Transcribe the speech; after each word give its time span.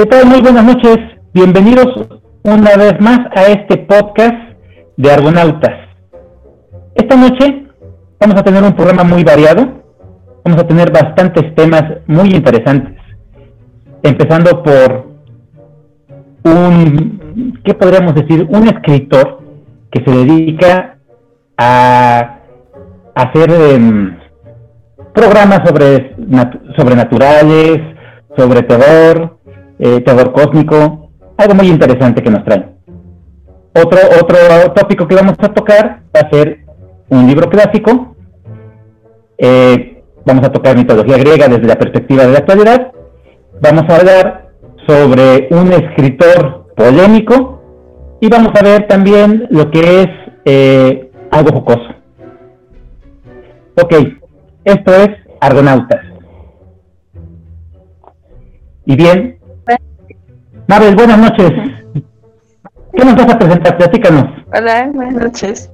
¿Qué 0.00 0.06
tal? 0.06 0.24
Muy 0.24 0.40
buenas 0.40 0.64
noches. 0.64 0.96
Bienvenidos 1.34 1.88
una 2.42 2.74
vez 2.74 2.98
más 3.00 3.18
a 3.36 3.48
este 3.48 3.76
podcast 3.76 4.34
de 4.96 5.12
Argonautas. 5.12 5.74
Esta 6.94 7.16
noche 7.16 7.66
vamos 8.18 8.40
a 8.40 8.42
tener 8.42 8.62
un 8.62 8.72
programa 8.72 9.04
muy 9.04 9.24
variado. 9.24 9.82
Vamos 10.42 10.58
a 10.58 10.66
tener 10.66 10.90
bastantes 10.90 11.54
temas 11.54 11.82
muy 12.06 12.30
interesantes. 12.30 12.96
Empezando 14.02 14.62
por 14.62 15.06
un, 16.44 17.60
¿qué 17.62 17.74
podríamos 17.74 18.14
decir? 18.14 18.46
Un 18.48 18.68
escritor 18.68 19.42
que 19.90 20.02
se 20.02 20.10
dedica 20.10 20.96
a 21.58 22.38
hacer 23.14 23.50
em, 23.50 24.16
programas 25.12 25.60
sobre 25.68 26.16
sobrenaturales, 26.74 27.82
sobre 28.34 28.62
terror, 28.62 29.39
eh, 29.80 30.04
cósmico, 30.32 31.10
algo 31.36 31.54
muy 31.54 31.68
interesante 31.68 32.22
que 32.22 32.30
nos 32.30 32.44
trae. 32.44 32.68
Otro, 33.74 33.98
otro 34.20 34.36
tópico 34.74 35.08
que 35.08 35.14
vamos 35.14 35.36
a 35.38 35.48
tocar 35.48 36.02
va 36.14 36.20
a 36.20 36.30
ser 36.30 36.66
un 37.08 37.26
libro 37.26 37.48
clásico. 37.48 38.14
Eh, 39.38 40.02
vamos 40.26 40.44
a 40.44 40.52
tocar 40.52 40.76
mitología 40.76 41.16
griega 41.16 41.48
desde 41.48 41.66
la 41.66 41.76
perspectiva 41.76 42.24
de 42.26 42.32
la 42.32 42.38
actualidad. 42.38 42.92
Vamos 43.62 43.84
a 43.88 43.96
hablar 43.96 44.50
sobre 44.86 45.48
un 45.50 45.72
escritor 45.72 46.66
polémico 46.76 47.62
y 48.20 48.28
vamos 48.28 48.52
a 48.58 48.62
ver 48.62 48.86
también 48.86 49.46
lo 49.50 49.70
que 49.70 50.02
es 50.02 50.08
eh, 50.44 51.10
algo 51.30 51.52
jocoso. 51.52 51.94
Ok, 53.82 53.94
esto 54.64 54.94
es 54.94 55.08
Argonautas. 55.40 56.04
Y 58.84 58.96
bien, 58.96 59.39
Mabel, 60.70 60.94
buenas 60.94 61.18
noches. 61.18 61.50
¿Qué 62.92 63.04
nos 63.04 63.16
vas 63.16 63.34
a 63.34 63.38
presentar? 63.40 63.76
Platícanos. 63.76 64.24
Hola, 64.54 64.88
buenas 64.94 65.14
noches. 65.14 65.72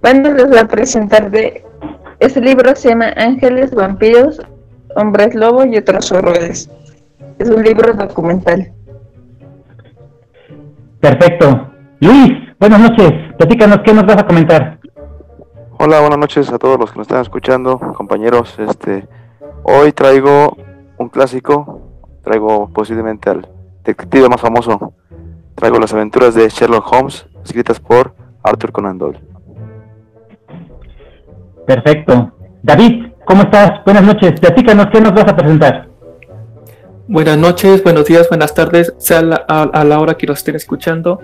Bueno, 0.00 0.32
les 0.32 0.48
voy 0.48 0.58
a 0.58 0.68
presentar 0.68 1.28
de... 1.28 1.64
Este 2.20 2.40
libro 2.40 2.72
se 2.76 2.90
llama 2.90 3.06
Ángeles, 3.16 3.74
Vampiros, 3.74 4.40
Hombres 4.94 5.34
Lobo 5.34 5.64
y 5.64 5.76
otros 5.76 6.12
horrores. 6.12 6.70
Es 7.40 7.50
un 7.50 7.64
libro 7.64 7.94
documental. 7.94 8.72
Perfecto. 11.00 11.72
Luis, 11.98 12.30
buenas 12.60 12.78
noches. 12.78 13.10
Platícanos, 13.38 13.80
¿qué 13.84 13.92
nos 13.92 14.06
vas 14.06 14.18
a 14.18 14.26
comentar? 14.26 14.78
Hola, 15.80 15.98
buenas 15.98 16.18
noches 16.20 16.48
a 16.52 16.58
todos 16.58 16.78
los 16.78 16.92
que 16.92 16.98
nos 16.98 17.08
están 17.08 17.22
escuchando, 17.22 17.76
compañeros. 17.96 18.56
Este, 18.56 19.08
hoy 19.64 19.90
traigo 19.90 20.56
un 20.96 21.08
clásico, 21.08 21.83
traigo 22.24 22.68
posiblemente 22.70 23.30
al 23.30 23.46
detective 23.84 24.28
más 24.28 24.40
famoso. 24.40 24.94
Traigo 25.54 25.78
las 25.78 25.92
aventuras 25.92 26.34
de 26.34 26.48
Sherlock 26.48 26.90
Holmes, 26.92 27.26
escritas 27.44 27.78
por 27.78 28.14
Arthur 28.42 28.72
Conan 28.72 28.98
Doyle. 28.98 29.20
Perfecto. 31.66 32.32
David, 32.62 33.12
¿cómo 33.24 33.42
estás? 33.42 33.84
Buenas 33.84 34.02
noches. 34.02 34.40
Platícanos, 34.40 34.88
¿qué 34.90 35.00
nos 35.00 35.14
vas 35.14 35.28
a 35.28 35.36
presentar? 35.36 35.88
Buenas 37.06 37.36
noches, 37.36 37.84
buenos 37.84 38.06
días, 38.06 38.28
buenas 38.30 38.54
tardes, 38.54 38.94
sea 38.96 39.18
a, 39.18 39.84
la 39.84 40.00
hora 40.00 40.14
que 40.14 40.26
nos 40.26 40.38
estén 40.38 40.56
escuchando. 40.56 41.20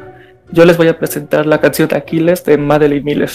Yo 0.52 0.66
les 0.66 0.76
voy 0.76 0.88
a 0.88 0.98
presentar 0.98 1.46
la 1.46 1.58
canción 1.58 1.88
de 1.88 1.96
Aquiles 1.96 2.44
de 2.44 2.58
Madeline 2.58 3.02
Miller. 3.02 3.30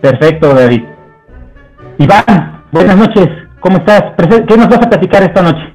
Perfecto, 0.00 0.52
David. 0.52 0.82
Iván, 1.98 2.64
buenas 2.72 2.96
noches. 2.96 3.43
¿Cómo 3.64 3.78
estás? 3.78 4.12
¿Qué 4.46 4.56
nos 4.58 4.68
vas 4.68 4.82
a 4.82 4.90
platicar 4.90 5.22
esta 5.22 5.40
noche? 5.40 5.74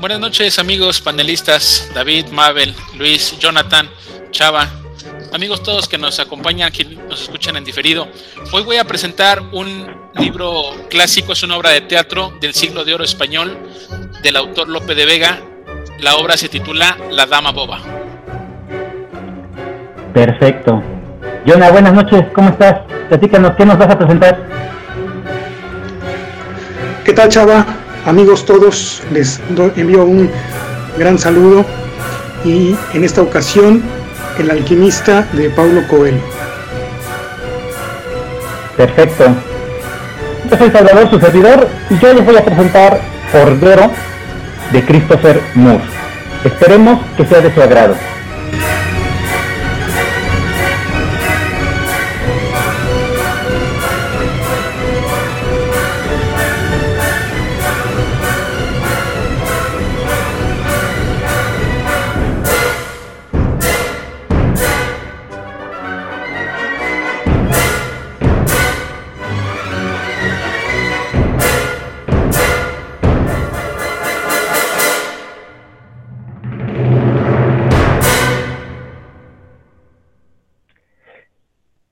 Buenas 0.00 0.18
noches, 0.18 0.58
amigos 0.58 1.00
panelistas, 1.00 1.88
David, 1.94 2.26
Mabel, 2.32 2.74
Luis, 2.98 3.38
Jonathan, 3.38 3.88
Chava, 4.32 4.66
amigos 5.32 5.62
todos 5.62 5.86
que 5.86 5.96
nos 5.96 6.18
acompañan, 6.18 6.72
que 6.72 6.84
nos 6.84 7.22
escuchan 7.22 7.54
en 7.54 7.62
diferido. 7.62 8.08
Hoy 8.52 8.64
voy 8.64 8.78
a 8.78 8.84
presentar 8.84 9.40
un 9.52 9.86
libro 10.16 10.72
clásico, 10.90 11.34
es 11.34 11.42
una 11.44 11.56
obra 11.56 11.70
de 11.70 11.82
teatro 11.82 12.32
del 12.40 12.52
siglo 12.52 12.84
de 12.84 12.94
oro 12.94 13.04
español 13.04 13.56
del 14.20 14.34
autor 14.34 14.68
Lope 14.68 14.96
de 14.96 15.06
Vega. 15.06 15.38
La 16.00 16.16
obra 16.16 16.36
se 16.36 16.48
titula 16.48 16.98
La 17.12 17.26
Dama 17.26 17.52
Boba. 17.52 17.78
Perfecto. 20.12 20.82
Jonah, 21.46 21.70
buenas 21.70 21.92
noches, 21.92 22.24
¿cómo 22.34 22.48
estás? 22.48 22.80
Platícanos, 23.08 23.52
¿qué 23.56 23.64
nos 23.64 23.78
vas 23.78 23.88
a 23.88 23.96
presentar? 23.96 24.48
¿Qué 27.08 27.14
tal, 27.14 27.30
Chava? 27.30 27.64
Amigos 28.04 28.44
todos, 28.44 29.02
les 29.10 29.40
envío 29.76 30.04
un 30.04 30.30
gran 30.98 31.18
saludo 31.18 31.64
y 32.44 32.76
en 32.92 33.02
esta 33.02 33.22
ocasión 33.22 33.82
El 34.38 34.50
alquimista 34.50 35.26
de 35.32 35.48
Paulo 35.48 35.88
Coelho. 35.88 36.20
Perfecto. 38.76 39.24
Yo 40.50 40.58
soy 40.58 40.70
Salvador, 40.70 41.08
su 41.08 41.18
servidor, 41.18 41.66
y 41.88 41.98
yo 41.98 42.12
les 42.12 42.26
voy 42.26 42.36
a 42.36 42.44
presentar 42.44 43.00
Cordero 43.32 43.90
de 44.70 44.84
Christopher 44.84 45.40
Moore. 45.54 45.84
Esperemos 46.44 47.00
que 47.16 47.24
sea 47.24 47.40
de 47.40 47.54
su 47.54 47.62
agrado. 47.62 47.94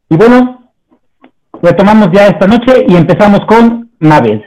Y 0.08 0.16
bueno, 0.16 0.70
retomamos 1.62 2.10
ya 2.12 2.28
esta 2.28 2.46
noche 2.46 2.84
y 2.86 2.94
empezamos 2.94 3.40
con 3.46 3.90
Mabel. 3.98 4.44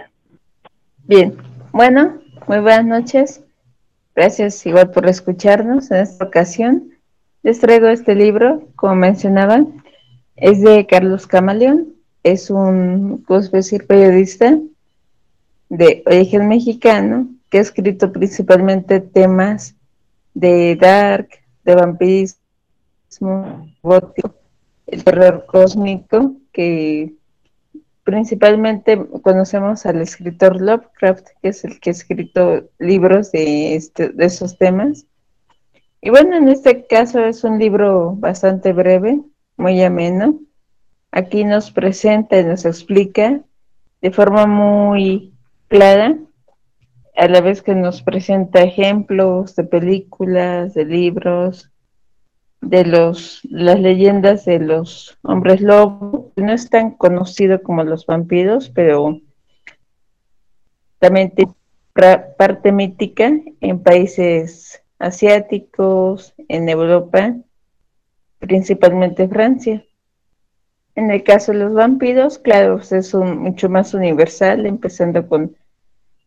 Bien, 1.06 1.36
bueno, 1.72 2.20
muy 2.48 2.60
buenas 2.60 2.86
noches. 2.86 3.44
Gracias 4.16 4.66
igual 4.66 4.92
por 4.92 5.08
escucharnos 5.08 5.92
en 5.92 5.98
esta 5.98 6.26
ocasión. 6.26 6.92
Les 7.44 7.60
traigo 7.60 7.88
este 7.88 8.16
libro, 8.16 8.68
como 8.76 8.96
mencionaban, 8.96 9.84
es 10.36 10.62
de 10.62 10.86
Carlos 10.86 11.28
Camaleón, 11.28 11.94
es 12.24 12.50
un, 12.50 13.24
¿cómo 13.28 13.40
decir?, 13.42 13.86
periodista 13.86 14.58
de 15.70 16.04
origen 16.06 16.48
mexicano 16.48 17.28
que 17.50 17.58
ha 17.58 17.62
escrito 17.62 18.12
principalmente 18.12 19.00
temas 19.02 19.76
de 20.34 20.76
dark, 20.76 21.30
de 21.64 21.76
vampirismo, 21.76 22.38
gótico, 23.82 24.39
el 24.92 25.04
terror 25.04 25.46
cósmico, 25.48 26.36
que 26.52 27.14
principalmente 28.04 29.00
conocemos 29.22 29.86
al 29.86 30.02
escritor 30.02 30.60
Lovecraft, 30.62 31.28
que 31.42 31.50
es 31.50 31.64
el 31.64 31.80
que 31.80 31.90
ha 31.90 31.94
escrito 31.94 32.70
libros 32.80 33.32
de, 33.32 33.76
este, 33.76 34.10
de 34.10 34.26
esos 34.26 34.58
temas. 34.58 35.06
Y 36.02 36.10
bueno, 36.10 36.36
en 36.38 36.50
este 36.50 36.88
caso 36.88 37.20
es 37.20 37.44
un 37.44 37.60
libro 37.60 38.16
bastante 38.16 38.74
breve, 38.74 39.22
muy 39.58 39.82
ameno. 39.84 40.40
Aquí 41.12 41.44
nos 41.44 41.72
presenta 41.72 42.40
y 42.40 42.46
nos 42.46 42.66
explica 42.66 43.42
de 44.02 44.12
forma 44.12 44.46
muy 44.46 45.34
clara, 45.68 46.18
a 47.16 47.28
la 47.28 47.42
vez 47.42 47.62
que 47.62 47.76
nos 47.76 48.02
presenta 48.02 48.62
ejemplos 48.62 49.56
de 49.56 49.66
películas, 49.66 50.74
de 50.74 50.86
libros, 50.86 51.70
de 52.62 52.86
los 52.86 53.42
las 53.44 53.80
leyendas 53.80 54.46
de 54.46 54.60
los 54.60 55.18
hombres 55.24 55.62
lobos 55.62 56.32
no 56.36 56.52
es 56.52 56.70
tan 56.70 56.92
conocido 56.92 57.62
como 57.64 57.84
los 57.84 58.06
vampiros 58.06 58.70
pero 58.70 59.22
también 61.00 61.32
tiene 61.32 61.54
parte 62.38 62.72
mítica 62.72 63.32
en 63.62 63.82
países 63.82 64.84
asiáticos 65.00 66.34
en 66.48 66.70
Europa 66.70 67.36
principalmente 68.40 69.28
Francia. 69.28 69.86
En 70.96 71.12
el 71.12 71.24
caso 71.24 71.52
de 71.52 71.60
los 71.60 71.74
vampiros 71.74 72.38
claro 72.38 72.78
pues, 72.78 72.92
es 72.92 73.14
un, 73.14 73.38
mucho 73.38 73.70
más 73.70 73.94
universal 73.94 74.66
empezando 74.66 75.28
con 75.28 75.56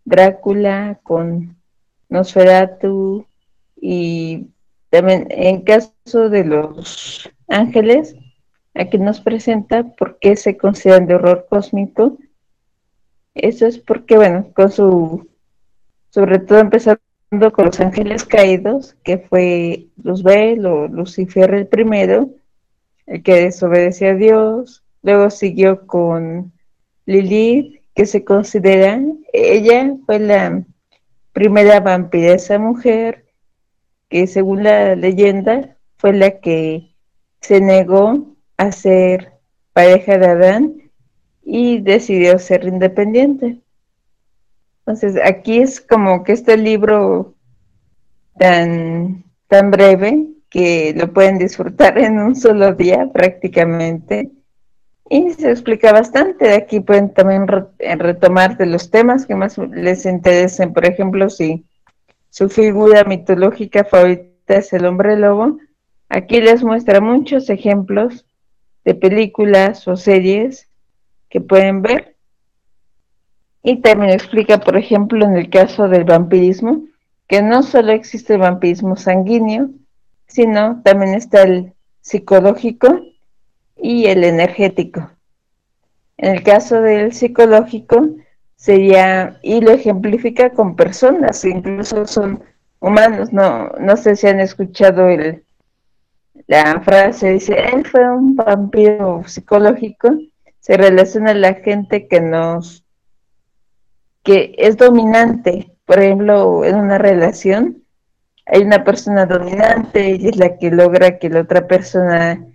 Drácula 0.04 0.98
con 1.02 1.56
Nosferatu 2.08 3.26
y 3.80 4.51
también 4.92 5.26
en 5.30 5.62
caso 5.62 6.28
de 6.28 6.44
los 6.44 7.26
ángeles, 7.48 8.14
aquí 8.74 8.98
nos 8.98 9.22
presenta 9.22 9.84
por 9.84 10.18
qué 10.18 10.36
se 10.36 10.58
consideran 10.58 11.06
de 11.06 11.14
horror 11.14 11.46
cósmico. 11.48 12.18
Eso 13.34 13.66
es 13.66 13.78
porque, 13.78 14.16
bueno, 14.16 14.52
con 14.54 14.70
su 14.70 15.26
sobre 16.10 16.40
todo 16.40 16.58
empezando 16.58 17.00
con 17.54 17.64
los 17.64 17.80
ángeles 17.80 18.26
caídos, 18.26 18.94
que 19.02 19.16
fue 19.16 19.86
Luzbel 19.96 20.66
o 20.66 20.88
Lucifer 20.88 21.54
el 21.54 21.66
primero, 21.68 22.28
el 23.06 23.22
que 23.22 23.44
desobedeció 23.44 24.10
a 24.10 24.14
Dios, 24.14 24.84
luego 25.02 25.30
siguió 25.30 25.86
con 25.86 26.52
Lilith, 27.06 27.80
que 27.94 28.04
se 28.04 28.24
considera, 28.24 29.00
ella 29.32 29.94
fue 30.04 30.18
la 30.18 30.64
primera 31.32 31.80
vampiresa 31.80 32.58
mujer, 32.58 33.24
que 34.12 34.26
según 34.26 34.62
la 34.62 34.94
leyenda 34.94 35.78
fue 35.96 36.12
la 36.12 36.38
que 36.40 36.94
se 37.40 37.62
negó 37.62 38.36
a 38.58 38.70
ser 38.70 39.32
pareja 39.72 40.18
de 40.18 40.26
Adán 40.26 40.74
y 41.42 41.80
decidió 41.80 42.38
ser 42.38 42.66
independiente. 42.66 43.62
Entonces, 44.80 45.18
aquí 45.24 45.60
es 45.60 45.80
como 45.80 46.24
que 46.24 46.32
este 46.32 46.58
libro 46.58 47.34
tan, 48.38 49.24
tan 49.48 49.70
breve 49.70 50.26
que 50.50 50.92
lo 50.94 51.10
pueden 51.10 51.38
disfrutar 51.38 51.96
en 51.96 52.18
un 52.18 52.36
solo 52.36 52.74
día 52.74 53.10
prácticamente. 53.14 54.30
Y 55.08 55.30
se 55.30 55.50
explica 55.50 55.90
bastante. 55.90 56.52
Aquí 56.52 56.80
pueden 56.80 57.14
también 57.14 57.46
retomar 57.46 58.58
de 58.58 58.66
los 58.66 58.90
temas 58.90 59.24
que 59.24 59.36
más 59.36 59.56
les 59.56 60.04
interesen. 60.04 60.74
Por 60.74 60.84
ejemplo, 60.84 61.30
si 61.30 61.64
su 62.32 62.48
figura 62.48 63.04
mitológica 63.04 63.84
favorita 63.84 64.56
es 64.56 64.72
el 64.72 64.86
hombre 64.86 65.18
lobo, 65.18 65.58
aquí 66.08 66.40
les 66.40 66.64
muestra 66.64 66.98
muchos 67.02 67.50
ejemplos 67.50 68.24
de 68.86 68.94
películas 68.94 69.86
o 69.86 69.98
series 69.98 70.66
que 71.28 71.42
pueden 71.42 71.82
ver. 71.82 72.16
Y 73.62 73.82
también 73.82 74.12
explica, 74.12 74.60
por 74.60 74.78
ejemplo, 74.78 75.26
en 75.26 75.36
el 75.36 75.50
caso 75.50 75.88
del 75.88 76.04
vampirismo, 76.04 76.86
que 77.28 77.42
no 77.42 77.62
solo 77.62 77.92
existe 77.92 78.32
el 78.32 78.40
vampirismo 78.40 78.96
sanguíneo, 78.96 79.68
sino 80.26 80.80
también 80.82 81.12
está 81.12 81.42
el 81.42 81.74
psicológico 82.00 82.98
y 83.76 84.06
el 84.06 84.24
energético. 84.24 85.10
En 86.16 86.36
el 86.36 86.42
caso 86.42 86.80
del 86.80 87.12
psicológico, 87.12 88.08
sería, 88.62 89.40
y 89.42 89.60
lo 89.60 89.72
ejemplifica 89.72 90.50
con 90.50 90.76
personas 90.76 91.44
incluso 91.44 92.06
son 92.06 92.44
humanos, 92.78 93.32
no, 93.32 93.70
no 93.80 93.96
sé 93.96 94.14
si 94.14 94.28
han 94.28 94.38
escuchado 94.38 95.08
el, 95.08 95.42
la 96.46 96.80
frase, 96.80 97.32
dice, 97.32 97.56
él 97.58 97.84
fue 97.84 98.08
un 98.08 98.36
vampiro 98.36 99.24
psicológico, 99.26 100.10
se 100.60 100.76
relaciona 100.76 101.32
a 101.32 101.34
la 101.34 101.54
gente 101.54 102.06
que 102.06 102.20
nos, 102.20 102.84
que 104.22 104.54
es 104.56 104.76
dominante, 104.76 105.76
por 105.84 105.98
ejemplo, 105.98 106.64
en 106.64 106.76
una 106.76 106.98
relación, 106.98 107.82
hay 108.46 108.62
una 108.62 108.84
persona 108.84 109.26
dominante 109.26 110.10
y 110.20 110.28
es 110.28 110.36
la 110.36 110.56
que 110.56 110.70
logra 110.70 111.18
que 111.18 111.30
la 111.30 111.40
otra 111.40 111.66
persona 111.66 112.46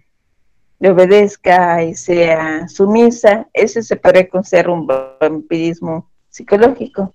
le 0.80 0.92
obedezca 0.92 1.84
y 1.84 1.96
sea 1.96 2.68
sumisa, 2.68 3.48
eso 3.54 3.82
se 3.82 3.96
puede 3.96 4.28
considerar 4.28 4.70
un 4.70 4.88
vampirismo 4.88 6.10
psicológico. 6.30 7.14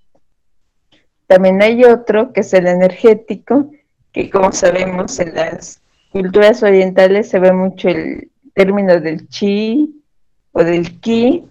También 1.27 1.63
hay 1.63 1.85
otro 1.85 2.33
que 2.33 2.41
es 2.41 2.53
el 2.53 2.67
energético, 2.67 3.71
que 4.13 4.29
como 4.31 4.53
sabemos 4.53 5.19
en 5.21 5.35
las 5.35 5.81
culturas 6.11 6.63
orientales 6.63 7.29
se 7.29 7.39
ve 7.39 7.53
mucho 7.53 7.89
el 7.89 8.31
término 8.55 9.01
del 9.01 9.29
chi 9.29 10.03
o 10.53 10.63
del 10.63 11.01
ki, 11.01 11.47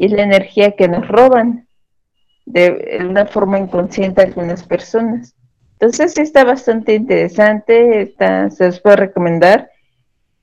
y 0.00 0.08
la 0.08 0.22
energía 0.22 0.76
que 0.76 0.88
nos 0.88 1.06
roban 1.08 1.68
de 2.46 2.98
una 3.06 3.26
forma 3.26 3.58
inconsciente 3.58 4.22
a 4.22 4.24
algunas 4.24 4.62
personas. 4.62 5.34
Entonces 5.72 6.16
está 6.16 6.42
bastante 6.42 6.94
interesante, 6.94 8.14
se 8.48 8.64
los 8.64 8.80
puedo 8.80 8.96
recomendar. 8.96 9.70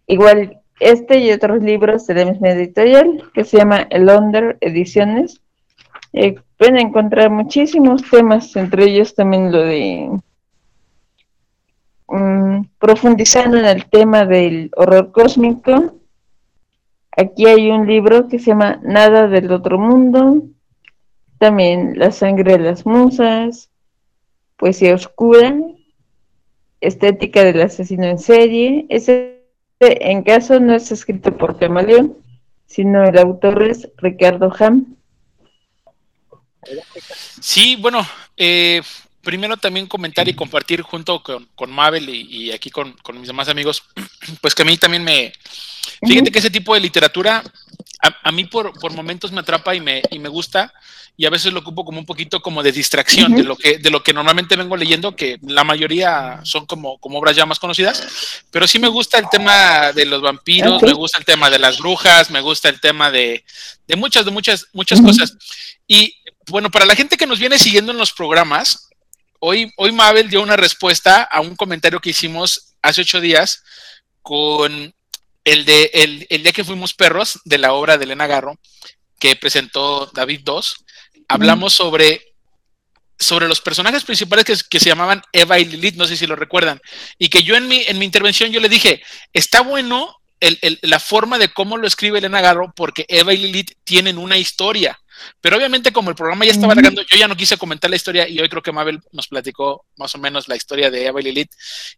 Igual 0.06 0.57
este 0.80 1.20
y 1.20 1.32
otros 1.32 1.62
libros 1.64 2.08
de 2.08 2.14
la 2.14 2.26
misma 2.26 2.50
editorial 2.50 3.24
que 3.34 3.44
se 3.44 3.58
llama 3.58 3.88
El 3.90 4.10
Under 4.10 4.58
Ediciones. 4.62 5.42
Eh, 6.14 6.36
pueden 6.58 6.78
encontrar 6.78 7.30
muchísimos 7.30 8.04
temas, 8.10 8.56
entre 8.56 8.86
ellos 8.86 9.16
también 9.16 9.52
lo 9.52 9.60
de 9.60 10.10
mm, 12.08 12.62
profundizando 12.80 13.58
en 13.58 13.66
el 13.66 13.86
tema 13.86 14.26
del 14.26 14.72
horror 14.76 15.12
cósmico. 15.12 15.96
Aquí 17.16 17.48
hay 17.48 17.72
un 17.72 17.88
libro 17.88 18.28
que 18.28 18.40
se 18.40 18.52
llama 18.52 18.80
Nada 18.84 19.28
del 19.28 19.52
otro 19.52 19.80
mundo, 19.80 20.44
también 21.40 21.98
La 21.98 22.12
sangre 22.12 22.54
de 22.54 22.60
las 22.60 22.86
musas, 22.86 23.72
Poesía 24.56 24.96
oscura, 24.96 25.56
Estética 26.80 27.44
del 27.44 27.62
asesino 27.62 28.06
en 28.06 28.20
serie. 28.20 28.86
Ese 28.90 29.37
en 29.80 30.24
caso 30.24 30.60
no 30.60 30.76
es 30.76 30.92
escrito 30.92 31.36
por 31.38 31.60
Camaleón, 31.60 32.18
sino 32.66 33.04
el 33.04 33.18
autor 33.18 33.64
es 33.64 33.88
Ricardo 33.98 34.54
Ham. 34.60 34.98
Sí, 37.40 37.78
bueno, 37.80 38.06
eh, 38.36 38.82
primero 39.22 39.58
también 39.58 39.88
comentar 39.88 40.28
y 40.28 40.34
compartir 40.34 40.82
junto 40.82 41.22
con, 41.22 41.48
con 41.56 41.72
Mabel 41.72 42.10
y, 42.10 42.52
aquí 42.52 42.70
con, 42.70 42.96
mis 43.14 43.28
demás 43.28 43.50
amigos, 43.50 43.84
pues 44.42 44.56
que 44.56 44.64
a 44.64 44.66
mí 44.66 44.78
también 44.78 45.04
me... 45.04 45.34
Fíjate 46.06 46.32
que 46.32 46.40
ese 46.40 46.50
tipo 46.50 46.74
de 46.74 46.80
literatura 46.80 47.44
a, 48.00 48.32
mí 48.32 48.46
por, 48.46 48.78
por, 48.80 48.94
momentos 48.94 49.32
me 49.32 49.40
atrapa 49.40 49.74
y 49.74 49.82
me, 49.82 50.04
y 50.12 50.20
me 50.20 50.30
gusta 50.30 50.72
y 51.20 51.26
a 51.26 51.32
veces 51.32 51.52
lo 51.52 51.62
ocupo 51.62 51.84
como 51.84 52.00
un 52.00 52.06
poquito 52.06 52.42
como 52.42 52.62
de 52.62 52.72
distracción 52.72 53.36
de, 53.36 53.44
lo 53.44 53.56
que, 53.56 53.80
de 53.80 53.90
lo 53.90 54.04
que 54.04 54.14
normalmente 54.14 54.56
vengo 54.56 54.78
leyendo, 54.78 55.16
que 55.16 55.40
la 55.42 55.64
mayoría 55.64 56.40
son 56.44 56.68
como, 56.68 57.00
como 57.00 57.18
obras 57.18 57.36
ya 57.36 57.48
más 57.48 57.58
conocidas, 57.58 58.44
pero 58.52 58.68
sí 58.68 58.78
me 58.78 58.88
gusta 58.88 59.18
el 59.18 59.28
tema 59.30 59.92
de 59.94 60.06
los 60.06 60.22
vampiros, 60.22 60.82
me 60.84 60.94
gusta 60.94 61.18
el 61.18 61.26
tema 61.26 61.50
de 61.50 61.58
las 61.58 61.80
brujas, 61.80 62.30
me 62.30 62.40
gusta 62.40 62.70
el 62.70 62.80
tema 62.80 63.10
de, 63.10 63.44
de 63.88 63.96
muchas, 63.96 64.26
de 64.26 64.32
muchas, 64.32 64.68
muchas 64.74 65.02
cosas. 65.02 65.36
Y 65.88 66.14
bueno, 66.50 66.70
para 66.70 66.86
la 66.86 66.96
gente 66.96 67.18
que 67.18 67.26
nos 67.26 67.40
viene 67.40 67.58
siguiendo 67.58 67.92
en 67.92 67.98
los 67.98 68.14
programas, 68.14 68.88
hoy, 69.40 69.72
hoy 69.76 69.92
Mabel 69.92 70.30
dio 70.30 70.44
una 70.44 70.56
respuesta 70.56 71.24
a 71.24 71.42
un 71.42 71.56
comentario 71.56 72.00
que 72.00 72.12
hicimos 72.12 72.76
hace 72.84 73.02
ocho 73.02 73.20
días 73.20 73.64
con 74.22 74.94
el 75.48 75.66
de 75.66 75.90
el, 75.94 76.28
el 76.30 76.44
día 76.44 76.52
que 76.52 76.64
fuimos 76.64 76.94
perros 76.94 77.40
de 77.46 77.58
la 77.58 77.74
obra 77.74 77.98
de 77.98 78.06
Elena 78.06 78.28
Garro 78.28 78.60
que 79.20 79.36
presentó 79.36 80.12
David 80.14 80.42
II 80.46 80.62
hablamos 81.28 81.74
sobre, 81.74 82.22
sobre 83.20 83.48
los 83.48 83.62
personajes 83.62 84.04
principales 84.04 84.46
que, 84.64 84.80
se 84.80 84.90
llamaban 84.90 85.22
Eva 85.32 85.60
y 85.60 85.66
Lilith, 85.66 85.96
no 85.96 86.08
sé 86.08 86.18
si 86.18 86.28
lo 86.28 86.36
recuerdan, 86.36 86.80
y 87.18 87.30
que 87.30 87.44
yo 87.44 87.56
en 87.56 87.68
mi, 87.68 87.84
en 87.88 88.00
mi 88.00 88.06
intervención 88.06 88.52
yo 88.52 88.60
le 88.60 88.70
dije, 88.70 89.02
está 89.34 89.62
bueno 89.62 90.16
la 90.82 91.00
forma 91.00 91.40
de 91.40 91.50
cómo 91.50 91.78
lo 91.78 91.88
escribe 91.88 92.20
Elena 92.20 92.42
Garro 92.42 92.72
porque 92.76 93.06
Eva 93.10 93.34
y 93.34 93.38
Lilith 93.38 93.72
tienen 93.84 94.20
una 94.20 94.38
historia. 94.38 95.00
Pero 95.42 95.58
obviamente 95.58 95.92
como 95.92 96.10
el 96.10 96.16
programa 96.16 96.46
ya 96.46 96.52
estaba 96.52 96.74
uh 96.74 96.78
yo 96.82 97.18
ya 97.18 97.28
no 97.28 97.36
quise 97.36 97.58
comentar 97.58 97.90
la 97.90 97.96
historia 97.96 98.28
y 98.28 98.40
hoy 98.40 98.50
creo 98.50 98.62
que 98.62 98.72
Mabel 98.72 99.00
nos 99.12 99.28
platicó 99.28 99.86
más 99.98 100.14
o 100.16 100.18
menos 100.18 100.48
la 100.48 100.56
historia 100.56 100.92
de 100.92 101.06
Eva 101.06 101.20
y 101.20 101.24
Lilith 101.24 101.52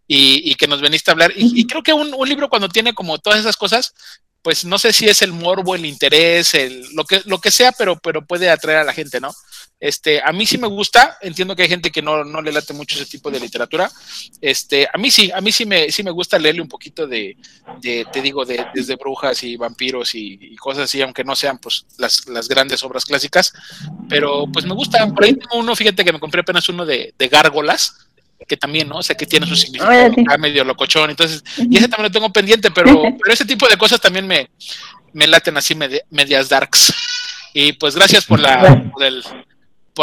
y, 0.08 0.56
que 0.56 0.68
nos 0.68 0.82
veniste 0.82 1.12
a 1.12 1.14
hablar. 1.14 1.34
Y, 1.36 1.66
creo 1.68 1.84
que 1.84 1.94
un, 1.94 2.14
un, 2.14 2.30
libro 2.30 2.50
cuando 2.50 2.70
tiene 2.70 2.94
como 2.94 3.18
todas 3.20 3.40
esas 3.40 3.58
cosas, 3.58 3.94
pues 4.42 4.66
no 4.66 4.80
sé 4.80 4.94
si 4.94 5.08
es 5.08 5.22
el 5.22 5.34
morbo, 5.34 5.76
el 5.76 5.86
interés, 5.86 6.54
el, 6.54 6.86
lo, 6.94 7.04
que, 7.06 7.22
lo 7.26 7.40
que 7.40 7.52
sea, 7.52 7.72
pero, 7.72 8.00
pero 8.00 8.26
puede 8.26 8.50
atraer 8.50 8.80
a 8.80 8.84
la 8.84 8.94
gente, 8.94 9.20
¿no? 9.20 9.34
Este, 9.80 10.22
a 10.22 10.34
mí 10.34 10.46
sí 10.46 10.58
me 10.58 10.68
gusta, 10.68 11.18
entiendo 11.22 11.56
que 11.56 11.64
hay 11.64 11.70
gente 11.70 11.90
que 11.90 12.02
no, 12.02 12.26
no 12.26 12.42
le 12.42 12.52
late 12.52 12.74
mucho 12.74 12.96
ese 12.96 13.06
tipo 13.06 13.32
de 13.32 13.40
literatura. 13.40 13.90
Este, 14.42 14.88
a 14.92 14.98
mí 14.98 15.10
sí, 15.10 15.32
a 15.34 15.40
mí 15.40 15.52
sí 15.52 15.66
me, 15.66 15.90
sí 15.92 16.04
me 16.04 16.12
gusta 16.12 16.38
leerle 16.38 16.62
un 16.62 16.68
poquito 16.68 17.08
de, 17.08 17.38
de 17.80 18.06
te 18.12 18.22
digo, 18.22 18.44
de, 18.44 18.66
desde 18.74 18.98
brujas 18.98 19.42
y 19.44 19.56
vampiros 19.56 20.16
y, 20.16 20.56
cosas 20.58 20.84
así, 20.86 21.02
aunque 21.02 21.24
no 21.24 21.36
sean 21.36 21.58
pues 21.60 21.86
las, 21.98 22.28
las, 22.28 22.50
grandes 22.50 22.84
obras 22.84 23.06
clásicas, 23.06 23.54
pero 24.10 24.46
pues 24.52 24.66
me 24.66 24.74
gusta. 24.74 25.08
Por 25.08 25.24
ahí 25.24 25.34
tengo 25.34 25.58
uno, 25.58 25.76
fíjate 25.76 26.04
que 26.04 26.12
me 26.12 26.20
compré 26.20 26.42
apenas 26.42 26.68
uno 26.68 26.86
de, 26.86 27.14
de 27.18 27.28
gárgolas, 27.30 28.10
que 28.48 28.58
también, 28.58 28.90
¿no? 28.90 28.98
O 28.98 29.04
sea, 29.04 29.16
que 29.16 29.26
tiene 29.26 29.46
su 29.46 29.56
significado 29.56 30.12
medio 30.38 30.64
locochón. 30.64 31.10
Entonces, 31.10 31.44
y 31.58 31.78
ese 31.78 31.88
también 31.88 32.06
lo 32.06 32.12
tengo 32.12 32.34
pendiente, 32.34 32.72
pero, 32.72 33.02
pero 33.18 33.34
ese 33.34 33.46
tipo 33.46 33.68
de 33.68 33.78
cosas 33.78 34.02
también 34.02 34.28
me, 34.28 34.50
me 35.14 35.28
laten 35.28 35.56
así 35.56 35.76
medias 36.10 36.50
darks. 36.50 36.94
Y 37.54 37.74
pues 37.74 37.96
gracias 37.96 38.26
por 38.26 38.40
la 38.40 38.90
por, 38.92 39.04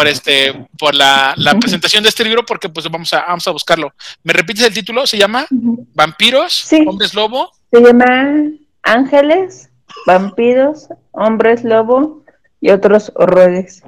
este 0.07 0.67
por 0.79 0.95
la, 0.95 1.35
presentación 1.61 2.03
de 2.03 2.11
este 2.11 2.25
libro 2.25 2.45
porque 2.45 2.69
pues 2.69 2.91
vamos 2.91 3.13
a 3.13 3.23
vamos 3.23 3.47
a 3.49 3.53
buscarlo. 3.53 3.95
¿Me 4.23 4.33
repites 4.33 4.67
el 4.67 4.75
título? 4.75 5.07
Se 5.07 5.17
llama 5.17 5.47
Vampiros, 5.51 6.69
Hombres 6.87 7.15
Lobo. 7.15 7.53
Se 7.73 7.81
llama 7.81 8.51
Ángeles, 8.83 9.71
Vampiros, 10.07 10.89
Hombres 11.13 11.65
Lobo 11.65 12.25
y 12.61 12.71
otros 12.71 13.13
horrores. 13.15 13.83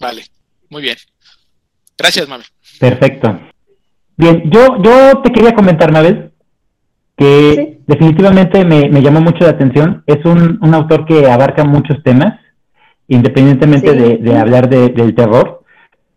Vale, 0.00 0.24
muy 0.68 0.82
bien. 0.82 0.96
Gracias, 1.96 2.28
mami. 2.28 2.44
Perfecto. 2.78 3.38
Bien, 4.16 4.50
yo, 4.50 4.82
yo 4.82 5.20
te 5.22 5.30
quería 5.30 5.54
comentar, 5.54 5.92
Mabel, 5.92 6.32
que 7.16 7.80
definitivamente 7.86 8.64
me, 8.64 9.02
llamó 9.02 9.20
mucho 9.20 9.44
la 9.44 9.50
atención. 9.50 10.02
Es 10.06 10.24
un, 10.24 10.58
un, 10.62 10.74
autor 10.74 11.06
que 11.06 11.30
abarca 11.30 11.64
muchos 11.64 12.02
temas, 12.02 12.38
independientemente 13.08 13.92
de, 14.18 14.38
hablar 14.38 14.68
del 14.68 15.14
terror. 15.14 15.62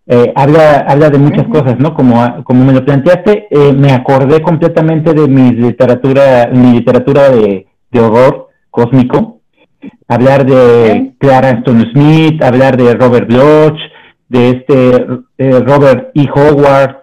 eh, 0.07 0.33
habla, 0.35 0.85
habla 0.87 1.09
de 1.09 1.19
muchas 1.19 1.47
cosas, 1.47 1.77
¿no? 1.79 1.93
Como, 1.93 2.43
como 2.43 2.65
me 2.65 2.73
lo 2.73 2.83
planteaste, 2.83 3.47
eh, 3.51 3.73
me 3.73 3.91
acordé 3.91 4.41
completamente 4.41 5.13
de 5.13 5.27
mi 5.27 5.51
literatura, 5.51 6.49
mi 6.51 6.73
literatura 6.73 7.29
de, 7.29 7.67
horror 7.93 8.49
cósmico. 8.71 9.41
Hablar 10.07 10.45
de 10.45 11.13
Clara 11.19 11.51
Stone 11.51 11.91
Smith, 11.91 12.43
hablar 12.43 12.75
de 12.75 12.95
Robert 12.95 13.27
Bloch, 13.27 13.77
de 14.27 14.49
este 14.49 14.95
eh, 15.37 15.59
Robert 15.59 16.11
E. 16.15 16.27
Howard, 16.33 16.97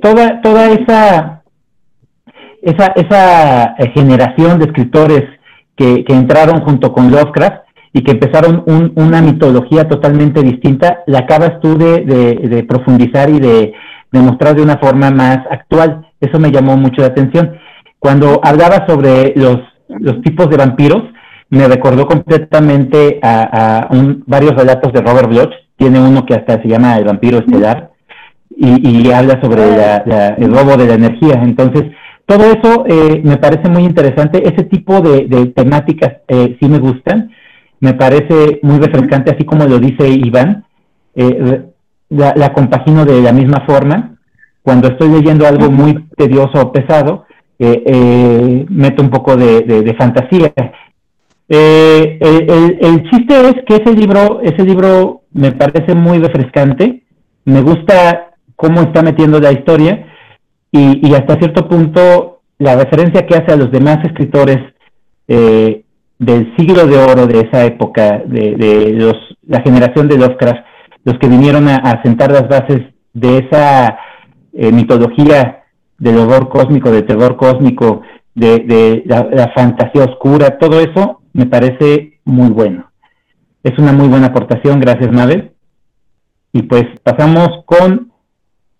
toda, 0.00 0.40
toda 0.42 0.70
esa, 0.70 1.42
esa, 2.62 2.86
esa 2.96 3.74
generación 3.94 4.58
de 4.58 4.66
escritores 4.66 5.24
que, 5.74 6.04
que 6.04 6.12
entraron 6.12 6.60
junto 6.60 6.92
con 6.92 7.10
Lovecraft 7.10 7.65
y 7.96 8.02
que 8.02 8.12
empezaron 8.12 8.62
una 8.94 9.22
mitología 9.22 9.88
totalmente 9.88 10.42
distinta, 10.42 11.02
la 11.06 11.20
acabas 11.20 11.58
tú 11.62 11.78
de, 11.78 12.62
profundizar 12.68 13.30
y 13.30 13.40
de, 13.40 13.72
demostrar 14.12 14.54
de 14.54 14.60
una 14.60 14.76
forma 14.76 15.10
más 15.10 15.38
actual. 15.50 16.06
Eso 16.20 16.38
me 16.38 16.50
llamó 16.50 16.76
mucho 16.76 17.00
la 17.00 17.06
atención. 17.06 17.56
Cuando 17.98 18.38
hablaba 18.44 18.86
sobre 18.86 19.32
los, 19.34 19.60
los 19.88 20.20
tipos 20.20 20.50
de 20.50 20.58
vampiros, 20.58 21.04
me 21.48 21.66
recordó 21.68 22.06
completamente 22.06 23.18
a, 23.22 23.88
varios 24.26 24.54
relatos 24.56 24.92
de 24.92 25.00
Robert 25.00 25.30
Bloch. 25.30 25.54
Tiene 25.78 25.98
uno 25.98 26.26
que 26.26 26.34
hasta 26.34 26.60
se 26.60 26.68
llama 26.68 26.98
El 26.98 27.06
vampiro 27.06 27.38
estelar 27.38 27.92
y, 28.54 29.10
habla 29.10 29.40
sobre 29.40 29.62
el 30.36 30.52
robo 30.52 30.76
de 30.76 30.86
la 30.86 30.94
energía. 30.96 31.40
Entonces, 31.42 31.84
todo 32.26 32.44
eso 32.44 32.84
eh, 32.86 33.22
me 33.24 33.38
parece 33.38 33.70
muy 33.70 33.84
interesante. 33.84 34.46
Ese 34.46 34.64
tipo 34.64 35.00
de, 35.00 35.46
temáticas 35.56 36.16
eh, 36.28 36.58
sí 36.60 36.68
me 36.68 36.78
gustan 36.78 37.30
me 37.86 37.94
parece 37.94 38.58
muy 38.62 38.78
refrescante, 38.78 39.30
así 39.32 39.44
como 39.44 39.64
lo 39.64 39.78
dice 39.78 40.08
Iván, 40.08 40.64
eh, 41.14 41.62
la, 42.08 42.52
compagino 42.52 43.04
de 43.04 43.22
la 43.22 43.32
misma 43.32 43.64
forma. 43.64 44.16
Cuando 44.62 44.88
estoy 44.88 45.08
leyendo 45.08 45.46
algo 45.46 45.70
muy 45.70 46.08
tedioso 46.16 46.60
o 46.60 46.72
pesado, 46.72 47.26
eh, 47.60 47.82
eh, 47.86 48.66
meto 48.68 49.04
un 49.04 49.10
poco 49.10 49.36
de, 49.36 49.94
fantasía. 49.96 50.52
El, 51.48 53.08
chiste 53.08 53.34
es 53.50 53.54
que 53.66 53.76
ese 53.76 53.94
libro, 53.94 54.40
ese 54.42 54.64
libro 54.64 55.22
me 55.32 55.52
parece 55.52 55.94
muy 55.94 56.18
refrescante, 56.18 57.04
me 57.44 57.60
gusta 57.60 58.32
cómo 58.56 58.80
está 58.80 59.02
metiendo 59.02 59.38
la 59.38 59.52
historia 59.52 60.06
y, 60.72 61.08
y 61.08 61.14
hasta 61.14 61.36
cierto 61.36 61.68
punto 61.68 62.40
la 62.58 62.74
referencia 62.74 63.24
que 63.26 63.36
hace 63.36 63.52
a 63.52 63.56
los 63.56 63.70
demás 63.70 63.98
escritores 64.04 64.58
eh, 65.28 65.84
del 66.18 66.54
siglo 66.56 66.86
de 66.86 66.98
oro 66.98 67.26
de 67.26 67.40
esa 67.40 67.64
época, 67.64 68.22
de, 68.24 68.92
los, 68.94 69.16
la 69.46 69.60
generación 69.60 70.08
de 70.08 70.18
Lovecraft, 70.18 70.64
los 71.04 71.18
que 71.18 71.28
vinieron 71.28 71.68
a, 71.68 72.02
sentar 72.02 72.32
las 72.32 72.48
bases 72.48 72.82
de 73.12 73.38
esa 73.38 73.98
eh, 74.52 74.72
mitología 74.72 75.64
del 75.98 76.18
horror 76.18 76.48
cósmico, 76.48 76.90
del 76.90 77.06
terror 77.06 77.36
cósmico, 77.36 78.02
de, 78.34 79.02
la, 79.06 79.52
fantasía 79.54 80.04
oscura, 80.04 80.58
todo 80.58 80.80
eso 80.80 81.22
me 81.32 81.46
parece 81.46 82.18
muy 82.24 82.50
bueno. 82.50 82.90
Es 83.62 83.78
una 83.78 83.92
muy 83.92 84.08
buena 84.08 84.26
aportación, 84.26 84.80
gracias 84.80 85.12
Mabel. 85.12 85.52
Y 86.52 86.62
pues 86.62 86.84
pasamos 87.02 87.64
con 87.66 88.12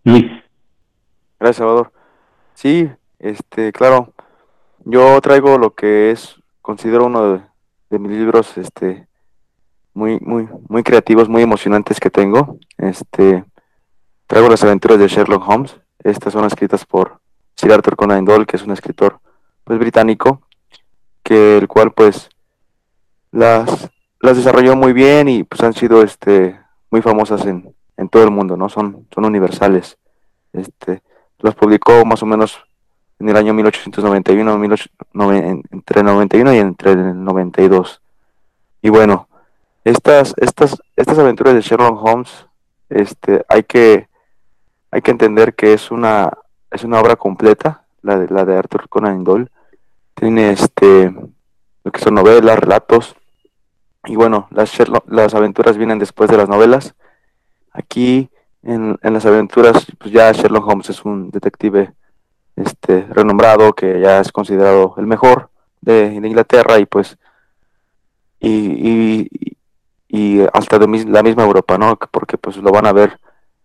Luis. 0.04 0.26
Gracias, 1.38 1.56
Salvador. 1.56 1.92
Sí, 2.54 2.88
este, 3.18 3.72
claro, 3.72 4.12
yo 4.84 5.20
traigo 5.20 5.58
lo 5.58 5.74
que 5.74 6.10
es 6.10 6.36
considero 6.66 7.06
uno 7.06 7.44
de, 7.90 7.98
mis 8.00 8.10
libros 8.10 8.58
este, 8.58 9.06
muy, 9.94 10.18
muy, 10.18 10.48
muy 10.68 10.82
creativos, 10.82 11.28
muy 11.28 11.40
emocionantes 11.42 12.00
que 12.00 12.10
tengo. 12.10 12.58
Este, 12.76 13.44
traigo 14.26 14.48
las 14.48 14.64
aventuras 14.64 14.98
de 14.98 15.06
Sherlock 15.06 15.48
Holmes. 15.48 15.76
Estas 16.02 16.32
son 16.32 16.44
escritas 16.44 16.84
por 16.84 17.20
Sir 17.54 17.72
Arthur 17.72 17.94
Conan 17.94 18.24
Doyle, 18.24 18.46
que 18.46 18.56
es 18.56 18.64
un 18.64 18.72
escritor 18.72 19.20
pues, 19.62 19.78
británico, 19.78 20.42
que 21.22 21.56
el 21.56 21.68
cual 21.68 21.92
pues 21.92 22.28
las, 23.30 23.88
las 24.20 24.36
desarrolló 24.36 24.74
muy 24.74 24.92
bien 24.92 25.28
y 25.28 25.44
pues 25.44 25.62
han 25.62 25.72
sido 25.72 26.02
este, 26.02 26.58
muy 26.90 27.00
famosas 27.00 27.46
en, 27.46 27.72
en 27.96 28.08
todo 28.08 28.24
el 28.24 28.32
mundo, 28.32 28.56
¿no? 28.56 28.68
Son, 28.68 29.06
son 29.14 29.24
universales. 29.24 29.98
Este, 30.52 31.00
las 31.38 31.54
publicó 31.54 32.04
más 32.04 32.24
o 32.24 32.26
menos 32.26 32.58
en 33.18 33.28
el 33.28 33.36
año 33.36 33.54
1891, 33.54 34.64
entre 35.72 36.00
el 36.00 36.06
91 36.06 36.54
y 36.54 36.58
entre 36.58 36.92
el 36.92 37.24
92. 37.24 38.00
Y 38.82 38.90
bueno, 38.90 39.28
estas, 39.84 40.34
estas, 40.36 40.82
estas 40.96 41.18
aventuras 41.18 41.54
de 41.54 41.62
Sherlock 41.62 42.02
Holmes, 42.04 42.46
este, 42.88 43.44
hay 43.48 43.62
que, 43.62 44.08
hay 44.90 45.00
que 45.00 45.10
entender 45.10 45.54
que 45.54 45.72
es 45.72 45.90
una, 45.90 46.30
es 46.70 46.84
una 46.84 47.00
obra 47.00 47.16
completa, 47.16 47.84
la 48.02 48.18
de, 48.18 48.28
la 48.28 48.44
de 48.44 48.56
Arthur 48.56 48.88
Conan 48.88 49.24
Doyle. 49.24 49.50
Tiene 50.14 50.50
este, 50.50 51.10
lo 51.84 51.92
que 51.92 52.00
son 52.00 52.14
novelas, 52.14 52.58
relatos, 52.58 53.16
y 54.04 54.14
bueno, 54.14 54.46
las, 54.50 54.72
las 55.06 55.34
aventuras 55.34 55.76
vienen 55.76 55.98
después 55.98 56.30
de 56.30 56.36
las 56.36 56.48
novelas. 56.48 56.94
Aquí 57.72 58.30
en, 58.62 58.98
en 59.02 59.12
las 59.12 59.26
aventuras, 59.26 59.86
pues 59.98 60.12
ya 60.12 60.30
Sherlock 60.32 60.66
Holmes 60.66 60.90
es 60.90 61.04
un 61.04 61.30
detective 61.30 61.92
este, 62.56 63.02
renombrado, 63.10 63.74
que 63.74 64.00
ya 64.00 64.20
es 64.20 64.32
considerado 64.32 64.94
el 64.96 65.06
mejor 65.06 65.50
de, 65.80 66.06
Inglaterra 66.14 66.78
y 66.78 66.86
pues 66.86 67.16
y, 68.40 69.28
y, 70.08 70.40
hasta 70.52 70.78
de 70.78 71.04
la 71.06 71.22
misma 71.22 71.44
Europa, 71.44 71.78
¿no? 71.78 71.96
Porque 72.10 72.38
pues 72.38 72.56
lo 72.56 72.70
van 72.70 72.86
a 72.86 72.92
ver 72.92 73.18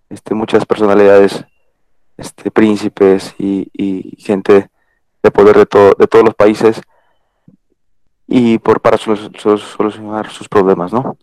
este, 0.10 0.34
muchas 0.34 0.66
personalidades, 0.66 1.46
este, 2.18 2.52
príncipes 2.52 3.34
y, 3.38 4.16
gente 4.20 4.70
de 5.24 5.32
poder 5.32 5.58
de, 5.58 5.66
todo, 5.66 5.94
de 5.98 6.08
todos 6.08 6.26
los 6.26 6.36
países 6.36 6.82
y 8.28 8.60
por 8.60 8.82
para 8.82 8.98
solucionar 8.98 10.30
sus 10.30 10.48
problemas, 10.48 10.94
¿no? 10.94 11.18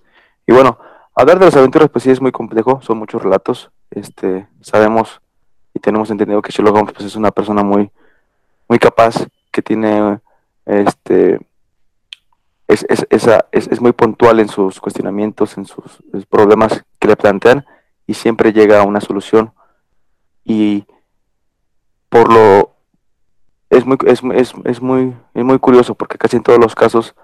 Y 0.47 0.53
bueno, 0.53 0.79
hablar 1.15 1.39
de 1.39 1.47
las 1.47 1.57
aventuras 1.57 1.89
pues 1.91 2.05
sí 2.05 2.11
es 2.11 2.21
muy 2.21 2.33
complejo, 2.33 2.81
son 2.83 2.99
muchos 2.99 3.23
relatos, 3.23 3.71
este, 3.91 4.47
sabemos 4.61 5.21
y 5.79 5.81
tenemos 5.81 6.11
entendido 6.11 6.43
que 6.43 6.51
Sherlock 6.51 6.75
Holmes 6.75 6.93
pues, 6.93 7.07
es 7.07 7.15
una 7.15 7.31
persona 7.31 7.63
muy, 7.63 7.89
muy 8.69 8.79
capaz, 8.81 9.27
que 9.53 9.63
tiene 9.63 10.19
este 10.67 11.39
es, 12.67 12.85
es, 12.89 13.27
es, 13.53 13.81
muy 13.81 13.93
puntual 13.93 14.41
en 14.41 14.49
sus 14.49 14.79
cuestionamientos, 14.79 15.57
en 15.57 15.65
sus, 15.65 16.03
problemas 16.29 16.85
que 16.99 17.09
le 17.09 17.17
plantean 17.17 17.65
y 18.07 18.13
siempre 18.13 18.53
llega 18.53 18.81
a 18.81 18.85
una 18.85 19.01
solución. 19.01 19.53
Y 20.45 20.85
por 22.11 22.31
lo 22.31 22.75
es 23.71 23.87
muy, 23.87 23.97
es, 24.07 24.21
es, 24.65 24.83
muy, 24.83 25.15
es 25.33 25.45
muy 25.45 25.59
curioso 25.59 25.95
porque 25.95 26.19
casi 26.19 26.37
en 26.37 26.43
todos 26.43 26.59
los 26.59 26.75
casos 26.75 27.15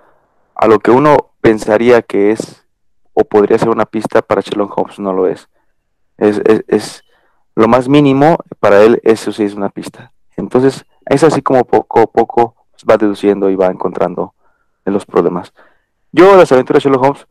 a 0.55 0.67
lo 0.67 0.79
que 0.79 0.91
uno 0.91 1.33
pensaría 1.41 2.01
que 2.01 2.31
es 2.31 2.65
o 3.13 3.25
podría 3.25 3.59
ser 3.59 3.69
una 3.69 3.85
pista 3.85 4.23
para 4.23 4.41
Sherlock 4.41 4.79
Holmes 4.79 4.99
no 4.99 5.13
lo 5.13 5.27
es. 5.27 5.49
Es, 6.17 6.41
es, 6.69 7.04
lo 7.55 7.69
más 7.69 7.89
mínimo, 7.89 8.39
para 8.61 8.83
él 8.83 9.01
eso 9.05 9.33
sí 9.33 9.45
es 9.45 9.55
una 9.55 9.69
pista. 9.69 10.13
Entonces, 10.37 10.85
es 11.07 11.23
así 11.23 11.43
como 11.43 11.65
poco 11.65 12.01
a 12.01 12.07
poco 12.07 12.57
va 12.89 12.97
deduciendo 12.97 13.51
y 13.51 13.57
va 13.57 13.69
encontrando 13.69 14.35
los 14.85 15.07
problemas. 15.07 15.53
Yo, 16.13 16.37
las 16.37 16.53
aventuras 16.53 16.83
de 16.83 16.91
Sherlock 16.91 17.05
Holmes, 17.05 17.27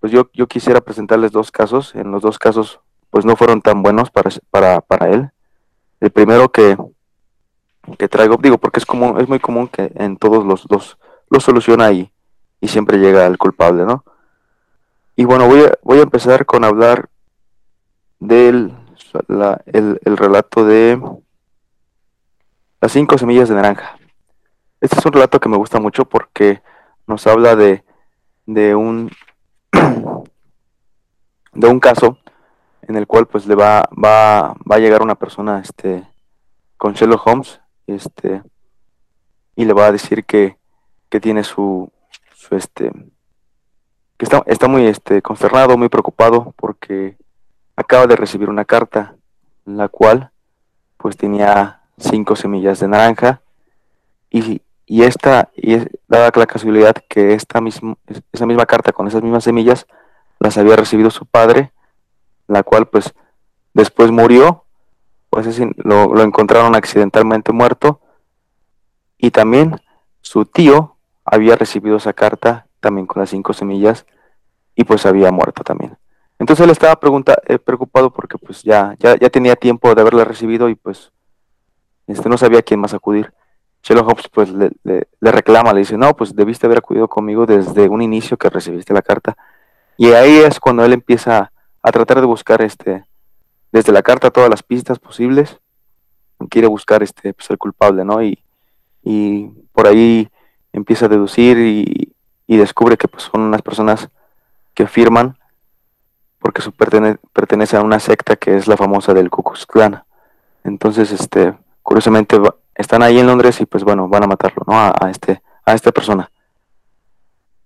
pues 0.00 0.12
yo, 0.12 0.30
yo 0.32 0.46
quisiera 0.46 0.80
presentarles 0.80 1.32
dos 1.32 1.50
casos. 1.50 1.94
En 1.94 2.10
los 2.10 2.22
dos 2.22 2.38
casos, 2.38 2.80
pues 3.10 3.24
no 3.24 3.36
fueron 3.36 3.62
tan 3.62 3.82
buenos 3.82 4.10
para, 4.10 4.30
para, 4.50 4.80
para 4.80 5.08
él. 5.10 5.30
El 6.00 6.10
primero 6.10 6.50
que, 6.50 6.76
que 7.98 8.08
traigo, 8.08 8.36
digo, 8.36 8.58
porque 8.58 8.80
es 8.80 8.86
común, 8.86 9.20
es 9.20 9.28
muy 9.28 9.38
común 9.38 9.68
que 9.68 9.92
en 9.94 10.16
todos 10.16 10.44
los 10.44 10.66
dos 10.66 10.98
lo 11.30 11.40
soluciona 11.40 11.92
y, 11.92 12.12
y 12.60 12.68
siempre 12.68 12.98
llega 12.98 13.26
el 13.26 13.38
culpable, 13.38 13.84
¿no? 13.84 14.04
Y 15.16 15.24
bueno, 15.24 15.46
voy 15.46 15.60
a, 15.60 15.72
voy 15.82 16.00
a 16.00 16.02
empezar 16.02 16.44
con 16.44 16.64
hablar 16.64 17.08
del 18.18 18.74
el, 19.66 20.16
relato 20.16 20.64
de 20.64 21.00
las 22.80 22.92
cinco 22.92 23.18
semillas 23.18 23.48
de 23.48 23.54
naranja. 23.54 23.96
Este 24.80 24.98
es 24.98 25.06
un 25.06 25.12
relato 25.12 25.40
que 25.40 25.48
me 25.48 25.56
gusta 25.56 25.80
mucho 25.80 26.04
porque 26.04 26.62
nos 27.06 27.26
habla 27.26 27.56
de, 27.56 27.84
de 28.46 28.74
un 28.74 29.10
de 31.52 31.68
un 31.68 31.80
caso 31.80 32.18
en 32.82 32.96
el 32.96 33.06
cual 33.06 33.26
pues 33.26 33.46
le 33.46 33.54
va, 33.54 33.88
va, 33.92 34.54
va 34.70 34.76
a 34.76 34.78
llegar 34.78 35.02
una 35.02 35.14
persona 35.14 35.60
este 35.60 36.06
con 36.76 36.92
Sherlock 36.92 37.26
Holmes 37.26 37.60
este 37.86 38.42
y 39.56 39.64
le 39.64 39.72
va 39.72 39.86
a 39.86 39.92
decir 39.92 40.24
que, 40.24 40.58
que 41.08 41.20
tiene 41.20 41.44
su, 41.44 41.90
su 42.34 42.56
este 42.56 42.92
que 44.16 44.26
está, 44.26 44.42
está 44.46 44.68
muy 44.68 44.86
este 44.86 45.22
consternado, 45.22 45.76
muy 45.76 45.88
preocupado 45.88 46.52
porque 46.56 47.16
acaba 47.76 48.06
de 48.06 48.16
recibir 48.16 48.48
una 48.48 48.64
carta, 48.64 49.16
la 49.64 49.88
cual 49.88 50.30
pues 50.96 51.16
tenía 51.16 51.82
cinco 51.98 52.36
semillas 52.36 52.80
de 52.80 52.88
naranja 52.88 53.40
y, 54.30 54.62
y 54.86 55.02
esta, 55.02 55.50
y 55.54 55.74
es, 55.74 55.86
dada 56.08 56.30
la 56.34 56.46
casualidad 56.46 56.94
que 57.08 57.34
esta 57.34 57.60
misma, 57.60 57.96
esa 58.32 58.46
misma 58.46 58.66
carta 58.66 58.92
con 58.92 59.06
esas 59.06 59.22
mismas 59.22 59.44
semillas 59.44 59.86
las 60.40 60.58
había 60.58 60.76
recibido 60.76 61.10
su 61.10 61.26
padre, 61.26 61.72
la 62.46 62.62
cual 62.62 62.86
pues 62.86 63.14
después 63.72 64.10
murió, 64.10 64.64
pues 65.30 65.58
lo, 65.76 66.14
lo 66.14 66.22
encontraron 66.22 66.74
accidentalmente 66.74 67.52
muerto 67.52 68.00
y 69.18 69.30
también 69.30 69.80
su 70.20 70.44
tío 70.44 70.96
había 71.24 71.56
recibido 71.56 71.96
esa 71.96 72.12
carta 72.12 72.66
también 72.80 73.06
con 73.06 73.20
las 73.20 73.30
cinco 73.30 73.52
semillas 73.52 74.06
y 74.74 74.84
pues 74.84 75.06
había 75.06 75.30
muerto 75.32 75.64
también. 75.64 75.96
Entonces 76.38 76.64
él 76.64 76.70
estaba 76.70 76.96
pregunta, 76.96 77.36
eh, 77.46 77.58
preocupado 77.58 78.12
porque 78.12 78.38
pues 78.38 78.62
ya, 78.62 78.96
ya, 78.98 79.16
ya, 79.16 79.30
tenía 79.30 79.56
tiempo 79.56 79.94
de 79.94 80.00
haberla 80.00 80.24
recibido 80.24 80.68
y 80.68 80.74
pues 80.74 81.12
este, 82.06 82.28
no 82.28 82.36
sabía 82.36 82.58
a 82.58 82.62
quién 82.62 82.80
más 82.80 82.94
acudir. 82.94 83.32
Sherlock 83.82 84.08
Holmes 84.08 84.28
pues 84.32 84.50
le, 84.50 84.70
le, 84.82 85.30
reclama, 85.30 85.72
le 85.72 85.80
dice, 85.80 85.96
no, 85.96 86.16
pues 86.16 86.34
debiste 86.34 86.66
haber 86.66 86.78
acudido 86.78 87.06
conmigo 87.06 87.46
desde 87.46 87.88
un 87.88 88.02
inicio 88.02 88.36
que 88.36 88.48
recibiste 88.48 88.94
la 88.94 89.02
carta. 89.02 89.36
Y 89.96 90.12
ahí 90.12 90.38
es 90.38 90.58
cuando 90.58 90.84
él 90.84 90.92
empieza 90.92 91.52
a 91.82 91.92
tratar 91.92 92.20
de 92.20 92.26
buscar 92.26 92.62
este, 92.62 93.04
desde 93.70 93.92
la 93.92 94.02
carta 94.02 94.30
todas 94.30 94.50
las 94.50 94.62
pistas 94.62 94.98
posibles. 94.98 95.60
Quiere 96.48 96.66
buscar 96.66 97.02
este, 97.02 97.34
pues, 97.34 97.48
el 97.50 97.58
culpable, 97.58 98.04
¿no? 98.04 98.22
Y, 98.22 98.42
y 99.02 99.48
por 99.72 99.86
ahí 99.86 100.28
empieza 100.72 101.06
a 101.06 101.08
deducir 101.10 101.58
y, 101.58 102.14
y 102.46 102.56
descubre 102.56 102.96
que 102.96 103.06
pues, 103.06 103.24
son 103.24 103.42
unas 103.42 103.62
personas 103.62 104.08
que 104.72 104.86
firman 104.86 105.38
porque 106.44 106.60
su 106.60 106.72
pertenece 106.72 107.78
a 107.78 107.80
una 107.80 107.98
secta 107.98 108.36
que 108.36 108.54
es 108.54 108.66
la 108.68 108.76
famosa 108.76 109.14
del 109.14 109.30
Ku 109.30 109.42
Klan. 109.66 110.04
Entonces, 110.62 111.10
este, 111.10 111.54
curiosamente 111.82 112.38
están 112.74 113.02
ahí 113.02 113.18
en 113.18 113.26
Londres 113.26 113.62
y 113.62 113.64
pues 113.64 113.82
bueno, 113.82 114.08
van 114.08 114.24
a 114.24 114.26
matarlo, 114.26 114.62
¿no? 114.66 114.74
A, 114.74 115.10
este, 115.10 115.40
a 115.64 115.72
esta 115.72 115.90
persona. 115.90 116.30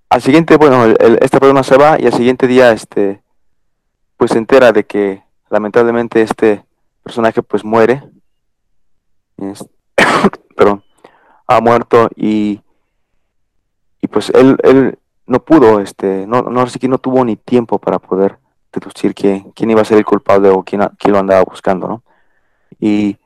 Al 0.09 0.23
siguiente, 0.23 0.57
bueno, 0.57 0.85
esta 1.21 1.41
persona 1.41 1.65
se 1.65 1.77
va 1.77 2.01
y 2.01 2.07
al 2.07 2.13
siguiente 2.13 2.47
día, 2.47 2.71
este, 2.71 3.21
pues 4.17 4.31
se 4.31 4.39
entera 4.39 4.71
de 4.71 4.85
que 4.85 5.25
lamentablemente 5.51 6.23
este 6.23 6.65
personaje 7.03 7.43
pues 7.43 7.65
muere. 7.65 8.05
perdón, 10.57 10.85
ha 11.49 11.61
muerto 11.61 12.11
y, 12.15 12.61
y 14.01 14.07
pues 14.07 14.31
él, 14.31 14.57
él 14.63 15.01
no 15.27 15.41
pudo, 15.41 15.81
este, 15.81 16.29
no, 16.29 16.43
no, 16.43 16.65
no 16.65 16.99
tuvo 16.99 17.25
ni 17.25 17.35
tiempo 17.35 17.81
para 17.81 17.99
poder 17.99 18.39
deducir 18.79 19.15
quién, 19.15 19.53
quién 19.53 19.71
iba 19.71 19.83
a 19.83 19.85
ser 19.85 19.99
el 19.99 20.05
culpable 20.05 20.49
o 20.51 20.63
quién, 20.63 20.83
quién 20.99 21.13
lo 21.13 21.19
andaba 21.19 21.43
buscando, 21.45 21.89
¿no? 21.89 22.03
Y 22.79 23.19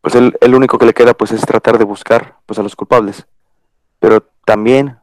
pues 0.00 0.14
el, 0.14 0.36
el, 0.40 0.54
único 0.54 0.78
que 0.78 0.86
le 0.86 0.94
queda 0.94 1.14
pues 1.14 1.32
es 1.32 1.40
tratar 1.42 1.78
de 1.78 1.84
buscar 1.84 2.36
pues 2.46 2.58
a 2.58 2.62
los 2.62 2.76
culpables. 2.76 3.26
Pero 3.98 4.22
también 4.44 4.98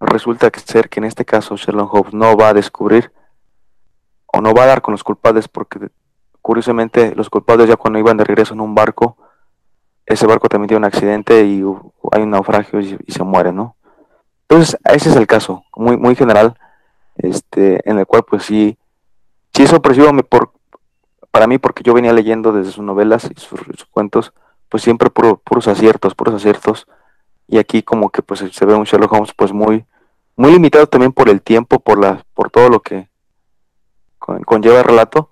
resulta 0.00 0.50
que 0.50 0.60
ser 0.60 0.88
que 0.88 1.00
en 1.00 1.04
este 1.04 1.24
caso 1.24 1.56
Sherlock 1.56 1.94
Holmes 1.94 2.14
no 2.14 2.36
va 2.36 2.48
a 2.48 2.54
descubrir 2.54 3.12
o 4.26 4.40
no 4.40 4.52
va 4.52 4.64
a 4.64 4.66
dar 4.66 4.82
con 4.82 4.92
los 4.92 5.04
culpables 5.04 5.48
porque 5.48 5.88
curiosamente 6.40 7.14
los 7.14 7.30
culpables 7.30 7.68
ya 7.68 7.76
cuando 7.76 7.98
iban 7.98 8.16
de 8.16 8.24
regreso 8.24 8.54
en 8.54 8.60
un 8.60 8.74
barco, 8.74 9.16
ese 10.04 10.26
barco 10.26 10.48
también 10.48 10.68
tiene 10.68 10.78
un 10.78 10.84
accidente 10.84 11.44
y 11.44 11.62
hay 12.10 12.22
un 12.22 12.30
naufragio 12.30 12.80
y, 12.80 12.98
y 13.06 13.12
se 13.12 13.22
muere, 13.22 13.52
¿no? 13.52 13.76
Entonces, 14.48 14.76
ese 14.84 15.08
es 15.08 15.16
el 15.16 15.26
caso, 15.26 15.64
muy, 15.74 15.96
muy 15.96 16.14
general, 16.14 16.58
este, 17.16 17.88
en 17.88 17.98
el 17.98 18.06
cual 18.06 18.24
pues 18.24 18.44
sí, 18.44 18.78
sí 19.52 19.62
es 19.62 19.70
sorpresivo 19.70 20.10
por, 20.24 20.52
para 21.30 21.46
mí 21.46 21.58
porque 21.58 21.82
yo 21.82 21.94
venía 21.94 22.12
leyendo 22.12 22.52
desde 22.52 22.72
sus 22.72 22.84
novelas 22.84 23.28
y 23.34 23.40
sus, 23.40 23.60
cuentos, 23.90 24.32
pues 24.68 24.82
siempre 24.82 25.10
puros 25.10 25.68
aciertos, 25.68 26.14
puros 26.14 26.34
aciertos, 26.34 26.86
y 27.48 27.58
aquí 27.58 27.82
como 27.82 28.10
que 28.10 28.22
pues 28.22 28.44
se 28.50 28.66
ve 28.66 28.74
un 28.74 28.84
Sherlock 28.84 29.12
Holmes 29.12 29.32
pues 29.34 29.52
muy, 29.52 29.84
muy 30.36 30.52
limitado 30.52 30.86
también 30.86 31.12
por 31.12 31.28
el 31.28 31.42
tiempo, 31.42 31.80
por, 31.80 31.98
la, 31.98 32.24
por 32.34 32.50
todo 32.50 32.68
lo 32.68 32.80
que 32.80 33.08
conlleva 34.18 34.78
el 34.78 34.84
relato, 34.84 35.30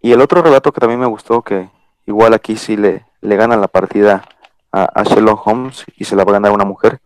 y 0.00 0.12
el 0.12 0.20
otro 0.20 0.42
relato 0.42 0.72
que 0.72 0.80
también 0.80 1.00
me 1.00 1.06
gustó, 1.06 1.42
que 1.42 1.70
igual 2.06 2.34
aquí 2.34 2.56
sí 2.56 2.76
le, 2.76 3.06
le 3.20 3.36
gana 3.36 3.56
la 3.56 3.68
partida 3.68 4.24
a, 4.70 4.84
a 4.84 5.02
Sherlock 5.02 5.46
Holmes 5.46 5.84
y 5.96 6.04
se 6.04 6.16
la 6.16 6.24
va 6.24 6.32
a 6.32 6.34
ganar 6.34 6.52
una 6.52 6.64
mujer, 6.64 7.00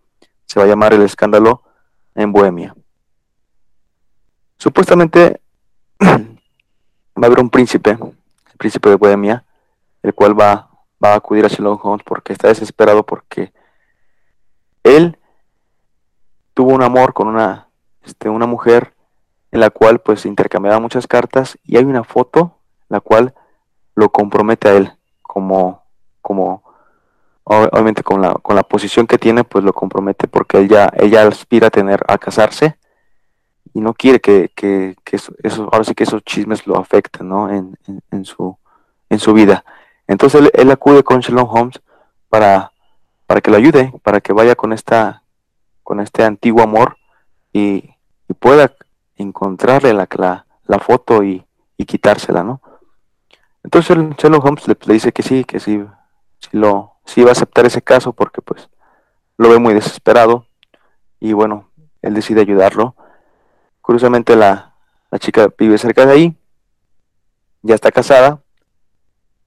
se 0.45 0.59
va 0.59 0.67
a 0.67 0.69
llamar 0.69 0.93
El 0.93 1.03
escándalo 1.03 1.63
en 2.15 2.33
Bohemia. 2.33 2.75
Supuestamente 4.63 5.41
va 6.01 6.07
a 7.21 7.27
haber 7.27 7.41
un 7.41 7.51
príncipe, 7.51 7.91
el 7.91 8.57
príncipe 8.59 8.91
de 8.91 8.95
Bohemia, 8.95 9.45
el 10.05 10.15
cual 10.15 10.39
va, 10.39 10.71
va 11.05 11.15
a 11.15 11.17
acudir 11.17 11.45
a 11.45 11.49
Sherlock 11.49 11.85
Holmes 11.85 12.05
porque 12.05 12.33
está 12.33 12.47
desesperado 12.47 13.05
porque 13.05 13.53
él 14.85 15.19
tuvo 16.55 16.75
un 16.75 16.85
amor 16.85 17.13
con 17.13 17.27
una, 17.27 17.71
este, 18.05 18.29
una 18.29 18.47
mujer 18.47 18.95
en 19.51 19.59
la 19.59 19.71
cual 19.71 19.99
pues 19.99 20.27
intercambiaba 20.27 20.79
muchas 20.79 21.09
cartas 21.09 21.59
y 21.65 21.77
hay 21.77 21.83
una 21.83 22.05
foto 22.05 22.57
la 22.89 23.01
cual 23.01 23.35
lo 23.97 24.11
compromete 24.11 24.69
a 24.69 24.75
él 24.75 24.93
como, 25.23 25.83
como 26.21 26.63
obviamente 27.43 28.05
con 28.05 28.23
la, 28.23 28.35
con 28.35 28.55
la 28.55 28.63
posición 28.63 29.09
que 29.09 29.19
tiene, 29.19 29.43
pues 29.43 29.65
lo 29.65 29.73
compromete 29.73 30.29
porque 30.29 30.59
ella, 30.59 30.89
ella 30.97 31.27
aspira 31.27 31.67
a 31.67 31.71
tener, 31.71 32.05
a 32.07 32.17
casarse 32.17 32.77
y 33.75 33.81
no 33.81 33.95
quiere 33.95 34.21
que, 34.21 34.51
que, 34.55 34.97
eso, 35.13 35.69
ahora 35.73 35.85
sí 35.85 35.95
que 35.95 36.05
esos 36.05 36.23
chismes 36.25 36.67
lo 36.67 36.79
afecten, 36.79 37.29
¿no? 37.29 37.51
En, 37.51 37.77
en, 38.11 38.25
su, 38.25 38.57
en 39.09 39.19
su 39.19 39.33
vida. 39.33 39.65
Entonces 40.07 40.51
él, 40.53 40.71
acude 40.71 41.03
con 41.03 41.21
Sherlock 41.21 41.53
Holmes 41.53 41.81
para, 42.29 42.73
para 43.27 43.41
que 43.41 43.51
lo 43.51 43.57
ayude, 43.57 43.93
para 44.03 44.21
que 44.21 44.33
vaya 44.33 44.55
con 44.55 44.73
esta, 44.73 45.23
con 45.83 46.01
este 46.01 46.25
antiguo 46.25 46.63
amor 46.63 46.97
y, 47.53 47.91
pueda 48.39 48.75
encontrarle 49.17 49.93
la, 49.93 50.09
la, 50.17 50.47
la 50.65 50.79
foto 50.79 51.23
y, 51.23 51.45
y, 51.77 51.85
quitársela, 51.85 52.43
¿no? 52.43 52.63
Entonces 53.63 53.95
Sherlock 54.17 54.45
Holmes 54.45 54.67
le, 54.67 54.77
le 54.87 54.95
dice 54.95 55.13
que 55.13 55.23
sí, 55.23 55.45
que 55.45 55.61
sí, 55.61 55.85
sí 56.39 56.49
lo, 56.53 56.95
si 57.05 57.23
va 57.23 57.29
a 57.29 57.33
aceptar 57.33 57.67
ese 57.67 57.83
caso 57.83 58.15
porque 58.15 58.41
pues 58.41 58.71
lo 59.37 59.51
ve 59.51 59.59
muy 59.59 59.75
desesperado 59.75 60.47
y 61.21 61.35
bueno, 61.35 61.69
él 62.01 62.15
decide 62.15 62.41
ayudarlo. 62.41 62.97
Curiosamente 63.93 64.37
la, 64.37 64.73
la 65.11 65.19
chica 65.19 65.53
vive 65.59 65.77
cerca 65.77 66.07
de 66.07 66.13
ahí, 66.13 66.37
ya 67.61 67.75
está 67.75 67.93
casada 67.93 68.41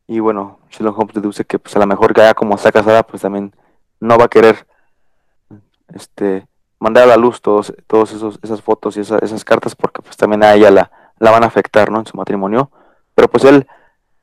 y 0.05 0.19
bueno, 0.19 0.59
Sherlock 0.69 0.99
Holmes 0.99 1.15
deduce 1.15 1.45
que 1.45 1.57
pues 1.57 1.75
a 1.75 1.79
lo 1.79 1.87
mejor 1.87 2.15
ya 2.15 2.31
como 2.35 2.53
está 2.53 2.71
casada 2.71 3.01
pues 3.01 3.23
también 3.23 3.55
no 3.99 4.19
va 4.19 4.25
a 4.25 4.27
querer 4.27 4.67
este 5.95 6.45
mandar 6.77 7.05
a 7.05 7.07
la 7.07 7.17
luz 7.17 7.41
todos, 7.41 7.73
todos 7.87 8.11
esos, 8.11 8.37
esas 8.43 8.61
fotos 8.61 8.97
y 8.97 8.99
esas 8.99 9.43
cartas 9.43 9.75
porque 9.75 10.03
pues 10.03 10.15
también 10.15 10.43
a 10.43 10.53
ella 10.53 10.69
la, 10.69 10.91
la 11.17 11.31
van 11.31 11.43
a 11.43 11.47
afectar 11.47 11.89
¿no? 11.89 11.97
en 11.97 12.05
su 12.05 12.15
matrimonio. 12.15 12.69
Pero 13.15 13.27
pues 13.27 13.45
él 13.45 13.65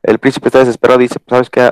el 0.03 0.19
príncipe 0.19 0.47
está 0.47 0.59
desesperado 0.59 0.99
dice, 1.01 1.19
pues, 1.19 1.31
¿sabes 1.31 1.49
qué? 1.49 1.69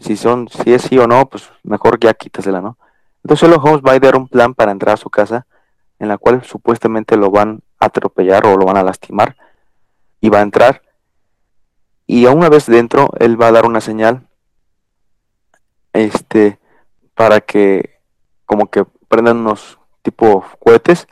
si, 0.00 0.16
son, 0.16 0.48
si 0.48 0.74
es 0.74 0.82
sí 0.82 0.98
o 0.98 1.06
no, 1.06 1.26
pues 1.26 1.48
mejor 1.62 2.00
ya 2.00 2.12
quítasela, 2.12 2.60
¿no? 2.60 2.76
Entonces 3.22 3.48
Sherlock 3.48 3.64
Holmes 3.64 3.82
va 3.86 3.92
a 3.92 4.00
dar 4.00 4.16
un 4.16 4.26
plan 4.26 4.52
para 4.52 4.72
entrar 4.72 4.94
a 4.94 4.96
su 4.96 5.10
casa, 5.10 5.46
en 6.00 6.08
la 6.08 6.18
cual 6.18 6.42
supuestamente 6.42 7.16
lo 7.16 7.30
van 7.30 7.60
atropellar 7.84 8.46
o 8.46 8.56
lo 8.56 8.66
van 8.66 8.76
a 8.76 8.82
lastimar, 8.82 9.36
y 10.20 10.28
va 10.28 10.38
a 10.38 10.42
entrar, 10.42 10.82
y 12.06 12.26
a 12.26 12.30
una 12.30 12.48
vez 12.48 12.66
dentro, 12.66 13.10
él 13.18 13.40
va 13.40 13.48
a 13.48 13.52
dar 13.52 13.66
una 13.66 13.80
señal, 13.80 14.26
este, 15.92 16.58
para 17.14 17.40
que, 17.40 17.98
como 18.46 18.66
que 18.70 18.84
prendan 19.08 19.38
unos 19.38 19.78
tipo 20.02 20.44
cohetes, 20.58 21.06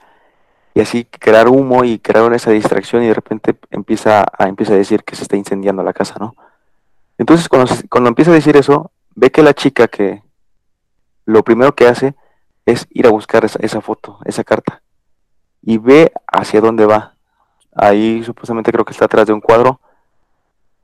y 0.74 0.80
así 0.80 1.04
crear 1.04 1.48
humo 1.48 1.84
y 1.84 1.98
crear 1.98 2.32
esa 2.32 2.50
distracción 2.50 3.02
y 3.02 3.08
de 3.08 3.14
repente 3.14 3.54
empieza 3.70 4.22
a, 4.22 4.48
empieza 4.48 4.72
a 4.72 4.76
decir 4.76 5.04
que 5.04 5.16
se 5.16 5.22
está 5.22 5.36
incendiando 5.36 5.82
la 5.82 5.92
casa, 5.92 6.16
¿no? 6.18 6.34
Entonces, 7.18 7.48
cuando, 7.48 8.08
empieza 8.08 8.30
a 8.30 8.34
decir 8.34 8.56
eso, 8.56 8.90
ve 9.14 9.30
que 9.30 9.42
la 9.42 9.54
chica 9.54 9.86
que 9.86 10.22
lo 11.24 11.44
primero 11.44 11.74
que 11.74 11.86
hace 11.86 12.14
es 12.66 12.86
ir 12.90 13.06
a 13.06 13.10
buscar 13.10 13.44
esa, 13.44 13.80
foto, 13.80 14.18
esa 14.24 14.44
carta, 14.44 14.82
y 15.62 15.78
ve 15.78 16.12
hacia 16.26 16.60
dónde 16.60 16.86
va. 16.86 17.14
Ahí 17.74 18.22
supuestamente 18.24 18.72
creo 18.72 18.84
que 18.84 18.92
está 18.92 19.06
atrás 19.06 19.26
de 19.26 19.32
un 19.32 19.40
cuadro, 19.40 19.80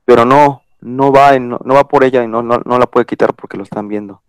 pero 0.05 0.25
no, 0.25 0.63
no 0.81 1.11
va, 1.11 1.37
no, 1.37 1.59
no 1.63 1.73
va 1.75 1.87
por 1.87 2.03
ella 2.03 2.23
y 2.23 2.27
no, 2.27 2.41
no, 2.41 2.61
no, 2.65 2.79
la 2.79 2.87
puede 2.87 3.05
quitar 3.05 3.33
porque 3.33 3.57
lo 3.57 3.63
están 3.63 3.87
viendo. 3.87 4.21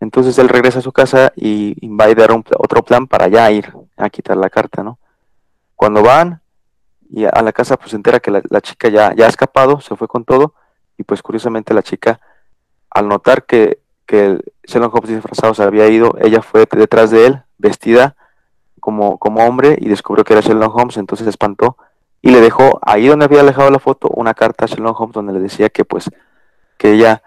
Entonces 0.00 0.36
él 0.38 0.48
regresa 0.48 0.80
a 0.80 0.82
su 0.82 0.92
casa 0.92 1.32
y, 1.36 1.74
va 1.88 2.04
a 2.04 2.14
dar 2.14 2.30
otro 2.32 2.82
plan 2.82 3.06
para 3.06 3.28
ya 3.28 3.50
ir 3.50 3.72
a 3.96 4.10
quitar 4.10 4.36
la 4.36 4.50
carta, 4.50 4.82
¿no? 4.82 4.98
Cuando 5.74 6.02
van 6.02 6.42
y 7.08 7.24
a, 7.24 7.40
la 7.42 7.52
casa, 7.52 7.76
pues 7.76 7.90
se 7.90 7.96
entera 7.96 8.20
que 8.20 8.30
la, 8.30 8.60
chica 8.60 8.88
ya, 8.88 9.14
ya 9.14 9.26
ha 9.26 9.28
escapado, 9.28 9.80
se 9.80 9.96
fue 9.96 10.08
con 10.08 10.24
todo, 10.24 10.54
y 10.98 11.04
pues 11.04 11.22
curiosamente 11.22 11.72
la 11.72 11.82
chica, 11.82 12.20
al 12.90 13.08
notar 13.08 13.44
que, 13.44 13.78
que 14.04 14.26
el 14.26 14.44
Sherlock 14.64 14.94
Holmes 14.94 15.10
disfrazado 15.10 15.54
se 15.54 15.62
había 15.62 15.88
ido, 15.88 16.16
ella 16.20 16.42
fue 16.42 16.66
detrás 16.70 17.10
de 17.10 17.26
él, 17.26 17.42
vestida 17.58 18.15
como, 18.86 19.18
como 19.18 19.44
hombre, 19.44 19.76
y 19.80 19.88
descubrió 19.88 20.22
que 20.22 20.32
era 20.32 20.40
Sherlock 20.42 20.76
Holmes, 20.76 20.96
entonces 20.96 21.24
se 21.24 21.30
espantó 21.30 21.76
y 22.22 22.30
le 22.30 22.40
dejó 22.40 22.78
ahí 22.82 23.08
donde 23.08 23.24
había 23.24 23.42
dejado 23.42 23.68
la 23.68 23.80
foto 23.80 24.06
una 24.14 24.32
carta 24.32 24.64
a 24.64 24.68
Sherlock 24.68 25.00
Holmes 25.00 25.12
donde 25.12 25.32
le 25.32 25.40
decía 25.40 25.70
que 25.70 25.84
pues 25.84 26.08
que 26.78 26.92
ella 26.92 27.20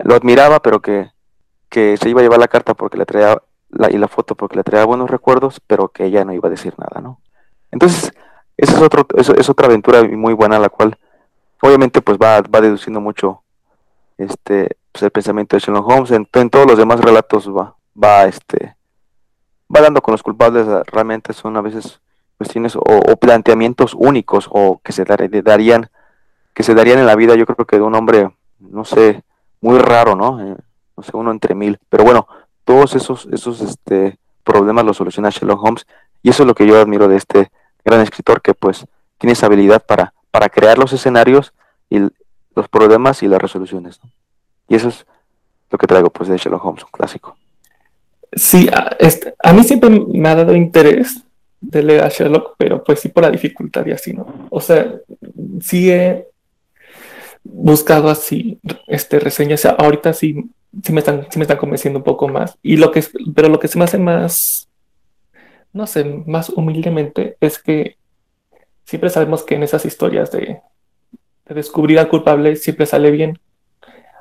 lo 0.00 0.14
admiraba, 0.14 0.60
pero 0.60 0.82
que, 0.82 1.10
que 1.70 1.96
se 1.96 2.10
iba 2.10 2.20
a 2.20 2.22
llevar 2.22 2.38
la 2.38 2.48
carta 2.48 2.74
porque 2.74 2.98
le 2.98 3.06
traía 3.06 3.40
la, 3.70 3.90
y 3.90 3.96
la 3.96 4.08
foto 4.08 4.34
porque 4.34 4.56
le 4.56 4.62
traía 4.62 4.84
buenos 4.84 5.08
recuerdos, 5.08 5.58
pero 5.66 5.88
que 5.88 6.04
ella 6.04 6.22
no 6.26 6.34
iba 6.34 6.48
a 6.48 6.50
decir 6.50 6.74
nada, 6.76 7.00
¿no? 7.00 7.18
Entonces, 7.70 8.12
esa 8.58 8.76
es, 8.76 8.82
otro, 8.82 9.06
es, 9.16 9.30
es 9.30 9.48
otra 9.48 9.68
aventura 9.68 10.02
muy 10.02 10.34
buena 10.34 10.58
la 10.58 10.68
cual 10.68 10.98
obviamente 11.62 12.02
pues 12.02 12.18
va, 12.18 12.42
va 12.42 12.60
deduciendo 12.60 13.00
mucho 13.00 13.42
este 14.18 14.76
pues, 14.92 15.02
el 15.02 15.12
pensamiento 15.12 15.56
de 15.56 15.60
Sherlock 15.60 15.88
Holmes. 15.88 16.10
En, 16.10 16.28
en, 16.30 16.50
todos 16.50 16.66
los 16.66 16.76
demás 16.76 17.00
relatos 17.00 17.48
va, 17.48 17.74
va 17.96 18.24
este 18.24 18.76
va 19.74 19.80
dando 19.80 20.02
con 20.02 20.12
los 20.12 20.22
culpables, 20.22 20.66
realmente 20.86 21.32
son 21.32 21.56
a 21.56 21.60
veces 21.60 22.00
cuestiones 22.36 22.76
o, 22.76 23.16
planteamientos 23.16 23.94
únicos 23.94 24.48
o 24.50 24.80
que 24.82 24.92
se 24.92 25.04
darían 25.04 25.88
que 26.54 26.62
se 26.62 26.74
darían 26.74 26.98
en 26.98 27.06
la 27.06 27.16
vida, 27.16 27.34
yo 27.34 27.46
creo 27.46 27.66
que 27.66 27.76
de 27.76 27.82
un 27.82 27.94
hombre, 27.94 28.30
no 28.58 28.84
sé, 28.84 29.22
muy 29.62 29.78
raro, 29.78 30.14
¿no? 30.14 30.38
Eh, 30.40 30.56
no 30.96 31.02
sé, 31.02 31.16
uno 31.16 31.30
entre 31.30 31.54
mil. 31.54 31.78
Pero 31.88 32.04
bueno, 32.04 32.28
todos 32.64 32.94
esos, 32.94 33.26
esos 33.32 33.62
este, 33.62 34.18
problemas 34.44 34.84
los 34.84 34.98
soluciona 34.98 35.30
Sherlock 35.30 35.62
Holmes 35.62 35.86
y 36.22 36.28
eso 36.28 36.42
es 36.42 36.46
lo 36.46 36.54
que 36.54 36.66
yo 36.66 36.78
admiro 36.78 37.08
de 37.08 37.16
este 37.16 37.50
gran 37.84 38.00
escritor 38.00 38.42
que 38.42 38.52
pues 38.52 38.86
tiene 39.16 39.32
esa 39.32 39.46
habilidad 39.46 39.82
para, 39.84 40.12
para 40.30 40.50
crear 40.50 40.76
los 40.76 40.92
escenarios 40.92 41.54
y 41.88 42.00
los 42.54 42.68
problemas 42.68 43.22
y 43.22 43.28
las 43.28 43.40
resoluciones. 43.40 44.00
Y 44.68 44.74
eso 44.74 44.88
es 44.88 45.06
lo 45.70 45.78
que 45.78 45.86
traigo 45.86 46.10
pues 46.10 46.28
de 46.28 46.36
Sherlock 46.36 46.64
Holmes, 46.64 46.84
un 46.84 46.90
clásico. 46.90 47.36
Sí, 48.32 48.68
a, 48.72 48.96
este, 48.98 49.34
a 49.38 49.52
mí 49.52 49.62
siempre 49.62 49.90
me 49.90 50.28
ha 50.28 50.34
dado 50.34 50.54
interés 50.56 51.22
de 51.60 51.82
leer 51.82 52.02
a 52.02 52.08
Sherlock, 52.08 52.54
pero 52.58 52.82
pues 52.82 53.00
sí 53.00 53.08
por 53.08 53.22
la 53.22 53.30
dificultad 53.30 53.86
y 53.86 53.92
así, 53.92 54.12
¿no? 54.14 54.48
O 54.50 54.60
sea, 54.60 54.94
sí 55.60 55.90
he 55.90 56.26
buscado 57.44 58.08
así 58.08 58.58
este, 58.86 59.20
reseñas, 59.20 59.64
ahorita 59.66 60.12
sí, 60.12 60.50
sí, 60.82 60.92
me 60.92 61.00
están, 61.00 61.26
sí 61.30 61.38
me 61.38 61.44
están 61.44 61.58
convenciendo 61.58 61.98
un 61.98 62.04
poco 62.04 62.28
más. 62.28 62.58
Y 62.62 62.76
lo 62.76 62.90
que, 62.90 63.04
pero 63.34 63.48
lo 63.48 63.58
que 63.58 63.68
se 63.68 63.78
me 63.78 63.84
hace 63.84 63.98
más, 63.98 64.68
no 65.72 65.86
sé, 65.86 66.04
más 66.26 66.48
humildemente 66.48 67.36
es 67.40 67.58
que 67.58 67.96
siempre 68.84 69.10
sabemos 69.10 69.42
que 69.42 69.54
en 69.54 69.62
esas 69.62 69.84
historias 69.84 70.32
de, 70.32 70.60
de 71.46 71.54
descubrir 71.54 71.98
al 71.98 72.08
culpable 72.08 72.56
siempre 72.56 72.86
sale 72.86 73.10
bien. 73.10 73.38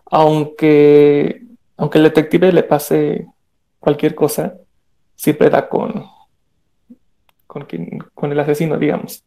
Aunque, 0.05 1.43
aunque 1.77 1.97
el 1.97 2.03
detective 2.03 2.51
le 2.51 2.63
pase 2.63 3.27
cualquier 3.81 4.15
cosa, 4.15 4.55
siempre 5.15 5.49
da 5.49 5.67
con, 5.67 6.05
con, 7.47 7.65
quien, 7.65 7.99
con 8.13 8.31
el 8.31 8.39
asesino, 8.39 8.77
digamos. 8.77 9.25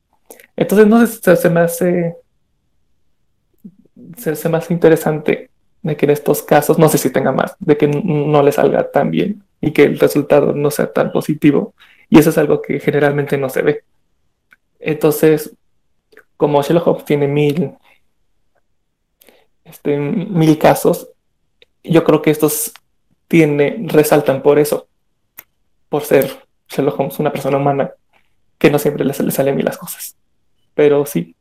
Entonces, 0.57 0.87
no 0.87 1.07
sé, 1.07 1.37
se, 1.37 1.51
me 1.51 1.61
hace 1.61 2.17
se, 4.17 4.73
interesante 4.73 5.51
de 5.83 5.97
que 5.97 6.07
en 6.07 6.11
estos 6.11 6.43
casos, 6.43 6.79
no 6.79 6.89
sé 6.89 6.97
si 6.97 7.11
tenga 7.11 7.33
más, 7.33 7.57
de 7.59 7.77
que 7.77 7.89
no 7.89 8.43
le 8.43 8.53
salga 8.53 8.91
tan 8.91 9.11
bien 9.11 9.43
y 9.61 9.73
que 9.73 9.83
el 9.83 9.99
resultado 9.99 10.55
no 10.55 10.71
sea 10.71 10.91
tan 10.93 11.13
positivo. 11.13 11.75
Y 12.09 12.19
eso 12.19 12.31
es 12.31 12.39
algo 12.39 12.63
que 12.63 12.81
generalmente 12.81 13.37
no 13.37 13.51
se 13.51 13.63
ve. 13.63 13.85
Entonces, 14.79 15.55
como 16.37 16.63
Sherlock 16.63 16.87
Holmes 16.87 17.05
tiene 17.05 17.27
mil, 17.27 17.75
este, 19.65 19.99
mil 19.99 20.59
casos, 20.59 21.09
yo 21.83 22.05
creo 22.05 22.23
que 22.23 22.31
estos 22.31 22.73
tiene, 23.29 23.77
resaltan 23.87 24.43
por 24.43 24.59
eso, 24.59 24.89
por 25.89 26.05
ser 26.05 26.47
Sherlock 26.69 27.01
Holmes 27.01 27.19
una 27.19 27.33
persona 27.33 27.57
humana 27.57 27.91
que 28.59 28.71
no 28.71 28.79
siempre 28.79 29.05
le, 29.05 29.13
le 29.13 29.31
salen 29.31 29.57
bien 29.57 29.67
las 29.67 29.79
cosas. 29.79 30.17
Pero 30.75 31.07
sí, 31.07 31.37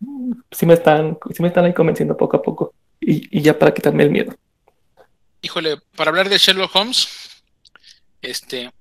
sí 0.52 0.66
me 0.66 0.76
están, 0.76 1.18
sí 1.34 1.42
me 1.42 1.48
están 1.48 1.66
ahí 1.66 1.74
convenciendo 1.74 2.16
poco 2.16 2.38
a 2.38 2.42
poco 2.42 2.74
y, 3.00 3.38
y 3.38 3.42
ya 3.42 3.58
para 3.58 3.74
quitarme 3.74 4.04
el 4.04 4.12
miedo. 4.12 4.36
Híjole, 5.42 5.78
para 5.96 6.10
hablar 6.10 6.30
de 6.30 6.38
Sherlock 6.38 6.76
Holmes, 6.76 7.10
este, 8.22 8.72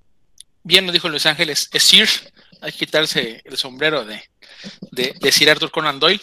bien 0.62 0.86
lo 0.86 0.92
dijo 0.92 1.08
Luis 1.08 1.26
Ángeles, 1.26 1.68
es 1.72 1.82
Sir, 1.82 2.08
hay 2.60 2.72
que 2.72 2.78
quitarse 2.78 3.42
el 3.44 3.56
sombrero 3.56 4.04
de, 4.04 4.22
de, 4.92 5.32
Sir 5.32 5.50
Arthur 5.50 5.70
Conan 5.70 5.98
Doyle. 5.98 6.22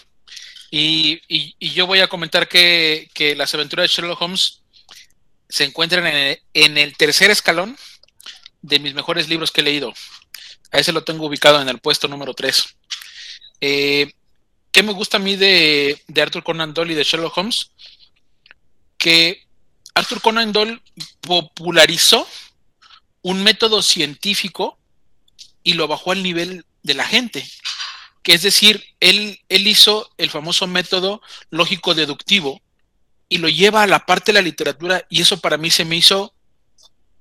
Y, 0.71 1.19
y, 1.27 1.71
yo 1.71 1.87
voy 1.87 1.99
a 1.99 2.07
comentar 2.07 2.47
que, 2.47 3.09
que, 3.13 3.35
las 3.35 3.53
aventuras 3.53 3.83
de 3.83 3.87
Sherlock 3.93 4.21
Holmes 4.21 4.58
se 5.49 5.63
encuentran 5.63 6.05
en 6.53 6.77
el, 6.77 6.95
tercer 6.95 7.31
escalón 7.31 7.75
de 8.61 8.79
mis 8.79 8.93
mejores 8.93 9.27
libros 9.27 9.51
que 9.51 9.61
he 9.61 9.63
leído. 9.63 9.91
A 10.71 10.77
ese 10.77 10.93
lo 10.93 11.03
tengo 11.03 11.25
ubicado 11.25 11.59
en 11.61 11.67
el 11.67 11.79
puesto 11.79 12.07
número 12.07 12.35
3. 12.35 12.75
Eh, 13.61 14.13
¿Qué 14.71 14.83
me 14.83 14.93
gusta 14.93 15.17
a 15.17 15.19
mí 15.19 15.35
de, 15.35 15.99
de, 16.07 16.21
Arthur 16.21 16.43
Conan 16.43 16.73
Doyle 16.73 16.93
y 16.93 16.95
de 16.95 17.03
Sherlock 17.03 17.35
Holmes? 17.35 17.71
Que 18.97 19.43
Arthur 19.95 20.21
Conan 20.21 20.51
Doyle 20.51 20.81
popularizó 21.21 22.27
un 23.23 23.43
método 23.43 23.81
científico 23.81 24.77
y 25.63 25.73
lo 25.73 25.87
bajó 25.87 26.11
al 26.11 26.21
nivel 26.21 26.65
de 26.83 26.93
la 26.93 27.07
gente. 27.07 27.49
Que 28.21 28.33
es 28.33 28.43
decir, 28.43 28.83
él, 28.99 29.39
él 29.49 29.67
hizo 29.67 30.11
el 30.17 30.29
famoso 30.29 30.67
método 30.67 31.21
lógico 31.49 31.95
deductivo, 31.95 32.61
y 33.29 33.37
lo 33.37 33.47
lleva 33.47 33.83
a 33.83 33.87
la 33.87 34.05
parte 34.05 34.31
de 34.31 34.39
la 34.39 34.41
literatura 34.41 35.05
y 35.09 35.21
eso 35.21 35.39
para 35.39 35.57
mí 35.57 35.69
se 35.69 35.85
me 35.85 35.95
hizo 35.95 36.33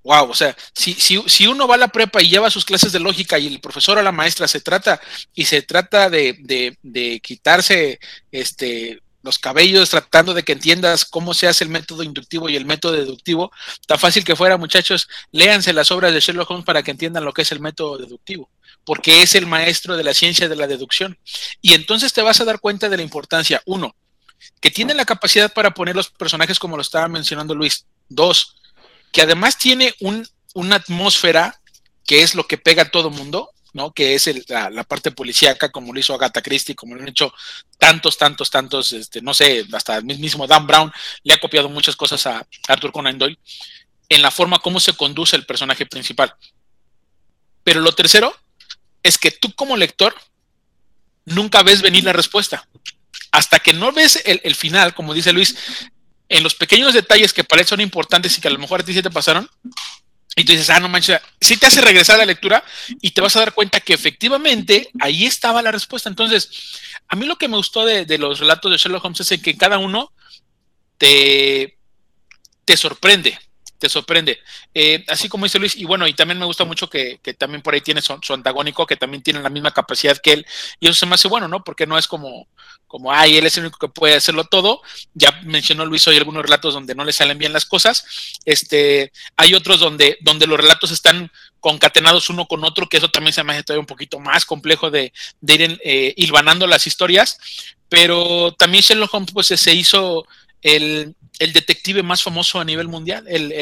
wow, 0.03 0.31
o 0.31 0.35
sea, 0.35 0.57
si, 0.73 0.94
si, 0.94 1.23
si, 1.27 1.47
uno 1.47 1.68
va 1.68 1.75
a 1.75 1.79
la 1.79 1.88
prepa 1.88 2.23
y 2.23 2.31
lleva 2.31 2.51
sus 2.51 2.64
clases 2.64 2.92
de 2.92 3.01
lógica 3.01 3.38
y 3.38 3.47
el 3.47 3.61
profesor 3.61 3.99
o 3.99 4.03
la 4.03 4.11
maestra 4.11 4.49
se 4.49 4.61
trata 4.61 4.99
y 5.35 5.44
se 5.44 5.61
trata 5.61 6.09
de, 6.09 6.35
de, 6.40 6.79
de 6.83 7.21
quitarse 7.21 8.01
este 8.33 9.03
los 9.23 9.38
cabellos 9.38 9.90
tratando 9.90 10.33
de 10.33 10.44
que 10.44 10.53
entiendas 10.53 11.05
cómo 11.05 11.35
se 11.35 11.49
hace 11.49 11.64
el 11.64 11.71
método 11.71 12.03
inductivo 12.03 12.49
y 12.49 12.57
el 12.57 12.64
método 12.64 12.92
deductivo, 12.92 13.51
tan 13.87 13.99
fácil 13.99 14.25
que 14.25 14.37
fuera, 14.37 14.57
muchachos, 14.57 15.09
léanse 15.33 15.73
las 15.73 15.90
obras 15.90 16.14
de 16.14 16.21
Sherlock 16.21 16.51
Holmes 16.51 16.64
para 16.64 16.83
que 16.83 16.92
entiendan 16.92 17.25
lo 17.25 17.33
que 17.33 17.42
es 17.42 17.53
el 17.53 17.61
método 17.61 17.99
deductivo, 17.99 18.49
porque 18.85 19.21
es 19.21 19.35
el 19.35 19.47
maestro 19.47 19.97
de 19.97 20.05
la 20.05 20.14
ciencia 20.14 20.49
de 20.49 20.57
la 20.57 20.66
deducción. 20.66 21.18
Y 21.61 21.75
entonces 21.75 22.12
te 22.12 22.23
vas 22.23 22.40
a 22.40 22.44
dar 22.44 22.61
cuenta 22.61 22.88
de 22.88 22.97
la 22.97 23.03
importancia, 23.03 23.61
uno, 23.66 23.94
que 24.61 24.70
tiene 24.70 24.94
la 24.94 25.05
capacidad 25.05 25.53
para 25.53 25.72
poner 25.72 25.96
los 25.96 26.11
personajes 26.11 26.59
como 26.59 26.77
lo 26.77 26.83
estaba 26.83 27.09
mencionando 27.09 27.55
Luis. 27.55 27.87
Dos, 28.09 28.57
que 29.12 29.22
además 29.22 29.59
tiene 29.59 29.94
un, 30.01 30.27
una 30.55 30.77
atmósfera 30.77 31.61
que 32.07 32.22
es 32.22 32.35
lo 32.35 32.46
que 32.46 32.59
pega 32.59 32.85
a 32.85 32.90
todo 32.90 33.11
mundo, 33.11 33.51
¿no? 33.74 33.92
Que 33.92 34.14
es 34.14 34.48
la, 34.48 34.85
parte 34.85 35.11
policíaca, 35.11 35.70
como 35.70 35.92
lo 35.92 36.01
hizo 36.01 36.14
Agatha 36.14 36.40
Christie, 36.40 36.74
como 36.74 36.94
lo 36.94 37.03
han 37.03 37.09
hecho 37.09 37.33
tantos, 37.77 38.16
tantos, 38.16 38.51
tantos, 38.51 38.92
este, 38.92 39.20
no 39.20 39.35
sé, 39.35 39.66
hasta 39.72 39.98
el 39.98 40.05
mismo 40.05 40.46
Dan 40.46 40.66
Brown 40.66 40.92
le 41.22 41.35
ha 41.35 41.40
copiado 41.40 41.68
muchas 41.68 41.96
cosas 41.96 42.27
a 42.27 42.46
Arthur 42.66 42.92
Conan 42.92 43.18
Doyle 43.18 43.38
en 44.09 44.22
la 44.22 44.31
forma 44.31 44.59
como 44.59 44.81
se 44.81 44.94
conduce 44.94 45.37
el 45.37 45.44
personaje 45.44 45.85
principal. 45.85 46.35
Pero 47.62 47.81
lo 47.81 47.92
tercero 47.92 48.35
es 49.03 49.18
que 49.18 49.31
tú 49.31 49.53
como 49.53 49.77
lector 49.77 50.14
nunca 51.27 51.62
ves 51.62 51.83
venir 51.83 52.05
la 52.05 52.14
respuesta 52.14 52.66
hasta 53.33 53.59
que 53.59 53.73
no 53.73 53.93
ves 53.93 54.23
el, 54.25 54.55
final, 54.55 54.95
como 54.95 55.14
dice 55.14 55.33
Luis, 55.33 55.57
en 56.29 56.43
los 56.43 56.55
pequeños 56.55 56.95
detalles 56.95 57.33
que 57.33 57.45
parecen 57.45 57.69
son 57.69 57.81
importantes 57.81 58.37
y 58.37 58.41
que 58.41 58.49
a 58.49 58.51
lo 58.51 58.59
mejor 58.59 58.81
a 58.81 58.85
ti 58.85 58.93
sí 58.93 59.03
te 59.03 59.11
pasaron, 59.11 59.49
y 60.37 60.45
tú 60.45 60.53
dices, 60.53 60.71
ah, 60.71 60.79
no 60.79 60.88
manches, 60.88 61.21
sí 61.41 61.57
te 61.57 61.67
hace 61.67 61.81
regresar 61.81 62.14
a 62.14 62.19
la 62.19 62.27
lectura 62.27 62.62
y 63.01 63.11
te 63.11 63.21
vas 63.21 63.35
a 63.35 63.41
dar 63.41 63.55
cuenta 63.55 63.81
que 63.81 63.95
efectivamente 63.95 64.88
ahí 65.01 65.27
estaba 65.27 65.62
la 65.62 65.73
respuesta. 65.73 66.09
Entonces, 66.09 66.49
a 67.09 67.17
mí 67.17 67.27
lo 67.27 67.37
que 67.37 67.49
me 67.49 67.57
gustó 67.57 67.85
de, 67.85 68.07
los 68.19 68.38
relatos 68.38 68.71
de 68.71 68.77
Sherlock 68.77 69.05
Holmes 69.05 69.21
es 69.21 69.43
que 69.43 69.57
cada 69.57 69.79
uno 69.79 70.12
te, 70.97 71.77
te 72.64 72.77
sorprende 72.77 73.37
te 73.79 73.88
sorprende. 73.88 74.38
Eh, 74.75 75.05
así 75.09 75.29
como 75.29 75.47
dice 75.47 75.59
Luis, 75.59 75.77
y 75.77 75.85
bueno, 75.85 76.07
y 76.07 76.14
también 76.14 76.38
me 76.38 76.45
gusta 76.45 76.64
mucho 76.64 76.91
que, 76.91 77.21
también 77.38 77.62
por 77.62 77.75
ahí 77.75 77.81
tiene 77.81 78.03
su, 78.03 78.35
antagónico, 78.35 78.87
que 78.87 78.97
también 78.97 79.23
tiene 79.23 79.41
la 79.41 79.51
misma 79.51 79.71
capacidad 79.71 80.19
que 80.19 80.33
él, 80.33 80.47
y 80.81 80.88
eso 80.88 80.95
se 80.95 81.07
me 81.07 81.14
hace 81.14 81.29
bueno, 81.29 81.49
¿no? 81.49 81.62
Porque 81.62 81.87
no 81.87 81.97
es 81.97 82.09
como, 82.09 82.49
como, 82.87 83.12
ay, 83.12 83.37
él 83.37 83.47
es 83.47 83.57
el 83.57 83.64
único 83.64 83.79
que 83.79 83.88
puede 83.88 84.17
hacerlo 84.17 84.45
todo. 84.45 84.83
Ya 85.14 85.41
mencionó 85.45 85.85
Luis 85.87 86.07
hoy 86.09 86.17
algunos 86.17 86.43
relatos 86.43 86.75
donde 86.75 86.95
no 86.95 87.05
le 87.05 87.12
salen 87.12 87.38
bien 87.38 87.53
las 87.53 87.67
cosas. 87.67 88.05
Este, 88.45 89.12
hay 89.37 89.55
otros 89.55 89.81
donde, 89.81 90.19
donde 90.21 90.47
los 90.47 90.59
relatos 90.59 90.91
están 90.91 91.31
concatenados 91.61 92.31
uno 92.31 92.47
con 92.47 92.64
otro, 92.64 92.88
que 92.88 92.97
eso 92.97 93.11
también 93.11 93.33
se 93.33 93.45
me 93.45 93.53
hace 93.53 93.62
todavía 93.62 93.81
un 93.81 93.87
poquito 93.87 94.19
más 94.19 94.45
complejo 94.45 94.91
de, 94.91 95.12
de 95.41 95.55
ir 95.55 95.81
eh, 95.85 96.14
hilvanando 96.17 96.67
las 96.67 96.87
historias. 96.87 97.38
Pero 97.88 98.55
también 98.59 98.83
Sherlock 98.83 99.14
Holmes 99.14 99.33
pues, 99.33 99.47
se 99.47 99.75
hizo 99.75 100.27
el, 100.62 101.14
el 101.38 101.53
detective 101.53 102.03
más 102.03 102.23
famoso 102.23 102.61
a 102.61 102.64
nivel 102.64 102.88
mundial, 102.88 103.25
el, 103.29 103.53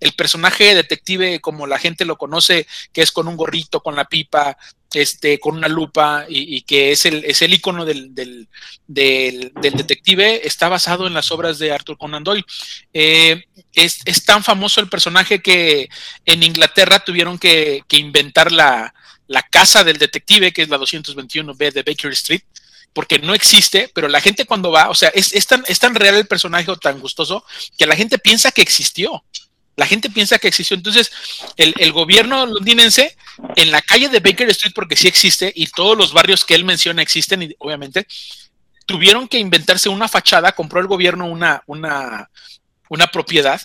el, 0.00 0.12
personaje 0.12 0.74
detective 0.74 1.40
como 1.40 1.66
la 1.66 1.78
gente 1.78 2.04
lo 2.04 2.16
conoce, 2.16 2.66
que 2.92 3.02
es 3.02 3.12
con 3.12 3.28
un 3.28 3.36
gorrito, 3.36 3.80
con 3.80 3.96
la 3.96 4.06
pipa, 4.06 4.56
este, 4.92 5.38
con 5.40 5.56
una 5.56 5.68
lupa 5.68 6.26
y, 6.28 6.62
que 6.62 6.92
es 6.92 7.06
el, 7.06 7.24
es 7.24 7.42
el 7.42 7.54
icono 7.54 7.84
del, 7.84 8.14
del, 8.14 8.48
del, 8.86 9.52
del, 9.60 9.72
detective, 9.74 10.46
está 10.46 10.68
basado 10.68 11.06
en 11.06 11.14
las 11.14 11.30
obras 11.30 11.58
de 11.58 11.72
Arthur 11.72 11.96
Conan 11.96 12.24
Doyle. 12.24 12.44
Eh, 12.92 13.44
es, 13.74 14.00
es, 14.04 14.24
tan 14.24 14.44
famoso 14.44 14.80
el 14.80 14.88
personaje 14.88 15.40
que 15.40 15.88
en 16.26 16.42
Inglaterra 16.42 17.00
tuvieron 17.00 17.38
que, 17.38 17.82
que 17.88 17.96
inventar 17.96 18.52
la, 18.52 18.94
la 19.28 19.42
casa 19.42 19.82
del 19.82 19.98
detective, 19.98 20.52
que 20.52 20.62
es 20.62 20.68
la 20.68 20.78
221B 20.78 21.72
de 21.72 21.82
Baker 21.82 22.12
Street, 22.12 22.42
porque 22.92 23.18
no 23.18 23.34
existe, 23.34 23.90
pero 23.94 24.08
la 24.08 24.20
gente 24.20 24.44
cuando 24.44 24.70
va, 24.70 24.90
o 24.90 24.94
sea, 24.94 25.08
es, 25.10 25.46
tan, 25.46 25.64
es 25.66 25.78
tan 25.78 25.94
real 25.94 26.16
el 26.16 26.26
personaje 26.26 26.70
o 26.70 26.76
tan 26.76 27.00
gustoso 27.00 27.44
que 27.78 27.86
la 27.86 27.96
gente 27.96 28.18
piensa 28.18 28.52
que 28.52 28.62
existió. 28.62 29.24
La 29.74 29.86
gente 29.86 30.10
piensa 30.10 30.38
que 30.38 30.48
existió. 30.48 30.76
Entonces, 30.76 31.10
el, 31.56 31.74
el, 31.78 31.92
gobierno 31.92 32.44
londinense, 32.44 33.16
en 33.56 33.70
la 33.70 33.80
calle 33.80 34.10
de 34.10 34.20
Baker 34.20 34.50
Street, 34.50 34.74
porque 34.74 34.96
sí 34.96 35.08
existe, 35.08 35.50
y 35.56 35.66
todos 35.68 35.96
los 35.96 36.12
barrios 36.12 36.44
que 36.44 36.54
él 36.54 36.64
menciona 36.64 37.00
existen, 37.00 37.42
y 37.42 37.56
obviamente, 37.58 38.06
tuvieron 38.84 39.28
que 39.28 39.38
inventarse 39.38 39.88
una 39.88 40.08
fachada, 40.08 40.52
compró 40.52 40.80
el 40.80 40.86
gobierno 40.86 41.26
una, 41.26 41.62
una, 41.66 42.28
una 42.90 43.06
propiedad 43.06 43.62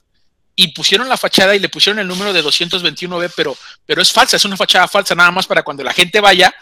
y 0.56 0.70
pusieron 0.70 1.10
la 1.10 1.18
fachada 1.18 1.56
y 1.56 1.60
le 1.60 1.70
pusieron 1.70 2.00
el 2.00 2.08
número 2.08 2.34
de 2.34 2.44
221B, 2.44 3.32
pero, 3.36 3.56
pero 3.86 4.02
es 4.02 4.12
falsa, 4.12 4.38
es 4.38 4.46
una 4.46 4.58
fachada 4.58 4.88
falsa, 4.88 5.13
nada 5.13 5.30
más 5.32 5.46
para 5.46 5.63
cuando 5.63 5.84
la 5.84 5.94
gente 5.94 6.20
vaya 6.20 6.54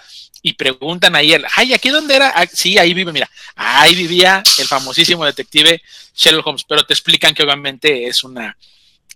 y 0.45 0.53
preguntan 0.53 1.15
ahí, 1.15 1.33
el, 1.33 1.43
ay, 1.55 1.73
¿aquí 1.73 1.89
dónde 1.89 2.15
era? 2.15 2.31
Ah, 2.35 2.45
sí, 2.45 2.77
ahí 2.77 2.93
vive, 2.93 3.11
mira, 3.11 3.27
ahí 3.55 3.95
vivía 3.95 4.43
el 4.59 4.67
famosísimo 4.67 5.25
detective 5.25 5.81
Sherlock 6.13 6.45
Holmes, 6.45 6.63
pero 6.69 6.85
te 6.85 6.93
explican 6.93 7.33
que 7.33 7.41
obviamente 7.41 8.05
es 8.05 8.23
una, 8.23 8.55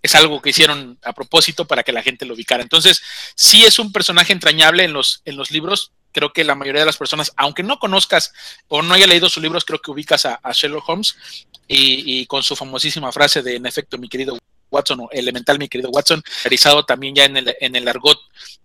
es 0.02 0.16
algo 0.16 0.42
que 0.42 0.50
hicieron 0.50 0.98
a 1.04 1.12
propósito 1.12 1.68
para 1.68 1.84
que 1.84 1.92
la 1.92 2.02
gente 2.02 2.26
lo 2.26 2.34
ubicara. 2.34 2.64
Entonces, 2.64 3.00
sí 3.36 3.64
es 3.64 3.78
un 3.78 3.92
personaje 3.92 4.32
entrañable 4.32 4.82
en 4.82 4.92
los, 4.92 5.22
en 5.24 5.36
los 5.36 5.52
libros. 5.52 5.92
Creo 6.10 6.32
que 6.32 6.42
la 6.42 6.56
mayoría 6.56 6.80
de 6.80 6.86
las 6.86 6.96
personas, 6.96 7.30
aunque 7.36 7.62
no 7.62 7.78
conozcas 7.78 8.32
o 8.66 8.82
no 8.82 8.94
haya 8.94 9.06
leído 9.06 9.28
sus 9.28 9.40
libros, 9.40 9.64
creo 9.64 9.80
que 9.80 9.92
ubicas 9.92 10.26
a, 10.26 10.40
Sherlock 10.52 10.88
Holmes 10.88 11.14
y, 11.68 12.26
con 12.26 12.42
su 12.42 12.56
famosísima 12.56 13.12
frase 13.12 13.40
de, 13.40 13.54
en 13.54 13.66
efecto, 13.66 13.98
mi 13.98 14.08
querido 14.08 14.36
Watson 14.70 15.00
o 15.00 15.08
elemental, 15.10 15.58
mi 15.58 15.68
querido 15.68 15.90
Watson, 15.90 16.22
realizado 16.44 16.84
también 16.84 17.14
ya 17.14 17.24
en 17.24 17.36
el, 17.36 17.56
en 17.60 17.76
el 17.76 17.88
argot 17.88 18.18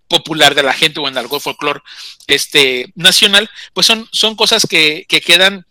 popular 0.08 0.56
de 0.56 0.64
la 0.64 0.74
gente 0.74 1.00
o 1.00 1.08
en 1.08 1.14
el 1.14 1.20
argot 1.20 1.42
folclore 1.42 1.82
este, 2.28 2.92
nacional, 2.96 3.50
pues 3.74 3.88
son, 3.88 4.08
son 4.12 4.36
cosas 4.36 4.66
que, 4.70 5.06
que 5.08 5.22
quedan 5.22 5.66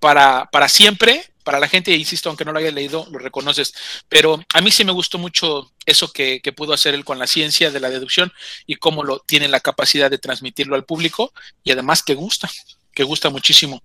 para, 0.00 0.48
para 0.50 0.68
siempre 0.68 1.30
para 1.48 1.60
la 1.60 1.68
gente, 1.68 1.96
insisto, 1.96 2.28
aunque 2.28 2.44
no 2.44 2.52
lo 2.52 2.58
haya 2.58 2.70
leído, 2.70 3.06
lo 3.10 3.18
reconoces. 3.18 3.72
Pero 4.10 4.38
a 4.52 4.60
mí 4.60 4.70
sí 4.70 4.84
me 4.84 4.92
gustó 4.92 5.16
mucho 5.16 5.72
eso 5.86 6.12
que, 6.12 6.42
pudo 6.54 6.74
hacer 6.74 6.92
él 6.92 7.06
con 7.06 7.18
la 7.18 7.26
ciencia 7.26 7.70
de 7.70 7.80
la 7.80 7.88
deducción 7.88 8.30
y 8.66 8.74
cómo 8.74 9.02
lo 9.02 9.20
tiene 9.20 9.48
la 9.48 9.60
capacidad 9.60 10.10
de 10.10 10.18
transmitirlo 10.18 10.76
al 10.76 10.84
público 10.84 11.32
y 11.64 11.70
además 11.72 12.02
que 12.02 12.12
gusta, 12.12 12.50
que 12.92 13.02
gusta 13.02 13.30
muchísimo. 13.30 13.82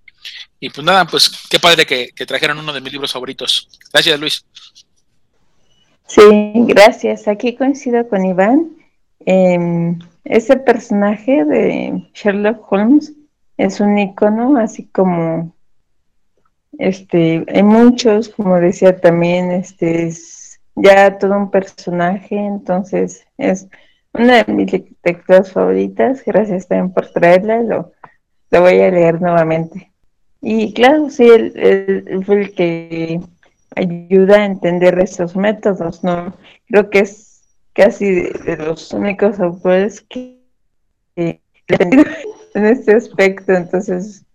Y 0.59 0.71
pues 0.71 0.83
nada, 0.83 1.05
pues 1.05 1.31
qué 1.49 1.57
padre 1.57 1.85
que, 1.85 2.11
trajeran 2.27 2.57
uno 2.57 2.73
de 2.73 2.81
mis 2.81 2.91
libros 2.91 3.13
favoritos. 3.13 3.69
Gracias, 3.93 4.19
Luis. 4.19 4.43
Sí, 6.05 6.53
gracias. 6.67 7.27
Aquí 7.27 7.55
coincido 7.55 8.07
con 8.07 8.25
Iván. 8.25 8.71
Em, 9.25 9.99
ese 10.25 10.57
personaje 10.57 11.45
de 11.45 12.07
Sherlock 12.13 12.71
Holmes 12.71 13.13
es 13.57 13.79
un 13.79 13.97
icono, 13.97 14.57
así 14.57 14.85
como 14.87 15.53
este, 16.77 17.45
hay 17.47 17.63
muchos, 17.63 18.29
como 18.29 18.59
decía 18.59 18.99
también, 18.99 19.51
este 19.51 20.07
es 20.07 20.59
ya 20.75 21.17
todo 21.17 21.37
un 21.37 21.51
personaje, 21.51 22.35
entonces 22.35 23.25
es 23.37 23.67
una 24.13 24.43
de 24.43 24.53
mis 24.53 24.71
lecturas 25.03 25.51
favoritas. 25.51 26.23
Gracias 26.25 26.67
también 26.67 26.93
por 26.93 27.11
traerla, 27.11 27.61
lo, 27.61 27.91
lo 28.49 28.61
voy 28.61 28.79
a 28.79 28.91
leer 28.91 29.21
nuevamente. 29.21 29.91
Y 30.41 30.73
claro, 30.73 31.09
sí, 31.09 31.25
él, 31.25 32.23
fue 32.25 32.41
el 32.41 32.53
que 32.53 33.21
ayuda 33.75 34.37
a 34.37 34.45
entender 34.45 34.99
estos 34.99 35.35
métodos, 35.35 36.03
¿no? 36.03 36.33
Creo 36.67 36.89
que 36.89 36.99
es 36.99 37.43
casi 37.73 38.11
de, 38.11 38.57
los 38.57 38.93
únicos 38.93 39.39
autores 39.39 40.01
que, 40.01 40.39
que 41.15 41.41
en 42.53 42.65
este 42.65 42.95
aspecto, 42.95 43.53
entonces 43.53 44.25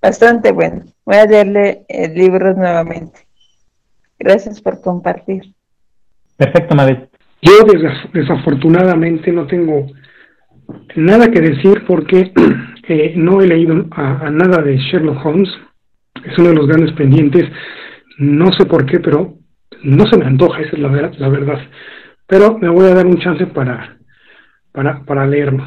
bastante 0.00 0.52
bueno. 0.52 0.84
Voy 1.04 1.16
a 1.16 1.26
leerle 1.26 1.84
el 1.88 2.14
libro 2.14 2.54
nuevamente. 2.54 3.20
Gracias 4.18 4.60
por 4.60 4.80
compartir. 4.80 5.54
Perfecto, 6.36 6.74
Mabel. 6.74 7.08
Yo 7.42 7.52
desafortunadamente 8.12 9.30
no 9.32 9.46
tengo 9.46 9.86
nada 10.96 11.30
que 11.30 11.40
decir 11.40 11.84
porque 11.86 12.32
eh, 12.88 13.12
no 13.16 13.40
he 13.40 13.46
leído 13.46 13.86
a, 13.92 14.30
nada 14.30 14.62
de 14.62 14.76
Sherlock 14.76 15.24
Holmes. 15.24 15.50
Es 16.24 16.38
uno 16.38 16.50
de 16.50 16.54
los 16.54 16.66
grandes 16.66 16.92
pendientes. 16.92 17.44
No 18.18 18.52
sé 18.52 18.66
por 18.66 18.86
qué, 18.86 19.00
pero 19.00 19.34
no 19.82 20.06
se 20.06 20.18
me 20.18 20.26
antoja, 20.26 20.60
esa 20.60 20.76
es 20.76 20.78
la, 20.78 20.88
la 20.88 21.28
verdad. 21.28 21.58
Pero 22.26 22.58
me 22.58 22.68
voy 22.68 22.86
a 22.86 22.94
dar 22.94 23.06
un 23.06 23.18
chance 23.18 23.46
para, 23.46 23.98
para, 24.72 25.04
para 25.04 25.26
leerlo. 25.26 25.66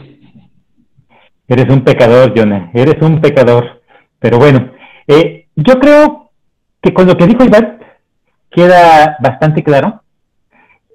Eres 1.48 1.70
un 1.70 1.84
pecador, 1.84 2.34
Jonah. 2.36 2.72
Eres 2.74 3.02
un 3.02 3.22
pecador. 3.22 3.82
Pero 4.20 4.38
bueno, 4.38 4.72
eh, 5.08 5.48
yo 5.56 5.76
creo 5.80 6.32
que 6.82 6.94
con 6.94 7.08
lo 7.08 7.16
que 7.16 7.28
dijo 7.28 7.44
Iván 7.44 7.80
queda 8.50 9.18
bastante 9.22 9.64
claro. 9.64 10.02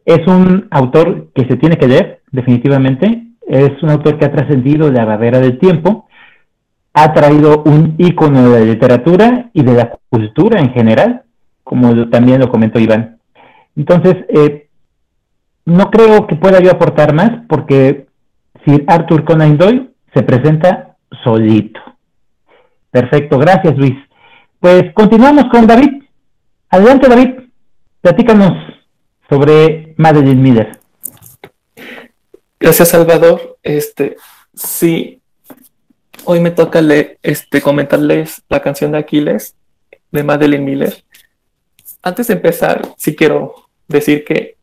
Es 0.04 0.26
un 0.26 0.66
autor 0.70 1.28
que 1.34 1.46
se 1.46 1.56
tiene 1.56 1.76
que 1.76 1.86
leer, 1.86 2.22
definitivamente. 2.32 3.28
Es 3.46 3.82
un 3.82 3.90
autor 3.90 4.18
que 4.18 4.24
ha 4.24 4.32
trascendido 4.32 4.90
la 4.90 5.04
barrera 5.04 5.38
del 5.38 5.58
tiempo, 5.58 6.08
ha 6.94 7.12
traído 7.12 7.62
un 7.64 7.94
ícono 7.98 8.50
de 8.50 8.60
la 8.60 8.64
literatura 8.64 9.50
y 9.52 9.62
de 9.62 9.74
la 9.74 9.98
cultura 10.08 10.60
en 10.60 10.72
general, 10.72 11.22
como 11.72 12.10
también 12.10 12.38
lo 12.38 12.50
comentó 12.50 12.78
Iván. 12.78 13.18
Entonces, 13.74 14.26
eh, 14.28 14.68
no 15.64 15.90
creo 15.90 16.26
que 16.26 16.36
pueda 16.36 16.60
yo 16.60 16.70
aportar 16.70 17.14
más 17.14 17.46
porque 17.48 18.08
Sir 18.62 18.84
Arthur 18.86 19.24
Conan 19.24 19.56
Doyle 19.56 19.88
se 20.12 20.22
presenta 20.22 20.98
solito. 21.24 21.80
Perfecto, 22.90 23.38
gracias 23.38 23.74
Luis. 23.78 23.96
Pues 24.60 24.92
continuamos 24.92 25.46
con 25.50 25.66
David. 25.66 26.02
Adelante 26.68 27.08
David, 27.08 27.30
platícanos 28.02 28.52
sobre 29.30 29.94
Madeline 29.96 30.42
Miller. 30.42 30.78
Gracias 32.60 32.90
Salvador. 32.90 33.56
Este, 33.62 34.16
sí, 34.52 35.22
hoy 36.24 36.38
me 36.40 36.50
toca 36.50 36.82
leer, 36.82 37.18
este, 37.22 37.62
comentarles 37.62 38.42
la 38.50 38.60
canción 38.60 38.92
de 38.92 38.98
Aquiles 38.98 39.56
de 40.10 40.22
Madeline 40.22 40.64
Miller. 40.64 41.02
Antes 42.02 42.26
de 42.26 42.34
empezar, 42.34 42.82
sí 42.96 43.14
quiero 43.14 43.54
decir 43.88 44.24
que 44.24 44.56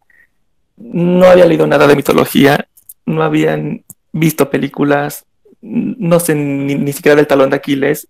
no 0.77 1.25
había 1.25 1.45
leído 1.45 1.67
nada 1.67 1.87
de 1.87 1.95
mitología, 1.95 2.67
no 3.05 3.23
habían 3.23 3.83
visto 4.11 4.49
películas, 4.49 5.25
no 5.61 6.19
sé 6.19 6.35
ni, 6.35 6.93
siquiera 6.93 7.15
del 7.15 7.27
talón 7.27 7.49
de 7.49 7.57
Aquiles, 7.57 8.07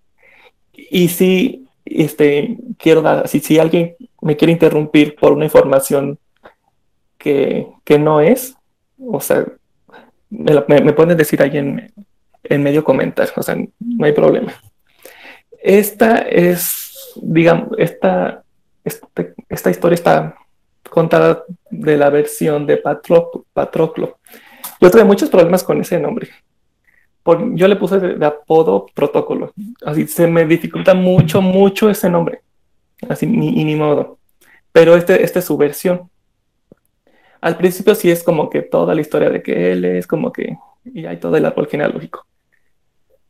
y 0.74 1.10
si 1.10 1.68
este, 1.86 2.58
quiero 2.78 3.02
dar, 3.02 3.28
si, 3.28 3.40
si 3.40 3.60
alguien 3.60 3.96
me 4.22 4.38
quiere 4.38 4.52
interrumpir 4.52 5.16
por 5.16 5.34
una 5.34 5.46
información 5.46 6.20
que, 7.18 7.68
no 8.00 8.22
es, 8.22 8.56
o 9.00 9.20
sea, 9.20 9.46
me, 10.30 10.82
me, 10.82 10.94
pueden 10.94 11.18
decir 11.18 11.42
ahí 11.42 11.58
en, 11.58 11.92
en 12.44 12.64
medio 12.64 12.84
comentario, 12.84 13.34
o 13.36 13.44
sea, 13.44 13.56
no 13.56 14.06
hay 14.06 14.14
problema. 14.14 14.54
Esta 15.62 16.20
es, 16.20 17.14
digamos, 17.22 17.70
esta, 17.78 18.44
este, 18.90 19.34
esta 19.48 19.70
historia 19.72 19.96
está 19.96 20.36
contada 20.90 21.44
de 21.70 21.98
la 21.98 22.10
versión 22.10 22.66
de 22.66 22.78
Patroclo. 22.78 24.20
Yo 24.82 24.92
tuve 24.92 25.04
muchos 25.04 25.30
problemas 25.30 25.64
con 25.64 25.80
ese 25.82 26.00
nombre 26.00 26.30
yo 27.54 27.68
le 27.68 27.76
puse 27.76 28.00
de, 28.00 28.26
apodo 28.26 28.88
protocolo. 28.94 29.54
Así 29.86 30.08
se 30.08 30.28
me 30.28 30.46
dificulta 30.46 30.94
mucho, 30.94 31.42
mucho 31.42 31.90
ese 31.90 32.10
nombre. 32.10 32.42
Así 33.08 33.26
ni, 33.26 33.64
ni 33.64 33.76
modo. 33.76 34.18
Pero 34.72 34.96
este, 34.96 35.24
este 35.24 35.40
es 35.40 35.46
su 35.46 35.58
versión. 35.58 36.10
Al 37.42 37.58
principio 37.58 37.96
sí 37.96 38.12
es 38.12 38.24
como 38.24 38.50
que 38.50 38.62
toda 38.62 38.96
la 38.96 39.02
historia 39.02 39.30
de 39.30 39.42
que 39.42 39.72
él 39.72 39.86
es 39.86 40.08
como 40.08 40.32
que, 40.32 40.58
y 40.84 41.06
hay 41.06 41.18
todo 41.18 41.36
el 41.38 41.46
árbol 41.46 41.68
genealógico. 41.68 42.26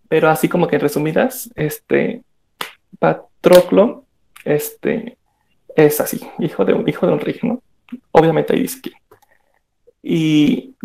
Pero 0.08 0.30
así 0.30 0.50
como 0.50 0.68
que 0.68 0.78
en 0.78 0.82
resumidas, 0.82 1.52
este, 1.56 2.24
Patroclo, 2.98 4.06
este, 4.46 5.18
es 5.86 6.00
así, 6.02 6.20
hijo 6.40 6.66
de 6.66 6.74
un 6.74 6.88
hijo 6.88 7.08
de 7.08 7.14
un 7.14 7.20
rey, 7.20 7.40
¿no? 7.44 7.62
Obviamente 8.12 8.54
ahí 8.54 8.62
dice 8.62 8.82
que. 8.82 8.92
Y 10.02 10.76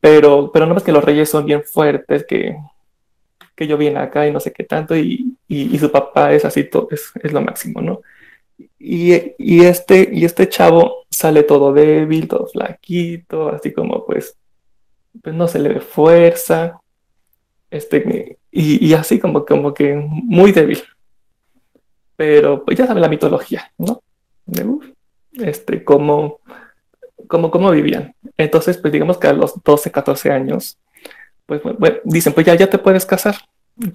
pero, 0.00 0.50
pero 0.52 0.66
no 0.66 0.76
es 0.76 0.82
que 0.82 0.92
los 0.92 1.04
reyes 1.04 1.30
son 1.30 1.46
bien 1.46 1.62
fuertes, 1.62 2.24
que, 2.26 2.56
que 3.54 3.66
yo 3.66 3.76
vine 3.76 3.98
acá 3.98 4.26
y 4.26 4.32
no 4.32 4.40
sé 4.40 4.52
qué 4.52 4.64
tanto, 4.64 4.96
y, 4.96 5.36
y, 5.48 5.78
su 5.78 5.90
papá 5.90 6.32
es 6.32 6.44
así, 6.44 6.64
todo, 6.64 6.88
es, 6.90 7.12
es, 7.22 7.32
lo 7.32 7.40
máximo, 7.40 7.80
¿no? 7.80 8.00
Y, 8.78 9.14
y, 9.38 9.64
este, 9.64 10.08
y 10.12 10.24
este 10.24 10.48
chavo 10.48 11.04
sale 11.10 11.42
todo 11.42 11.72
débil, 11.72 12.28
todo 12.28 12.46
flaquito, 12.46 13.48
así 13.50 13.72
como 13.72 14.04
pues, 14.04 14.36
pues 15.22 15.34
no 15.34 15.46
se 15.48 15.58
le 15.58 15.68
ve 15.68 15.80
fuerza, 15.80 16.80
este, 17.70 18.38
y, 18.50 18.86
y 18.86 18.94
así 18.94 19.18
como, 19.18 19.44
como 19.44 19.72
que 19.74 19.94
muy 19.94 20.52
débil. 20.52 20.82
Pero 22.16 22.64
pues 22.64 22.78
ya 22.78 22.86
sabe 22.86 23.00
la 23.00 23.08
mitología, 23.08 23.72
¿no? 23.78 24.02
Este, 25.32 25.84
como 25.84 26.40
cómo, 27.26 27.50
cómo 27.50 27.70
vivían. 27.70 28.14
Entonces, 28.36 28.78
pues 28.78 28.92
digamos 28.92 29.18
que 29.18 29.28
a 29.28 29.32
los 29.32 29.62
12, 29.62 29.90
14 29.90 30.30
años, 30.30 30.78
pues 31.46 31.62
dicen, 32.04 32.32
pues 32.32 32.46
ya, 32.46 32.54
ya 32.54 32.68
te 32.68 32.78
puedes 32.78 33.06
casar. 33.06 33.36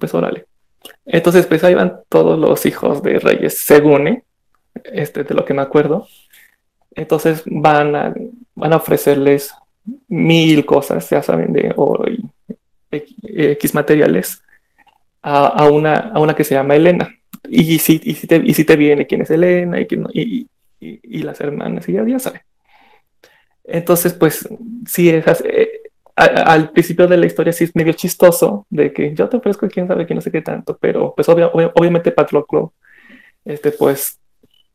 pues. 0.00 0.12
Entonces, 1.06 1.46
pues 1.46 1.64
ahí 1.64 1.74
van 1.74 2.00
todos 2.08 2.38
los 2.38 2.66
hijos 2.66 3.02
de 3.02 3.18
reyes, 3.18 3.58
según, 3.58 4.22
este, 4.84 5.24
de 5.24 5.34
lo 5.34 5.44
que 5.44 5.54
me 5.54 5.62
acuerdo. 5.62 6.06
Entonces 6.94 7.42
van 7.46 7.94
a, 7.94 8.14
van 8.54 8.72
a 8.72 8.76
ofrecerles 8.76 9.54
mil 10.08 10.66
cosas, 10.66 11.08
ya 11.08 11.22
saben, 11.22 11.52
de 11.52 11.72
oro 11.76 12.10
y 12.10 12.24
X 12.90 13.74
materiales 13.74 14.42
a, 15.22 15.46
a, 15.46 15.70
una, 15.70 15.94
a 15.94 16.18
una 16.18 16.34
que 16.34 16.44
se 16.44 16.54
llama 16.54 16.74
Elena. 16.74 17.17
Y, 17.48 17.78
si, 17.78 18.00
y, 18.02 18.14
si 18.14 18.26
te, 18.26 18.36
y 18.36 18.54
si 18.54 18.64
te 18.64 18.76
viene 18.76 19.06
quién 19.06 19.22
es 19.22 19.30
Elena 19.30 19.80
y, 19.80 19.86
quién, 19.86 20.06
y, 20.12 20.48
y, 20.80 21.22
las 21.22 21.40
hermanas, 21.40 21.88
y 21.88 21.92
ya, 21.92 22.06
ya 22.06 22.18
sabe. 22.18 22.42
Entonces, 23.64 24.14
pues, 24.14 24.48
sí, 24.86 25.10
esas, 25.10 25.42
eh, 25.44 25.68
al 26.16 26.70
principio 26.70 27.06
de 27.06 27.16
la 27.16 27.26
historia 27.26 27.52
sí 27.52 27.64
es 27.64 27.76
medio 27.76 27.92
chistoso, 27.92 28.66
de 28.70 28.92
que 28.92 29.14
yo 29.14 29.28
te 29.28 29.36
ofrezco 29.36 29.68
quién 29.68 29.86
sabe 29.86 30.06
que 30.06 30.14
no 30.14 30.20
sé 30.20 30.32
qué 30.32 30.42
tanto, 30.42 30.76
pero 30.80 31.14
pues 31.14 31.28
obviamente 31.28 32.12
Patroclo, 32.12 32.72
este, 33.44 33.70
pues, 33.72 34.18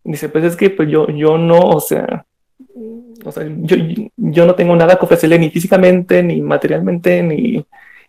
dice, 0.03 0.29
pues 0.29 0.43
es 0.45 0.55
que 0.55 0.69
pues, 0.69 0.89
yo, 0.89 1.07
yo 1.07 1.37
no, 1.37 1.59
o 1.59 1.79
sea, 1.81 2.25
o 3.25 3.31
sea 3.31 3.45
yo, 3.61 3.77
yo 4.15 4.45
no 4.45 4.55
tengo 4.55 4.75
nada 4.75 4.97
que 4.97 5.05
ofrecerle 5.05 5.39
ni 5.39 5.49
físicamente, 5.49 6.23
ni 6.23 6.41
materialmente, 6.41 7.23
ni, 7.23 7.65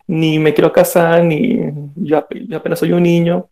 ni 0.07 0.39
me 0.39 0.53
quiero 0.53 0.71
casar, 0.71 1.23
ni 1.23 1.59
yo, 1.95 2.17
apenas 2.17 2.79
soy 2.79 2.91
un 2.91 3.03
niño. 3.03 3.49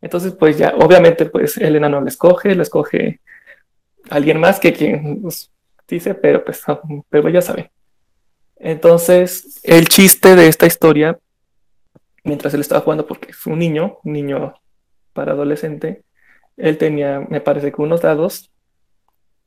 Entonces, 0.00 0.34
pues 0.34 0.58
ya, 0.58 0.74
obviamente, 0.76 1.26
pues 1.26 1.56
Elena 1.56 1.88
no 1.88 2.00
le 2.00 2.08
escoge, 2.08 2.54
le 2.54 2.62
escoge 2.62 3.20
alguien 4.10 4.38
más 4.38 4.60
que 4.60 4.72
quien 4.72 5.22
dice, 5.88 6.14
pero 6.14 6.44
pues, 6.44 6.62
pero 7.08 7.28
ya 7.28 7.42
sabe. 7.42 7.70
Entonces, 8.56 9.60
el 9.62 9.88
chiste 9.88 10.34
de 10.36 10.48
esta 10.48 10.66
historia, 10.66 11.18
mientras 12.24 12.54
él 12.54 12.60
estaba 12.60 12.80
jugando, 12.80 13.06
porque 13.06 13.30
es 13.30 13.46
un 13.46 13.58
niño, 13.58 13.98
un 14.04 14.12
niño 14.12 14.54
para 15.12 15.32
adolescente, 15.32 16.02
él 16.56 16.76
tenía, 16.76 17.20
me 17.20 17.40
parece 17.40 17.72
que 17.72 17.82
unos 17.82 18.02
dados 18.02 18.50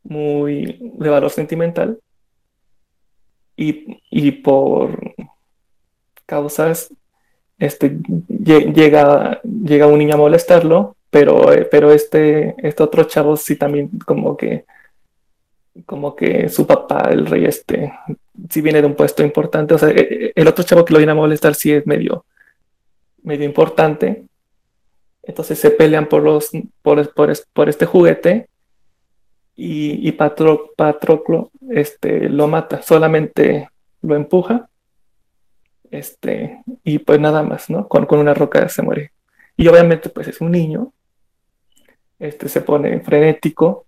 muy 0.03 0.79
de 0.79 1.09
valor 1.09 1.29
sentimental 1.29 1.99
y, 3.55 4.31
por 4.31 5.13
causas 6.25 6.91
este, 7.61 7.95
llega, 8.27 9.39
llega 9.43 9.85
un 9.85 9.99
niño 9.99 10.15
a 10.15 10.17
molestarlo, 10.17 10.95
pero, 11.11 11.45
pero 11.69 11.91
este, 11.91 12.55
este 12.57 12.81
otro 12.81 13.03
chavo 13.03 13.37
sí 13.37 13.55
también 13.55 13.87
como 14.03 14.35
que 14.35 14.65
como 15.85 16.15
que 16.15 16.49
su 16.49 16.65
papá, 16.65 17.09
el 17.11 17.27
rey 17.27 17.45
este, 17.45 17.93
si 18.49 18.61
viene 18.61 18.81
de 18.81 18.87
un 18.87 18.95
puesto 18.95 19.23
importante, 19.23 19.75
o 19.75 19.77
sea, 19.77 19.89
e, 19.89 20.01
e, 20.01 20.31
el 20.35 20.47
otro 20.47 20.63
chavo 20.63 20.83
que 20.83 20.91
lo 20.91 20.97
viene 20.97 21.11
a 21.11 21.15
molestar 21.15 21.53
sí 21.53 21.71
es 21.71 21.85
medio, 21.85 22.25
medio 23.21 23.45
importante. 23.45 24.25
Entonces 25.21 25.59
se 25.59 25.69
pelean 25.69 26.07
por 26.09 26.23
los, 26.23 26.49
por, 26.81 27.13
por, 27.13 27.69
este 27.69 27.85
juguete 27.85 28.47
y, 29.55 30.07
y 30.07 30.11
Patroclo 30.13 31.51
este, 31.69 32.27
lo 32.27 32.47
mata, 32.47 32.81
solamente 32.81 33.69
lo 34.01 34.15
empuja 34.15 34.67
este, 35.91 36.63
y 36.83 36.99
pues 36.99 37.19
nada 37.19 37.43
más, 37.43 37.69
¿no? 37.69 37.87
Con, 37.87 38.05
con 38.05 38.19
una 38.19 38.33
roca 38.33 38.67
se 38.69 38.81
muere. 38.81 39.11
Y 39.55 39.67
obviamente 39.67 40.09
pues 40.09 40.27
es 40.27 40.41
un 40.41 40.51
niño, 40.51 40.91
este, 42.17 42.49
se 42.49 42.61
pone 42.61 42.99
frenético, 43.01 43.85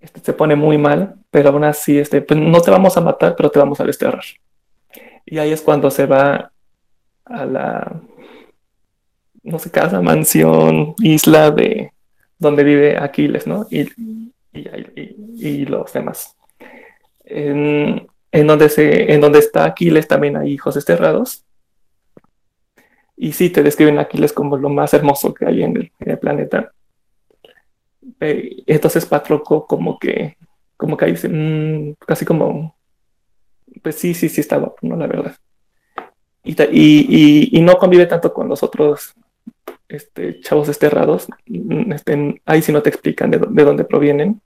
este, 0.00 0.20
se 0.20 0.32
pone 0.32 0.56
muy 0.56 0.78
mal, 0.78 1.16
pero 1.30 1.50
aún 1.50 1.64
así, 1.64 1.98
este, 1.98 2.22
pues 2.22 2.38
no 2.38 2.60
te 2.60 2.70
vamos 2.70 2.96
a 2.96 3.00
matar, 3.00 3.34
pero 3.36 3.50
te 3.50 3.58
vamos 3.58 3.80
a 3.80 3.84
desterrar. 3.84 4.24
Y 5.24 5.38
ahí 5.38 5.52
es 5.52 5.62
cuando 5.62 5.90
se 5.90 6.06
va 6.06 6.52
a 7.24 7.44
la, 7.44 8.00
no 9.42 9.58
sé, 9.58 9.70
casa, 9.70 10.00
mansión, 10.00 10.94
isla 10.98 11.50
de 11.50 11.92
donde 12.38 12.64
vive 12.64 12.96
Aquiles, 12.96 13.46
¿no? 13.46 13.66
Y, 13.70 13.88
y, 14.52 15.66
los 15.66 15.92
demás. 15.92 16.36
Donde 18.32 18.68
se, 18.68 19.12
en 19.12 19.20
donde 19.20 19.38
está 19.38 19.64
Aquiles 19.64 20.08
también 20.08 20.36
hay 20.36 20.52
hijos 20.52 20.74
desterrados. 20.74 21.44
Y 23.16 23.32
sí, 23.32 23.50
te 23.50 23.62
describen 23.62 23.98
Aquiles 23.98 24.32
como 24.32 24.56
lo 24.56 24.68
más 24.68 24.92
hermoso 24.92 25.32
que 25.32 25.46
hay 25.46 25.62
en 25.62 25.90
el 26.00 26.18
planeta. 26.18 26.72
Eh, 28.20 28.62
entonces 28.66 29.06
Patroco 29.06 29.66
como 29.66 29.98
que, 29.98 30.36
como 30.76 30.96
que 30.96 31.04
ahí 31.04 31.12
dice, 31.12 31.28
mm, 31.28 31.94
casi 32.06 32.24
como, 32.24 32.76
pues 33.82 33.96
sí, 33.96 34.14
sí, 34.14 34.28
sí 34.28 34.42
guapo, 34.48 34.76
¿no? 34.82 34.96
La 34.96 35.06
verdad. 35.06 35.36
Y, 36.44 37.58
y, 37.58 37.60
no 37.60 37.76
convive 37.76 38.06
tanto 38.06 38.32
con 38.32 38.48
los 38.48 38.62
otros 38.62 39.14
este, 39.88 40.40
chavos 40.40 40.68
desterrados. 40.68 41.26
Mm, 41.46 41.92
este, 41.92 42.40
ahí 42.44 42.62
sí 42.62 42.72
no 42.72 42.82
te 42.82 42.90
explican 42.90 43.30
de, 43.30 43.38
dónde 43.38 43.84
provienen. 43.84 44.40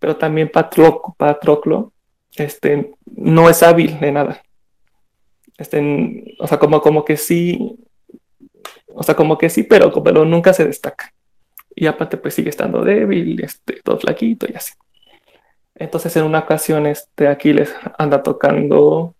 Pero 0.00 0.16
también 0.16 0.50
Patroco, 0.50 1.14
Patroclo 1.16 1.92
este, 2.36 2.94
no 3.06 3.48
es 3.48 3.62
hábil 3.62 3.98
de 4.00 4.12
nada. 4.12 4.42
Este, 5.56 6.36
o 6.38 6.46
sea, 6.46 6.58
como, 6.58 6.80
como 6.80 7.04
que 7.04 7.16
sí, 7.16 7.76
o 8.94 9.02
sea, 9.02 9.14
como 9.14 9.38
que 9.38 9.48
sí, 9.48 9.62
pero, 9.62 9.92
pero 10.02 10.24
nunca 10.24 10.52
se 10.52 10.64
destaca. 10.64 11.12
Y 11.74 11.86
aparte 11.86 12.16
pues 12.16 12.34
sigue 12.34 12.50
estando 12.50 12.84
débil, 12.84 13.42
este, 13.42 13.80
todo 13.82 13.98
flaquito 13.98 14.46
y 14.48 14.54
así. 14.54 14.74
Entonces 15.74 16.16
en 16.16 16.24
una 16.24 16.40
ocasión 16.40 16.86
este, 16.86 17.26
Aquiles 17.26 17.74
anda 17.98 18.22
tocando 18.22 19.14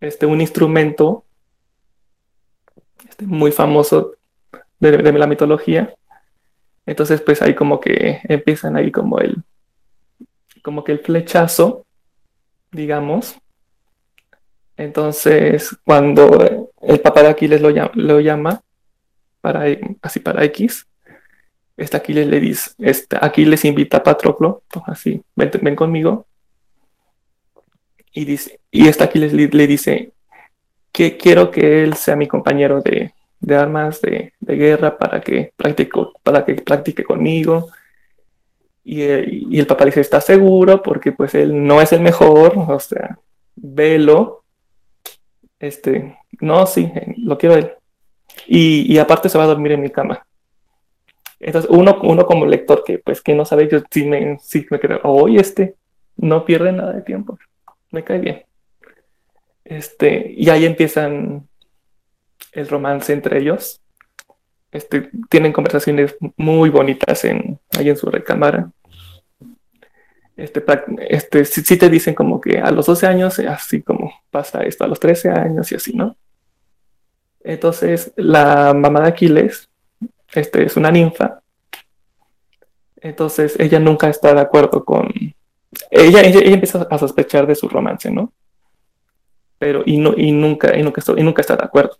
este, 0.00 0.26
un 0.26 0.40
instrumento 0.40 1.24
este, 3.08 3.24
muy 3.24 3.52
famoso 3.52 4.12
de, 4.78 5.12
la 5.12 5.26
mitología. 5.26 5.94
Entonces 6.84 7.22
pues 7.22 7.40
ahí 7.40 7.54
como 7.54 7.80
que 7.80 8.20
empiezan 8.24 8.76
ahí 8.76 8.92
como 8.92 9.18
el, 9.18 9.42
como 10.62 10.84
que 10.84 10.92
el 10.92 10.98
flechazo, 10.98 11.85
digamos. 12.76 13.36
Entonces 14.76 15.76
cuando 15.84 16.70
el 16.82 17.00
papá 17.00 17.22
de 17.22 17.28
Aquiles 17.28 17.60
lo 17.60 18.20
llama, 18.20 18.62
para, 19.40 19.64
así 20.02 20.20
para 20.20 20.44
X, 20.44 20.86
este 21.76 21.96
Aquiles 21.96 22.26
le 22.26 22.40
dice, 22.40 22.70
este 22.78 23.16
Aquiles 23.20 23.64
invita 23.64 23.98
a 23.98 24.02
Patroclo, 24.02 24.62
así, 24.86 25.22
ven, 25.34 25.76
conmigo. 25.76 26.26
Y 28.12 28.24
dice, 28.24 28.60
y 28.70 28.88
este 28.88 29.04
Aquiles 29.04 29.32
le, 29.32 29.66
dice 29.66 30.12
que 30.90 31.18
quiero 31.18 31.50
que 31.50 31.82
él 31.82 31.94
sea 31.94 32.16
mi 32.16 32.26
compañero 32.26 32.80
de, 32.80 33.12
armas 33.54 34.00
de, 34.00 34.32
guerra 34.40 34.96
para 34.96 35.20
que 35.20 35.52
practique, 35.54 35.92
para 36.22 36.44
que 36.44 36.54
practique 36.54 37.04
conmigo. 37.04 37.68
Y, 38.88 39.58
el 39.58 39.66
papá 39.66 39.84
dice, 39.84 40.00
¿está 40.00 40.20
seguro? 40.20 40.80
Porque 40.80 41.10
pues 41.10 41.34
él 41.34 41.66
no 41.66 41.82
es 41.82 41.92
el 41.92 42.00
mejor, 42.00 42.56
o 42.56 42.78
sea, 42.78 43.18
velo. 43.56 44.44
Este, 45.58 46.16
no, 46.40 46.66
sí, 46.66 46.92
lo 47.16 47.36
quiero 47.36 47.56
él. 47.56 47.72
Y, 48.46 48.96
aparte 48.98 49.28
se 49.28 49.38
va 49.38 49.44
a 49.44 49.48
dormir 49.48 49.72
en 49.72 49.80
mi 49.80 49.90
cama. 49.90 50.24
Entonces, 51.40 51.68
uno, 51.68 51.98
uno 52.04 52.26
como 52.26 52.46
lector 52.46 52.84
que 52.84 52.98
pues 52.98 53.20
que 53.20 53.34
no 53.34 53.44
sabe, 53.44 53.68
yo 53.68 53.80
sí 53.90 54.04
me, 54.06 54.38
sí 54.38 54.64
me 54.70 54.78
creo, 54.78 55.00
oye, 55.02 55.40
este 55.40 55.74
no 56.16 56.44
pierde 56.44 56.72
nada 56.72 56.92
de 56.92 57.02
tiempo, 57.02 57.38
me 57.90 58.04
cae 58.04 58.20
bien. 58.20 58.44
Este, 59.64 60.32
y 60.34 60.48
ahí 60.48 60.64
empiezan 60.64 61.48
el 62.52 62.68
romance 62.68 63.12
entre 63.12 63.40
ellos. 63.40 63.80
Este, 64.76 65.10
tienen 65.30 65.54
conversaciones 65.54 66.16
muy 66.36 66.68
bonitas 66.68 67.24
en, 67.24 67.58
ahí 67.78 67.88
en 67.88 67.96
su 67.96 68.10
recámara. 68.10 68.70
Este, 70.36 70.62
este, 71.08 71.46
sí, 71.46 71.78
te 71.78 71.88
dicen 71.88 72.14
como 72.14 72.42
que 72.42 72.58
a 72.58 72.70
los 72.70 72.84
12 72.84 73.06
años, 73.06 73.38
así 73.38 73.80
como 73.80 74.12
pasa 74.30 74.60
esto, 74.64 74.84
a 74.84 74.88
los 74.88 75.00
13 75.00 75.30
años 75.30 75.72
y 75.72 75.76
así, 75.76 75.94
¿no? 75.94 76.14
Entonces, 77.42 78.12
la 78.16 78.74
mamá 78.74 79.00
de 79.00 79.08
Aquiles 79.08 79.70
este, 80.34 80.64
es 80.64 80.76
una 80.76 80.90
ninfa. 80.90 81.40
Entonces 82.96 83.58
ella 83.58 83.78
nunca 83.78 84.10
está 84.10 84.34
de 84.34 84.40
acuerdo 84.42 84.84
con... 84.84 85.08
Ella, 85.90 86.20
ella, 86.20 86.40
empieza 86.40 86.86
a 86.90 86.98
sospechar 86.98 87.46
de 87.46 87.54
su 87.54 87.66
romance, 87.66 88.10
¿no? 88.10 88.30
Pero 89.58 89.82
y, 89.86 89.96
no, 89.96 90.12
y, 90.14 90.32
nunca, 90.32 90.76
y, 90.76 90.82
nunca, 90.82 91.02
y 91.16 91.22
nunca 91.22 91.40
está 91.40 91.56
de 91.56 91.64
acuerdo. 91.64 91.96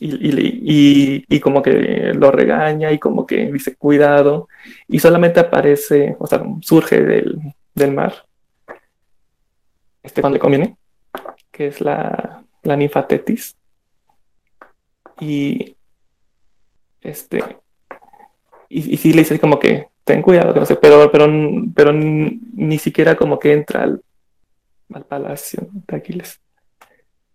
Y, 0.00 1.24
y, 1.28 1.40
como 1.40 1.62
que 1.62 2.12
lo 2.14 2.30
regaña 2.30 2.90
y 2.92 2.98
como 2.98 3.26
que 3.26 3.52
dice 3.52 3.76
cuidado. 3.76 4.48
Y 4.88 4.98
solamente 4.98 5.40
aparece, 5.40 6.16
o 6.18 6.26
sea, 6.26 6.42
surge 6.60 7.02
del, 7.02 7.38
del 7.74 7.92
mar. 7.92 8.26
Este 10.02 10.20
cuando 10.20 10.36
le 10.36 10.40
conviene, 10.40 10.76
que 11.50 11.68
es 11.68 11.80
la, 11.80 12.42
la 12.62 12.76
ninfa 12.76 13.06
Tetis. 13.06 13.56
Y 15.20 15.76
este, 17.02 17.58
y, 18.68 18.94
y 18.94 18.96
sí 18.96 19.12
le 19.12 19.20
dice 19.20 19.38
como 19.38 19.58
que 19.58 19.88
ten 20.04 20.22
cuidado, 20.22 20.54
no 20.54 20.66
sé, 20.66 20.76
pero, 20.76 21.10
pero, 21.12 21.26
pero 21.74 21.92
ni, 21.92 22.78
siquiera 22.78 23.16
como 23.16 23.38
que 23.38 23.52
entra 23.52 23.84
al, 23.84 24.02
al 24.92 25.04
palacio 25.04 25.68
de 25.70 25.96
Aquiles. 25.96 26.40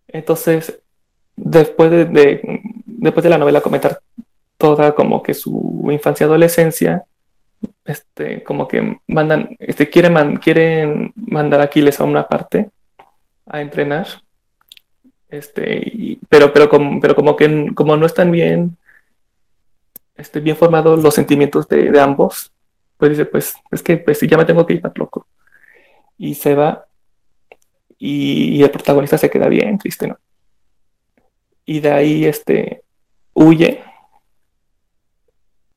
Entonces, 0.07 0.81
después 1.37 1.89
de, 1.89 2.61
después 2.85 3.23
de 3.23 3.29
la 3.29 3.37
novela 3.37 3.61
comentar 3.61 4.01
toda 4.57 4.93
como 4.93 5.23
que 5.23 5.33
su 5.33 5.87
infancia 5.91 6.25
y 6.25 6.27
adolescencia, 6.27 7.05
este, 7.85 8.43
como 8.43 8.67
que 8.67 8.99
mandan, 9.07 9.55
este, 9.59 9.89
quieren, 9.89 10.37
quieren 10.37 11.13
mandar 11.15 11.61
a 11.61 11.65
Aquiles 11.65 11.99
a 12.01 12.03
una 12.03 12.27
parte 12.27 12.69
a 13.45 13.61
entrenar, 13.61 14.07
este, 15.29 16.19
pero, 16.27 16.51
pero, 16.51 16.67
como, 16.69 16.99
pero 16.99 17.15
como 17.15 17.35
que 17.35 17.71
como 17.73 17.95
no 17.95 18.05
están 18.05 18.31
bien 18.31 18.77
este, 20.17 20.39
bien 20.39 20.57
formados 20.57 21.01
los 21.01 21.13
sentimientos 21.13 21.67
de, 21.67 21.99
ambos, 21.99 22.51
pues 22.97 23.11
dice, 23.11 23.25
pues 23.25 23.55
es 23.71 23.83
que 23.83 23.97
pues 23.97 24.19
ya 24.21 24.37
me 24.37 24.45
tengo 24.45 24.65
que 24.65 24.73
ir 24.73 24.81
tan 24.81 24.93
loco. 24.95 25.27
Y 26.17 26.33
se 26.33 26.55
va 26.55 26.87
y, 27.99 28.61
el 28.61 28.71
protagonista 28.71 29.17
se 29.17 29.29
queda 29.29 29.47
bien 29.47 29.77
triste, 29.77 30.07
¿no? 30.07 30.17
Y 31.67 31.81
de 31.81 31.91
ahí 31.91 32.25
este, 32.25 32.81
huye, 33.33 33.83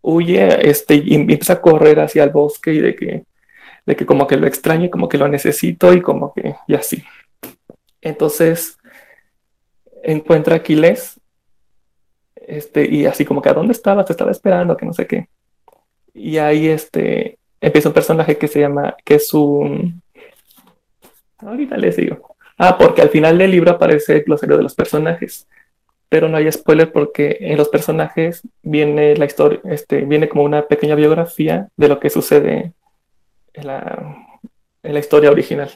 huye 0.01 0.71
este, 0.71 0.95
y 0.95 1.15
empieza 1.15 1.55
a 1.55 1.61
correr 1.61 2.01
hacia 2.01 2.25
el 2.25 2.31
bosque 2.31 2.73
y 2.73 2.81
de 2.81 2.95
que, 2.95 3.25
de 3.85 3.97
que 3.97 4.07
como 4.07 4.27
que 4.27 4.37
lo 4.37 4.47
extraño 4.47 4.89
como 4.89 5.09
que 5.09 5.19
lo 5.19 5.29
necesito 5.29 5.93
y 5.93 6.01
como 6.01 6.33
que, 6.33 6.55
y 6.67 6.75
así. 6.75 7.03
Entonces 8.01 8.79
encuentra 10.03 10.55
a 10.55 10.59
Aquiles 10.59 11.21
este, 12.37 12.89
y 12.89 13.07
así 13.07 13.25
como 13.25 13.43
que 13.43 13.49
a 13.49 13.55
dónde 13.55 13.73
estabas, 13.73 14.07
te 14.07 14.13
estaba 14.13 14.31
esperando, 14.31 14.77
que 14.77 14.87
no 14.87 14.93
sé 14.93 15.07
qué. 15.07 15.29
Y 16.15 16.39
ahí 16.39 16.69
este, 16.69 17.39
empieza 17.61 17.89
un 17.89 17.95
personaje 17.95 18.39
que 18.39 18.49
se 18.49 18.61
llama, 18.61 18.97
que 19.05 19.17
es 19.17 19.35
un... 19.35 20.03
Ahorita 21.39 21.77
les 21.77 21.97
digo. 21.97 22.37
Ah, 22.59 22.77
porque 22.77 23.03
al 23.03 23.09
final 23.09 23.39
del 23.39 23.51
libro 23.51 23.71
aparece 23.71 24.17
el 24.17 24.25
glosario 24.25 24.57
de 24.57 24.63
los 24.63 24.75
personajes, 24.75 25.49
pero 26.11 26.29
no 26.29 26.37
hay 26.37 26.51
spoiler 26.53 26.93
porque 26.93 27.39
en 27.41 27.57
los 27.57 27.69
personajes 27.69 28.43
viene 28.63 29.17
la 29.17 29.25
historia, 29.25 29.61
este, 29.65 30.03
viene 30.03 30.29
como 30.29 30.43
una 30.43 30.67
pequeña 30.67 30.97
biografía 30.97 31.69
de 31.77 31.89
lo 31.89 32.01
que 32.01 32.11
sucede 32.11 32.73
en 33.55 33.67
la, 33.67 34.27
en 34.83 34.93
la 34.93 34.99
historia 34.99 35.31
original. 35.31 35.71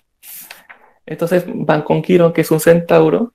Entonces 1.06 1.44
van 1.46 1.82
con 1.82 2.02
Kiron, 2.02 2.32
que 2.32 2.40
es 2.40 2.50
un 2.50 2.58
centauro. 2.58 3.32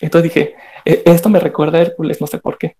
Entonces 0.00 0.32
dije, 0.32 0.54
e, 0.86 1.02
esto 1.04 1.28
me 1.28 1.40
recuerda 1.40 1.78
a 1.78 1.82
Hércules, 1.82 2.22
no 2.22 2.26
sé 2.26 2.38
por 2.38 2.56
qué. 2.56 2.76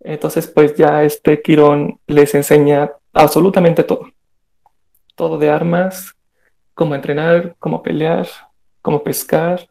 Entonces, 0.00 0.46
pues 0.46 0.76
ya 0.76 1.04
este 1.04 1.40
Quirón 1.40 2.00
les 2.06 2.34
enseña 2.34 2.92
absolutamente 3.14 3.84
todo. 3.84 4.10
Todo 5.14 5.38
de 5.38 5.48
armas, 5.48 6.12
cómo 6.74 6.94
entrenar, 6.94 7.54
cómo 7.58 7.82
pelear, 7.82 8.28
cómo 8.82 9.02
pescar. 9.02 9.68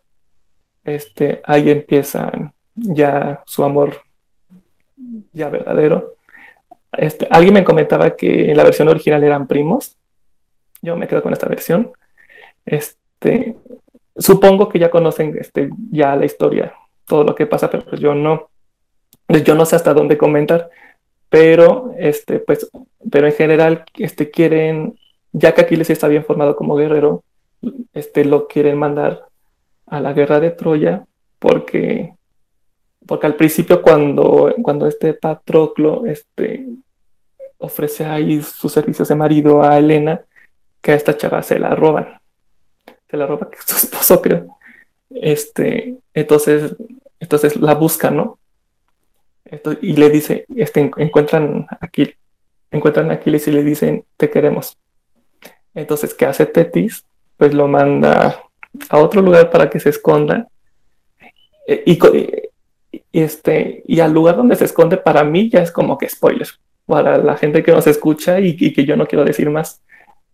Este, 0.84 1.41
ahí 1.43 1.69
empieza 1.69 2.32
ya 2.82 3.43
su 3.45 3.63
amor 3.63 4.01
ya 5.34 5.49
verdadero. 5.49 6.15
Este, 6.91 7.27
alguien 7.29 7.53
me 7.53 7.63
comentaba 7.63 8.15
que 8.15 8.51
en 8.51 8.57
la 8.57 8.63
versión 8.63 8.88
original 8.89 9.23
eran 9.23 9.47
primos. 9.47 9.97
Yo 10.82 10.95
me 10.95 11.07
quedo 11.07 11.23
con 11.23 11.34
esta 11.34 11.47
versión. 11.47 11.91
Este, 12.65 13.55
supongo 14.17 14.69
que 14.69 14.79
ya 14.79 14.91
conocen 14.91 15.36
este, 15.39 15.69
ya 15.91 16.15
la 16.15 16.25
historia 16.25 16.73
todo 17.05 17.23
lo 17.25 17.36
que 17.36 17.45
pasa, 17.45 17.69
pero 17.69 17.84
pues 17.84 17.99
yo 17.99 18.15
no, 18.15 18.49
pues 19.25 19.43
yo 19.43 19.53
no 19.53 19.65
sé 19.65 19.75
hasta 19.75 19.93
dónde 19.93 20.17
comentar, 20.17 20.69
pero 21.29 21.93
este, 21.97 22.39
pues, 22.39 22.69
pero 23.11 23.27
en 23.27 23.34
general, 23.34 23.84
este, 23.97 24.32
quieren, 24.32 24.97
ya 25.34 25.53
que 25.53 25.61
Aquiles 25.61 25.89
está 25.89 26.07
bien 26.07 26.23
formado 26.23 26.55
como 26.55 26.77
guerrero, 26.77 27.23
este, 27.93 28.23
lo 28.23 28.47
quieren 28.47 28.77
mandar 28.77 29.25
a 29.88 29.99
la 29.99 30.13
guerra 30.13 30.39
de 30.39 30.51
Troya, 30.51 31.05
porque, 31.38 32.13
porque 33.12 33.28
al 33.28 33.36
principio 33.36 33.82
cuando, 33.82 34.55
cuando 34.62 34.88
este 34.88 35.14
Patroclo, 35.14 36.05
este, 36.05 36.66
ofrece 37.57 38.05
ahí 38.05 38.41
sus 38.41 38.72
servicios 38.72 39.09
de 39.09 39.16
marido 39.16 39.62
a 39.62 39.78
Helena, 39.78 40.22
que 40.80 40.93
a 40.93 40.95
esta 40.95 41.18
chava 41.18 41.43
se 41.43 41.59
la 41.59 41.76
roban. 41.76 42.22
Se 43.09 43.18
la 43.18 43.28
roba 43.28 43.49
que 43.49 43.57
su 43.66 43.76
esposo, 43.76 44.22
creo. 44.22 44.55
Este, 45.09 45.97
entonces 46.14 46.74
entonces 47.20 47.57
la 47.57 47.74
busca, 47.76 48.12
¿no? 48.12 48.39
y 49.82 49.97
le 49.97 50.09
dice, 50.09 50.45
este, 50.55 50.89
encuentran 50.95 51.68
aquí, 51.82 52.14
encuentran 52.72 53.12
a 53.12 53.16
Aquiles 53.16 53.45
y 53.49 53.51
le 53.51 53.66
dicen, 53.66 54.05
te 54.16 54.30
queremos. 54.30 54.78
Entonces, 55.76 56.14
¿qué 56.14 56.28
hace 56.28 56.45
Tetis? 56.45 57.03
Pues 57.36 57.53
lo 57.53 57.68
manda 57.68 58.41
a 58.89 58.97
otro 58.99 59.22
lugar 59.22 59.51
para 59.51 59.70
que 59.70 59.82
se 59.82 59.89
esconda. 59.89 60.47
E, 61.68 61.84
y, 61.86 61.99
este, 63.11 63.83
y 63.87 63.99
al 63.99 64.13
lugar 64.13 64.37
donde 64.37 64.55
se 64.55 64.65
esconde, 64.65 64.97
para 64.97 65.23
mí 65.23 65.49
ya 65.49 65.61
es 65.61 65.71
como 65.71 65.97
que 65.97 66.09
spoiler. 66.09 66.47
Para 66.85 67.17
la 67.17 67.37
gente 67.37 67.63
que 67.63 67.71
nos 67.71 67.87
escucha 67.87 68.39
y, 68.39 68.55
que 68.55 68.85
yo 68.85 68.97
no 68.97 69.07
quiero 69.07 69.23
decir 69.23 69.49
más. 69.49 69.81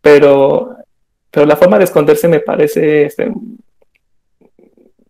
Pero, 0.01 0.76
pero 1.32 1.45
la 1.45 1.55
forma 1.55 1.78
de 1.78 1.84
esconderse 1.84 2.28
me 2.28 2.39
parece 2.39 3.05
este, 3.05 3.32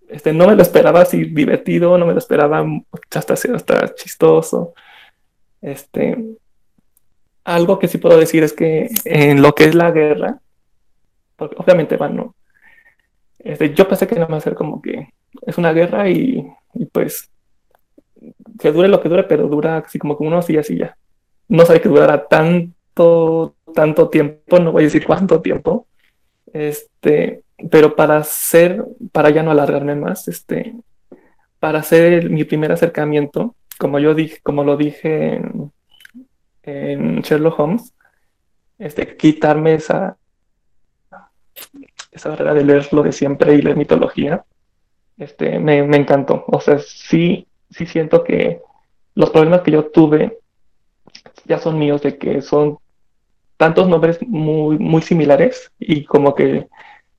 este, 0.09 0.33
no 0.33 0.47
me 0.47 0.55
lo 0.55 0.61
esperaba 0.61 1.01
así 1.01 1.25
divertido, 1.25 1.97
no 1.97 2.05
me 2.05 2.13
lo 2.13 2.19
esperaba 2.19 2.65
hasta, 3.11 3.33
hasta 3.33 3.95
chistoso. 3.95 4.73
Este, 5.61 6.17
algo 7.43 7.79
que 7.79 7.87
sí 7.87 7.97
puedo 7.97 8.17
decir 8.17 8.43
es 8.43 8.53
que 8.53 8.89
en 9.05 9.41
lo 9.41 9.53
que 9.55 9.65
es 9.65 9.75
la 9.75 9.91
guerra, 9.91 10.39
porque 11.35 11.55
obviamente 11.57 11.97
van, 11.97 12.15
¿no? 12.15 12.35
Este, 13.39 13.73
yo 13.73 13.87
pensé 13.87 14.07
que 14.07 14.15
no 14.15 14.27
va 14.27 14.37
a 14.37 14.41
ser 14.41 14.55
como 14.55 14.81
que 14.81 15.13
es 15.45 15.57
una 15.57 15.71
guerra 15.71 16.09
y, 16.09 16.45
pues 16.91 17.29
que 18.59 18.71
dure 18.71 18.87
lo 18.87 19.01
que 19.01 19.09
dure, 19.09 19.23
pero 19.23 19.47
dura 19.47 19.77
así 19.77 19.99
como 19.99 20.17
que 20.17 20.23
unos 20.23 20.47
días 20.47 20.69
y 20.69 20.77
ya. 20.77 20.97
No 21.47 21.65
sabe 21.65 21.81
que 21.81 21.89
durará 21.89 22.27
tanto, 22.27 23.55
tanto 23.73 24.09
tiempo, 24.09 24.59
no 24.59 24.71
voy 24.71 24.83
a 24.83 24.85
decir 24.85 25.05
cuánto 25.05 25.41
tiempo. 25.41 25.87
Este, 26.53 27.43
pero 27.71 27.95
para 27.95 28.17
hacer, 28.17 28.83
para 29.11 29.29
ya 29.29 29.43
no 29.43 29.51
alargarme 29.51 29.95
más, 29.95 30.27
este, 30.27 30.75
para 31.59 31.79
hacer 31.79 32.29
mi 32.29 32.43
primer 32.43 32.71
acercamiento, 32.71 33.55
como 33.77 33.99
yo 33.99 34.13
dije, 34.13 34.39
como 34.43 34.63
lo 34.63 34.77
dije 34.77 35.41
en, 36.63 37.21
Sherlock 37.21 37.59
Holmes, 37.59 37.93
este, 38.77 39.15
quitarme 39.15 39.75
esa, 39.75 40.17
esa 42.11 42.29
barrera 42.29 42.53
de 42.53 42.65
leer 42.65 42.91
lo 42.91 43.03
de 43.03 43.11
siempre 43.11 43.55
y 43.55 43.61
leer 43.61 43.77
mitología, 43.77 44.43
este, 45.17 45.59
me, 45.59 45.83
me 45.83 45.97
encantó. 45.97 46.43
O 46.47 46.59
sea, 46.59 46.77
sí, 46.79 47.46
sí 47.69 47.85
siento 47.85 48.23
que 48.23 48.61
los 49.15 49.29
problemas 49.29 49.61
que 49.61 49.71
yo 49.71 49.85
tuve 49.85 50.39
ya 51.45 51.57
son 51.59 51.79
míos, 51.79 52.01
de 52.01 52.17
que 52.17 52.41
son 52.41 52.77
tantos 53.57 53.87
nombres 53.87 54.19
muy, 54.21 54.77
muy 54.77 55.01
similares 55.01 55.71
y 55.79 56.05
como 56.05 56.35
que 56.35 56.67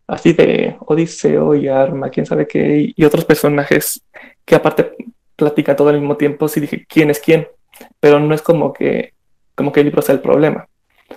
así 0.06 0.32
de 0.32 0.76
Odiseo 0.80 1.54
y 1.54 1.68
Arma, 1.68 2.10
quién 2.10 2.26
sabe 2.26 2.46
qué, 2.46 2.92
y 2.96 3.04
otros 3.04 3.24
personajes 3.24 4.02
que 4.44 4.54
aparte 4.54 4.96
platican 5.36 5.76
todo 5.76 5.90
al 5.90 6.00
mismo 6.00 6.16
tiempo, 6.16 6.48
sí 6.48 6.60
dije, 6.60 6.84
¿quién 6.88 7.10
es 7.10 7.20
quién? 7.20 7.46
Pero 8.00 8.18
no 8.18 8.34
es 8.34 8.42
como 8.42 8.72
que, 8.72 9.12
como 9.54 9.70
que 9.70 9.80
el 9.80 9.86
libro 9.86 10.02
sea 10.02 10.14
el 10.14 10.20
problema. 10.20 10.68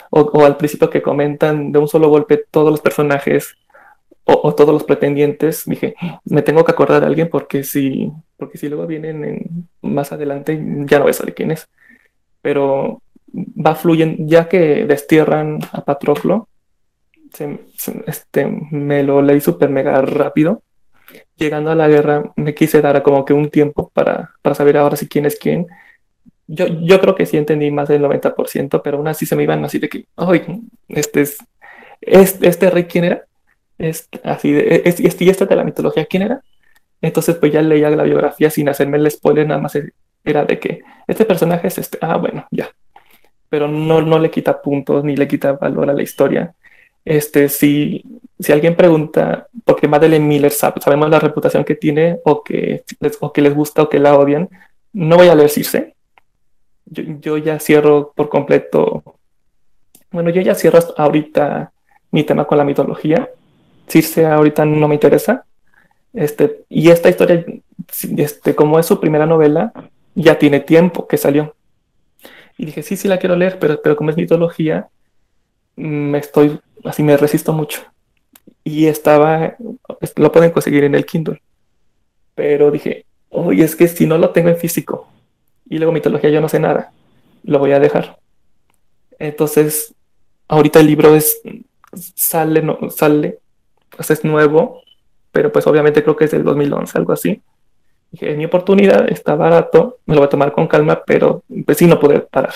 O, 0.10 0.46
al 0.46 0.58
principio 0.58 0.90
que 0.90 1.02
comentan 1.02 1.72
de 1.72 1.80
un 1.80 1.88
solo 1.88 2.10
golpe 2.10 2.46
todos 2.52 2.70
los 2.70 2.82
personajes 2.82 3.56
o, 4.24 4.54
todos 4.56 4.74
los 4.74 4.84
pretendientes, 4.84 5.64
dije, 5.66 5.96
me 6.26 6.42
tengo 6.42 6.64
que 6.64 6.72
acordar 6.72 7.02
de 7.02 7.08
alguien 7.08 7.30
porque 7.30 7.64
si, 7.64 8.12
porque 8.38 8.58
si 8.58 8.70
luego 8.70 8.88
vienen 8.88 9.68
más 9.82 10.12
adelante 10.12 10.56
ya 10.86 10.98
no 10.98 11.06
voy 11.06 11.12
a 11.12 11.14
saber 11.14 11.34
quién 11.34 11.52
es. 11.52 11.68
Pero 12.42 13.02
va 13.34 13.76
fluyendo, 13.76 14.24
ya 14.26 14.48
que 14.48 14.86
destierran 14.86 15.60
a 15.72 15.84
Patroclo, 15.84 16.48
este, 18.06 18.46
me 18.72 19.04
lo 19.04 19.22
leí 19.22 19.42
súper 19.42 19.70
mega 19.70 20.02
rápido. 20.02 20.64
Llegando 21.36 21.72
a 21.72 21.76
la 21.76 21.88
guerra, 21.88 22.32
me 22.36 22.54
quise 22.54 22.82
dar 22.82 23.02
como 23.04 23.26
que 23.26 23.34
un 23.34 23.50
tiempo 23.50 23.90
para, 23.94 24.32
para 24.42 24.56
saber 24.56 24.78
ahora 24.78 24.96
si 24.96 25.08
quién 25.08 25.26
es 25.26 25.38
quién. 25.38 25.68
Yo, 26.48 26.68
yo 26.68 27.00
creo 27.00 27.16
que 27.16 27.26
sí 27.26 27.38
entendí 27.38 27.72
más 27.72 27.88
del 27.88 28.02
90%, 28.02 28.82
pero 28.84 28.98
aún 28.98 29.08
así 29.08 29.26
se 29.26 29.36
me 29.36 29.44
iban 29.44 29.64
así 29.64 29.80
de 29.80 29.90
que, 29.90 30.06
ay, 30.16 30.62
este 30.90 31.22
es, 31.22 31.38
este 32.02 32.70
rey, 32.70 32.86
¿quién 32.86 33.06
era? 33.06 33.26
Este, 33.82 34.22
así 34.24 34.52
de, 34.52 34.84
este, 34.86 35.24
y 35.24 35.30
este 35.30 35.46
de 35.48 35.56
la 35.56 35.64
mitología, 35.64 36.06
¿quién 36.06 36.24
era? 36.24 36.42
Entonces, 37.02 37.36
pues 37.36 37.52
ya 37.52 37.64
leía 37.64 37.90
la 37.90 38.04
biografía 38.04 38.52
sin 38.52 38.70
hacerme 38.70 38.98
el 38.98 39.10
spoiler, 39.10 39.48
nada 39.48 39.60
más 39.60 39.74
era 40.24 40.46
de 40.46 40.60
que 40.60 40.82
este 41.08 41.26
personaje 41.26 41.68
es 41.68 41.80
este, 41.80 41.98
ah, 42.02 42.18
bueno, 42.18 42.46
ya. 42.52 42.70
Pero 43.50 43.68
no, 43.68 44.02
no 44.04 44.20
le 44.20 44.30
quita 44.30 44.62
puntos 44.62 45.04
ni 45.04 45.16
le 45.16 45.28
quita 45.28 45.54
valor 45.54 45.90
a 45.90 45.94
la 45.94 46.04
historia. 46.04 46.54
Este, 47.04 47.50
si, 47.50 48.04
si 48.40 48.52
alguien 48.52 48.76
pregunta, 48.76 49.48
porque 49.66 49.88
Madeleine 49.88 50.28
Miller 50.28 50.52
sabe, 50.52 50.80
sabemos 50.80 51.10
la 51.10 51.20
reputación 51.20 51.64
que 51.64 51.74
tiene 51.74 52.20
o 52.24 52.44
que, 52.44 52.84
les, 53.00 53.18
o 53.20 53.34
que 53.34 53.42
les 53.42 53.56
gusta 53.56 53.82
o 53.82 53.90
que 53.90 53.98
la 53.98 54.16
odian, 54.16 54.48
no 54.94 55.18
voy 55.18 55.28
a 55.28 55.36
leer 55.36 55.50
Circe. 55.50 55.96
Yo, 56.86 57.04
yo 57.20 57.38
ya 57.38 57.60
cierro 57.60 58.14
por 58.16 58.30
completo. 58.30 59.04
Bueno, 60.12 60.30
yo 60.30 60.42
ya 60.42 60.54
cierro 60.54 60.80
ahorita 60.98 61.72
mi 62.12 62.24
tema 62.24 62.46
con 62.46 62.60
la 62.60 62.64
mitología. 62.64 63.28
Circe 63.92 64.26
ahorita 64.26 64.66
no 64.66 64.88
me 64.88 64.96
interesa. 64.96 65.46
Este, 66.14 66.64
y 66.70 66.90
esta 66.90 67.10
historia, 67.10 67.46
este, 68.18 68.56
como 68.56 68.80
es 68.80 68.86
su 68.86 69.00
primera 69.00 69.26
novela, 69.26 69.72
ya 70.16 70.38
tiene 70.38 70.60
tiempo 70.60 71.08
que 71.08 71.18
salió. 71.18 71.56
Y 72.58 72.66
dije, 72.66 72.84
sí, 72.84 72.98
sí 72.98 73.08
la 73.08 73.18
quiero 73.18 73.36
leer, 73.36 73.60
pero, 73.60 73.82
pero 73.82 73.96
como 73.96 74.10
es 74.10 74.18
mitología, 74.18 74.90
me 75.76 76.18
estoy 76.18 76.60
así 76.84 77.04
me 77.04 77.18
resisto 77.18 77.54
mucho. 77.54 77.82
Y 78.64 78.88
estaba, 78.88 79.56
lo 80.16 80.32
pueden 80.32 80.52
conseguir 80.52 80.84
en 80.84 80.96
el 80.96 81.06
Kindle. 81.06 81.42
Pero 82.36 82.72
dije, 82.72 83.06
oye, 83.30 83.64
es 83.64 83.76
que 83.76 83.88
si 83.88 84.06
no 84.06 84.18
lo 84.18 84.32
tengo 84.32 84.50
en 84.50 84.58
físico 84.58 85.08
y 85.70 85.78
luego 85.78 85.92
mitología 85.92 86.30
yo 86.30 86.42
no 86.42 86.50
sé 86.50 86.60
nada. 86.60 86.92
lo 87.44 87.60
voy 87.60 87.72
a 87.72 87.80
dejar. 87.80 88.20
Entonces, 89.20 89.94
ahorita 90.48 90.80
el 90.80 90.88
libro 90.88 91.16
es, 91.16 91.42
sale, 92.16 92.62
no, 92.62 92.78
sale, 92.90 93.40
pues 93.96 94.12
es 94.12 94.24
nuevo, 94.24 94.82
pero 95.32 95.52
pues 95.52 95.68
obviamente 95.68 96.04
creo 96.04 96.16
que 96.16 96.26
es 96.26 96.32
del 96.32 96.44
2011, 96.44 96.98
algo 96.98 97.14
así. 97.14 97.42
Dije, 98.12 98.36
mi 98.36 98.46
oportunidad, 98.46 99.10
está 99.10 99.36
barato, 99.36 100.00
me 100.06 100.16
lo 100.16 100.22
voy 100.22 100.28
a 100.28 100.30
tomar 100.30 100.52
con 100.52 100.68
calma, 100.68 101.02
pero 101.06 101.44
pues 101.66 101.78
sí 101.78 101.88
no 101.88 102.00
poder 102.00 102.28
parar. 102.28 102.54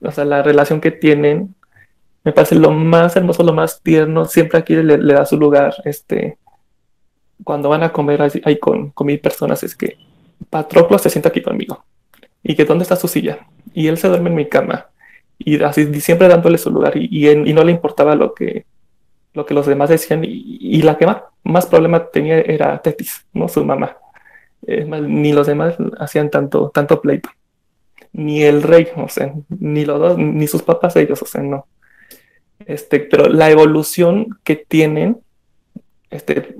O 0.00 0.10
sea, 0.12 0.24
la 0.24 0.42
relación 0.42 0.80
que 0.80 0.92
tienen 0.92 1.54
me 2.24 2.32
parece 2.32 2.56
lo 2.56 2.70
más 2.70 3.16
hermoso, 3.16 3.42
lo 3.42 3.52
más 3.52 3.80
tierno. 3.82 4.24
Siempre 4.26 4.58
aquí 4.58 4.74
le, 4.74 4.98
da 4.98 5.24
su 5.24 5.38
lugar. 5.38 5.74
Este, 5.84 6.36
cuando 7.42 7.68
van 7.68 7.82
a 7.82 7.92
comer 7.92 8.20
ahí 8.44 8.58
con, 8.58 8.90
con 8.90 9.06
mil 9.06 9.18
personas, 9.18 9.62
es 9.62 9.74
que 9.74 9.96
Patroclo 10.50 10.98
se 10.98 11.10
sienta 11.10 11.30
aquí 11.30 11.42
conmigo. 11.42 11.84
Y 12.42 12.54
que 12.54 12.64
dónde 12.64 12.82
está 12.82 12.96
su 12.96 13.08
silla. 13.08 13.46
Y 13.72 13.86
él 13.86 13.98
se 13.98 14.08
duerme 14.08 14.30
en 14.30 14.36
mi 14.36 14.48
cama. 14.48 14.88
Y 15.38 15.62
así 15.62 16.00
siempre 16.00 16.28
dándole 16.28 16.58
su 16.58 16.70
lugar. 16.70 16.96
Y, 16.96 17.30
y, 17.30 17.52
no 17.54 17.64
le 17.64 17.72
importaba 17.72 18.14
lo 18.14 18.34
que, 18.34 18.66
lo 19.34 19.46
que 19.46 19.54
los 19.54 19.66
demás 19.66 19.90
decían. 19.90 20.22
Y, 20.24 20.82
la 20.82 20.96
que 20.98 21.06
más, 21.06 21.22
más, 21.44 21.66
problema 21.66 22.06
tenía 22.08 22.40
era 22.40 22.80
Tetis, 22.80 23.26
no 23.32 23.48
su 23.48 23.64
mamá. 23.64 23.96
ni 24.66 25.32
los 25.32 25.46
demás 25.46 25.76
hacían 25.98 26.30
tanto, 26.30 26.70
tanto 26.70 27.00
pleito. 27.00 27.30
Ni 28.12 28.42
el 28.42 28.62
rey, 28.62 28.88
o 28.96 29.08
sea, 29.08 29.32
ni 29.48 29.84
los 29.84 30.00
dos, 30.00 30.18
ni 30.18 30.46
sus 30.46 30.62
papás 30.62 30.96
ellos, 30.96 31.22
o 31.22 31.26
sea, 31.26 31.42
no. 31.42 31.66
Este, 32.66 33.00
pero 33.00 33.28
la 33.28 33.50
evolución 33.50 34.28
que 34.44 34.56
tienen, 34.56 35.18
este, 36.10 36.56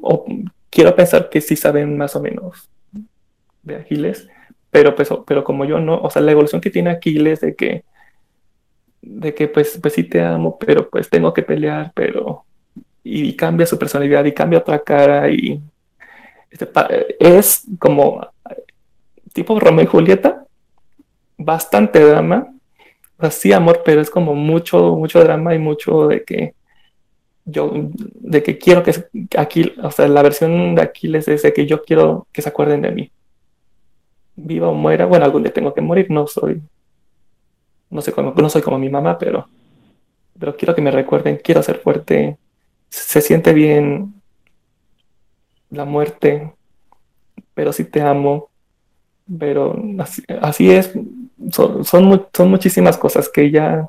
quiero 0.70 0.94
pensar 0.94 1.28
que 1.28 1.40
sí 1.40 1.56
saben 1.56 1.96
más 1.96 2.14
o 2.16 2.20
menos 2.20 2.70
de 3.62 3.76
Aquiles, 3.76 4.28
pero, 4.70 4.94
pues, 4.94 5.08
pero 5.26 5.44
como 5.44 5.64
yo 5.64 5.80
no, 5.80 6.00
o 6.00 6.10
sea, 6.10 6.22
la 6.22 6.32
evolución 6.32 6.60
que 6.60 6.70
tiene 6.70 6.90
Aquiles 6.90 7.40
de 7.40 7.54
que, 7.54 7.84
de 9.00 9.34
que 9.34 9.48
pues, 9.48 9.78
pues 9.80 9.94
sí 9.94 10.04
te 10.04 10.20
amo, 10.20 10.58
pero 10.58 10.88
pues 10.90 11.08
tengo 11.08 11.32
que 11.32 11.42
pelear, 11.42 11.92
pero, 11.94 12.44
y, 13.11 13.34
cambia 13.34 13.66
su 13.66 13.78
personalidad 13.78 14.24
y 14.24 14.32
cambia 14.32 14.59
otra 14.59 14.78
cara 14.80 15.30
y 15.30 15.61
este, 16.50 16.68
es 17.18 17.64
como 17.78 18.26
tipo 19.32 19.59
Romeo 19.59 19.84
y 19.84 19.86
Julieta, 19.86 20.44
bastante 21.36 22.00
drama, 22.00 22.52
así 23.18 23.52
amor, 23.52 23.82
pero 23.84 24.00
es 24.00 24.11
como 24.11 24.34
mucho, 24.34 24.96
mucho 24.96 25.22
drama 25.22 25.54
y 25.54 25.59
mucho 25.59 26.09
de 26.09 26.24
que 26.24 26.54
yo, 27.44 27.70
de 27.72 28.42
que 28.42 28.59
quiero 28.59 28.82
que 28.82 28.92
aquí, 29.36 29.72
o 29.82 29.90
sea, 29.90 30.09
la 30.09 30.22
versión 30.22 30.74
de 30.74 30.82
Aquiles 30.82 31.28
es 31.28 31.42
de 31.42 31.52
que 31.52 31.66
yo 31.66 31.82
quiero 31.82 32.26
que 32.32 32.42
se 32.42 32.48
acuerden 32.48 32.82
de 32.82 32.90
mí. 32.90 33.11
Viva 34.36 34.68
o 34.68 34.74
muera, 34.74 35.06
bueno, 35.06 35.24
algún 35.24 35.42
día 35.42 35.52
tengo 35.52 35.72
que 35.74 35.80
morir, 35.80 36.11
no 36.11 36.26
soy, 36.26 36.61
no 37.90 38.02
sé 38.02 38.12
cómo, 38.12 38.34
no 38.36 38.48
soy 38.50 38.62
como 38.62 38.78
mi 38.78 38.88
mamá, 38.88 39.18
pero, 39.18 39.48
pero 40.38 40.56
quiero 40.56 40.74
que 40.74 40.82
me 40.82 40.90
recuerden, 40.90 41.40
quiero 41.42 41.62
ser 41.62 41.78
fuerte, 41.78 42.36
se 42.89 43.20
siente 43.20 43.53
bien 43.53 44.14
la 45.70 45.84
muerte, 45.84 46.53
pero 47.55 47.72
sí 47.72 47.84
te 47.84 48.01
amo, 48.01 48.51
pero 49.39 49.76
así, 50.41 50.70
es, 50.70 50.93
son, 51.53 51.84
son, 51.84 52.51
muchísimas 52.51 52.97
cosas 52.97 53.28
que 53.28 53.51
ya, 53.51 53.89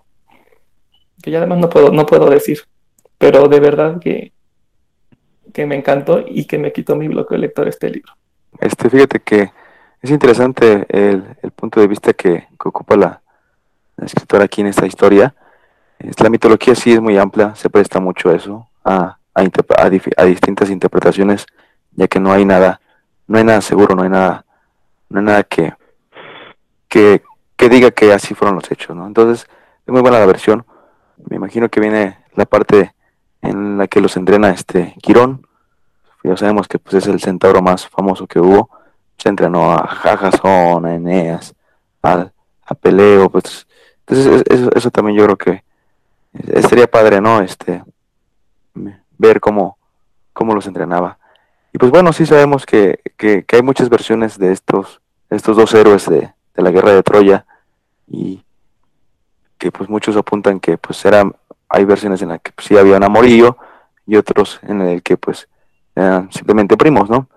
que 1.21 1.31
ya 1.31 1.37
además 1.39 1.59
no 1.59 1.69
puedo, 1.69 1.91
no 1.91 2.05
puedo 2.05 2.29
decir, 2.29 2.59
pero 3.17 3.47
de 3.47 3.59
verdad 3.59 3.99
que, 3.99 4.33
que 5.53 5.65
me 5.65 5.75
encantó 5.75 6.23
y 6.27 6.45
que 6.45 6.57
me 6.57 6.71
quitó 6.71 6.95
mi 6.95 7.07
bloque 7.07 7.35
de 7.35 7.41
lector 7.41 7.67
este 7.67 7.89
libro. 7.89 8.13
Este, 8.59 8.89
fíjate 8.89 9.19
que 9.19 9.51
es 10.01 10.11
interesante 10.11 10.85
el, 10.89 11.51
punto 11.55 11.81
de 11.81 11.87
vista 11.87 12.13
que, 12.13 12.47
ocupa 12.63 12.95
la, 12.95 13.21
escritora 13.97 14.45
aquí 14.45 14.61
en 14.61 14.67
esta 14.67 14.85
historia. 14.85 15.35
La 16.19 16.29
mitología 16.29 16.73
sí 16.75 16.93
es 16.93 17.01
muy 17.01 17.17
amplia, 17.17 17.53
se 17.55 17.69
presta 17.69 17.99
mucho 17.99 18.29
a 18.29 18.35
eso, 18.35 18.68
a, 18.89 19.19
a, 19.33 20.25
distintas 20.25 20.69
interpretaciones, 20.69 21.45
ya 21.93 22.07
que 22.07 22.19
no 22.19 22.31
hay 22.31 22.45
nada, 22.45 22.81
no 23.27 23.37
hay 23.37 23.43
nada 23.43 23.61
seguro, 23.61 23.95
no 23.95 24.03
hay 24.03 24.09
nada, 24.09 24.45
no 25.09 25.19
hay 25.19 25.25
nada 25.25 25.43
que, 25.43 25.73
que, 26.87 27.21
diga 27.69 27.91
que 27.91 28.11
así 28.11 28.33
fueron 28.33 28.55
los 28.55 28.71
hechos, 28.71 28.95
¿no? 28.95 29.05
Entonces, 29.05 29.47
es 29.85 29.91
muy 29.91 30.01
buena 30.01 30.19
la 30.19 30.25
versión. 30.25 30.65
Me 31.29 31.35
imagino 31.35 31.69
que 31.69 31.79
viene 31.79 32.17
la 32.35 32.45
parte 32.45 32.93
en 33.41 33.77
la 33.77 33.87
que 33.87 34.01
los 34.01 34.17
entrena 34.17 34.49
este 34.49 34.95
Quirón. 35.01 35.45
Ya 36.23 36.35
sabemos 36.35 36.67
que 36.67 36.79
pues, 36.79 36.95
es 36.95 37.07
el 37.07 37.19
centauro 37.19 37.61
más 37.61 37.87
famoso 37.87 38.27
que 38.27 38.39
hubo. 38.39 38.69
Se 39.17 39.29
entrenó 39.29 39.73
a 39.73 39.87
Jajasón, 39.87 40.85
a 40.85 40.95
Eneas, 40.95 41.53
a, 42.01 42.29
a 42.65 42.75
Peleo, 42.75 43.29
pues 43.29 43.67
entonces 44.07 44.43
eso, 44.49 44.71
eso, 44.73 44.89
también 44.89 45.19
yo 45.19 45.25
creo 45.25 45.37
que 45.37 45.63
sería 46.67 46.89
padre, 46.89 47.21
¿no? 47.21 47.41
Este 47.41 47.83
ver 49.17 49.39
cómo, 49.39 49.77
cómo 50.33 50.55
los 50.55 50.67
entrenaba. 50.67 51.17
Y 51.73 51.77
pues 51.77 51.91
bueno, 51.91 52.13
sí 52.13 52.25
sabemos 52.25 52.65
que, 52.65 52.99
que, 53.17 53.45
hay 53.51 53.61
muchas 53.61 53.89
versiones 53.89 54.37
de 54.39 54.51
estos, 54.51 55.01
estos 55.29 55.55
dos 55.55 55.73
héroes 55.73 56.09
de, 56.09 56.31
de, 56.55 56.63
la 56.63 56.71
guerra 56.71 56.93
de 56.93 57.03
Troya 57.03 57.45
y 58.07 58.43
que 59.57 59.71
pues 59.71 59.89
muchos 59.89 60.15
apuntan 60.17 60.59
que 60.59 60.77
pues 60.77 61.03
eran, 61.05 61.35
hay 61.67 61.85
versiones 61.85 62.21
en 62.21 62.29
las 62.29 62.41
que 62.41 62.51
pues, 62.51 62.67
sí 62.67 62.77
había 62.77 62.97
un 62.97 63.03
amorío 63.03 63.57
y 64.07 64.15
otros 64.15 64.59
en 64.63 64.81
el 64.81 65.03
que 65.03 65.17
pues 65.17 65.47
eran 65.95 66.31
simplemente 66.31 66.77
primos, 66.77 67.09
¿no? 67.09 67.27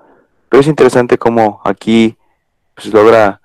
Pero 0.49 0.61
es 0.61 0.67
interesante 0.67 1.19
cómo 1.19 1.61
aquí 1.65 2.17
pues 2.75 2.93
logra 2.93 3.41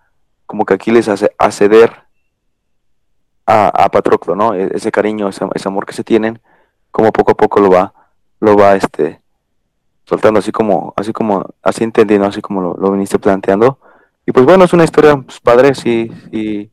como 0.45 0.65
que 0.65 0.73
aquí 0.73 0.91
les 0.91 1.09
hace 1.09 1.31
acceder 1.37 1.91
a, 3.45 3.89
Patroclo, 3.89 4.35
¿no? 4.35 4.53
E, 4.53 4.69
ese 4.73 4.91
cariño, 4.91 5.29
ese 5.29 5.45
amor 5.65 5.85
que 5.85 5.93
se 5.93 6.03
tienen, 6.03 6.41
como 6.97 7.11
poco 7.11 7.33
a 7.33 7.35
poco 7.35 7.59
lo 7.59 7.69
va 7.69 7.93
lo 8.39 8.57
va 8.57 8.75
este 8.75 9.21
soltando 10.03 10.39
así 10.39 10.51
como 10.51 10.95
así 10.97 11.13
como 11.13 11.45
así 11.61 11.83
entendiendo 11.83 12.25
así 12.25 12.41
como 12.41 12.73
lo, 12.73 12.91
viniste 12.91 13.19
planteando. 13.19 13.77
Y 14.25 14.31
pues 14.31 14.47
bueno 14.47 14.63
es 14.63 14.73
una 14.73 14.83
historia 14.83 15.15
pues, 15.15 15.39
padre 15.39 15.75
sí 15.75 16.11
sí 16.31 16.71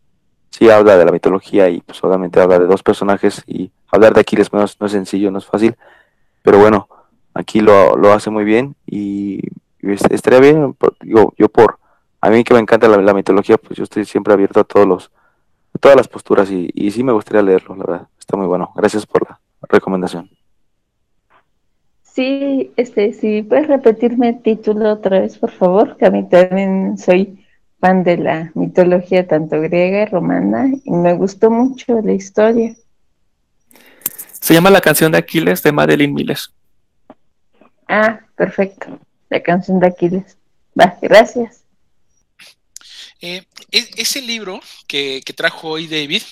sí 0.49 0.71
habla 0.71 0.97
de 0.97 1.05
la 1.05 1.13
mitología 1.13 1.69
y 1.69 1.83
pues 1.83 2.03
obviamente 2.03 2.41
habla 2.41 2.59
de 2.59 2.65
dos 2.65 2.83
personajes 2.83 3.43
y 3.47 3.71
hablar 3.93 4.15
de 4.15 4.21
Aquiles 4.23 4.51
no 4.51 4.65
es, 4.65 4.81
no 4.81 4.87
es 4.87 4.93
sencillo 4.93 5.31
no 5.31 5.37
es 5.37 5.45
fácil. 5.45 5.77
Pero 6.43 6.59
bueno 6.59 6.89
aquí 7.35 7.61
lo, 7.61 7.95
lo 7.99 8.15
hace 8.15 8.31
muy 8.31 8.45
bien 8.45 8.77
y, 8.87 9.43
estaría 9.83 10.41
bien 10.41 10.75
digo 11.03 11.35
yo 11.37 11.51
por 11.51 11.79
a 12.23 12.31
mí 12.31 12.45
que 12.45 12.55
me 12.55 12.61
encanta 12.61 12.89
la, 12.89 13.13
mitología 13.13 13.59
pues 13.59 13.77
yo 13.77 13.85
estoy 13.85 14.07
siempre 14.07 14.33
abierto 14.33 14.61
a 14.61 14.65
todos 14.65 14.87
los 14.87 15.11
todas 15.81 15.99
las 15.99 16.09
posturas 16.09 16.51
y, 16.51 16.71
y 16.73 16.93
sí 16.93 17.05
me 17.05 17.13
gustaría 17.13 17.43
leerlo 17.43 17.77
la 17.77 17.85
verdad. 17.85 18.09
Está 18.19 18.39
muy 18.39 18.47
bueno. 18.47 18.73
Gracias 18.75 19.05
por 19.05 19.29
la 19.29 19.44
recomendación 19.69 20.31
Sí, 22.15 22.71
este, 22.77 23.13
si 23.13 23.43
puedes 23.43 23.67
repetirme 23.67 24.29
el 24.29 24.43
título 24.43 24.93
otra 24.93 25.19
vez, 25.19 25.37
por 25.37 25.51
favor, 25.51 25.97
que 25.97 26.07
a 26.07 26.11
mí 26.11 26.29
también 26.29 26.97
soy 26.97 27.45
fan 27.81 28.05
de 28.05 28.17
la 28.19 28.53
mitología 28.55 29.27
tanto 29.27 29.61
griega 29.61 30.03
y 30.03 30.07
romana 30.07 30.71
y 30.85 30.91
me 30.93 31.13
gustó 31.15 31.51
mucho 31.51 32.01
la 32.03 32.13
historia. 32.13 32.77
Se 34.41 34.55
llama 34.55 34.71
La 34.71 34.81
canción 34.81 35.11
de 35.11 35.19
Aquiles 35.19 35.61
de 35.65 35.73
Madeline 35.73 36.15
Miller. 36.15 36.39
Ah, 37.89 38.21
perfecto. 38.37 39.01
La 39.29 39.43
canción 39.43 39.81
de 39.81 39.89
Aquiles. 39.89 40.39
Va, 40.79 40.97
gracias. 41.03 41.65
Eh, 43.21 43.43
e-, 43.73 43.91
ese 43.97 44.23
libro 44.23 44.61
que, 44.87 45.21
que, 45.25 45.33
trajo 45.33 45.69
hoy 45.69 45.89
David, 45.89 46.23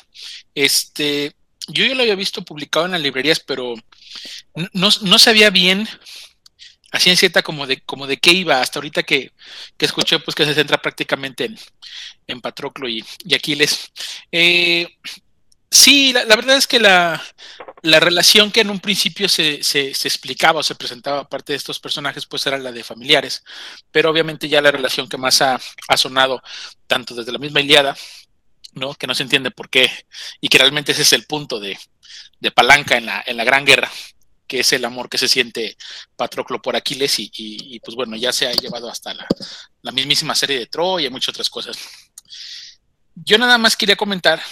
este, 0.55 1.33
yo 1.69 1.85
ya 1.85 1.95
lo 1.95 2.03
había 2.03 2.15
visto 2.15 2.45
publicado 2.45 2.87
en 2.87 2.93
las 2.93 3.01
librerías, 3.01 3.41
pero 3.41 3.75
no, 4.73 4.89
no 5.03 5.19
sabía 5.19 5.51
bien 5.51 5.89
así 6.93 7.11
en 7.11 7.17
cierta 7.17 7.43
como 7.43 7.67
de, 7.67 7.81
como 7.81 8.07
de 8.07 8.19
qué 8.19 8.33
iba, 8.33 8.61
hasta 8.61 8.79
ahorita 8.79 9.03
que, 9.03 9.33
que 9.77 9.87
escuché 9.87 10.21
pues 10.21 10.35
que 10.35 10.45
se 10.45 10.55
centra 10.55 10.81
prácticamente 10.81 11.47
en, 11.47 11.59
en 12.27 12.41
Patroclo 12.41 12.89
y, 12.89 13.05
y 13.25 13.35
Aquiles. 13.35 13.91
Eh, 14.31 14.87
sí, 15.71 16.13
la, 16.13 16.25
verdad 16.37 16.57
es 16.59 16.67
que 16.67 16.79
la, 16.79 17.23
la, 17.83 17.99
relación 17.99 18.53
que 18.53 18.61
en 18.61 18.71
un 18.71 18.79
principio 18.79 19.29
se, 19.29 19.63
se, 19.63 19.89
explicaba 19.89 20.61
o 20.61 20.63
se 20.63 20.75
presentaba 20.75 21.29
parte 21.29 21.55
de 21.55 21.57
estos 21.57 21.81
personajes 21.81 22.27
pues 22.27 22.47
era 22.47 22.59
la 22.59 22.73
de 22.73 22.85
familiares, 22.85 23.43
pero 23.91 24.11
obviamente 24.11 24.49
ya 24.49 24.61
la 24.61 24.71
relación 24.71 25.09
que 25.09 25.17
más 25.17 25.41
ha, 25.43 25.59
ha 25.89 25.97
sonado 25.97 26.43
tanto 26.87 27.15
desde 27.15 27.33
la 27.33 27.39
misma 27.39 27.61
Iliada, 27.63 27.97
¿no? 28.73 28.95
que 28.95 29.07
no 29.07 29.15
se 29.15 29.23
entiende 29.23 29.51
por 29.51 29.71
qué 29.71 29.91
y 30.41 30.49
que 30.49 30.59
realmente 30.59 30.93
ese 30.93 31.03
es 31.03 31.13
el 31.13 31.25
punto 31.25 31.61
de, 31.61 31.79
de 32.41 32.51
palanca 32.51 32.97
en 32.97 33.07
la, 33.07 33.23
en 33.27 33.37
la 33.37 33.45
Gran 33.45 33.65
Guerra, 33.65 33.91
que 34.47 34.61
es 34.61 34.73
el 34.73 34.85
amor 34.85 35.09
que 35.09 35.19
se 35.19 35.29
siente 35.29 35.77
Patroclo 36.17 36.61
por 36.61 36.77
Aquiles 36.77 37.15
y, 37.19 37.81
pues 37.85 37.95
bueno, 37.95 38.17
ya 38.17 38.33
se 38.33 38.47
ha 38.47 38.53
llevado 38.53 38.91
hasta 38.91 39.15
la, 39.15 39.27
la, 39.83 39.93
mismísima 39.93 40.35
serie 40.35 40.59
de 40.59 40.67
Troya 40.67 41.07
y 41.07 41.11
muchas 41.11 41.31
otras 41.31 41.49
cosas. 41.49 41.79
Yo 43.15 43.39
nada 43.39 43.59
más 43.59 43.77
quería 43.77 43.97
comentar 43.97 44.43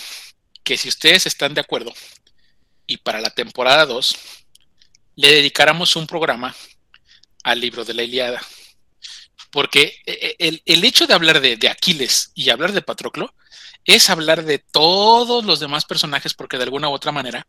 que 0.62 0.76
si 0.76 0.88
ustedes 0.88 1.26
están 1.26 1.54
de 1.54 1.60
acuerdo 1.60 1.92
y 2.86 2.98
para 2.98 3.20
la 3.20 3.30
temporada 3.30 3.86
2 3.86 4.16
le 5.16 5.32
dedicáramos 5.32 5.96
un 5.96 6.06
programa 6.06 6.54
al 7.42 7.60
libro 7.60 7.84
de 7.84 7.94
la 7.94 8.02
Iliada. 8.02 8.40
Porque 9.50 10.00
eh, 10.06 10.18
eh, 10.20 10.36
el, 10.38 10.62
el 10.64 10.84
hecho 10.84 11.06
de 11.06 11.14
hablar 11.14 11.40
de, 11.40 11.56
de, 11.56 11.68
Aquiles 11.68 12.30
y 12.34 12.50
hablar 12.50 12.72
de 12.72 12.82
Patroclo 12.82 13.34
es 13.84 14.10
hablar 14.10 14.44
de 14.44 14.58
todos 14.58 15.44
los 15.44 15.60
demás 15.60 15.84
personajes 15.84 16.34
porque 16.34 16.56
de 16.56 16.64
alguna 16.64 16.88
u 16.88 16.92
otra 16.92 17.12
manera 17.12 17.46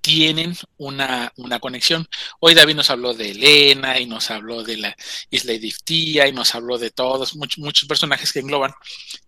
tienen 0.00 0.56
una, 0.78 1.32
conexión. 1.60 2.08
Hoy 2.40 2.54
David 2.54 2.74
nos 2.74 2.90
habló 2.90 3.14
de 3.14 3.30
Elena 3.30 3.98
y 3.98 4.06
nos 4.06 4.30
habló 4.30 4.62
de 4.62 4.78
la 4.78 4.96
isla 5.30 5.52
Ediftia 5.52 6.26
y 6.26 6.32
nos 6.32 6.54
habló 6.54 6.78
de 6.78 6.90
todos, 6.90 7.36
muchos, 7.36 7.58
muchos 7.58 7.88
personajes 7.88 8.32
que 8.32 8.40
engloban, 8.40 8.72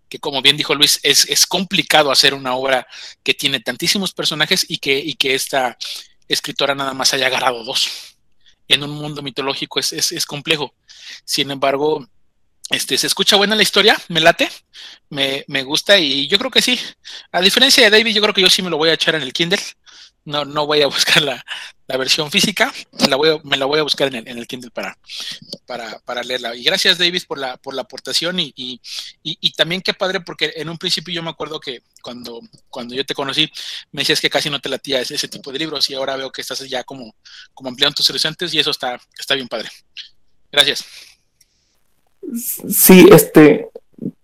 que 0.09 0.19
como 0.19 0.41
bien 0.41 0.57
dijo 0.57 0.73
Luis, 0.73 0.99
es, 1.03 1.45
complicado 1.45 2.11
hacer 2.11 2.33
una 2.33 2.55
obra 2.55 2.87
que 3.23 3.33
tiene 3.33 3.59
tantísimos 3.59 4.13
personajes 4.13 4.65
y 4.67 4.77
que, 4.79 4.97
y 4.97 5.13
que 5.13 5.35
esta 5.35 5.77
escritora 6.27 6.75
nada 6.75 6.93
más 6.93 7.13
haya 7.13 7.27
agarrado 7.27 7.63
dos. 7.63 7.89
En 8.67 8.81
un 8.81 8.91
mundo 8.91 9.21
mitológico 9.21 9.79
es, 9.79 9.91
es 9.93 10.25
complejo. 10.25 10.73
Sin 11.25 11.51
embargo, 11.51 12.07
este, 12.69 12.97
se 12.97 13.07
escucha 13.07 13.35
buena 13.35 13.55
la 13.55 13.63
historia, 13.63 13.99
me 14.07 14.21
late, 14.21 14.49
me, 15.09 15.43
me, 15.47 15.63
gusta 15.63 15.97
y 15.97 16.27
yo 16.27 16.37
creo 16.37 16.51
que 16.51 16.61
sí. 16.61 16.79
A 17.31 17.41
diferencia 17.41 17.83
de 17.83 17.89
David, 17.89 18.15
yo 18.15 18.21
creo 18.21 18.33
que 18.33 18.41
yo 18.41 18.49
sí 18.49 18.61
me 18.61 18.69
lo 18.69 18.77
voy 18.77 18.89
a 18.89 18.93
echar 18.93 19.15
en 19.15 19.21
el 19.21 19.33
Kindle 19.33 19.59
no, 20.25 20.45
no 20.45 20.65
voy 20.65 20.81
a 20.81 20.87
buscar 20.87 21.21
la, 21.23 21.43
versión 21.97 22.31
física, 22.31 22.73
la, 23.07 23.15
voy 23.15 23.29
a, 23.29 23.37
me 23.43 23.55
la 23.55 23.65
voy 23.65 23.79
a 23.79 23.83
buscar 23.83 24.07
en 24.07 24.15
el, 24.15 24.27
en 24.27 24.39
el 24.39 24.47
Kindle 24.47 24.71
para, 24.71 24.97
para, 26.03 26.23
leerla. 26.23 26.55
Y 26.55 26.63
gracias, 26.63 26.97
Davis, 26.97 27.25
por 27.25 27.37
la, 27.37 27.57
por 27.57 27.75
la 27.75 27.83
aportación 27.83 28.39
y, 28.39 28.51
y, 29.21 29.51
también 29.53 29.81
qué 29.81 29.93
padre, 29.93 30.21
porque 30.21 30.53
en 30.55 30.69
un 30.69 30.79
principio 30.79 31.13
yo 31.13 31.21
me 31.21 31.29
acuerdo 31.29 31.59
que 31.59 31.83
cuando, 32.01 32.41
cuando 32.69 32.95
yo 32.95 33.05
te 33.05 33.13
conocí, 33.13 33.47
me 33.91 34.01
decías 34.01 34.21
que 34.21 34.29
casi 34.29 34.49
no 34.49 34.59
te 34.59 34.69
latía 34.69 35.01
ese, 35.01 35.13
ese 35.13 35.27
tipo 35.27 35.51
de 35.51 35.59
libros 35.59 35.87
y 35.89 35.93
ahora 35.93 36.15
veo 36.15 36.31
que 36.31 36.41
estás 36.41 36.67
ya 36.67 36.83
como, 36.83 37.15
como 37.53 37.69
ampliando 37.69 37.95
tus 37.95 38.09
horizontes 38.09 38.51
y 38.55 38.59
eso 38.59 38.71
está, 38.71 38.99
está 39.15 39.35
bien 39.35 39.47
padre. 39.47 39.69
Gracias. 40.51 41.12
Sí, 42.35 43.07
este, 43.11 43.69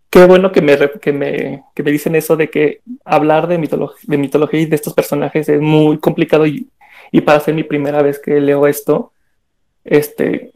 qué 0.09 0.25
bueno 0.25 0.51
que 0.51 0.61
me, 0.61 0.77
que 1.01 1.13
me, 1.13 1.63
que 1.75 1.83
me 1.83 1.91
dicen 1.91 2.15
eso 2.15 2.35
de 2.35 2.49
que 2.49 2.81
hablar 3.05 3.47
de, 3.47 3.57
de 3.57 4.17
mitología 4.17 4.59
y 4.59 4.65
de 4.65 4.75
estos 4.75 4.93
personajes 4.93 5.49
es 5.49 5.61
muy 5.61 5.99
complicado 5.99 6.45
y, 6.45 6.69
y, 7.11 7.21
para 7.21 7.39
ser 7.39 7.53
mi 7.53 7.63
primera 7.63 8.01
vez 8.01 8.19
que 8.19 8.39
leo 8.39 8.67
esto, 8.67 9.11
este, 9.83 10.51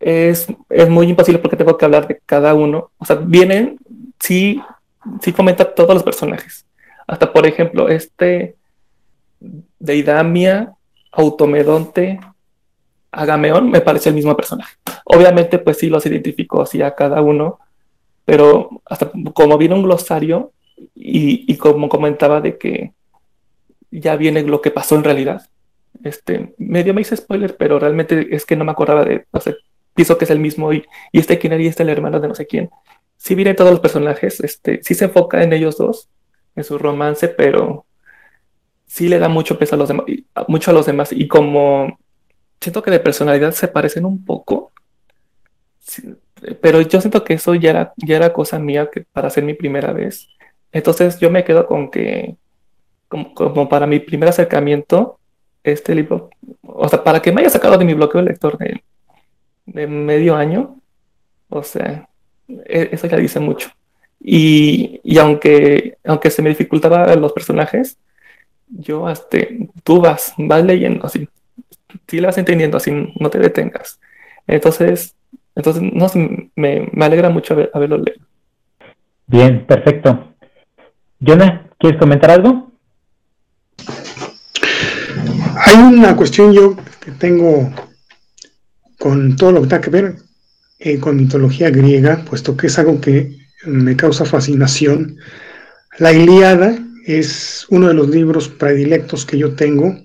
es, 0.00 0.46
es, 0.68 0.88
muy 0.88 1.08
imposible 1.08 1.40
porque 1.40 1.56
tengo 1.56 1.76
que 1.76 1.84
hablar 1.84 2.06
de 2.06 2.20
cada 2.26 2.54
uno. 2.54 2.90
O 2.98 3.04
sea, 3.04 3.16
vienen, 3.16 3.78
sí, 4.20 4.62
sí 5.20 5.32
todos 5.32 5.94
los 5.94 6.02
personajes. 6.02 6.66
Hasta, 7.06 7.32
por 7.32 7.46
ejemplo, 7.46 7.88
este 7.88 8.56
Deidamia, 9.78 10.72
Automedonte, 11.12 12.20
Agameón, 13.14 13.70
me 13.70 13.80
parece 13.80 14.08
el 14.08 14.14
mismo 14.14 14.36
personaje. 14.36 14.76
Obviamente, 15.04 15.58
pues 15.58 15.78
sí 15.78 15.88
los 15.88 16.04
identifico 16.06 16.62
así 16.62 16.82
a 16.82 16.94
cada 16.94 17.20
uno, 17.22 17.58
pero 18.24 18.82
hasta 18.84 19.10
como 19.32 19.58
viene 19.58 19.74
un 19.74 19.82
glosario 19.82 20.52
y, 20.94 21.56
como 21.56 21.88
comentaba 21.88 22.40
de 22.40 22.58
que 22.58 22.92
ya 23.90 24.16
viene 24.16 24.42
lo 24.42 24.60
que 24.60 24.70
pasó 24.70 24.96
en 24.96 25.04
realidad, 25.04 25.48
este, 26.02 26.54
medio 26.58 26.94
me 26.94 27.02
hice 27.02 27.16
spoiler, 27.16 27.56
pero 27.56 27.78
realmente 27.78 28.34
es 28.34 28.44
que 28.44 28.56
no 28.56 28.64
me 28.64 28.72
acordaba 28.72 29.04
de, 29.04 29.26
no 29.32 29.40
sé, 29.40 29.56
pienso 29.94 30.18
que 30.18 30.24
es 30.24 30.30
el 30.30 30.40
mismo 30.40 30.72
y, 30.72 30.84
y 31.12 31.20
este 31.20 31.38
quién 31.38 31.52
era 31.52 31.62
y 31.62 31.68
este 31.68 31.84
el 31.84 31.90
hermano 31.90 32.20
de 32.20 32.28
no 32.28 32.34
sé 32.34 32.46
quién. 32.46 32.70
Sí 33.16 33.34
viene 33.34 33.54
todos 33.54 33.70
los 33.70 33.80
personajes, 33.80 34.40
este, 34.40 34.82
sí 34.82 34.94
se 34.94 35.04
enfoca 35.04 35.42
en 35.42 35.52
ellos 35.52 35.78
dos, 35.78 36.08
en 36.56 36.64
su 36.64 36.78
romance, 36.78 37.28
pero 37.28 37.86
sí 38.86 39.08
le 39.08 39.18
da 39.18 39.28
mucho 39.28 39.58
peso 39.58 39.76
a 39.76 39.78
los 39.78 39.88
demás, 39.88 40.06
mucho 40.48 40.70
a 40.70 40.74
los 40.74 40.86
demás 40.86 41.12
y 41.12 41.28
como 41.28 41.98
siento 42.60 42.82
que 42.82 42.90
de 42.90 43.00
personalidad 43.00 43.52
se 43.52 43.68
parecen 43.68 44.04
un 44.04 44.24
poco, 44.24 44.72
pero 46.60 46.80
yo 46.80 47.00
siento 47.00 47.24
que 47.24 47.34
eso 47.34 47.54
ya 47.54 47.70
era, 47.70 47.92
ya 47.96 48.16
era 48.16 48.32
cosa 48.32 48.58
mía 48.58 48.90
que 48.92 49.02
para 49.02 49.30
ser 49.30 49.44
mi 49.44 49.54
primera 49.54 49.92
vez. 49.92 50.28
Entonces 50.72 51.18
yo 51.20 51.30
me 51.30 51.44
quedo 51.44 51.66
con 51.66 51.90
que, 51.90 52.36
como, 53.08 53.68
para 53.68 53.86
mi 53.86 54.00
primer 54.00 54.28
acercamiento, 54.28 55.18
este 55.62 55.94
libro, 55.94 56.30
o 56.62 56.88
sea, 56.88 57.02
para 57.02 57.22
que 57.22 57.32
me 57.32 57.40
haya 57.40 57.50
sacado 57.50 57.78
de 57.78 57.84
mi 57.84 57.94
bloqueo 57.94 58.20
de 58.20 58.28
lector 58.28 58.58
de, 58.58 58.82
de 59.66 59.86
medio 59.86 60.36
año, 60.36 60.76
o 61.48 61.62
sea, 61.62 62.08
e, 62.48 62.90
eso 62.92 63.06
ya 63.06 63.16
dice 63.16 63.40
mucho. 63.40 63.70
Y, 64.20 65.00
y, 65.04 65.18
aunque, 65.18 65.96
aunque 66.04 66.30
se 66.30 66.42
me 66.42 66.48
dificultaba 66.50 67.14
los 67.14 67.32
personajes, 67.32 67.98
yo 68.68 69.06
hasta, 69.06 69.38
tú 69.82 70.00
vas, 70.00 70.34
vas 70.38 70.64
leyendo 70.64 71.06
así, 71.06 71.28
si 72.08 72.20
le 72.20 72.26
vas 72.26 72.38
entendiendo 72.38 72.76
así, 72.76 72.90
no 73.18 73.30
te 73.30 73.38
detengas. 73.38 74.00
Entonces, 74.46 75.14
entonces, 75.54 75.82
no 75.82 76.10
me, 76.56 76.88
me 76.92 77.04
alegra 77.04 77.30
mucho 77.30 77.54
haberlo 77.72 77.98
leído. 77.98 78.26
Bien, 79.26 79.64
perfecto. 79.66 80.34
Jonah, 81.24 81.68
¿quieres 81.78 81.98
comentar 81.98 82.30
algo? 82.30 82.72
Hay 85.56 85.76
una 85.76 86.16
cuestión 86.16 86.52
yo 86.52 86.76
que 87.00 87.12
tengo 87.12 87.72
con 88.98 89.36
todo 89.36 89.52
lo 89.52 89.62
que 89.62 89.68
tiene 89.68 89.84
que 89.84 89.90
ver 89.90 90.16
eh, 90.78 90.98
con 90.98 91.16
mitología 91.16 91.70
griega, 91.70 92.24
puesto 92.28 92.56
que 92.56 92.66
es 92.66 92.78
algo 92.78 93.00
que 93.00 93.36
me 93.64 93.96
causa 93.96 94.24
fascinación. 94.24 95.16
La 95.98 96.12
Ilíada 96.12 96.76
es 97.06 97.66
uno 97.70 97.88
de 97.88 97.94
los 97.94 98.08
libros 98.08 98.48
predilectos 98.48 99.24
que 99.24 99.38
yo 99.38 99.54
tengo. 99.54 99.96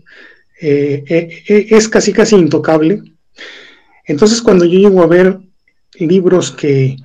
Eh, 0.61 1.03
eh, 1.07 1.67
es 1.69 1.87
casi 1.87 2.11
casi 2.13 2.35
intocable. 2.35 3.01
Entonces, 4.05 4.41
cuando 4.41 4.65
yo 4.65 4.79
llego 4.79 5.03
a 5.03 5.07
ver 5.07 5.39
libros 5.99 6.51
que 6.51 6.97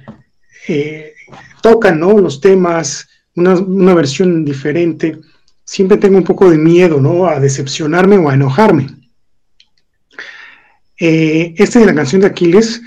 eh, 0.69 1.15
tocan 1.63 2.01
¿no? 2.01 2.19
los 2.19 2.41
temas, 2.41 3.09
una, 3.37 3.95
versión 3.95 4.45
diferente, 4.45 5.19
siempre 5.65 5.99
tengo 5.99 6.19
un 6.19 6.25
poco 6.25 6.51
de 6.51 6.59
miedo 6.59 7.01
¿no? 7.01 7.27
a 7.27 7.41
decepcionarme 7.41 8.17
o 8.19 8.29
a 8.29 8.35
enojarme. 8.35 8.87
Eh, 10.99 11.55
este 11.59 11.81
de 11.81 11.87
la 11.87 11.95
canción 11.95 12.21
de 12.21 12.29
Aquiles 12.29 12.81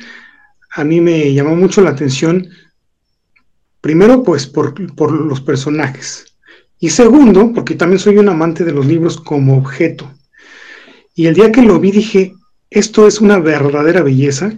a 0.72 0.84
mí 0.84 1.02
me 1.02 1.34
llamó 1.34 1.56
mucho 1.56 1.82
la 1.82 1.90
atención, 1.90 2.48
primero 3.82 4.24
pues 4.24 4.48
por, 4.48 4.96
por 4.96 5.12
los 5.12 5.42
personajes 5.42 6.26
y 6.80 6.90
segundo 6.90 7.52
porque 7.54 7.76
también 7.76 8.00
soy 8.00 8.18
un 8.18 8.30
amante 8.30 8.64
de 8.64 8.72
los 8.72 8.86
libros 8.86 9.18
como 9.18 9.58
objeto. 9.58 10.10
Y 11.18 11.26
el 11.26 11.34
día 11.34 11.52
que 11.52 11.64
lo 11.64 11.80
vi 11.80 11.90
dije, 11.90 12.36
esto 12.70 13.08
es 13.08 13.20
una 13.20 13.40
verdadera 13.40 14.04
belleza. 14.04 14.54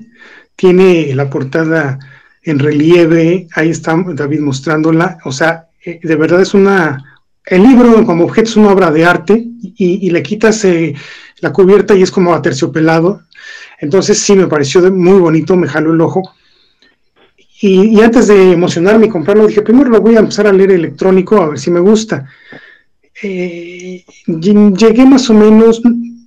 Tiene 0.58 1.16
la 1.16 1.30
portada 1.30 1.98
en 2.44 2.60
relieve, 2.60 3.48
ahí 3.56 3.70
está 3.70 3.96
David 4.14 4.42
mostrándola. 4.42 5.20
O 5.24 5.32
sea, 5.32 5.70
eh, 5.86 6.02
de 6.04 6.16
verdad 6.18 6.42
es 6.42 6.54
una... 6.54 7.02
El 7.46 7.64
libro 7.64 8.06
como 8.06 8.26
objeto 8.26 8.50
es 8.50 8.58
una 8.58 8.74
obra 8.74 8.92
de 8.92 9.06
arte 9.06 9.42
y, 9.62 10.10
le 10.10 10.22
quitas 10.22 10.66
eh, 10.66 10.94
la 11.40 11.54
cubierta 11.54 11.96
y 11.96 12.02
es 12.02 12.12
como 12.12 12.34
aterciopelado. 12.34 13.22
Entonces 13.80 14.20
sí 14.20 14.36
me 14.36 14.48
pareció 14.48 14.82
muy 14.92 15.18
bonito, 15.18 15.56
me 15.56 15.70
jaló 15.70 15.94
el 15.94 16.02
ojo. 16.02 16.34
Y, 17.62 18.02
antes 18.02 18.28
de 18.28 18.52
emocionarme 18.52 19.06
y 19.06 19.10
comprarlo, 19.10 19.48
dije, 19.48 19.62
primero 19.62 19.90
lo 19.90 20.02
voy 20.02 20.18
a 20.18 20.20
empezar 20.20 20.46
a 20.46 20.52
leer 20.52 20.72
electrónico 20.72 21.42
a 21.42 21.48
ver 21.52 21.60
si 21.60 21.72
me 21.72 21.80
gusta. 21.80 22.28
Eh, 23.24 24.04
llegué 24.28 25.06
más 25.06 25.30
o 25.30 25.34
menos, 25.34 25.82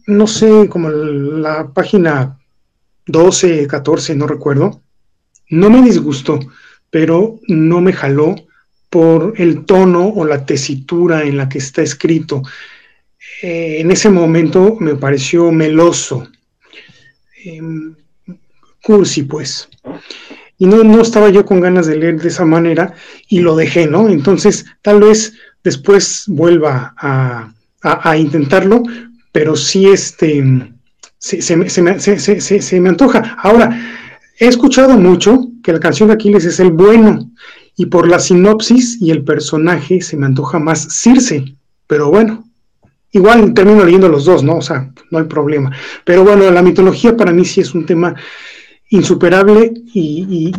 no 0.06 0.26
sé, 0.26 0.68
como 0.68 0.88
la 0.90 1.68
página 1.72 2.38
12, 3.06 3.66
14, 3.66 4.14
no 4.14 4.26
recuerdo, 4.26 4.82
no 5.50 5.70
me 5.70 5.82
disgustó, 5.82 6.38
pero 6.90 7.40
no 7.48 7.80
me 7.80 7.92
jaló 7.92 8.34
por 8.90 9.34
el 9.38 9.64
tono 9.64 10.08
o 10.08 10.24
la 10.24 10.44
tesitura 10.44 11.22
en 11.24 11.36
la 11.36 11.48
que 11.48 11.58
está 11.58 11.82
escrito. 11.82 12.42
Eh, 13.42 13.78
en 13.80 13.90
ese 13.90 14.10
momento 14.10 14.76
me 14.78 14.94
pareció 14.94 15.50
meloso, 15.50 16.28
em, 17.44 17.94
cursi 18.82 19.22
pues. 19.22 19.68
Y 20.58 20.66
no, 20.66 20.84
no 20.84 21.00
estaba 21.00 21.30
yo 21.30 21.44
con 21.44 21.60
ganas 21.60 21.86
de 21.86 21.96
leer 21.96 22.20
de 22.20 22.28
esa 22.28 22.44
manera 22.44 22.94
y 23.28 23.40
lo 23.40 23.56
dejé, 23.56 23.86
¿no? 23.86 24.08
Entonces, 24.08 24.64
tal 24.80 25.00
vez 25.00 25.34
después 25.64 26.24
vuelva 26.28 26.94
a, 26.96 27.52
a 27.82 28.16
intentarlo, 28.16 28.82
pero 29.32 29.56
sí 29.56 29.88
este, 29.88 30.44
se, 31.18 31.56
me, 31.56 31.68
se, 31.68 32.80
me, 32.80 32.88
antoja. 32.88 33.36
Ahora, 33.42 33.76
he 34.38 34.46
escuchado 34.46 34.96
mucho 34.98 35.48
que 35.62 35.72
la 35.72 35.80
canción 35.80 36.08
de 36.08 36.14
Aquiles 36.14 36.44
es 36.44 36.60
el 36.60 36.70
bueno, 36.70 37.30
y 37.76 37.86
por 37.86 38.06
la 38.06 38.18
sinopsis 38.18 39.00
y 39.00 39.10
el 39.10 39.24
personaje 39.24 40.02
se 40.02 40.16
me 40.16 40.26
antoja 40.26 40.58
más 40.58 40.88
Circe, 40.90 41.56
pero 41.86 42.10
bueno, 42.10 42.44
igual 43.10 43.54
termino 43.54 43.84
leyendo 43.84 44.08
los 44.08 44.26
dos, 44.26 44.44
¿no? 44.44 44.56
O 44.56 44.62
sea, 44.62 44.92
no 45.10 45.18
hay 45.18 45.24
problema. 45.24 45.72
Pero 46.04 46.22
bueno, 46.22 46.50
la 46.50 46.62
mitología 46.62 47.16
para 47.16 47.32
mí 47.32 47.44
sí 47.46 47.62
es 47.62 47.74
un 47.74 47.86
tema 47.86 48.14
insuperable 48.90 49.72
y, 49.94 50.52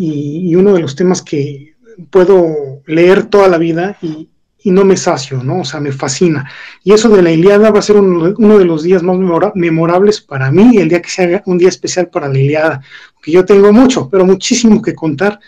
y 0.50 0.56
uno 0.56 0.74
de 0.74 0.80
los 0.82 0.96
temas 0.96 1.22
que 1.22 1.76
puedo 2.10 2.82
leer 2.88 3.26
toda 3.26 3.48
la 3.48 3.60
vida 3.60 3.98
y, 4.02 4.30
y 4.64 4.72
no 4.72 4.86
me 4.86 4.96
sacio, 4.96 5.44
¿no? 5.44 5.60
O 5.60 5.66
sea, 5.66 5.80
me 5.80 5.92
fascina. 5.92 6.50
Y 6.84 6.94
eso 6.94 7.10
de 7.10 7.22
la 7.22 7.32
Iliada 7.32 7.70
va 7.70 7.80
a 7.80 7.84
ser 7.84 7.98
uno, 7.98 8.58
de 8.58 8.66
los 8.66 8.84
días 8.84 9.04
más 9.04 9.18
memorables 9.56 10.22
para 10.22 10.52
mí, 10.52 10.78
el 10.78 10.90
día 10.90 11.02
que 11.02 11.10
se 11.10 11.24
haga 11.24 11.44
un 11.46 11.58
día 11.58 11.70
especial 11.70 12.08
para 12.08 12.30
la 12.30 12.40
Iliada, 12.40 12.82
que 13.22 13.32
yo 13.32 13.46
tengo 13.46 13.72
mucho, 13.74 14.10
pero 14.10 14.26
muchísimo 14.26 14.82
que 14.82 14.96
contar 14.96 15.40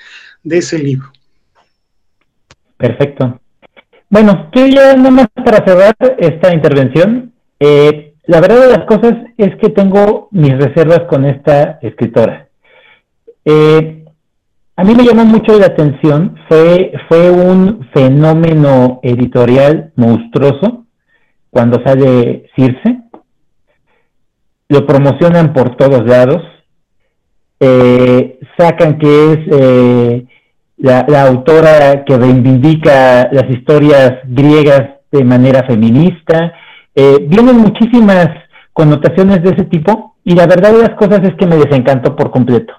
de 0.43 0.57
ese 0.57 0.77
libro. 0.77 1.11
Perfecto. 2.77 3.39
Bueno, 4.09 4.49
yo 4.53 4.67
ya 4.67 4.95
nomás 4.95 5.27
para 5.33 5.63
cerrar 5.65 5.95
esta 6.17 6.53
intervención, 6.53 7.33
eh, 7.59 8.13
la 8.25 8.41
verdad 8.41 8.61
de 8.61 8.77
las 8.77 8.85
cosas 8.85 9.13
es 9.37 9.55
que 9.57 9.69
tengo 9.69 10.27
mis 10.31 10.57
reservas 10.57 11.01
con 11.09 11.25
esta 11.25 11.79
escritora. 11.81 12.47
Eh, 13.45 14.04
a 14.77 14.83
mí 14.83 14.93
me 14.93 15.05
llamó 15.05 15.23
mucho 15.23 15.57
la 15.57 15.67
atención, 15.67 16.35
fue, 16.49 16.91
fue 17.07 17.31
un 17.31 17.87
fenómeno 17.93 18.99
editorial 19.03 19.93
monstruoso 19.95 20.85
cuando 21.49 21.81
sale 21.85 22.49
Circe. 22.55 22.99
Lo 24.67 24.85
promocionan 24.85 25.53
por 25.53 25.77
todos 25.77 26.05
lados. 26.05 26.41
Eh, 27.57 28.37
sacan 28.57 28.97
que 28.97 29.31
es 29.31 29.39
eh, 29.49 30.25
la, 30.77 31.23
autora 31.23 32.03
que 32.03 32.17
reivindica 32.17 33.29
las 33.31 33.49
historias 33.49 34.19
griegas 34.25 34.89
de 35.09 35.23
manera 35.23 35.63
feminista. 35.65 36.51
Eh, 36.93 37.25
vienen 37.29 37.59
muchísimas 37.59 38.27
connotaciones 38.73 39.41
de 39.41 39.51
ese 39.51 39.63
tipo 39.63 40.17
y 40.25 40.35
la 40.35 40.47
verdad 40.47 40.73
de 40.73 40.81
las 40.81 40.97
cosas 40.97 41.21
es 41.23 41.33
que 41.35 41.47
me 41.47 41.55
desencantó 41.55 42.13
por 42.13 42.29
completo. 42.29 42.73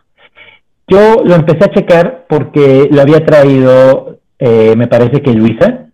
Yo 0.88 1.24
lo 1.24 1.34
empecé 1.34 1.64
a 1.64 1.74
checar 1.74 2.26
porque 2.28 2.88
lo 2.90 3.02
había 3.02 3.24
traído, 3.24 4.18
eh, 4.38 4.74
me 4.76 4.86
parece 4.86 5.20
que 5.20 5.32
Luisa. 5.32 5.86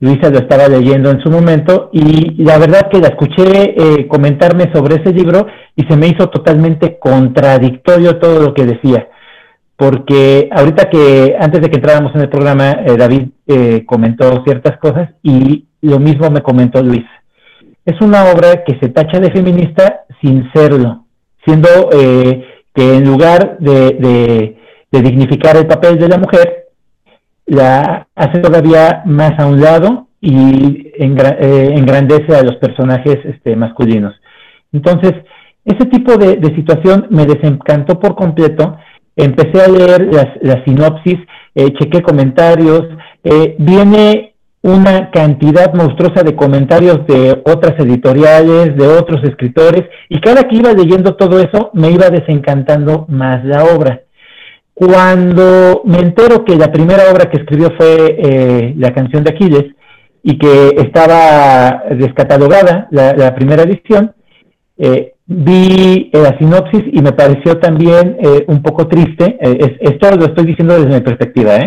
Luisa 0.00 0.30
lo 0.30 0.38
estaba 0.38 0.66
leyendo 0.66 1.10
en 1.10 1.20
su 1.20 1.30
momento 1.30 1.88
y 1.92 2.42
la 2.42 2.58
verdad 2.58 2.88
que 2.90 2.98
la 2.98 3.08
escuché 3.08 3.74
eh, 3.76 4.08
comentarme 4.08 4.72
sobre 4.74 4.96
ese 4.96 5.12
libro 5.12 5.46
y 5.76 5.84
se 5.84 5.96
me 5.96 6.08
hizo 6.08 6.28
totalmente 6.30 6.98
contradictorio 6.98 8.18
todo 8.18 8.42
lo 8.42 8.54
que 8.54 8.66
decía. 8.66 9.06
Porque 9.76 10.48
ahorita 10.50 10.90
que 10.90 11.36
antes 11.38 11.60
de 11.60 11.70
que 11.70 11.76
entráramos 11.76 12.12
en 12.16 12.22
el 12.22 12.28
programa, 12.28 12.72
eh, 12.84 12.96
David 12.96 13.28
comentó 13.86 14.42
ciertas 14.44 14.78
cosas 14.78 15.10
y 15.22 15.66
lo 15.80 16.00
mismo 16.00 16.28
me 16.30 16.42
comentó 16.42 16.82
Luis. 16.82 17.04
Es 17.84 18.00
una 18.00 18.24
obra 18.32 18.64
que 18.64 18.78
se 18.80 18.88
tacha 18.88 19.20
de 19.20 19.30
feminista 19.30 20.04
sin 20.20 20.50
serlo, 20.52 21.04
siendo 21.44 21.68
que 22.74 22.96
en 22.96 23.04
lugar 23.04 23.58
de, 23.58 24.56
dignificar 24.90 25.56
el 25.56 25.66
papel 25.66 25.98
de 25.98 26.08
la 26.08 26.18
mujer, 26.18 26.68
la 27.46 28.06
hace 28.14 28.38
todavía 28.38 29.02
más 29.06 29.38
a 29.38 29.46
un 29.46 29.60
lado 29.60 30.08
y 30.20 30.92
eh, 30.98 31.70
engrandece 31.74 32.36
a 32.36 32.42
los 32.42 32.56
personajes 32.56 33.18
este, 33.24 33.56
masculinos. 33.56 34.14
Entonces, 34.72 35.12
ese 35.64 35.86
tipo 35.86 36.16
de, 36.16 36.40
situación 36.54 37.06
me 37.10 37.26
desencantó 37.26 37.98
por 37.98 38.14
completo. 38.14 38.76
Empecé 39.14 39.62
a 39.62 39.68
leer 39.68 40.08
las, 40.12 40.64
sinopsis, 40.64 41.18
eh, 41.54 41.72
chequé 41.78 42.02
comentarios, 42.02 42.82
eh, 43.22 43.56
viene 43.58 44.31
una 44.62 45.10
cantidad 45.10 45.74
monstruosa 45.74 46.22
de 46.22 46.36
comentarios 46.36 47.04
de 47.06 47.42
otras 47.44 47.78
editoriales, 47.80 48.76
de 48.76 48.86
otros 48.86 49.22
escritores, 49.24 49.82
y 50.08 50.20
cada 50.20 50.44
que 50.44 50.56
iba 50.56 50.72
leyendo 50.72 51.16
todo 51.16 51.40
eso 51.40 51.70
me 51.74 51.90
iba 51.90 52.08
desencantando 52.10 53.06
más 53.08 53.44
la 53.44 53.64
obra. 53.64 54.02
Cuando 54.72 55.82
me 55.84 55.98
entero 55.98 56.44
que 56.44 56.56
la 56.56 56.72
primera 56.72 57.10
obra 57.12 57.28
que 57.28 57.38
escribió 57.38 57.72
fue 57.76 58.16
eh, 58.18 58.74
La 58.78 58.94
canción 58.94 59.22
de 59.24 59.30
Aquiles 59.30 59.64
y 60.22 60.38
que 60.38 60.68
estaba 60.78 61.84
descatalogada, 61.90 62.86
la, 62.92 63.34
primera 63.34 63.64
edición, 63.64 64.14
eh, 64.78 65.14
vi 65.26 66.10
la 66.12 66.38
sinopsis 66.38 66.84
y 66.92 67.02
me 67.02 67.12
pareció 67.12 67.58
también 67.58 68.16
eh, 68.20 68.44
un 68.46 68.62
poco 68.62 68.86
triste, 68.86 69.36
esto 69.80 70.16
lo 70.16 70.26
estoy 70.26 70.46
diciendo 70.46 70.74
desde 70.74 70.94
mi 70.94 71.00
perspectiva, 71.00 71.58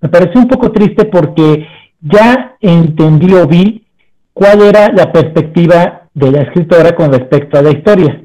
me 0.00 0.08
pareció 0.08 0.40
un 0.40 0.48
poco 0.48 0.72
triste 0.72 1.04
porque 1.04 1.66
ya 2.02 2.56
entendió 2.60 3.46
vi 3.46 3.84
cuál 4.32 4.62
era 4.62 4.88
la 4.92 5.12
perspectiva 5.12 6.08
de 6.14 6.30
la 6.30 6.42
escritora 6.42 6.94
con 6.94 7.12
respecto 7.12 7.58
a 7.58 7.62
la 7.62 7.70
historia. 7.70 8.22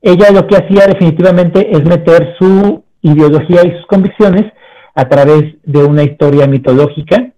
Ella 0.00 0.30
lo 0.32 0.46
que 0.46 0.56
hacía 0.56 0.86
definitivamente 0.86 1.70
es 1.70 1.84
meter 1.84 2.34
su 2.38 2.82
ideología 3.02 3.62
y 3.64 3.76
sus 3.76 3.86
convicciones 3.86 4.52
a 4.94 5.08
través 5.08 5.54
de 5.62 5.84
una 5.84 6.02
historia 6.02 6.46
mitológica 6.46 7.32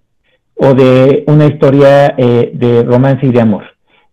o 0.56 0.74
de 0.74 1.24
una 1.26 1.46
historia 1.46 2.14
eh, 2.16 2.50
de 2.54 2.82
romance 2.82 3.26
y 3.26 3.32
de 3.32 3.40
amor. 3.40 3.64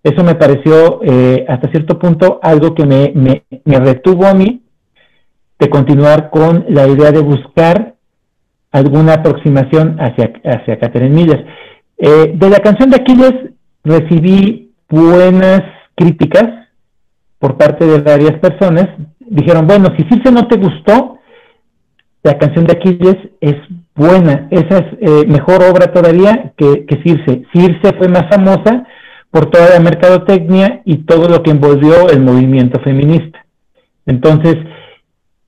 Eso 0.04 0.24
me 0.24 0.36
pareció 0.36 1.02
eh, 1.04 1.46
hasta 1.48 1.70
cierto 1.70 1.98
punto 2.00 2.40
algo 2.42 2.74
que 2.74 2.86
me, 2.86 3.12
me, 3.16 3.44
me 3.66 3.80
retuvo 3.80 4.26
a 4.26 4.34
mí 4.34 4.64
de 5.60 5.70
continuar 5.70 6.32
con 6.32 6.66
la 6.70 6.88
idea 6.88 7.12
de 7.12 7.20
buscar 7.20 7.96
alguna 8.72 9.14
aproximación 9.16 9.98
hacia, 10.00 10.32
hacia 10.44 10.80
Catherine 10.80 11.16
Miller. 11.16 11.46
Eh, 11.98 12.34
de 12.36 12.50
la 12.50 12.60
canción 12.60 12.90
de 12.90 12.98
Aquiles 12.98 13.34
recibí 13.84 14.72
buenas 14.90 15.62
críticas 15.96 16.68
por 17.40 17.58
parte 17.58 17.86
de 17.86 18.00
varias 18.00 18.40
personas. 18.40 18.88
Dijeron, 19.20 19.68
bueno, 19.68 19.90
si 19.98 20.04
Circe 20.04 20.32
no 20.32 20.48
te 20.48 20.58
gustó, 20.58 21.20
la 22.24 22.38
canción 22.38 22.66
de 22.66 22.74
Aquiles 22.74 23.18
es 23.42 23.56
buena, 23.96 24.48
esa 24.52 24.78
es 24.78 24.86
eh, 25.02 25.26
mejor 25.28 25.64
obra 25.64 25.92
todavía 25.92 26.54
que, 26.56 26.86
que 26.86 27.02
Circe. 27.04 27.44
Circe 27.54 27.98
fue 27.98 28.08
más 28.08 28.28
famosa 28.30 28.86
por 29.32 29.50
toda 29.50 29.70
la 29.70 29.80
mercadotecnia 29.80 30.82
y 30.86 30.98
todo 31.06 31.28
lo 31.28 31.42
que 31.42 31.52
envolvió 31.52 32.10
el 32.10 32.22
movimiento 32.22 32.80
feminista. 32.82 33.46
Entonces, 34.06 34.56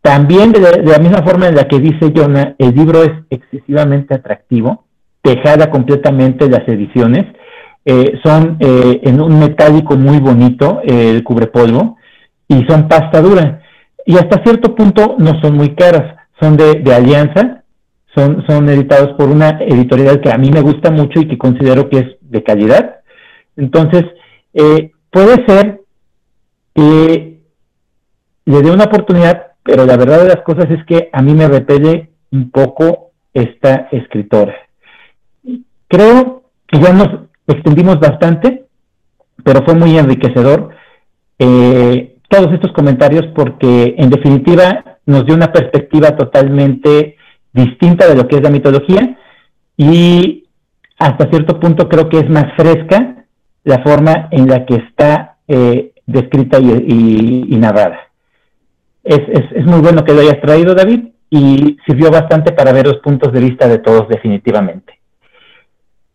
también 0.04 0.52
de 0.52 0.60
la, 0.60 1.00
misma 1.00 1.24
forma 1.24 1.48
en 1.48 1.56
la 1.56 1.66
que 1.66 1.80
dice 1.80 2.12
Jonah, 2.14 2.56
el 2.58 2.76
libro 2.76 3.04
es 3.04 3.12
excesivamente 3.30 4.14
atractivo, 4.14 4.84
tejada 5.22 5.72
completamente 5.72 6.50
las 6.50 6.68
ediciones, 6.68 7.24
eh, 7.86 8.20
son 8.22 8.58
eh, 8.60 9.00
en 9.04 9.22
un 9.22 9.40
metálico 9.40 9.96
muy 9.96 10.20
bonito, 10.20 10.82
el 10.84 11.24
cubrepolvo, 11.24 11.96
y 12.50 12.66
son 12.68 12.90
pasta 12.90 13.22
dura. 13.22 13.62
Y 14.06 14.18
hasta 14.18 14.44
cierto 14.44 14.76
punto 14.76 15.16
no 15.20 15.40
son 15.42 15.56
muy 15.56 15.74
caras, 15.74 16.18
son 16.42 16.58
de, 16.58 16.84
alianza, 16.94 17.64
son, 18.14 18.44
son 18.46 18.68
editados 18.68 19.14
por 19.18 19.30
una 19.30 19.52
editorial 19.62 20.20
que 20.20 20.34
a 20.34 20.38
mí 20.38 20.52
me 20.52 20.60
gusta 20.60 20.92
mucho 20.92 21.22
y 21.22 21.30
que 21.30 21.38
considero 21.38 21.90
que 21.90 22.00
es 22.00 22.08
de 22.20 22.44
calidad. 22.44 22.98
Entonces, 23.56 24.04
eh, 24.54 24.92
puede 25.10 25.46
ser 25.48 25.80
que 26.76 27.40
le 28.44 28.62
dé 28.62 28.70
una 28.70 28.84
oportunidad 28.84 29.53
pero 29.64 29.86
la 29.86 29.98
verdad 29.98 30.20
de 30.20 30.28
las 30.28 30.44
cosas 30.44 30.70
es 30.70 30.86
que 30.86 31.10
a 31.12 31.22
mí 31.22 31.34
me 31.34 31.48
repele 31.48 32.10
un 32.32 32.52
poco 32.52 33.12
esta 33.34 33.88
escritora. 33.92 34.56
Creo 35.88 36.44
que 36.68 36.80
ya 36.80 36.94
nos 36.94 37.10
extendimos 37.48 38.00
bastante, 38.00 38.66
pero 39.44 39.64
fue 39.64 39.76
muy 39.76 39.98
enriquecedor 39.98 40.70
eh, 41.40 42.16
todos 42.30 42.54
estos 42.54 42.72
comentarios 42.74 43.26
porque 43.36 43.96
en 43.98 44.10
definitiva 44.10 44.98
nos 45.06 45.26
dio 45.26 45.36
una 45.36 45.52
perspectiva 45.52 46.16
totalmente 46.16 47.18
distinta 47.54 48.08
de 48.08 48.16
lo 48.16 48.28
que 48.28 48.38
es 48.38 48.42
la 48.42 48.50
mitología 48.50 49.18
y 49.78 50.46
hasta 50.98 51.30
cierto 51.30 51.60
punto 51.60 51.90
creo 51.90 52.10
que 52.10 52.20
es 52.20 52.30
más 52.30 52.46
fresca 52.56 53.26
la 53.64 53.84
forma 53.84 54.30
en 54.32 54.48
la 54.48 54.66
que 54.66 54.76
está 54.76 55.38
eh, 55.48 55.92
descrita 56.06 56.60
y 56.60 57.56
narrada 57.58 58.13
es, 59.04 59.20
es, 59.52 59.66
muy 59.66 59.82
bueno 59.82 60.04
que 60.04 60.14
lo 60.14 60.22
hayas 60.22 60.40
traído, 60.42 60.74
David, 60.74 61.10
y 61.30 61.78
sirvió 61.86 62.10
bastante 62.10 62.54
para 62.54 62.72
ver 62.72 62.88
los 62.88 62.98
puntos 62.98 63.34
de 63.34 63.40
vista 63.40 63.68
de 63.68 63.80
todos 63.80 64.08
definitivamente. 64.08 65.00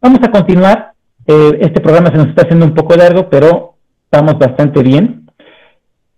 Vamos 0.00 0.20
a 0.22 0.30
continuar. 0.30 0.92
Eh, 1.26 1.58
este 1.60 1.80
programa 1.80 2.10
se 2.10 2.16
nos 2.16 2.28
está 2.28 2.42
haciendo 2.42 2.64
un 2.64 2.74
poco 2.74 2.94
largo, 2.96 3.28
pero 3.28 3.74
vamos 4.10 4.38
bastante 4.38 4.82
bien. 4.82 5.28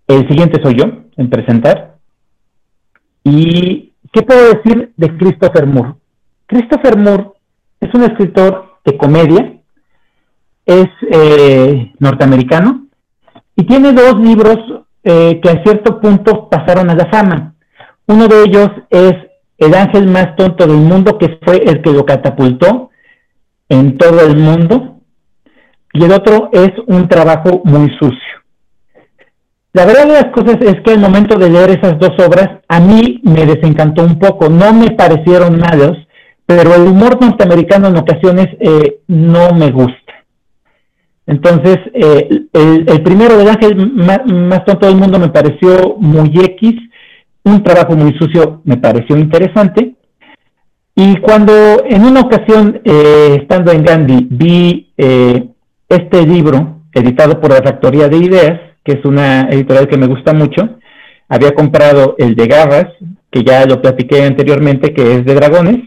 El 0.06 0.28
siguiente 0.28 0.62
soy 0.62 0.76
yo 0.76 0.84
en 1.16 1.30
presentar. 1.30 1.96
¿Y 3.24 3.92
qué 4.12 4.22
puedo 4.22 4.54
decir 4.54 4.92
de 4.96 5.16
Christopher 5.16 5.66
Moore? 5.66 5.94
Christopher 6.46 6.96
Moore 6.96 7.30
es 7.80 7.92
un 7.94 8.02
escritor 8.04 8.76
de 8.84 8.96
comedia, 8.96 9.54
es 10.66 10.88
eh, 11.10 11.92
norteamericano 11.98 12.86
y 13.56 13.64
tiene 13.64 13.92
dos 13.92 14.16
libros 14.20 14.58
eh, 15.02 15.40
que 15.42 15.50
a 15.50 15.62
cierto 15.62 16.00
punto 16.00 16.48
pasaron 16.48 16.90
a 16.90 16.94
la 16.94 17.06
fama. 17.06 17.54
Uno 18.06 18.28
de 18.28 18.42
ellos 18.44 18.70
es 18.90 19.14
El 19.58 19.74
ángel 19.74 20.06
más 20.06 20.36
tonto 20.36 20.66
del 20.66 20.78
mundo, 20.78 21.18
que 21.18 21.38
fue 21.44 21.58
el 21.58 21.82
que 21.82 21.92
lo 21.92 22.06
catapultó 22.06 22.90
en 23.68 23.98
todo 23.98 24.20
el 24.26 24.36
mundo. 24.36 25.00
Y 25.92 26.04
el 26.04 26.12
otro 26.12 26.48
es 26.52 26.70
un 26.86 27.08
trabajo 27.08 27.60
muy 27.64 27.90
sucio. 27.98 28.40
La 29.72 29.84
verdad 29.84 30.06
de 30.06 30.14
las 30.14 30.32
cosas 30.32 30.56
es 30.62 30.80
que 30.82 30.92
al 30.92 30.98
momento 30.98 31.38
de 31.38 31.48
leer 31.48 31.70
esas 31.70 31.98
dos 31.98 32.12
obras, 32.26 32.48
a 32.68 32.80
mí 32.80 33.20
me 33.22 33.46
desencantó 33.46 34.02
un 34.02 34.18
poco, 34.18 34.48
no 34.48 34.72
me 34.72 34.90
parecieron 34.92 35.60
malos, 35.60 35.96
pero 36.44 36.74
el 36.74 36.88
humor 36.88 37.20
norteamericano 37.20 37.88
en 37.88 37.96
ocasiones 37.96 38.48
eh, 38.58 39.00
no 39.06 39.52
me 39.52 39.70
gusta. 39.70 39.99
Entonces, 41.30 41.78
eh, 41.94 42.28
el, 42.52 43.02
primero 43.02 43.38
del 43.38 43.48
ángel 43.48 43.92
más, 43.92 44.64
tonto 44.64 44.86
del 44.86 44.96
mundo 44.96 45.16
me 45.20 45.28
pareció 45.28 45.94
muy 45.96 46.28
X, 46.34 46.74
un 47.44 47.62
trabajo 47.62 47.94
muy 47.94 48.12
sucio 48.18 48.62
me 48.64 48.76
pareció 48.76 49.16
interesante, 49.16 49.94
Y 50.96 51.16
cuando 51.18 51.52
en 51.86 52.04
una 52.04 52.22
ocasión, 52.22 52.80
eh, 52.84 53.38
estando 53.40 53.70
en 53.70 53.84
Gandhi, 53.84 54.26
vi 54.28 54.92
eh, 54.98 55.46
este 55.88 56.26
libro 56.26 56.80
editado 56.92 57.40
por 57.40 57.50
la 57.52 57.62
Factoría 57.62 58.08
de 58.08 58.16
Ideas, 58.16 58.60
que 58.84 58.94
es 58.94 59.04
una 59.04 59.42
editorial 59.50 59.86
que 59.86 59.96
me 59.96 60.08
gusta 60.08 60.32
mucho, 60.32 60.80
había 61.28 61.52
comprado 61.52 62.16
el 62.18 62.34
de 62.34 62.46
Garras, 62.48 62.88
que 63.30 63.44
ya 63.44 63.64
lo 63.66 63.80
platiqué 63.80 64.24
anteriormente, 64.24 64.92
que 64.92 65.14
es 65.14 65.24
de 65.24 65.34
dragones, 65.34 65.78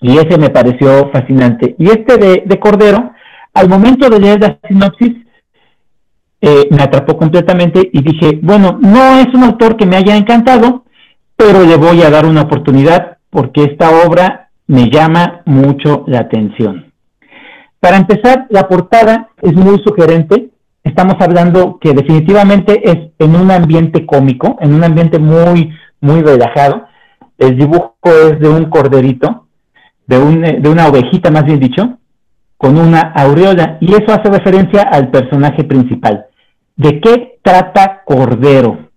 y 0.00 0.16
ese 0.16 0.38
me 0.38 0.48
pareció 0.48 1.10
fascinante. 1.12 1.76
Y 1.78 1.90
este 1.90 2.16
de, 2.16 2.58
Cordero, 2.58 3.12
al 3.54 3.68
momento 3.68 4.08
de 4.08 4.20
leer 4.20 4.40
la 4.40 4.58
sinopsis, 4.66 5.16
eh, 6.40 6.68
me 6.70 6.82
atrapó 6.82 7.16
completamente 7.16 7.90
y 7.92 8.02
dije, 8.02 8.38
bueno, 8.42 8.78
no 8.80 9.18
es 9.18 9.26
un 9.34 9.44
autor 9.44 9.76
que 9.76 9.86
me 9.86 9.96
haya 9.96 10.16
encantado, 10.16 10.84
pero 11.36 11.64
le 11.64 11.76
voy 11.76 12.02
a 12.02 12.10
dar 12.10 12.26
una 12.26 12.42
oportunidad 12.42 13.18
porque 13.28 13.64
esta 13.64 13.90
obra 14.06 14.50
me 14.66 14.88
llama 14.90 15.42
mucho 15.44 16.04
la 16.06 16.20
atención. 16.20 16.92
Para 17.78 17.96
empezar, 17.96 18.46
la 18.50 18.68
portada 18.68 19.30
es 19.40 19.54
muy 19.54 19.78
sugerente. 19.84 20.50
Estamos 20.84 21.16
hablando 21.20 21.78
que 21.80 21.92
definitivamente 21.92 22.88
es 22.90 23.10
en 23.18 23.36
un 23.36 23.50
ambiente 23.50 24.06
cómico, 24.06 24.56
en 24.60 24.74
un 24.74 24.84
ambiente 24.84 25.18
muy, 25.18 25.72
muy 26.00 26.22
relajado. 26.22 26.86
El 27.38 27.56
dibujo 27.56 27.96
es 28.04 28.38
de 28.38 28.48
un 28.48 28.66
corderito 28.66 29.46
de, 30.10 30.68
una 30.68 30.88
ovejita 30.88 31.30
más 31.30 31.44
bien 31.44 31.60
dicho, 31.60 31.99
con 32.60 32.76
una 32.76 33.00
aureola, 33.14 33.78
y 33.80 33.94
eso 33.94 34.12
hace 34.12 34.30
referencia 34.30 34.82
al 34.82 35.10
personaje 35.10 35.64
principal. 35.64 36.26
¿De 36.76 37.00
qué 37.00 37.38
trata 37.42 38.02
Cordero? 38.04 38.90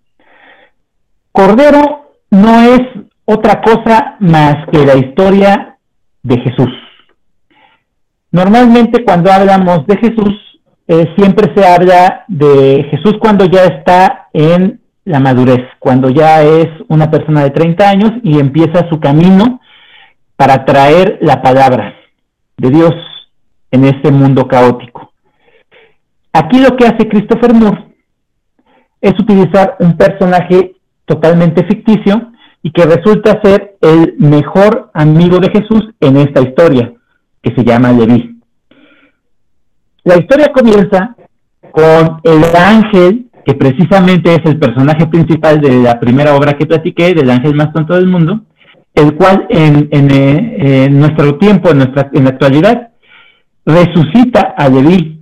Cordero 1.32 2.12
no 2.30 2.62
es 2.62 2.82
otra 3.24 3.62
cosa 3.62 4.18
más 4.20 4.68
que 4.70 4.86
la 4.86 4.98
historia 4.98 5.78
de 6.24 6.40
Jesús. 6.42 6.72
Normalmente 8.34 9.06
cuando 9.06 9.32
hablamos 9.32 9.88
de 9.88 9.96
Jesús, 9.96 10.34
eh, 10.90 11.06
siempre 11.18 11.54
se 11.56 11.66
habla 11.66 12.26
de 12.28 12.86
Jesús 12.92 13.14
cuando 13.22 13.46
ya 13.46 13.64
está 13.64 14.28
en 14.34 14.82
la 15.06 15.22
madurez, 15.22 15.64
cuando 15.80 16.10
ya 16.10 16.44
es 16.44 16.68
una 16.90 17.10
persona 17.10 17.44
de 17.46 17.52
30 17.52 17.90
años 17.90 18.12
y 18.24 18.40
empieza 18.40 18.90
su 18.90 19.00
camino 19.00 19.62
para 20.36 20.66
traer 20.66 21.18
la 21.22 21.42
palabra 21.42 21.94
de 22.58 22.70
Dios 22.70 22.94
en 23.74 23.86
este 23.86 24.12
mundo 24.12 24.48
caótico. 24.48 25.12
Aquí 26.32 26.60
lo 26.60 26.76
que 26.78 26.86
hace 26.86 27.10
Christopher 27.10 27.54
Moore 27.54 27.86
es 29.02 29.14
utilizar 29.20 29.76
un 29.80 29.98
personaje 29.98 30.76
totalmente 31.06 31.66
ficticio 31.66 32.32
y 32.62 32.72
que 32.72 32.86
resulta 32.86 33.42
ser 33.44 33.76
el 33.82 34.16
mejor 34.20 34.92
amigo 34.94 35.40
de 35.40 35.50
Jesús 35.50 35.90
en 36.00 36.18
esta 36.18 36.42
historia, 36.42 36.94
que 37.42 37.54
se 37.56 37.64
llama 37.64 37.92
Leví. 37.92 38.40
La 40.04 40.18
historia 40.18 40.52
comienza 40.54 41.16
con 41.72 42.22
el 42.24 42.44
ángel, 42.56 43.26
que 43.44 43.56
precisamente 43.56 44.36
es 44.36 44.46
el 44.46 44.60
personaje 44.60 45.08
principal 45.08 45.60
de 45.60 45.82
la 45.82 46.00
primera 46.00 46.36
obra 46.36 46.54
que 46.54 46.68
platiqué, 46.68 47.14
del 47.14 47.32
ángel 47.32 47.56
más 47.56 47.74
tonto 47.74 47.96
del 47.96 48.08
mundo, 48.08 48.42
el 48.94 49.16
cual 49.16 49.48
en, 49.50 49.90
eh, 49.92 50.86
en, 50.86 51.00
nuestro 51.00 51.38
tiempo, 51.38 51.72
en, 51.72 51.80
nuestra, 51.80 52.10
en 52.14 52.24
la 52.24 52.30
actualidad, 52.30 52.93
resucita 53.66 54.54
a 54.58 54.70
Leví, 54.70 55.22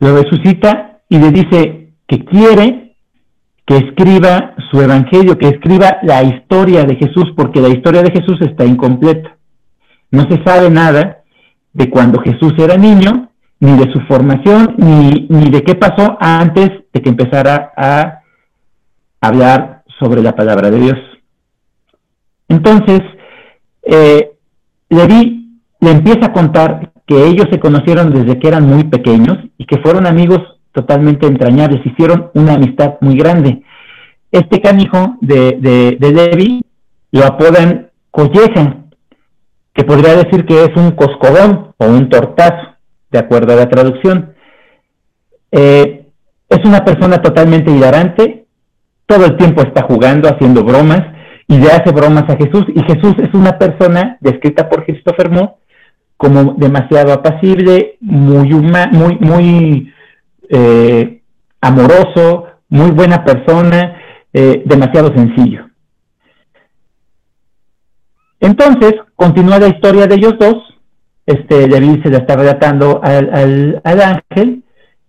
lo 0.00 0.22
resucita 0.22 1.00
y 1.08 1.18
le 1.18 1.30
dice 1.30 1.92
que 2.06 2.24
quiere 2.24 2.96
que 3.66 3.76
escriba 3.76 4.54
su 4.70 4.80
evangelio, 4.80 5.38
que 5.38 5.48
escriba 5.48 5.98
la 6.02 6.22
historia 6.22 6.84
de 6.84 6.96
Jesús, 6.96 7.32
porque 7.36 7.60
la 7.60 7.68
historia 7.68 8.02
de 8.02 8.12
Jesús 8.12 8.38
está 8.40 8.64
incompleta. 8.64 9.36
No 10.10 10.22
se 10.30 10.42
sabe 10.44 10.70
nada 10.70 11.22
de 11.72 11.90
cuando 11.90 12.20
Jesús 12.20 12.54
era 12.58 12.76
niño, 12.76 13.30
ni 13.58 13.76
de 13.76 13.92
su 13.92 14.00
formación, 14.02 14.76
ni, 14.78 15.26
ni 15.28 15.50
de 15.50 15.62
qué 15.62 15.74
pasó 15.74 16.16
antes 16.20 16.70
de 16.92 17.02
que 17.02 17.08
empezara 17.08 17.72
a 17.76 18.20
hablar 19.20 19.82
sobre 19.98 20.22
la 20.22 20.36
palabra 20.36 20.70
de 20.70 20.78
Dios. 20.78 20.98
Entonces, 22.48 23.00
eh, 23.82 24.30
Levi 24.88 25.60
le 25.80 25.90
empieza 25.90 26.26
a 26.26 26.32
contar 26.32 26.92
que 27.06 27.24
ellos 27.24 27.46
se 27.50 27.60
conocieron 27.60 28.12
desde 28.12 28.38
que 28.38 28.48
eran 28.48 28.66
muy 28.66 28.84
pequeños 28.84 29.38
y 29.58 29.64
que 29.64 29.78
fueron 29.78 30.06
amigos 30.06 30.40
totalmente 30.72 31.26
entrañables, 31.26 31.86
hicieron 31.86 32.30
una 32.34 32.54
amistad 32.54 32.96
muy 33.00 33.16
grande. 33.16 33.62
Este 34.30 34.60
canijo 34.60 35.16
de, 35.20 35.96
de, 35.98 36.12
Levi 36.12 36.62
lo 37.12 37.24
apodan 37.24 37.90
Colleja, 38.10 38.84
que 39.72 39.84
podría 39.84 40.16
decir 40.16 40.44
que 40.44 40.64
es 40.64 40.76
un 40.76 40.90
coscobón 40.92 41.72
o 41.78 41.86
un 41.86 42.08
tortazo, 42.08 42.76
de 43.10 43.18
acuerdo 43.18 43.52
a 43.52 43.56
la 43.56 43.68
traducción. 43.68 44.34
Eh, 45.52 46.06
es 46.48 46.64
una 46.64 46.84
persona 46.84 47.22
totalmente 47.22 47.70
hilarante, 47.70 48.46
todo 49.06 49.26
el 49.26 49.36
tiempo 49.36 49.62
está 49.62 49.84
jugando, 49.84 50.28
haciendo 50.28 50.64
bromas, 50.64 51.02
y 51.46 51.56
le 51.56 51.68
hace 51.68 51.92
bromas 51.92 52.24
a 52.28 52.36
Jesús. 52.36 52.64
Y 52.74 52.82
Jesús 52.82 53.14
es 53.22 53.32
una 53.32 53.56
persona 53.56 54.18
descrita 54.20 54.68
por 54.68 54.84
Christopher 54.84 55.30
Moore 55.30 55.54
como 56.16 56.54
demasiado 56.54 57.12
apacible, 57.12 57.96
muy, 58.00 58.48
muy, 58.50 59.18
muy 59.20 59.92
eh, 60.48 61.22
amoroso, 61.60 62.46
muy 62.68 62.90
buena 62.90 63.24
persona, 63.24 63.96
eh, 64.32 64.62
demasiado 64.64 65.12
sencillo. 65.14 65.66
Entonces, 68.40 68.94
continúa 69.14 69.58
la 69.58 69.68
historia 69.68 70.06
de 70.06 70.14
ellos 70.14 70.34
dos. 70.38 70.56
Este, 71.26 71.68
David 71.68 72.02
se 72.02 72.10
la 72.10 72.18
está 72.18 72.36
relatando 72.36 73.00
al, 73.02 73.80
ángel 73.84 74.62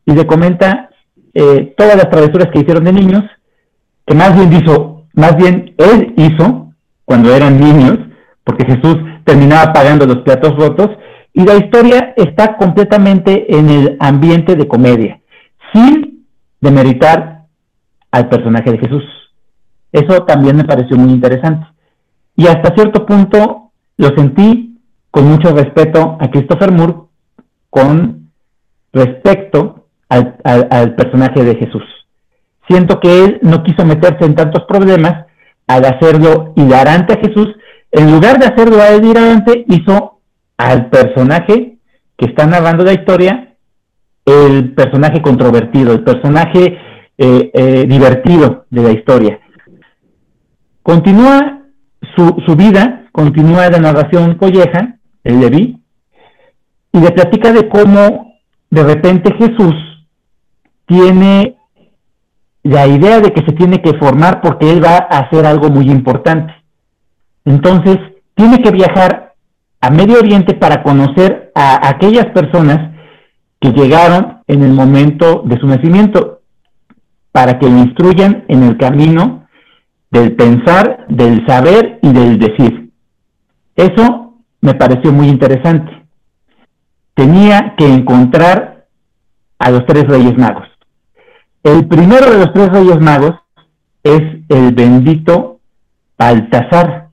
y 0.05 0.13
le 0.13 0.25
comenta 0.25 0.89
eh, 1.33 1.73
todas 1.77 1.95
las 1.95 2.09
travesuras 2.09 2.47
que 2.51 2.59
hicieron 2.59 2.83
de 2.83 2.93
niños, 2.93 3.23
que 4.05 4.15
más 4.15 4.35
bien 4.35 4.49
dijo, 4.49 5.05
más 5.13 5.35
bien 5.37 5.75
él 5.77 6.13
hizo 6.17 6.73
cuando 7.05 7.33
eran 7.35 7.59
niños, 7.59 7.99
porque 8.43 8.65
Jesús 8.65 8.97
terminaba 9.27 9.73
pagando 9.73 10.05
los 10.05 10.23
platos 10.23 10.55
rotos, 10.55 10.89
y 11.33 11.43
la 11.43 11.55
historia 11.55 12.13
está 12.15 12.57
completamente 12.57 13.55
en 13.55 13.69
el 13.69 13.97
ambiente 13.99 14.55
de 14.55 14.67
comedia, 14.67 15.19
sin 15.73 16.25
demeritar 16.61 17.43
al 18.09 18.29
personaje 18.29 18.71
de 18.71 18.79
Jesús. 18.79 19.03
Eso 19.91 20.23
también 20.23 20.55
me 20.55 20.63
pareció 20.63 20.97
muy 20.97 21.11
interesante. 21.11 21.67
Y 22.35 22.47
hasta 22.47 22.73
cierto 22.73 23.05
punto 23.05 23.71
lo 23.97 24.07
sentí 24.15 24.79
con 25.11 25.25
mucho 25.27 25.53
respeto 25.53 26.17
a 26.19 26.31
Christopher 26.31 26.71
Moore 26.71 26.95
con 27.69 28.31
respecto 28.93 29.87
al, 30.09 30.95
personaje 30.95 31.43
de 31.43 31.55
Jesús 31.55 31.83
siento 32.67 32.99
que 32.99 33.23
él 33.23 33.39
no 33.41 33.63
quiso 33.63 33.85
meterse 33.85 34.25
en 34.25 34.35
tantos 34.35 34.63
problemas 34.65 35.25
al 35.67 35.85
hacerlo 35.85 36.53
hilarante 36.55 37.13
a 37.13 37.17
Jesús. 37.17 37.47
En 37.91 38.11
lugar 38.11 38.39
de 38.39 38.45
hacerlo 38.45 38.81
a 38.81 38.89
él 38.89 39.05
hilarante, 39.05 39.65
hizo 39.67 40.21
al 40.57 40.89
personaje 40.89 41.77
que 42.17 42.25
está 42.25 42.45
narrando 42.45 42.83
la 42.83 42.93
historia 42.93 43.47
el 44.27 44.73
personaje 44.73 45.21
controvertido, 45.21 45.93
el 45.93 46.03
personaje 46.03 46.77
eh, 47.17 47.49
eh, 47.53 47.85
divertido 47.87 48.65
de 48.69 48.83
la 48.83 48.91
historia. 48.91 49.39
Continúa 50.83 51.63
su, 52.15 52.35
su, 52.45 52.55
vida, 52.57 53.07
continúa 53.13 53.69
la 53.69 53.79
narración 53.79 54.35
colleja, 54.35 54.99
el 55.23 55.39
Leví, 55.39 55.81
y 56.91 56.99
le 56.99 57.11
platica 57.11 57.53
de 57.53 57.69
cómo 57.69 58.33
de 58.69 58.83
repente 58.83 59.33
Jesús 59.37 59.75
tiene 60.85 61.57
la 62.63 62.85
idea 62.85 63.21
de 63.21 63.31
que 63.31 63.45
se 63.45 63.53
tiene 63.53 63.81
que 63.81 63.97
formar 63.97 64.41
porque 64.41 64.69
él 64.69 64.83
va 64.83 65.07
a 65.09 65.19
hacer 65.19 65.45
algo 65.45 65.69
muy 65.69 65.89
importante. 65.89 66.53
Entonces, 67.47 67.97
tiene 68.35 68.61
que 68.61 68.71
viajar 68.71 69.33
a 69.79 69.89
Medio 69.89 70.19
Oriente 70.19 70.53
para 70.53 70.83
conocer 70.83 71.53
a 71.55 71.87
aquellas 71.87 72.25
personas 72.27 72.93
que 73.61 73.71
llegaron 73.71 74.41
en 74.47 74.63
el 74.63 74.73
momento 74.73 75.43
de 75.45 75.57
su 75.57 75.65
nacimiento, 75.65 76.41
para 77.31 77.57
que 77.57 77.69
le 77.69 77.79
instruyan 77.79 78.43
en 78.49 78.63
el 78.63 78.77
camino 78.77 79.47
del 80.11 80.35
pensar, 80.35 81.05
del 81.07 81.45
saber 81.47 81.99
y 82.01 82.11
del 82.11 82.37
decir. 82.37 82.91
Eso 83.77 84.33
me 84.59 84.73
pareció 84.73 85.13
muy 85.13 85.29
interesante. 85.29 86.05
Tenía 87.13 87.75
que 87.77 87.87
encontrar 87.87 88.87
a 89.57 89.71
los 89.71 89.85
tres 89.85 90.03
reyes 90.03 90.37
magos. 90.37 90.67
El 91.63 91.87
primero 91.87 92.29
de 92.29 92.39
los 92.39 92.51
tres 92.51 92.69
reyes 92.73 92.99
magos 92.99 93.35
es 94.03 94.21
el 94.49 94.73
bendito 94.73 95.61
Baltasar. 96.17 97.06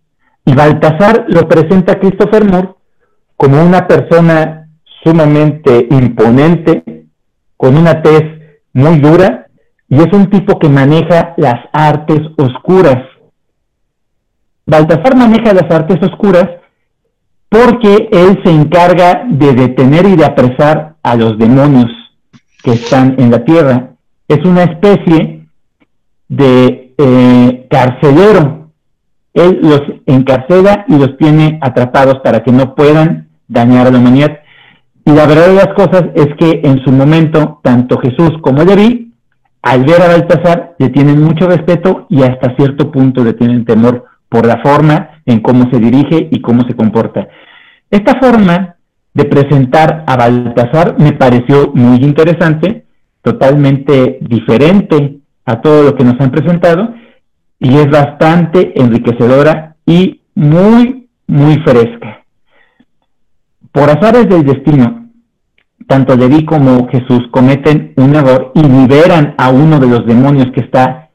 Y 0.45 0.55
Baltasar 0.55 1.27
lo 1.29 1.49
presenta 1.49 1.99
Christopher 1.99 2.45
Moore 2.45 2.75
como 3.37 3.63
una 3.63 3.87
persona 3.87 4.69
sumamente 5.03 5.87
imponente, 5.91 7.07
con 7.57 7.77
una 7.77 8.03
tez 8.03 8.23
muy 8.73 9.01
dura, 9.01 9.47
y 9.89 9.97
es 9.97 10.13
un 10.13 10.29
tipo 10.31 10.59
que 10.59 10.69
maneja 10.69 11.35
las 11.37 11.61
artes 11.73 12.21
oscuras. 12.37 13.05
Baltasar 14.67 15.17
maneja 15.17 15.53
las 15.53 15.71
artes 15.71 15.99
oscuras 16.03 16.49
porque 17.49 18.09
él 18.11 18.41
se 18.45 18.51
encarga 18.51 19.25
de 19.29 19.53
detener 19.53 20.07
y 20.07 20.17
de 20.17 20.25
apresar 20.25 20.97
a 21.03 21.15
los 21.15 21.39
demonios 21.39 21.87
que 22.63 22.73
están 22.73 23.15
en 23.19 23.31
la 23.31 23.45
tierra. 23.45 23.91
Es 24.27 24.45
una 24.45 24.65
especie 24.65 25.47
de 26.29 26.95
eh, 26.99 27.67
carcelero. 27.71 28.64
Él 29.35 29.59
los 29.63 29.83
encarcela 30.07 30.85
y 30.89 30.97
los 30.97 31.17
tiene 31.19 31.59
atrapados 31.61 32.21
para 32.23 32.43
que 32.45 32.53
no 32.53 32.75
puedan 32.75 33.29
dañar 33.49 33.89
a 33.89 33.91
la 33.91 33.99
humanidad. 33.99 34.39
Y 35.05 35.11
la 35.11 35.27
verdad 35.27 35.49
de 35.49 35.55
las 35.55 35.75
cosas 35.75 36.05
es 36.15 36.29
que 36.39 36.63
en 36.65 36.83
su 36.85 36.93
momento, 36.93 37.61
tanto 37.63 37.99
Jesús 37.99 38.31
como 38.41 38.65
David, 38.65 39.09
al 39.61 39.85
ver 39.85 40.01
a 40.03 40.09
Baltasar, 40.09 40.77
le 40.79 40.89
tienen 40.91 41.21
mucho 41.21 41.49
respeto 41.49 42.07
y 42.09 42.23
hasta 42.23 42.55
cierto 42.57 42.91
punto 42.91 43.25
le 43.25 43.35
tienen 43.35 43.65
temor 43.65 44.05
por 44.29 44.47
la 44.47 44.63
forma 44.63 45.11
en 45.27 45.41
cómo 45.41 45.69
se 45.71 45.79
dirige 45.79 46.29
y 46.31 46.41
cómo 46.41 46.63
se 46.63 46.75
comporta. 46.75 47.27
Esta 47.91 48.19
forma 48.21 48.77
de 49.13 49.25
presentar 49.25 50.05
a 50.07 50.17
Baltasar 50.17 50.97
me 50.99 51.13
pareció 51.13 51.73
muy 51.75 51.99
interesante, 51.99 52.85
totalmente 53.21 54.19
diferente 54.21 55.19
a 55.45 55.61
todo 55.61 55.83
lo 55.83 55.95
que 55.97 56.05
nos 56.05 56.21
han 56.21 56.31
presentado 56.31 56.95
y 57.65 57.79
es 57.79 57.91
bastante 57.91 58.79
enriquecedora 58.79 59.77
y 59.87 60.21
muy, 60.35 61.09
muy 61.27 61.57
fresca. 61.61 62.23
Por 63.73 63.89
azares 63.89 64.29
del 64.29 64.45
destino, 64.45 65.09
tanto 65.89 66.15
Leví 66.15 66.45
como 66.45 66.87
Jesús 66.89 67.23
cometen 67.31 67.95
un 67.97 68.15
error 68.15 68.53
y 68.55 68.63
liberan 68.63 69.35
a 69.39 69.49
uno 69.49 69.81
de 69.81 69.87
los 69.87 70.05
demonios 70.07 70.53
que 70.53 70.61
está 70.61 71.09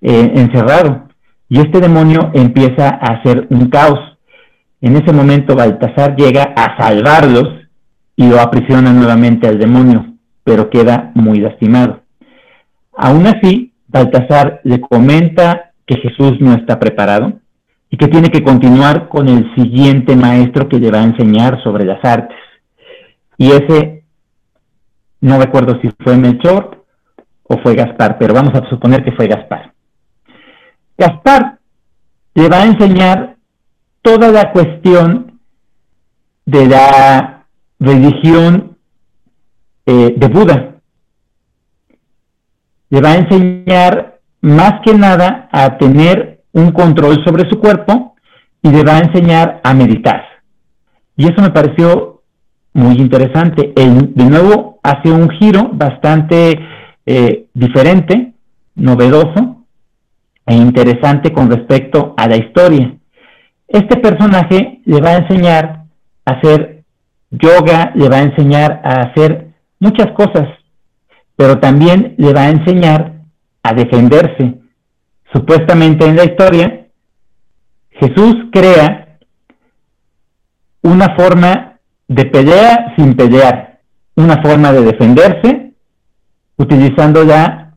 eh, 0.00 0.32
encerrado. 0.36 1.08
Y 1.48 1.58
este 1.58 1.80
demonio 1.80 2.30
empieza 2.32 2.90
a 2.90 3.14
hacer 3.18 3.48
un 3.50 3.68
caos. 3.68 3.98
En 4.80 4.96
ese 4.96 5.12
momento 5.12 5.56
Baltasar 5.56 6.14
llega 6.14 6.54
a 6.56 6.80
salvarlos 6.80 7.48
y 8.14 8.28
lo 8.28 8.40
aprisiona 8.40 8.92
nuevamente 8.92 9.48
al 9.48 9.58
demonio, 9.58 10.14
pero 10.44 10.70
queda 10.70 11.10
muy 11.14 11.40
lastimado. 11.40 12.02
Aún 12.96 13.26
así, 13.26 13.72
Baltasar 13.88 14.60
le 14.62 14.80
comenta 14.80 15.67
que 15.88 15.96
Jesús 15.96 16.38
no 16.38 16.52
está 16.52 16.78
preparado 16.78 17.32
y 17.90 17.96
que 17.96 18.08
tiene 18.08 18.28
que 18.28 18.44
continuar 18.44 19.08
con 19.08 19.26
el 19.28 19.52
siguiente 19.54 20.14
maestro 20.14 20.68
que 20.68 20.78
le 20.78 20.90
va 20.90 21.00
a 21.00 21.04
enseñar 21.04 21.62
sobre 21.62 21.86
las 21.86 22.04
artes. 22.04 22.36
Y 23.38 23.50
ese, 23.50 24.04
no 25.22 25.38
recuerdo 25.38 25.80
si 25.80 25.88
fue 26.04 26.18
Melchor 26.18 26.84
o 27.44 27.58
fue 27.62 27.74
Gaspar, 27.74 28.18
pero 28.18 28.34
vamos 28.34 28.54
a 28.54 28.68
suponer 28.68 29.02
que 29.02 29.12
fue 29.12 29.28
Gaspar. 29.28 29.72
Gaspar 30.98 31.58
le 32.34 32.48
va 32.48 32.62
a 32.62 32.66
enseñar 32.66 33.36
toda 34.02 34.30
la 34.30 34.52
cuestión 34.52 35.40
de 36.44 36.66
la 36.66 37.46
religión 37.80 38.76
eh, 39.86 40.14
de 40.14 40.28
Buda. 40.28 40.74
Le 42.90 43.00
va 43.00 43.12
a 43.12 43.16
enseñar 43.16 44.17
más 44.40 44.80
que 44.84 44.94
nada 44.94 45.48
a 45.52 45.78
tener 45.78 46.42
un 46.52 46.72
control 46.72 47.22
sobre 47.24 47.48
su 47.48 47.58
cuerpo 47.58 48.14
y 48.62 48.70
le 48.70 48.82
va 48.82 48.96
a 48.96 49.00
enseñar 49.00 49.60
a 49.62 49.74
meditar. 49.74 50.24
Y 51.16 51.24
eso 51.24 51.42
me 51.42 51.50
pareció 51.50 52.22
muy 52.72 52.96
interesante. 52.96 53.72
De 53.74 54.24
nuevo, 54.24 54.78
hace 54.82 55.10
un 55.10 55.28
giro 55.30 55.70
bastante 55.72 56.58
eh, 57.06 57.46
diferente, 57.54 58.34
novedoso 58.76 59.64
e 60.46 60.54
interesante 60.54 61.32
con 61.32 61.50
respecto 61.50 62.14
a 62.16 62.28
la 62.28 62.36
historia. 62.36 62.94
Este 63.66 63.96
personaje 63.98 64.80
le 64.84 65.00
va 65.00 65.10
a 65.10 65.16
enseñar 65.16 65.84
a 66.24 66.30
hacer 66.32 66.84
yoga, 67.30 67.92
le 67.94 68.08
va 68.08 68.16
a 68.16 68.22
enseñar 68.22 68.80
a 68.84 69.02
hacer 69.02 69.48
muchas 69.78 70.12
cosas, 70.12 70.48
pero 71.36 71.58
también 71.58 72.14
le 72.16 72.32
va 72.32 72.42
a 72.42 72.50
enseñar 72.50 73.17
a 73.62 73.74
defenderse, 73.74 74.54
supuestamente 75.32 76.06
en 76.06 76.16
la 76.16 76.24
historia, 76.24 76.86
Jesús 77.90 78.34
crea 78.52 79.18
una 80.82 81.14
forma 81.16 81.78
de 82.06 82.24
pelea 82.26 82.94
sin 82.96 83.14
pelear, 83.14 83.80
una 84.14 84.40
forma 84.42 84.72
de 84.72 84.82
defenderse 84.82 85.72
utilizando 86.56 87.24
la 87.24 87.74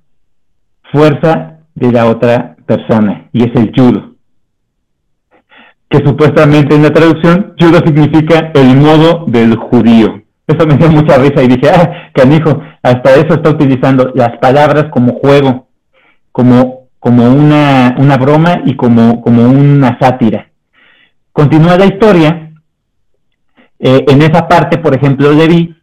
fuerza 0.92 1.60
de 1.76 1.92
la 1.92 2.08
otra 2.08 2.56
persona, 2.66 3.30
y 3.34 3.44
es 3.44 3.56
el 3.56 3.72
judo. 3.76 4.16
Que 5.90 6.00
supuestamente 6.06 6.76
en 6.76 6.84
la 6.84 6.92
traducción, 6.92 7.54
judo 7.60 7.80
significa 7.86 8.52
el 8.54 8.78
modo 8.78 9.26
del 9.28 9.56
judío. 9.56 10.24
Eso 10.48 10.66
me 10.68 10.78
dio 10.78 10.90
mucha 10.90 11.18
risa 11.18 11.44
y 11.44 11.48
dije, 11.48 11.70
ah, 11.70 12.12
canijo, 12.14 12.62
hasta 12.82 13.16
eso 13.16 13.36
está 13.36 13.50
utilizando 13.50 14.12
las 14.16 14.38
palabras 14.38 14.86
como 14.92 15.14
juego, 15.14 15.68
como 16.32 16.82
como 17.02 17.28
una, 17.28 17.96
una 17.98 18.16
broma 18.16 18.62
y 18.64 18.76
como, 18.76 19.22
como 19.22 19.50
una 19.50 19.98
sátira. 20.00 20.52
Continúa 21.34 21.76
la 21.76 21.88
historia. 21.88 22.52
Eh, 23.80 24.06
en 24.08 24.22
esa 24.22 24.48
parte, 24.48 24.78
por 24.78 24.94
ejemplo, 24.94 25.34
Levi 25.34 25.76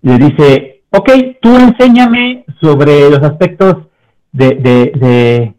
le 0.00 0.16
dice, 0.16 0.84
ok, 0.88 1.10
tú 1.42 1.54
enséñame 1.54 2.46
sobre 2.62 3.10
los 3.10 3.22
aspectos 3.22 3.88
de, 4.32 4.54
de, 4.54 5.54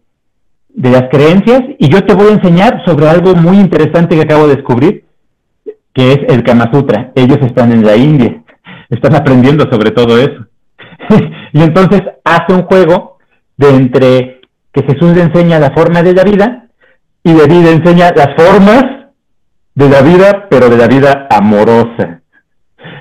de, 0.69 0.89
las 0.89 1.03
creencias 1.11 1.61
y 1.77 1.87
yo 1.87 2.03
te 2.03 2.15
voy 2.15 2.29
a 2.29 2.37
enseñar 2.37 2.83
sobre 2.83 3.07
algo 3.07 3.35
muy 3.35 3.57
interesante 3.57 4.15
que 4.15 4.23
acabo 4.23 4.47
de 4.47 4.55
descubrir, 4.55 5.05
que 5.93 6.13
es 6.13 6.19
el 6.29 6.43
Kama 6.43 6.71
Sutra. 6.73 7.11
Ellos 7.13 7.37
están 7.43 7.71
en 7.71 7.85
la 7.85 7.95
India, 7.95 8.41
están 8.89 9.13
aprendiendo 9.13 9.69
sobre 9.69 9.91
todo 9.91 10.17
eso. 10.17 10.47
y 11.53 11.61
entonces 11.61 12.01
hace 12.23 12.53
un 12.53 12.63
juego 12.63 13.14
de 13.57 13.69
entre 13.69 14.41
que 14.71 14.83
Jesús 14.83 15.15
le 15.15 15.23
enseña 15.23 15.59
la 15.59 15.71
forma 15.71 16.03
de 16.03 16.13
la 16.13 16.23
vida 16.23 16.67
y 17.23 17.33
David 17.33 17.63
le 17.63 17.71
enseña 17.71 18.11
las 18.15 18.35
formas 18.35 18.83
de 19.73 19.89
la 19.89 20.01
vida, 20.01 20.47
pero 20.49 20.69
de 20.69 20.77
la 20.77 20.87
vida 20.87 21.27
amorosa. 21.29 22.21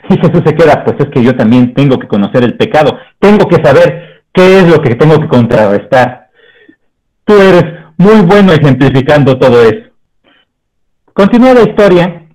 Y 0.08 0.16
Jesús 0.16 0.42
se 0.44 0.54
queda, 0.54 0.84
pues 0.84 0.96
es 0.98 1.08
que 1.08 1.22
yo 1.22 1.36
también 1.36 1.74
tengo 1.74 1.98
que 1.98 2.08
conocer 2.08 2.44
el 2.44 2.56
pecado, 2.56 2.96
tengo 3.18 3.46
que 3.48 3.62
saber 3.62 4.22
qué 4.32 4.60
es 4.60 4.68
lo 4.68 4.82
que 4.82 4.94
tengo 4.94 5.18
que 5.20 5.28
contrarrestar. 5.28 6.30
Tú 7.24 7.34
eres 7.34 7.64
muy 7.96 8.20
bueno 8.22 8.52
ejemplificando 8.52 9.38
todo 9.38 9.62
eso. 9.62 9.90
Continúa 11.12 11.54
la 11.54 11.62
historia. 11.62 12.26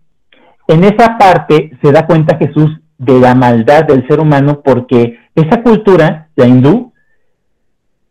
En 0.68 0.84
esa 0.84 1.18
parte 1.18 1.72
se 1.82 1.92
da 1.92 2.06
cuenta 2.06 2.38
Jesús 2.38 2.80
de 2.98 3.20
la 3.20 3.36
maldad 3.36 3.86
del 3.86 4.08
ser 4.08 4.20
humano 4.20 4.62
porque 4.64 5.20
esa 5.36 5.62
cultura, 5.62 6.30
la 6.36 6.48
hindú, 6.48 6.94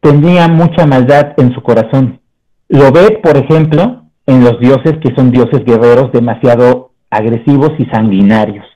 tenía 0.01 0.49
mucha 0.49 0.87
maldad 0.87 1.33
en 1.37 1.53
su 1.53 1.63
corazón. 1.63 2.21
Lo 2.69 2.93
ve, 2.93 3.21
por 3.23 3.37
ejemplo, 3.37 4.05
en 4.27 4.45
los 4.45 4.61
dioses 4.61 4.99
que 5.03 5.15
son 5.15 5.31
dioses 5.31 5.65
guerreros 5.65 6.13
demasiado 6.13 6.93
agresivos 7.11 7.73
y 7.79 7.87
sanguinarios. 7.87 8.67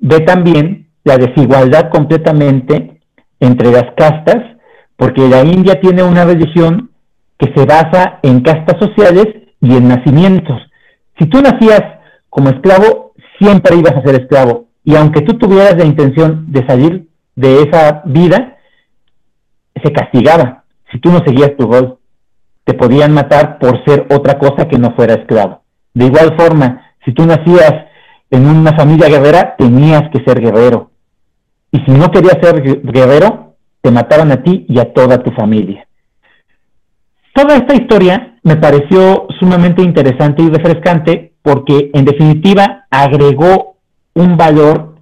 Ve 0.00 0.20
también 0.20 0.88
la 1.04 1.16
desigualdad 1.16 1.90
completamente 1.90 3.00
entre 3.40 3.72
las 3.72 3.94
castas, 3.96 4.36
porque 4.96 5.26
la 5.28 5.42
India 5.42 5.80
tiene 5.80 6.02
una 6.02 6.24
religión 6.24 6.90
que 7.38 7.52
se 7.54 7.66
basa 7.66 8.20
en 8.22 8.40
castas 8.40 8.76
sociales 8.78 9.26
y 9.60 9.74
en 9.74 9.88
nacimientos. 9.88 10.60
Si 11.18 11.26
tú 11.26 11.40
nacías 11.40 11.82
como 12.28 12.50
esclavo, 12.50 13.12
siempre 13.38 13.76
ibas 13.76 13.96
a 13.96 14.02
ser 14.02 14.22
esclavo. 14.22 14.66
Y 14.84 14.96
aunque 14.96 15.22
tú 15.22 15.38
tuvieras 15.38 15.76
la 15.76 15.84
intención 15.84 16.46
de 16.52 16.66
salir 16.66 17.08
de 17.34 17.62
esa 17.62 18.02
vida, 18.04 18.58
se 19.82 19.92
castigaba. 19.92 20.64
Si 20.90 20.98
tú 21.00 21.10
no 21.10 21.18
seguías 21.24 21.56
tu 21.56 21.70
rol, 21.70 21.98
te 22.64 22.74
podían 22.74 23.12
matar 23.12 23.58
por 23.58 23.84
ser 23.84 24.06
otra 24.10 24.38
cosa 24.38 24.68
que 24.68 24.78
no 24.78 24.94
fuera 24.94 25.14
esclavo. 25.14 25.62
De 25.94 26.06
igual 26.06 26.36
forma, 26.38 26.92
si 27.04 27.12
tú 27.12 27.24
nacías 27.26 27.86
en 28.30 28.46
una 28.46 28.76
familia 28.76 29.08
guerrera, 29.08 29.56
tenías 29.56 30.04
que 30.10 30.22
ser 30.24 30.40
guerrero. 30.40 30.90
Y 31.70 31.78
si 31.80 31.90
no 31.90 32.10
querías 32.10 32.38
ser 32.40 32.62
guerrero, 32.82 33.54
te 33.80 33.90
mataban 33.90 34.30
a 34.32 34.42
ti 34.42 34.66
y 34.68 34.78
a 34.78 34.92
toda 34.92 35.22
tu 35.22 35.32
familia. 35.32 35.86
Toda 37.34 37.56
esta 37.56 37.74
historia 37.74 38.38
me 38.42 38.56
pareció 38.56 39.26
sumamente 39.40 39.82
interesante 39.82 40.42
y 40.42 40.50
refrescante 40.50 41.32
porque 41.42 41.90
en 41.92 42.04
definitiva 42.04 42.86
agregó 42.90 43.76
un 44.14 44.36
valor 44.36 44.96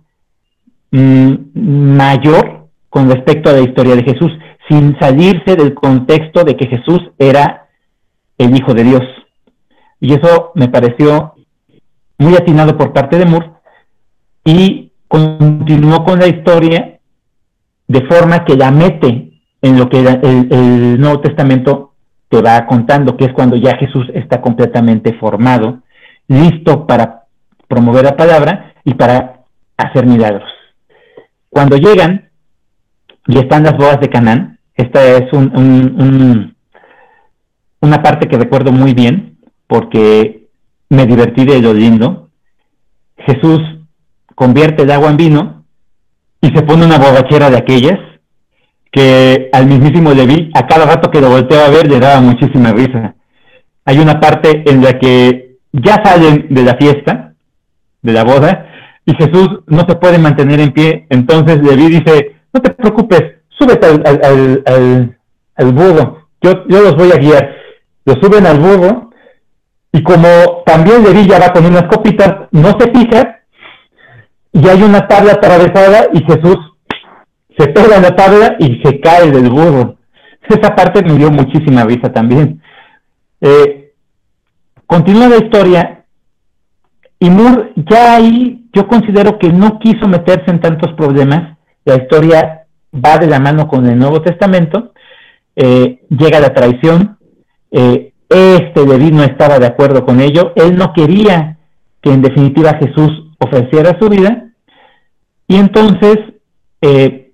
mm, 0.92 1.34
mayor 1.54 2.68
con 2.88 3.10
respecto 3.10 3.50
a 3.50 3.54
la 3.54 3.60
historia 3.60 3.96
de 3.96 4.04
Jesús 4.04 4.32
sin 4.70 4.96
salirse 5.00 5.56
del 5.56 5.74
contexto 5.74 6.44
de 6.44 6.56
que 6.56 6.68
Jesús 6.68 7.00
era 7.18 7.66
el 8.38 8.56
Hijo 8.56 8.72
de 8.72 8.84
Dios. 8.84 9.02
Y 10.00 10.14
eso 10.14 10.52
me 10.54 10.68
pareció 10.68 11.34
muy 12.18 12.36
atinado 12.36 12.78
por 12.78 12.92
parte 12.92 13.18
de 13.18 13.26
Moore 13.26 13.50
y 14.44 14.92
continuó 15.08 16.04
con 16.04 16.20
la 16.20 16.28
historia 16.28 17.00
de 17.88 18.06
forma 18.06 18.44
que 18.44 18.56
la 18.56 18.70
mete 18.70 19.42
en 19.60 19.76
lo 19.76 19.88
que 19.88 19.98
el, 19.98 21.00
Nuevo 21.00 21.20
Testamento 21.20 21.94
te 22.28 22.40
va 22.40 22.64
contando, 22.66 23.16
que 23.16 23.24
es 23.24 23.32
cuando 23.32 23.56
ya 23.56 23.76
Jesús 23.76 24.06
está 24.14 24.40
completamente 24.40 25.14
formado, 25.14 25.80
listo 26.28 26.86
para 26.86 27.24
promover 27.66 28.04
la 28.04 28.16
palabra 28.16 28.72
y 28.84 28.94
para 28.94 29.40
hacer 29.76 30.06
milagros. 30.06 30.48
Cuando 31.48 31.76
llegan 31.76 32.30
y 33.26 33.38
están 33.38 33.64
las 33.64 33.76
bodas 33.76 34.00
de 34.00 34.08
Canaán, 34.08 34.59
esta 34.74 35.04
es 35.16 35.32
un, 35.32 36.54
una 37.80 38.02
parte 38.02 38.28
que 38.28 38.38
recuerdo 38.38 38.72
muy 38.72 38.94
bien 38.94 39.38
porque 39.66 40.48
me 40.88 41.06
divertí 41.06 41.44
de 41.44 41.60
lo 41.60 41.72
lindo. 41.72 42.28
Jesús 43.18 43.60
convierte 44.34 44.82
el 44.82 44.90
agua 44.90 45.10
en 45.10 45.16
vino 45.16 45.64
y 46.40 46.48
se 46.48 46.62
pone 46.62 46.86
una 46.86 46.98
borrachera 46.98 47.50
de 47.50 47.58
aquellas 47.58 47.98
que 48.90 49.48
al 49.52 49.66
mismísimo 49.66 50.12
Leví, 50.12 50.50
a 50.54 50.66
cada 50.66 50.86
rato 50.86 51.10
que 51.10 51.20
lo 51.20 51.30
volteaba 51.30 51.66
a 51.66 51.70
ver, 51.70 51.88
le 51.88 52.00
daba 52.00 52.20
muchísima 52.20 52.72
risa. 52.72 53.14
Hay 53.84 53.98
una 53.98 54.18
parte 54.18 54.64
en 54.66 54.82
la 54.82 54.98
que 54.98 55.58
ya 55.72 56.02
salen 56.04 56.46
de 56.50 56.62
la 56.64 56.76
fiesta, 56.76 57.34
de 58.02 58.12
la 58.12 58.24
boda, 58.24 58.66
y 59.04 59.14
Jesús 59.14 59.60
no 59.66 59.84
se 59.88 59.96
puede 59.96 60.18
mantener 60.18 60.60
en 60.60 60.72
pie. 60.72 61.06
Entonces 61.10 61.62
Leví 61.62 61.88
dice, 61.88 62.36
no 62.52 62.60
te 62.60 62.70
preocupes, 62.70 63.39
súbete 63.60 63.86
al, 63.86 64.62
al, 65.56 65.72
burro, 65.72 66.28
yo, 66.40 66.52
los 66.68 66.96
voy 66.96 67.12
a 67.12 67.18
guiar. 67.18 67.56
Lo 68.06 68.14
suben 68.14 68.46
al 68.46 68.58
burro, 68.58 69.10
y 69.92 70.02
como 70.02 70.62
también 70.64 71.04
Leví 71.04 71.26
ya 71.26 71.38
va 71.38 71.52
con 71.52 71.66
unas 71.66 71.84
copitas, 71.84 72.48
no 72.50 72.76
se 72.78 72.90
fija, 72.90 73.40
y 74.52 74.68
hay 74.68 74.82
una 74.82 75.06
tabla 75.06 75.32
atravesada 75.32 76.08
y 76.12 76.24
Jesús 76.24 76.56
se 77.56 77.68
pega 77.68 77.96
en 77.96 78.02
la 78.02 78.16
tabla 78.16 78.56
y 78.58 78.80
se 78.82 79.00
cae 79.00 79.30
del 79.30 79.50
burro. 79.50 79.96
Esa 80.48 80.74
parte 80.74 81.02
me 81.02 81.14
dio 81.14 81.30
muchísima 81.30 81.84
risa 81.84 82.12
también. 82.12 82.60
Eh, 83.40 83.92
continúa 84.86 85.28
la 85.28 85.36
historia 85.36 86.04
y 87.20 87.30
Moore 87.30 87.72
ya 87.76 88.16
ahí 88.16 88.68
yo 88.72 88.88
considero 88.88 89.38
que 89.38 89.52
no 89.52 89.78
quiso 89.78 90.08
meterse 90.08 90.50
en 90.50 90.60
tantos 90.60 90.92
problemas. 90.94 91.56
La 91.84 91.96
historia 91.96 92.59
va 92.94 93.18
de 93.18 93.26
la 93.26 93.38
mano 93.38 93.68
con 93.68 93.86
el 93.86 93.98
Nuevo 93.98 94.22
Testamento. 94.22 94.92
Eh, 95.56 96.04
llega 96.08 96.40
la 96.40 96.54
traición. 96.54 97.18
Eh, 97.70 98.12
este 98.28 98.86
David 98.86 99.12
no 99.12 99.24
estaba 99.24 99.58
de 99.58 99.66
acuerdo 99.66 100.04
con 100.04 100.20
ello. 100.20 100.52
Él 100.56 100.76
no 100.76 100.92
quería 100.92 101.58
que 102.02 102.12
en 102.12 102.22
definitiva 102.22 102.78
Jesús 102.78 103.34
ofreciera 103.38 103.98
su 104.00 104.08
vida. 104.08 104.50
Y 105.46 105.56
entonces 105.56 106.16
eh, 106.80 107.32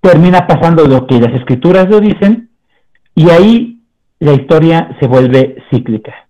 termina 0.00 0.46
pasando 0.46 0.86
lo 0.86 1.06
que 1.06 1.20
las 1.20 1.32
escrituras 1.34 1.88
lo 1.88 2.00
dicen 2.00 2.50
y 3.14 3.30
ahí 3.30 3.82
la 4.20 4.32
historia 4.32 4.96
se 5.00 5.06
vuelve 5.06 5.56
cíclica. 5.70 6.28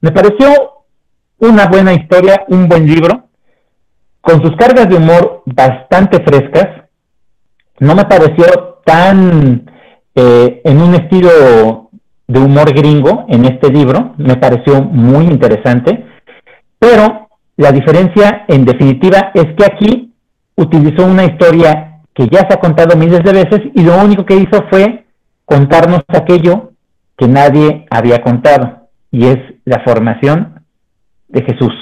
Me 0.00 0.12
pareció 0.12 0.48
una 1.38 1.66
buena 1.66 1.92
historia, 1.92 2.44
un 2.48 2.68
buen 2.68 2.86
libro, 2.86 3.28
con 4.20 4.42
sus 4.42 4.56
cargas 4.56 4.88
de 4.88 4.96
humor 4.96 5.42
bastante 5.46 6.22
frescas. 6.22 6.83
No 7.80 7.94
me 7.94 8.04
pareció 8.04 8.46
tan 8.84 9.70
eh, 10.14 10.60
en 10.64 10.80
un 10.80 10.94
estilo 10.94 11.90
de 12.26 12.38
humor 12.40 12.72
gringo 12.72 13.26
en 13.28 13.44
este 13.44 13.70
libro, 13.70 14.14
me 14.16 14.36
pareció 14.36 14.82
muy 14.82 15.26
interesante, 15.26 16.06
pero 16.78 17.28
la 17.56 17.72
diferencia, 17.72 18.44
en 18.48 18.64
definitiva, 18.64 19.30
es 19.34 19.54
que 19.56 19.64
aquí 19.64 20.12
utilizó 20.56 21.04
una 21.04 21.24
historia 21.24 22.00
que 22.14 22.28
ya 22.28 22.46
se 22.48 22.54
ha 22.54 22.60
contado 22.60 22.96
miles 22.96 23.20
de 23.24 23.32
veces 23.32 23.60
y 23.74 23.82
lo 23.82 23.98
único 23.98 24.24
que 24.24 24.36
hizo 24.36 24.64
fue 24.70 25.04
contarnos 25.44 26.02
aquello 26.08 26.72
que 27.18 27.28
nadie 27.28 27.86
había 27.90 28.22
contado, 28.22 28.88
y 29.10 29.26
es 29.26 29.38
la 29.64 29.80
formación 29.84 30.62
de 31.28 31.42
Jesús. 31.42 31.72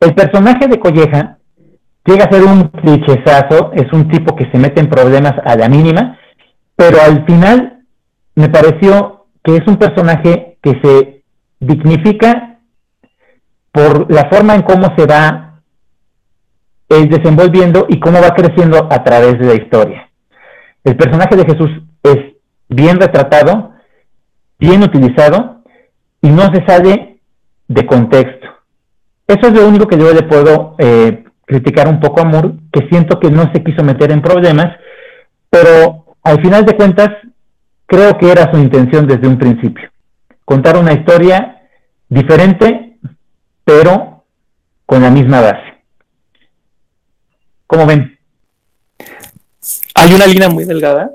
El 0.00 0.14
personaje 0.14 0.68
de 0.68 0.78
Colleja 0.78 1.38
llega 2.04 2.24
a 2.24 2.32
ser 2.32 2.44
un 2.44 2.68
clichezazo, 2.68 3.72
es 3.72 3.92
un 3.92 4.08
tipo 4.08 4.36
que 4.36 4.50
se 4.50 4.58
mete 4.58 4.80
en 4.80 4.88
problemas 4.88 5.34
a 5.44 5.56
la 5.56 5.68
mínima, 5.68 6.18
pero 6.76 7.00
al 7.00 7.24
final 7.24 7.84
me 8.34 8.48
pareció 8.48 9.26
que 9.42 9.56
es 9.56 9.66
un 9.66 9.76
personaje 9.76 10.58
que 10.62 10.80
se 10.82 11.22
dignifica 11.60 12.58
por 13.72 14.12
la 14.12 14.28
forma 14.30 14.54
en 14.54 14.62
cómo 14.62 14.94
se 14.96 15.06
va 15.06 15.60
el 16.88 17.08
desenvolviendo 17.08 17.86
y 17.88 17.98
cómo 17.98 18.20
va 18.20 18.34
creciendo 18.34 18.88
a 18.90 19.02
través 19.02 19.38
de 19.38 19.46
la 19.46 19.54
historia. 19.54 20.10
El 20.84 20.96
personaje 20.96 21.36
de 21.36 21.44
Jesús 21.44 21.70
es 22.02 22.18
bien 22.68 23.00
retratado, 23.00 23.72
bien 24.58 24.82
utilizado 24.82 25.62
y 26.20 26.28
no 26.28 26.42
se 26.52 26.64
sale 26.66 27.18
de 27.68 27.86
contexto. 27.86 28.46
Eso 29.26 29.48
es 29.48 29.54
lo 29.54 29.66
único 29.66 29.86
que 29.86 29.98
yo 29.98 30.12
le 30.12 30.22
puedo 30.22 30.76
eh, 30.78 31.24
criticar 31.54 31.86
un 31.86 32.00
poco 32.00 32.20
a 32.20 32.24
Moore, 32.24 32.54
que 32.72 32.88
siento 32.88 33.20
que 33.20 33.30
no 33.30 33.50
se 33.52 33.62
quiso 33.62 33.84
meter 33.84 34.10
en 34.10 34.22
problemas, 34.22 34.76
pero 35.50 36.16
al 36.22 36.42
final 36.42 36.64
de 36.64 36.74
cuentas 36.74 37.10
creo 37.86 38.18
que 38.18 38.32
era 38.32 38.50
su 38.50 38.58
intención 38.58 39.06
desde 39.06 39.28
un 39.28 39.38
principio. 39.38 39.88
Contar 40.44 40.76
una 40.76 40.92
historia 40.92 41.62
diferente 42.08 42.98
pero 43.64 44.24
con 44.84 45.02
la 45.02 45.10
misma 45.10 45.40
base. 45.40 45.82
¿Cómo 47.66 47.86
ven? 47.86 48.18
Hay 49.94 50.12
una 50.12 50.26
línea 50.26 50.48
muy 50.48 50.64
delgada 50.64 51.10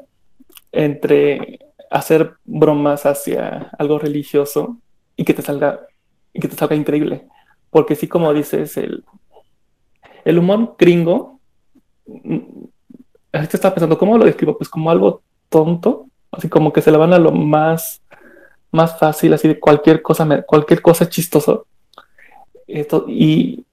entre 0.72 1.60
hacer 1.92 2.34
bromas 2.46 3.06
hacia 3.06 3.70
algo 3.78 4.00
religioso 4.00 4.78
y 5.16 5.26
que 5.26 5.34
te 5.34 5.42
salga 5.42 5.82
y 6.34 6.40
que 6.40 6.48
te 6.48 6.56
salga 6.56 6.76
increíble. 6.76 7.28
Porque 7.70 7.96
sí, 7.96 8.08
como 8.08 8.34
dices, 8.34 8.78
el, 8.78 9.04
el 10.26 10.38
humor 10.38 10.76
gringo, 10.78 11.40
ahorita 13.32 13.58
estaba 13.58 13.76
pensando, 13.76 13.98
¿cómo 13.98 14.18
lo 14.18 14.26
describo? 14.26 14.58
Pues 14.58 14.70
como 14.70 14.92
algo 14.92 15.22
tonto, 15.50 16.08
así 16.32 16.50
como 16.50 16.72
que 16.74 16.82
se 16.82 16.92
le 16.92 16.98
van 16.98 17.14
a 17.14 17.20
lo 17.20 17.32
más, 17.32 18.02
más 18.72 18.98
fácil, 19.00 19.34
así 19.34 19.48
de 19.48 19.60
cualquier 19.60 20.02
cosa, 20.02 20.44
cualquier 20.44 20.82
cosa 20.82 21.10
chistoso 21.10 21.66
y, 23.08 23.66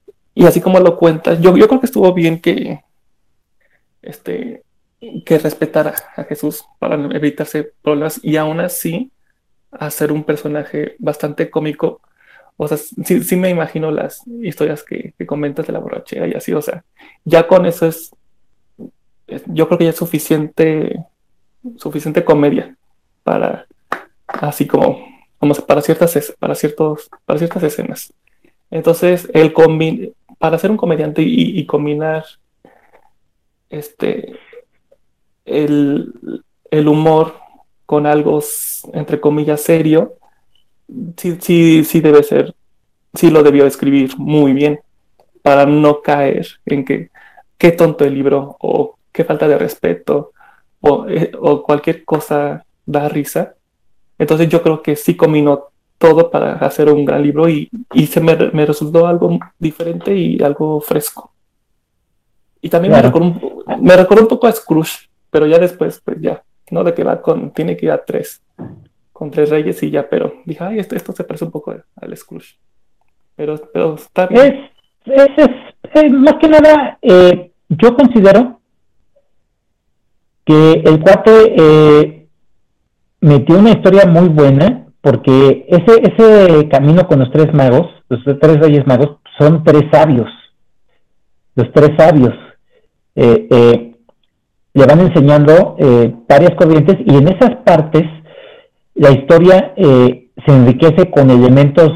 así 0.45 0.61
como 0.61 0.79
lo 0.79 0.97
cuentas, 0.97 1.39
yo, 1.39 1.55
yo 1.55 1.67
creo 1.67 1.79
que 1.79 1.85
estuvo 1.85 2.13
bien 2.13 2.41
que, 2.41 2.81
este, 4.01 4.63
que 5.25 5.37
respetara 5.39 5.93
a 6.15 6.23
Jesús 6.23 6.63
para 6.79 6.95
evitarse 6.95 7.71
problemas 7.81 8.19
y 8.23 8.37
aún 8.37 8.59
así 8.59 9.11
hacer 9.71 10.11
un 10.11 10.23
personaje 10.23 10.95
bastante 10.99 11.49
cómico. 11.49 12.01
O 12.57 12.67
sea, 12.67 12.77
sí, 12.77 13.23
sí 13.23 13.35
me 13.35 13.49
imagino 13.49 13.91
las 13.91 14.23
historias 14.41 14.83
que, 14.83 15.13
comentas 15.25 15.67
de 15.67 15.73
la 15.73 15.79
borrachera 15.79 16.27
y 16.27 16.33
así, 16.33 16.53
o 16.53 16.61
sea, 16.61 16.83
ya 17.23 17.47
con 17.47 17.65
eso 17.67 17.85
es, 17.85 18.11
yo 19.45 19.67
creo 19.67 19.77
que 19.77 19.83
ya 19.85 19.91
es 19.91 19.95
suficiente, 19.95 20.97
suficiente 21.75 22.25
comedia 22.25 22.75
para, 23.23 23.67
así 24.27 24.65
como, 24.65 25.05
como 25.37 25.53
para 25.53 25.81
ciertas, 25.81 26.33
para 26.39 26.55
ciertos, 26.55 27.09
para 27.25 27.37
ciertas 27.37 27.61
escenas. 27.61 28.13
Entonces, 28.71 29.29
el 29.33 29.53
para 30.39 30.57
ser 30.57 30.71
un 30.71 30.77
comediante 30.77 31.21
y, 31.21 31.65
combinar 31.65 32.25
este, 33.69 34.37
el, 35.45 36.13
humor 36.87 37.35
con 37.85 38.05
algo, 38.05 38.41
entre 38.93 39.19
comillas, 39.19 39.61
serio, 39.61 40.15
sí, 41.17 41.37
sí, 41.39 41.83
sí 41.83 42.01
debe 42.01 42.23
ser, 42.23 42.55
sí 43.13 43.29
lo 43.29 43.43
debió 43.43 43.65
escribir 43.65 44.17
muy 44.17 44.53
bien 44.53 44.79
para 45.41 45.65
no 45.65 46.01
caer 46.01 46.47
en 46.65 46.85
que 46.85 47.09
qué 47.57 47.71
tonto 47.71 48.05
el 48.05 48.13
libro 48.13 48.57
o 48.59 48.97
qué 49.11 49.23
falta 49.23 49.47
de 49.47 49.57
respeto 49.57 50.31
o, 50.81 51.07
eh, 51.07 51.31
o 51.39 51.63
cualquier 51.63 52.05
cosa 52.05 52.65
da 52.85 53.09
risa. 53.09 53.55
Entonces 54.17 54.49
yo 54.49 54.61
creo 54.61 54.81
que 54.81 54.95
sí 54.95 55.15
combinó 55.15 55.69
todo 55.97 56.29
para 56.29 56.53
hacer 56.57 56.91
un 56.91 57.05
gran 57.05 57.23
libro 57.23 57.49
y, 57.49 57.69
se 58.07 58.21
me, 58.21 58.35
resultó 58.35 59.07
algo 59.07 59.37
diferente 59.57 60.15
y 60.15 60.41
algo 60.41 60.79
fresco. 60.81 61.31
Y 62.61 62.69
también 62.69 62.93
me, 62.93 63.01
recordó 63.01 63.25
un, 63.25 63.83
me 63.83 63.95
recordó 63.95 64.21
un 64.23 64.27
poco 64.27 64.47
a 64.47 64.51
Scrooge, 64.51 65.09
pero 65.29 65.47
ya 65.47 65.59
después, 65.59 66.01
pues 66.03 66.17
ya, 66.19 66.43
¿no? 66.71 66.83
De 66.83 66.93
que 66.93 67.03
va 67.03 67.21
con, 67.21 67.51
tiene 67.51 67.77
que 67.77 67.87
ir 67.87 67.91
a 67.91 68.03
tres, 68.03 68.41
con 69.17 69.31
tres 69.31 69.49
reyes 69.49 69.81
y 69.81 69.89
ya, 69.89 70.07
pero 70.07 70.31
dije, 70.45 70.63
ay, 70.63 70.77
esto, 70.77 70.95
esto 70.95 71.11
se 71.11 71.23
parece 71.23 71.45
un 71.45 71.49
poco 71.49 71.73
al 71.95 72.15
Scrooge. 72.15 72.55
Pero, 73.35 73.55
pero 73.73 73.95
está 73.95 74.27
bien. 74.27 74.69
Es, 75.05 76.11
más 76.11 76.35
que 76.35 76.47
nada, 76.47 76.99
eh, 77.01 77.51
yo 77.67 77.95
considero 77.95 78.59
que 80.45 80.83
el 80.85 80.99
cuate 80.99 81.55
eh, 81.57 82.27
metió 83.21 83.57
una 83.57 83.71
historia 83.71 84.05
muy 84.05 84.29
buena 84.29 84.85
porque 85.01 85.65
ese, 85.67 85.99
ese 86.03 86.69
camino 86.69 87.07
con 87.07 87.17
los 87.17 87.31
tres 87.31 87.51
magos, 87.55 87.87
los 88.09 88.23
tres 88.23 88.59
reyes 88.59 88.85
magos, 88.85 89.17
son 89.39 89.63
tres 89.63 89.85
sabios, 89.91 90.29
los 91.55 91.71
tres 91.73 91.89
sabios. 91.97 92.35
Eh, 93.15 93.47
eh, 93.49 93.95
le 94.75 94.85
van 94.85 94.99
enseñando 94.99 95.75
varias 96.29 96.53
corrientes 96.55 96.97
y 97.03 97.15
en 97.15 97.29
esas 97.29 97.55
partes 97.65 98.03
la 98.97 99.11
historia 99.11 99.73
eh, 99.77 100.29
se 100.45 100.51
enriquece 100.51 101.09
con 101.11 101.29
elementos, 101.29 101.91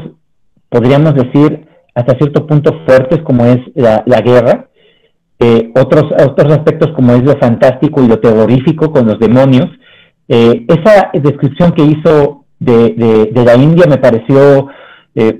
podríamos 0.68 1.14
decir, 1.14 1.66
hasta 1.94 2.16
cierto 2.16 2.46
punto 2.46 2.72
fuertes 2.86 3.20
como 3.22 3.44
es 3.44 3.58
la, 3.74 4.20
guerra, 4.24 4.68
eh, 5.38 5.72
otros, 5.74 6.04
otros 6.26 6.52
aspectos 6.52 6.92
como 6.94 7.12
es 7.12 7.24
lo 7.24 7.36
fantástico 7.38 8.02
y 8.02 8.08
lo 8.08 8.20
terrorífico 8.20 8.92
con 8.92 9.06
los 9.06 9.18
demonios. 9.18 9.66
Eh, 10.28 10.64
esa 10.68 11.10
descripción 11.12 11.72
que 11.72 11.84
hizo 11.84 12.44
de, 12.60 13.30
de, 13.32 13.44
la 13.44 13.56
India 13.56 13.86
me 13.88 13.98
pareció 13.98 14.68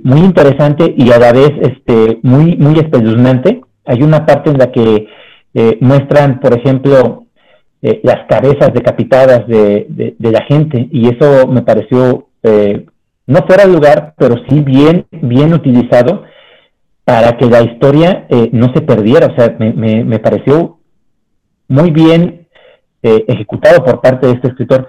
muy 0.03 0.21
interesante 0.21 0.95
y 0.99 1.11
a 1.13 1.19
la 1.19 1.33
vez 1.33 1.51
este, 1.61 2.19
muy, 2.23 2.57
muy 2.57 2.79
espeluznante. 2.79 3.63
Hay 3.87 4.03
una 4.03 4.27
parte 4.27 4.51
en 4.51 4.59
la 4.59 4.71
que 4.71 5.07
muestran, 5.81 6.41
por 6.41 6.53
ejemplo, 6.53 7.22
eh, 7.85 8.01
las 8.05 8.29
cabezas 8.29 8.73
decapitadas 8.73 9.45
de, 9.49 10.15
la 10.21 10.45
gente 10.45 10.89
y 10.93 11.09
eso 11.09 11.49
me 11.49 11.63
pareció 11.63 12.29
eh, 12.45 12.87
no 13.27 13.41
fuera 13.45 13.67
de 13.67 13.73
lugar, 13.73 14.15
pero 14.17 14.37
sí 14.49 14.61
bien, 14.61 15.07
bien 15.11 15.53
utilizado 15.53 16.23
para 17.05 17.37
que 17.37 17.47
la 17.47 17.63
historia 17.63 18.27
eh, 18.29 18.51
no 18.53 18.73
se 18.73 18.83
perdiera. 18.83 19.27
O 19.27 19.35
sea, 19.35 19.57
me, 19.59 20.19
pareció 20.21 20.79
muy 21.67 21.91
bien 21.91 22.47
ejecutado 23.03 23.85
por 23.85 24.01
parte 24.01 24.29
de 24.29 24.35
este 24.35 24.49
escritor. 24.49 24.87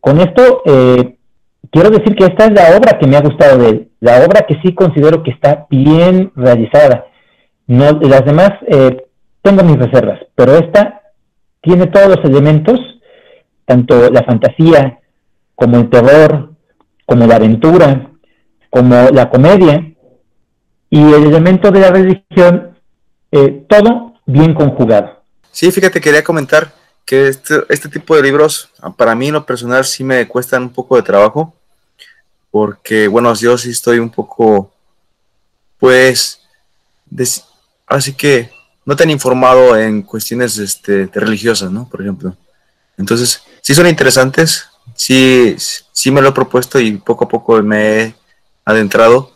con 0.00 0.18
esto, 0.20 0.62
quiero 1.70 1.90
decir 1.90 2.16
que 2.16 2.24
esta 2.24 2.46
es 2.46 2.52
la 2.52 2.74
obra 2.78 2.98
que 2.98 3.06
me 3.06 3.18
ha 3.18 3.20
gustado 3.20 3.58
de 3.58 3.68
él, 3.68 3.88
la 4.00 4.24
obra 4.24 4.46
que 4.48 4.58
sí 4.62 4.74
considero 4.74 5.22
que 5.22 5.32
está 5.32 5.66
bien 5.68 6.32
realizada. 6.36 7.04
No, 7.66 7.92
las 8.00 8.24
demás 8.24 8.52
tengo 9.42 9.62
mis 9.62 9.76
reservas, 9.76 10.20
pero 10.34 10.52
esta 10.52 11.01
tiene 11.62 11.86
todos 11.86 12.16
los 12.16 12.24
elementos, 12.24 12.78
tanto 13.64 14.10
la 14.10 14.22
fantasía 14.24 15.00
como 15.54 15.78
el 15.78 15.88
terror, 15.88 16.52
como 17.06 17.26
la 17.26 17.36
aventura, 17.36 18.10
como 18.68 19.10
la 19.10 19.30
comedia, 19.30 19.92
y 20.90 21.00
el 21.00 21.24
elemento 21.24 21.70
de 21.70 21.80
la 21.80 21.90
religión, 21.90 22.76
eh, 23.30 23.64
todo 23.68 24.14
bien 24.26 24.54
conjugado. 24.54 25.22
Sí, 25.50 25.70
fíjate, 25.70 26.00
quería 26.00 26.24
comentar 26.24 26.72
que 27.06 27.28
este, 27.28 27.62
este 27.68 27.88
tipo 27.88 28.16
de 28.16 28.22
libros, 28.22 28.70
para 28.96 29.14
mí 29.14 29.28
en 29.28 29.34
lo 29.34 29.46
personal, 29.46 29.84
sí 29.84 30.04
me 30.04 30.26
cuestan 30.28 30.64
un 30.64 30.70
poco 30.70 30.96
de 30.96 31.02
trabajo, 31.02 31.54
porque, 32.50 33.08
bueno, 33.08 33.32
yo 33.34 33.56
sí 33.56 33.70
estoy 33.70 33.98
un 33.98 34.10
poco, 34.10 34.70
pues, 35.78 36.42
así 37.86 38.14
que 38.14 38.50
no 38.84 38.96
tan 38.96 39.10
informado 39.10 39.76
en 39.76 40.02
cuestiones 40.02 40.58
este, 40.58 41.08
religiosas, 41.12 41.70
¿no? 41.70 41.88
Por 41.88 42.02
ejemplo. 42.02 42.36
Entonces, 42.96 43.42
sí 43.60 43.74
son 43.74 43.86
interesantes, 43.86 44.68
sí, 44.94 45.56
sí 45.92 46.10
me 46.10 46.20
lo 46.20 46.28
he 46.28 46.32
propuesto 46.32 46.80
y 46.80 46.92
poco 46.98 47.24
a 47.24 47.28
poco 47.28 47.62
me 47.62 48.00
he 48.00 48.14
adentrado. 48.64 49.32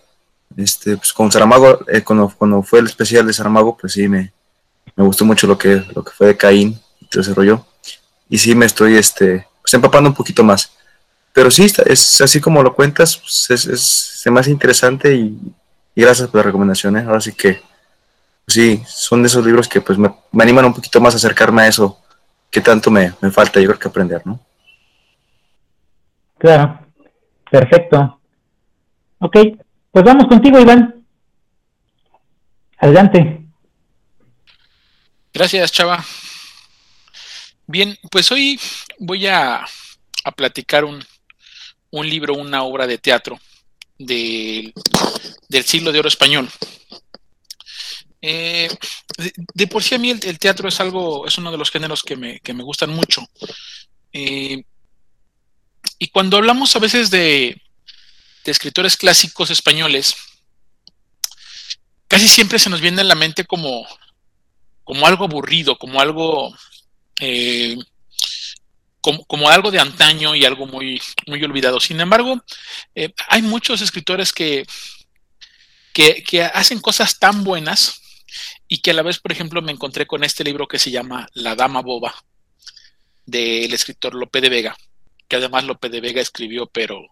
Este, 0.57 0.97
pues 0.97 1.13
con 1.13 1.31
Saramago, 1.31 1.81
eh, 1.89 2.03
cuando, 2.03 2.33
cuando, 2.37 2.63
fue 2.63 2.79
el 2.81 2.87
especial 2.87 3.27
de 3.27 3.33
Saramago, 3.33 3.77
pues 3.77 3.93
sí 3.93 4.09
me, 4.09 4.33
me 4.95 5.05
gustó 5.05 5.25
mucho 5.25 5.47
lo 5.47 5.59
que, 5.59 5.85
lo 5.95 6.03
que 6.03 6.13
fue 6.13 6.29
de 6.29 6.37
Caín 6.37 6.81
y 7.01 7.07
todo 7.07 7.21
ese 7.23 7.35
rollo. 7.35 7.65
Y 8.29 8.39
sí 8.39 8.55
me 8.55 8.67
estoy 8.67 8.97
este, 8.97 9.47
pues 9.61 9.75
empapando 9.75 10.09
un 10.09 10.17
poquito 10.17 10.43
más. 10.43 10.73
Pero 11.33 11.51
sí, 11.51 11.71
es 11.85 12.21
así 12.23 12.41
como 12.41 12.63
lo 12.63 12.75
cuentas, 12.75 13.19
pues 13.19 13.51
es, 13.51 13.67
es, 13.67 14.33
más 14.33 14.49
interesante 14.49 15.15
y, 15.15 15.39
gracias 15.95 16.29
por 16.29 16.39
la 16.39 16.45
recomendación. 16.45 16.97
¿eh? 16.97 17.05
Ahora 17.07 17.21
sí 17.21 17.33
que 17.33 17.63
sí, 18.47 18.83
son 18.87 19.23
de 19.23 19.29
esos 19.29 19.45
libros 19.45 19.69
que 19.69 19.81
pues 19.81 19.99
me, 19.99 20.11
animan 20.39 20.67
un 20.67 20.75
poquito 20.75 21.01
más 21.01 21.15
a 21.15 21.17
acercarme 21.17 21.63
a 21.63 21.69
eso 21.69 22.01
que 22.51 22.61
tanto 22.61 22.91
me, 22.91 23.11
falta 23.31 23.61
yo 23.61 23.69
creo 23.69 23.79
que 23.79 23.89
aprender, 23.89 24.23
¿no? 24.25 24.41
Claro, 26.39 26.81
perfecto. 27.51 28.21
Ok, 29.19 29.37
pues 29.91 30.05
vamos 30.05 30.27
contigo, 30.27 30.61
Iván. 30.61 31.05
Adelante. 32.79 33.43
Gracias, 35.33 35.73
Chava. 35.73 36.05
Bien, 37.67 37.99
pues 38.11 38.31
hoy 38.31 38.61
voy 38.99 39.27
a, 39.27 39.65
a 40.25 40.33
platicar 40.33 40.85
un, 40.85 41.05
un, 41.91 42.09
libro, 42.09 42.35
una 42.35 42.63
obra 42.63 42.87
de 42.87 42.99
teatro 42.99 43.39
del 43.99 44.73
siglo 45.65 45.93
de 45.93 45.99
oro 45.99 46.09
español. 46.09 46.49
Eh, 48.23 48.69
de, 49.55 49.67
por 49.67 49.83
sí 49.83 49.95
a 49.95 49.99
mí 49.99 50.11
el, 50.11 50.39
teatro 50.39 50.69
es 50.69 50.81
algo, 50.81 51.27
es 51.27 51.37
uno 51.39 51.51
de 51.51 51.59
los 51.59 51.71
géneros 51.71 52.03
que 52.03 52.17
me, 52.17 52.63
gustan 52.63 52.91
mucho. 52.91 53.27
Eh, 54.13 54.63
y 55.99 56.09
cuando 56.09 56.37
hablamos 56.37 56.75
a 56.77 56.79
veces 56.79 57.11
de, 57.11 57.61
escritores 58.45 58.97
clásicos 58.97 59.51
españoles, 59.51 60.15
casi 62.09 62.29
siempre 62.29 62.59
se 62.59 62.71
nos 62.71 62.81
viene 62.81 63.01
a 63.01 63.05
la 63.05 63.17
mente 63.17 63.45
como, 63.45 63.87
como 64.85 65.07
algo 65.07 65.25
aburrido, 65.25 65.77
como 65.79 66.01
algo, 66.01 66.57
eh, 67.21 67.77
como, 69.01 69.49
algo 69.49 69.71
de 69.71 69.81
antaño 69.81 70.35
y 70.35 70.45
algo 70.45 70.67
muy, 70.67 71.01
muy 71.27 71.43
olvidado. 71.43 71.81
Sin 71.81 72.01
embargo, 72.01 72.43
hay 73.29 73.43
muchos 73.43 73.81
escritores 73.81 74.33
que, 74.33 74.65
que, 75.93 76.23
que, 76.23 76.43
hacen 76.45 76.81
cosas 76.81 77.19
tan 77.19 77.43
buenas 77.43 78.03
y 78.69 78.79
que 78.79 78.91
a 78.91 78.95
la 78.95 79.03
vez, 79.03 79.19
por 79.19 79.33
ejemplo, 79.33 79.63
me 79.63 79.73
encontré 79.73 80.07
con 80.07 80.25
este 80.25 80.45
libro 80.45 80.67
que 80.67 80.79
se 80.79 80.91
llama 80.91 81.29
La 81.35 81.55
Dama 81.55 81.83
Boba, 81.83 82.15
del 83.25 83.73
escritor 83.73 84.15
Lope 84.15 84.41
de 84.41 84.49
Vega, 84.49 84.77
que 85.29 85.37
además 85.37 85.65
Lope 85.65 85.89
de 85.89 86.01
Vega 86.01 86.21
escribió, 86.21 86.67
pero 86.67 87.03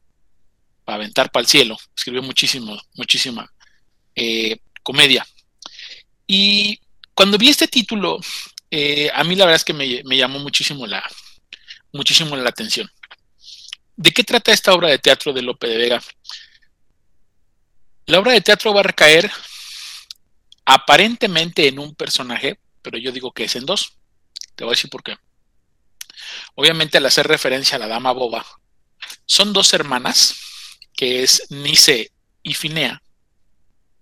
para 0.85 0.97
aventar 0.97 1.31
para 1.31 1.43
el 1.43 1.49
cielo, 1.49 1.77
escribió 1.97 2.23
muchísimo, 2.23 2.81
muchísima 2.95 3.53
eh, 4.15 4.59
comedia. 4.83 5.27
Y 6.27 6.81
cuando 7.15 7.39
vi 7.39 7.49
este 7.49 7.69
título, 7.69 8.21
eh, 8.71 9.11
a 9.15 9.25
mí 9.25 9.35
la 9.35 9.45
verdad 9.45 9.57
es 9.57 9.65
que 9.65 9.73
me, 9.73 10.03
me, 10.05 10.17
llamó 10.17 10.39
muchísimo 10.39 10.87
la, 10.87 11.03
muchísimo 11.93 12.37
la 12.37 12.49
atención. 12.49 12.91
¿De 13.97 14.11
qué 14.11 14.25
trata 14.25 14.53
esta 14.53 14.73
obra 14.73 14.89
de 14.89 14.99
teatro 14.99 15.33
de 15.33 15.43
Lope 15.43 15.69
de 15.69 15.79
Vega? 15.79 16.03
La 18.07 18.19
obra 18.19 18.33
de 18.33 18.41
teatro 18.41 18.75
va 18.75 18.81
a 18.81 18.85
recaer 18.85 19.31
aparentemente 20.65 21.69
en 21.69 21.79
un 21.79 21.95
personaje, 21.95 22.59
pero 22.83 22.99
yo 22.99 23.13
digo 23.13 23.33
que 23.33 23.45
es 23.45 23.57
en 23.57 23.67
dos. 23.67 23.97
Te 24.55 24.65
voy 24.65 24.73
a 24.73 24.77
decir 24.77 24.91
por 24.91 25.03
qué. 25.03 25.17
Obviamente 26.55 26.99
al 26.99 27.07
hacer 27.07 27.27
referencia 27.27 27.77
a 27.77 27.79
la 27.79 27.89
dama 27.89 28.13
boba, 28.13 28.45
son 29.27 29.53
dos 29.53 29.73
hermanas, 29.73 30.37
que 30.95 31.23
es 31.23 31.51
Nice 31.51 32.13
y 32.43 32.55
Finea, 32.55 33.03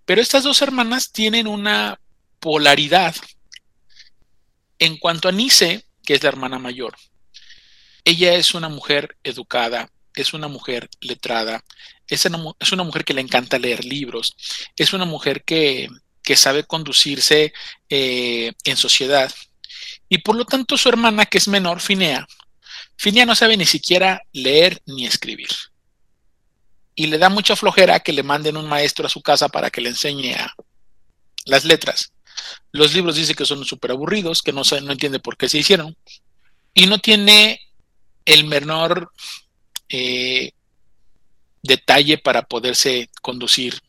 pero 0.05 0.21
estas 0.21 0.45
dos 0.45 0.61
hermanas 0.63 1.13
tienen 1.13 1.47
una 1.47 2.01
polaridad. 2.41 3.15
En 4.79 4.99
cuanto 4.99 5.29
a 5.29 5.33
Nice, 5.33 5.87
que 6.05 6.15
es 6.15 6.23
la 6.23 6.29
hermana 6.29 6.59
mayor, 6.59 6.97
ella 8.05 8.35
es 8.35 8.55
una 8.55 8.69
mujer 8.69 9.17
educada, 9.23 9.91
es 10.15 10.35
una 10.35 10.49
mujer 10.49 10.91
letrada, 11.01 11.65
es 12.09 12.25
una, 12.25 12.53
es 12.59 12.73
una 12.73 12.83
mujer 12.83 13.05
que 13.05 13.15
le 13.15 13.21
encanta 13.21 13.59
leer 13.59 13.85
libros, 13.85 14.37
es 14.77 14.93
una 14.93 15.05
mujer 15.05 15.45
que 15.45 15.89
que 16.23 16.37
sabe 16.37 16.65
conducirse 16.65 17.53
eh, 17.89 18.53
en 18.65 18.77
sociedad. 18.77 19.33
Y 20.09 20.19
por 20.19 20.37
lo 20.37 20.45
tanto 20.45 20.77
su 20.77 20.89
hermana, 20.89 21.27
que 21.27 21.39
es 21.39 21.49
menor, 21.49 21.81
Finea, 21.81 22.27
Finea 22.97 23.27
no 23.27 23.35
sabe 23.35 23.57
ni 23.57 23.67
siquiera 23.67 24.23
leer 24.33 24.81
ni 24.87 25.07
escribir. 25.07 25.51
Y 26.95 27.07
le 27.07 27.19
da 27.19 27.29
mucha 27.29 27.57
flojera 27.57 28.01
que 28.01 28.13
le 28.13 28.23
manden 28.23 28.57
un 28.57 28.69
maestro 28.69 29.07
a 29.07 29.11
su 29.11 29.23
casa 29.23 29.49
para 29.49 29.71
que 29.71 29.81
le 29.81 29.89
enseñe 29.89 30.35
a 30.35 30.55
las 31.47 31.65
letras. 31.65 32.13
Los 32.71 32.95
libros 32.95 33.17
dice 33.17 33.35
que 33.35 33.47
son 33.47 33.65
súper 33.65 33.93
aburridos, 33.93 34.43
que 34.43 34.53
no, 34.53 34.63
no 34.83 34.93
entiende 34.93 35.19
por 35.19 35.37
qué 35.37 35.49
se 35.49 35.59
hicieron. 35.59 35.97
Y 36.75 36.87
no 36.87 36.99
tiene 36.99 37.61
el 38.25 38.45
menor 38.45 39.11
eh, 39.89 40.53
detalle 41.63 42.19
para 42.19 42.43
poderse 42.43 43.11
conducir 43.21 43.81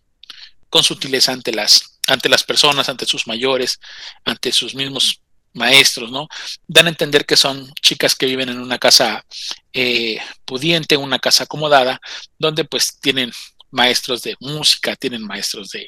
con 0.69 0.83
sutileza 0.83 1.31
ante 1.31 1.51
las, 1.51 1.92
ante 2.07 2.29
las 2.29 2.43
personas, 2.43 2.89
ante 2.89 3.05
sus 3.05 3.27
mayores, 3.27 3.79
ante 4.25 4.51
sus 4.51 4.75
mismos 4.75 5.21
maestros, 5.53 6.11
¿no? 6.11 6.27
Dan 6.67 6.87
a 6.87 6.89
entender 6.89 7.25
que 7.25 7.37
son 7.37 7.71
chicas 7.81 8.15
que 8.15 8.25
viven 8.25 8.49
en 8.49 8.59
una 8.59 8.79
casa 8.79 9.25
eh, 9.71 10.19
pudiente, 10.45 10.97
una 10.97 11.19
casa 11.19 11.43
acomodada, 11.43 12.01
donde 12.37 12.65
pues 12.65 12.99
tienen 12.99 13.31
maestros 13.71 14.21
de 14.21 14.35
música, 14.39 14.95
tienen 14.95 15.23
maestros 15.23 15.69
de, 15.69 15.87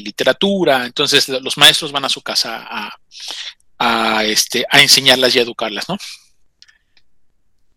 literatura, 0.00 0.86
entonces 0.86 1.28
los 1.28 1.58
maestros 1.58 1.92
van 1.92 2.06
a 2.06 2.08
su 2.08 2.22
casa 2.22 2.66
a, 2.68 2.98
a, 3.78 4.24
este, 4.24 4.64
a 4.70 4.80
enseñarlas 4.80 5.34
y 5.34 5.38
a 5.38 5.42
educarlas, 5.42 5.88
¿no? 5.88 5.98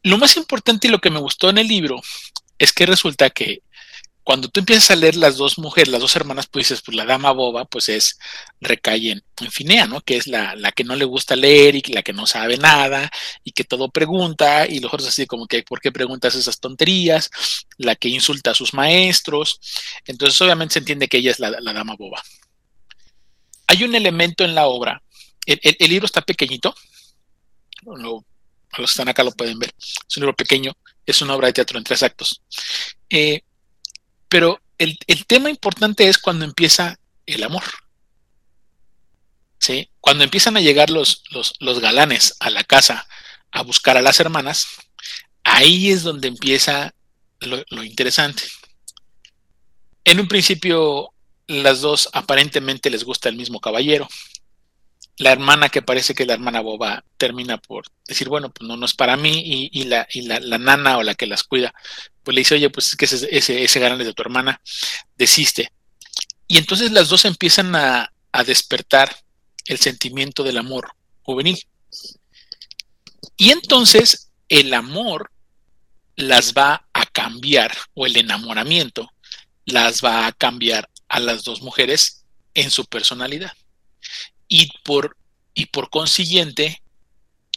Lo 0.04 0.18
más 0.18 0.36
importante 0.38 0.88
y 0.88 0.92
lo 0.92 1.00
que 1.00 1.12
me 1.12 1.20
gustó 1.20 1.50
en 1.50 1.58
el 1.58 1.68
libro 1.68 2.02
es 2.58 2.74
que 2.74 2.86
resulta 2.86 3.30
que 3.30 3.62
cuando 4.24 4.50
tú 4.50 4.60
empiezas 4.60 4.92
a 4.92 4.96
leer 4.96 5.16
las 5.16 5.38
dos 5.38 5.58
mujeres, 5.58 5.90
las 5.90 6.02
dos 6.02 6.16
hermanas, 6.16 6.48
pues 6.48 6.68
dices, 6.68 6.84
pues 6.84 6.96
la 6.96 7.06
dama 7.06 7.32
boba, 7.32 7.66
pues 7.66 7.90
es, 7.90 8.20
recae 8.60 9.12
en, 9.12 9.24
Finea, 9.50 9.88
¿no? 9.88 10.02
Que 10.02 10.18
es 10.18 10.28
la, 10.28 10.56
la, 10.56 10.72
que 10.72 10.84
no 10.84 10.96
le 10.96 11.06
gusta 11.06 11.36
leer 11.36 11.76
y 11.76 11.82
la 11.92 12.04
que 12.04 12.14
no 12.14 12.28
sabe 12.28 12.58
nada 12.58 13.10
y 13.44 13.54
que 13.54 13.64
todo 13.64 13.90
pregunta 13.90 14.68
y 14.68 14.80
los 14.80 14.94
otros 14.94 15.10
así 15.10 15.26
como 15.26 15.48
que, 15.48 15.64
¿por 15.64 15.82
qué 15.82 15.92
preguntas 15.92 16.36
esas 16.36 16.60
tonterías? 16.60 17.32
La 17.78 17.96
que 17.96 18.10
insulta 18.10 18.52
a 18.52 18.56
sus 18.56 18.76
maestros. 18.76 19.60
Entonces, 20.06 20.40
obviamente 20.42 20.74
se 20.74 20.80
entiende 20.80 21.08
que 21.08 21.18
ella 21.18 21.32
es 21.32 21.40
la, 21.40 21.50
dama 21.60 21.96
boba. 21.96 22.22
Hay 23.68 23.84
un 23.84 23.96
elemento 23.96 24.44
en 24.44 24.54
la 24.54 24.68
obra, 24.68 25.02
el, 25.46 25.90
libro 25.90 26.06
está 26.06 26.22
pequeñito, 26.22 26.76
a 27.88 27.98
los 27.98 28.24
que 28.76 28.84
están 28.84 29.10
acá 29.10 29.24
lo 29.24 29.32
pueden 29.32 29.58
ver, 29.58 29.74
es 29.80 30.18
un 30.18 30.22
libro 30.22 30.36
pequeño, 30.36 30.74
es 31.06 31.22
una 31.22 31.34
obra 31.34 31.48
de 31.48 31.54
teatro 31.54 31.80
en 31.80 31.84
tres 31.84 32.04
actos. 32.04 32.44
Eh, 33.10 33.42
pero 34.32 34.62
el, 34.78 34.98
tema 35.28 35.50
importante 35.50 36.08
es 36.08 36.18
cuando 36.18 36.46
empieza 36.46 36.98
el 37.26 37.44
amor. 37.44 37.64
¿Sí? 39.60 39.90
Cuando 40.00 40.24
empiezan 40.24 40.56
a 40.56 40.62
llegar 40.62 40.90
los, 40.90 41.24
los, 41.60 41.80
galanes 41.82 42.38
a 42.40 42.50
la 42.50 42.64
casa 42.64 43.06
a 43.52 43.62
buscar 43.62 43.98
a 43.98 44.02
las 44.02 44.22
hermanas, 44.22 44.68
ahí 45.44 45.92
es 45.92 46.04
donde 46.04 46.30
empieza 46.30 46.96
lo, 47.42 47.84
interesante. 47.84 48.44
En 50.06 50.22
un 50.22 50.30
principio, 50.30 51.14
las 51.48 51.82
dos 51.82 52.08
aparentemente 52.14 52.90
les 52.90 53.04
gusta 53.04 53.28
el 53.28 53.36
mismo 53.36 53.60
caballero. 53.60 54.08
La 55.22 55.32
hermana, 55.32 55.70
que 55.70 55.84
parece 55.84 56.16
que 56.16 56.26
la 56.26 56.34
hermana 56.34 56.62
boba, 56.62 57.06
termina 57.18 57.60
por 57.60 57.86
decir, 58.08 58.28
bueno, 58.28 58.52
pues 58.52 58.68
no, 58.68 58.76
no 58.76 58.88
es 58.88 58.96
para 58.96 59.16
mí, 59.18 59.70
y, 59.72 59.84
la, 59.84 60.08
y 60.12 60.24
la, 60.24 60.40
la, 60.40 60.58
nana 60.58 60.98
o 60.98 61.04
la 61.04 61.14
que 61.14 61.28
las 61.28 61.44
cuida, 61.44 61.76
pues 62.24 62.34
le 62.34 62.42
dice, 62.42 62.56
oye, 62.56 62.72
pues 62.72 62.88
es 62.88 62.96
que 62.96 63.06
ese, 63.06 63.28
ese, 63.30 63.64
ese 63.64 63.80
de 63.80 64.14
tu 64.14 64.22
hermana, 64.24 64.60
desiste. 65.16 65.72
Y 66.48 66.58
entonces 66.58 66.92
las 66.92 67.08
dos 67.08 67.26
empiezan 67.26 67.76
a, 67.76 68.12
a 68.32 68.44
despertar 68.44 69.16
el 69.66 69.78
sentimiento 69.78 70.42
del 70.42 70.58
amor 70.58 70.96
juvenil. 71.22 71.64
Y 73.38 73.52
entonces 73.52 74.32
el 74.50 74.74
amor 74.74 75.32
las 76.16 76.56
va 76.56 76.88
a 76.94 77.06
cambiar, 77.06 77.78
o 77.94 78.08
el 78.08 78.18
enamoramiento 78.18 79.14
las 79.66 80.04
va 80.04 80.26
a 80.26 80.32
cambiar 80.32 80.90
a 81.10 81.20
las 81.20 81.44
dos 81.44 81.62
mujeres 81.62 82.26
en 82.56 82.72
su 82.72 82.86
personalidad. 82.86 83.54
Y 84.54 84.70
por, 84.84 85.16
y 85.54 85.68
por 85.68 85.90
consiguiente, 85.90 86.84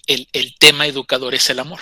el, 0.07 0.29
el 0.33 0.55
tema 0.61 0.87
educador 0.87 1.35
es 1.35 1.51
el 1.51 1.59
amor. 1.59 1.81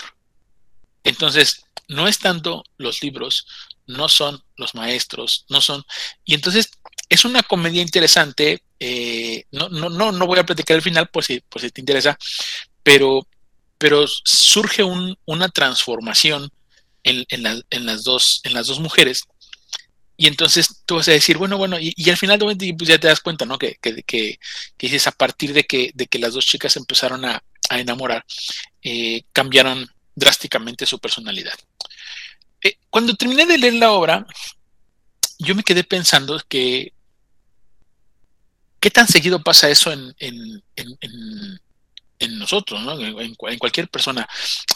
Entonces, 1.05 1.67
no 1.87 2.09
es 2.09 2.19
tanto 2.19 2.65
los 2.79 3.03
libros, 3.03 3.47
no 3.87 4.09
son 4.09 4.43
los 4.57 4.75
maestros, 4.75 5.45
no 5.51 5.61
son... 5.61 5.85
Y 6.25 6.33
entonces 6.33 6.71
es 7.11 7.27
una 7.27 7.43
comedia 7.43 7.83
interesante, 7.83 8.63
eh, 8.81 9.45
no, 9.51 9.69
no, 9.69 9.91
no, 9.91 10.13
no 10.13 10.27
voy 10.27 10.39
a 10.39 10.47
platicar 10.47 10.77
el 10.77 10.83
final 10.83 11.09
por 11.09 11.25
si, 11.25 11.41
por 11.41 11.61
si 11.61 11.71
te 11.71 11.83
interesa, 11.83 12.17
pero, 12.83 13.29
pero 13.77 14.07
surge 14.07 14.83
una 14.83 15.49
transformación 15.51 16.51
en, 17.03 17.27
en, 17.29 17.85
las 17.87 18.03
dos, 18.05 18.41
en 18.45 18.55
las 18.55 18.67
dos 18.67 18.81
mujeres. 18.81 19.25
Y 20.23 20.29
entonces 20.29 20.85
tú 20.87 20.95
vas 20.95 21.09
a 21.09 21.11
decir, 21.11 21.37
bueno, 21.37 21.59
bueno, 21.59 21.79
y, 21.81 22.09
al 22.09 22.17
final 22.17 22.39
pues 22.39 22.89
ya 22.89 22.97
te 22.97 23.09
das 23.09 23.19
cuenta, 23.19 23.45
¿no? 23.45 23.59
Que, 23.59 23.75
que, 23.83 24.05
que, 24.05 24.39
dices, 24.79 25.09
a 25.09 25.11
partir 25.11 25.53
de 25.53 25.65
que, 25.65 25.91
de 25.95 26.07
que 26.07 26.21
las 26.21 26.35
dos 26.35 26.47
chicas 26.47 26.77
empezaron 26.77 27.25
a, 27.25 27.43
a 27.69 27.81
enamorar, 27.81 28.25
eh, 28.83 29.25
cambiaron 29.33 29.85
drásticamente 30.15 30.87
su 30.87 31.01
personalidad. 31.01 31.59
Eh, 32.63 32.77
cuando 32.89 33.17
terminé 33.17 33.47
de 33.47 33.59
leer 33.59 33.75
la 33.75 33.91
obra, 33.91 34.25
yo 35.41 35.57
me 35.57 35.65
quedé 35.65 35.83
pensando 35.83 36.41
que 36.49 36.93
qué 38.79 38.93
tan 38.93 39.09
seguido 39.09 39.43
pasa 39.43 39.71
eso 39.71 39.91
en, 39.91 40.15
en, 40.21 40.63
nosotros, 42.39 42.81
¿no? 42.83 42.97
en, 43.01 43.35
cualquier 43.35 43.89
persona. 43.89 44.29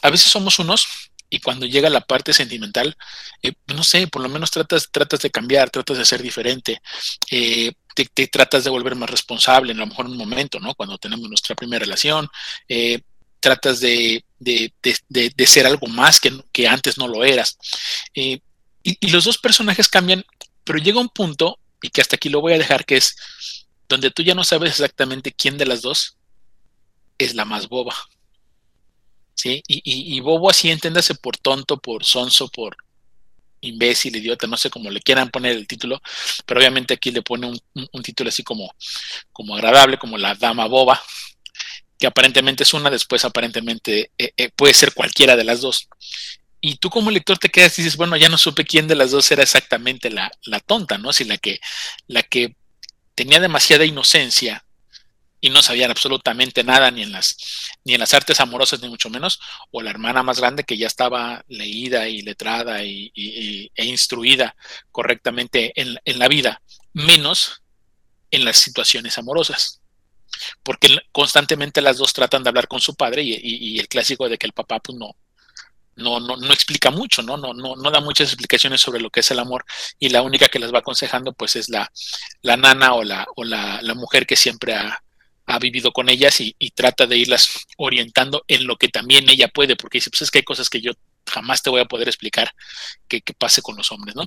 A 0.03 0.11
veces 0.11 0.29
somos 0.29 0.59
unos 0.59 0.89
y 1.29 1.41
cuando 1.41 1.67
llega 1.67 1.91
la 1.91 2.01
parte 2.01 2.33
sentimental, 2.33 2.97
eh, 3.43 3.53
no 3.75 3.83
sé, 3.83 4.07
por 4.07 4.23
lo 4.23 4.29
menos 4.29 4.51
tratas, 4.51 4.89
tratas 4.91 5.21
de 5.21 5.31
cambiar, 5.31 5.71
tratas 5.71 5.99
de 5.99 6.05
ser 6.05 6.23
diferente, 6.23 6.81
eh, 7.31 7.73
te, 7.95 8.29
tratas 8.29 8.65
de 8.65 8.71
volver 8.71 8.95
más 8.95 9.11
responsable 9.11 9.73
en 9.73 9.79
lo 9.79 9.87
mejor 9.87 10.07
un 10.07 10.17
momento, 10.17 10.61
¿no? 10.61 10.75
Cuando 10.75 10.99
tenemos 10.99 11.29
nuestra 11.29 11.55
primera 11.55 11.85
relación, 11.85 12.29
tratas 13.41 13.81
de, 13.81 14.25
ser 15.47 15.67
algo 15.67 15.87
más 15.87 16.21
que, 16.21 16.69
antes 16.69 16.99
no 16.99 17.09
lo 17.09 17.25
eras. 17.25 17.59
Eh, 18.15 18.41
y, 18.83 19.11
los 19.11 19.25
dos 19.25 19.39
personajes 19.39 19.89
cambian, 19.89 20.25
pero 20.65 20.79
llega 20.79 21.01
un 21.01 21.09
punto, 21.09 21.59
y 21.83 21.91
que 21.91 22.01
hasta 22.01 22.17
aquí 22.17 22.29
lo 22.29 22.41
voy 22.41 22.55
a 22.55 22.59
dejar, 22.59 22.85
que 22.85 22.97
es 22.97 23.17
donde 23.89 24.11
tú 24.11 24.23
ya 24.23 24.35
no 24.35 24.45
sabes 24.45 24.73
exactamente 24.73 25.33
quién 25.33 25.59
de 25.59 25.67
las 25.67 25.83
dos 25.83 26.17
es 27.19 27.35
la 27.35 27.45
más 27.45 27.69
boba. 27.69 27.95
¿Sí? 29.37 29.63
Y, 29.69 30.19
bobo 30.21 30.49
así 30.51 30.71
entiéndase 30.71 31.15
por 31.15 31.37
tonto, 31.37 31.77
por 31.77 32.05
sonso, 32.05 32.49
por 32.49 32.75
imbécil, 33.61 34.17
idiota, 34.17 34.47
no 34.47 34.57
sé 34.57 34.71
cómo 34.71 34.91
le 34.91 35.03
quieran 35.03 35.31
poner 35.31 35.53
el 35.53 35.67
título, 35.67 36.01
pero 36.47 36.59
obviamente 36.59 36.95
aquí 36.95 37.11
le 37.11 37.21
pone 37.21 37.47
un, 37.47 38.03
título 38.03 38.31
así 38.31 38.43
como, 38.43 38.75
como 39.33 39.55
agradable, 39.55 39.99
como 39.99 40.17
la 40.17 40.35
dama 40.35 40.67
boba, 40.67 41.03
que 41.99 42.07
aparentemente 42.07 42.63
es 42.63 42.73
una, 42.73 42.89
después 42.89 43.27
aparentemente 43.27 44.11
eh, 44.17 44.33
eh, 44.39 44.51
puede 44.57 44.73
ser 44.73 44.95
cualquiera 44.95 45.37
de 45.37 45.45
las 45.45 45.61
dos. 45.61 45.89
Y 46.63 46.77
tú 46.77 46.89
como 46.89 47.11
lector 47.11 47.37
te 47.37 47.51
quedas 47.51 47.79
y 47.79 47.83
dices, 47.83 47.99
bueno, 47.99 48.17
ya 48.17 48.31
no 48.31 48.39
supe 48.39 48.65
quién 48.65 48.89
de 48.89 48.95
las 48.95 49.11
dos 49.11 49.31
era 49.31 49.43
exactamente 49.43 50.11
la, 50.11 50.31
la 50.45 50.61
tonta, 50.61 50.97
¿no? 50.97 51.13
Si 51.13 51.25
la 51.25 51.37
que, 51.37 51.61
la 52.07 52.23
que 52.23 52.57
tenía 53.15 53.39
demasiada 53.39 53.85
inocencia 53.85 54.66
y 55.47 55.51
no 55.51 55.63
sabían 55.63 55.93
absolutamente 55.93 56.65
nada 56.65 56.91
ni 56.91 57.03
en 57.05 57.13
las 57.13 57.37
ni 57.85 57.95
en 57.95 58.01
las 58.01 58.15
artes 58.15 58.41
amorosas 58.41 58.83
ni 58.83 58.89
mucho 58.89 59.09
menos 59.11 59.39
o 59.71 59.81
la 59.81 59.91
hermana 59.91 60.25
más 60.25 60.41
grande 60.41 60.65
que 60.65 60.77
ya 60.77 60.89
estaba 60.89 61.45
leída 61.47 62.09
y 62.09 62.23
letrada 62.23 62.83
y, 62.83 63.13
e 63.15 63.85
instruida 63.85 64.57
correctamente 64.91 65.73
en, 65.81 65.97
en, 66.05 66.19
la 66.19 66.27
vida 66.27 66.61
menos 66.93 67.63
en 68.33 68.45
las 68.45 68.57
situaciones 68.57 69.19
amorosas 69.19 69.81
porque 70.65 70.99
constantemente 71.13 71.81
las 71.81 71.99
dos 71.99 72.13
tratan 72.13 72.43
de 72.43 72.49
hablar 72.49 72.67
con 72.67 72.81
su 72.81 72.97
padre 72.97 73.23
y, 73.23 73.79
el 73.79 73.87
clásico 73.87 74.29
de 74.29 74.39
que 74.39 74.47
el 74.47 74.53
papá 74.53 74.81
pues 74.81 74.99
no, 74.99 75.15
no, 75.95 76.19
no, 76.19 76.37
no 76.37 76.53
explica 76.53 76.91
mucho, 76.91 77.23
¿no? 77.23 77.37
No, 77.37 77.55
no, 77.55 77.77
no 77.77 77.91
da 77.93 78.01
muchas 78.01 78.29
explicaciones 78.31 78.81
sobre 78.81 79.01
lo 79.01 79.11
que 79.11 79.21
es 79.21 79.31
el 79.31 79.39
amor 79.39 79.65
y 80.01 80.09
la 80.09 80.23
única 80.23 80.49
que 80.49 80.59
las 80.59 80.75
va 80.75 80.81
aconsejando 80.81 81.33
pues 81.33 81.55
es 81.55 81.69
la, 81.69 81.91
la 82.43 82.57
nana 82.57 82.95
o, 82.95 83.05
la, 83.05 83.25
o 83.37 83.45
la, 83.45 83.81
la 83.81 83.95
mujer 83.95 84.27
que 84.27 84.37
siempre 84.37 84.75
ha, 84.75 85.03
ha 85.47 85.59
vivido 85.59 85.93
con 85.93 86.09
ellas 86.09 86.41
y, 86.41 86.55
trata 86.75 87.07
de 87.07 87.17
irlas 87.17 87.67
orientando 87.77 88.45
en 88.49 88.67
lo 88.67 88.77
que 88.77 88.89
también 88.89 89.29
ella 89.31 89.49
puede, 89.49 89.77
porque 89.77 89.99
dice, 89.99 90.11
pues 90.11 90.23
es 90.23 90.31
que 90.31 90.39
hay 90.39 90.45
cosas 90.45 90.69
que 90.69 90.81
yo 90.81 90.93
jamás 91.25 91.63
te 91.63 91.71
voy 91.71 91.81
a 91.81 91.87
poder 91.87 92.09
explicar 92.09 92.53
qué, 93.09 93.23
pase 93.39 93.63
con 93.63 93.77
los 93.77 93.91
hombres, 93.93 94.15
¿no? 94.17 94.25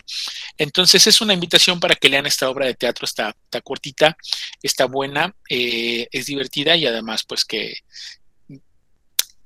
Entonces 0.58 1.06
es 1.08 1.22
una 1.22 1.34
invitación 1.34 1.80
para 1.80 1.96
que 1.96 2.10
lean 2.10 2.26
esta 2.26 2.50
obra 2.50 2.66
de 2.66 2.74
teatro, 2.74 3.06
está, 3.06 3.36
cortita, 3.64 4.18
está 4.64 4.86
buena, 4.86 5.36
eh, 5.50 6.08
es 6.12 6.26
divertida 6.26 6.76
y 6.76 6.86
además 6.86 7.24
pues 7.24 7.46
que 7.46 7.78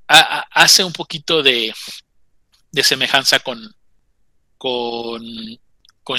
hace 0.07 0.83
un 0.83 0.93
poquito 0.93 1.41
de, 1.41 1.73
semejanza 2.83 3.39
con, 3.39 3.75
con, 4.57 5.21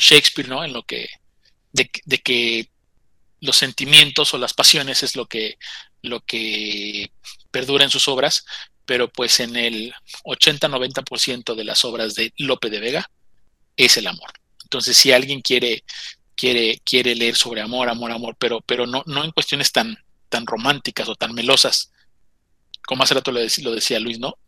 Shakespeare, 0.00 0.48
¿no? 0.48 0.64
En 0.64 0.72
lo 0.72 0.82
que, 0.82 1.08
de, 1.72 1.90
de 2.04 2.18
que 2.18 2.68
los 3.44 3.56
sentimientos 3.56 4.32
o 4.32 4.38
las 4.38 4.54
pasiones 4.54 5.02
es 5.02 5.16
lo 5.16 5.26
que, 5.26 5.58
lo 6.02 6.20
que 6.20 7.10
perdura 7.50 7.84
en 7.84 7.90
sus 7.90 8.08
obras, 8.08 8.46
pero 8.86 9.12
pues 9.12 9.38
en 9.38 9.54
el 9.56 9.94
80-90% 10.24 11.54
de 11.54 11.64
las 11.64 11.84
obras 11.84 12.14
de 12.14 12.32
Lope 12.38 12.70
de 12.70 12.80
Vega 12.80 13.10
es 13.76 13.98
el 13.98 14.06
amor. 14.06 14.32
Entonces, 14.62 14.96
si 14.96 15.12
alguien 15.12 15.42
quiere, 15.42 15.84
quiere, 16.34 16.80
quiere 16.84 17.14
leer 17.14 17.36
sobre 17.36 17.60
amor, 17.60 17.90
amor, 17.90 18.12
amor, 18.12 18.34
pero, 18.38 18.62
pero 18.62 18.86
no, 18.86 19.02
no 19.06 19.24
en 19.24 19.30
cuestiones 19.30 19.72
tan, 19.72 19.98
tan 20.30 20.46
románticas 20.46 21.08
o 21.10 21.14
tan 21.14 21.34
melosas, 21.34 21.92
como 22.86 23.02
hace 23.02 23.14
rato 23.14 23.30
lo 23.30 23.40
lo 23.40 23.74
decía 23.74 24.00
Luis, 24.00 24.18
¿no? 24.18 24.38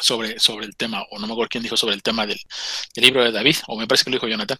Sobre, 0.00 0.38
sobre 0.38 0.66
el 0.66 0.76
tema, 0.76 1.02
o 1.10 1.18
no 1.18 1.26
me 1.26 1.32
acuerdo 1.32 1.48
quién 1.48 1.62
dijo 1.62 1.76
sobre 1.76 1.94
el 1.94 2.02
tema 2.02 2.26
del, 2.26 2.38
libro 2.96 3.24
de 3.24 3.32
David, 3.32 3.56
o 3.66 3.78
me 3.78 3.86
parece 3.86 4.04
que 4.04 4.10
lo 4.10 4.16
dijo 4.16 4.28
Jonathan, 4.28 4.58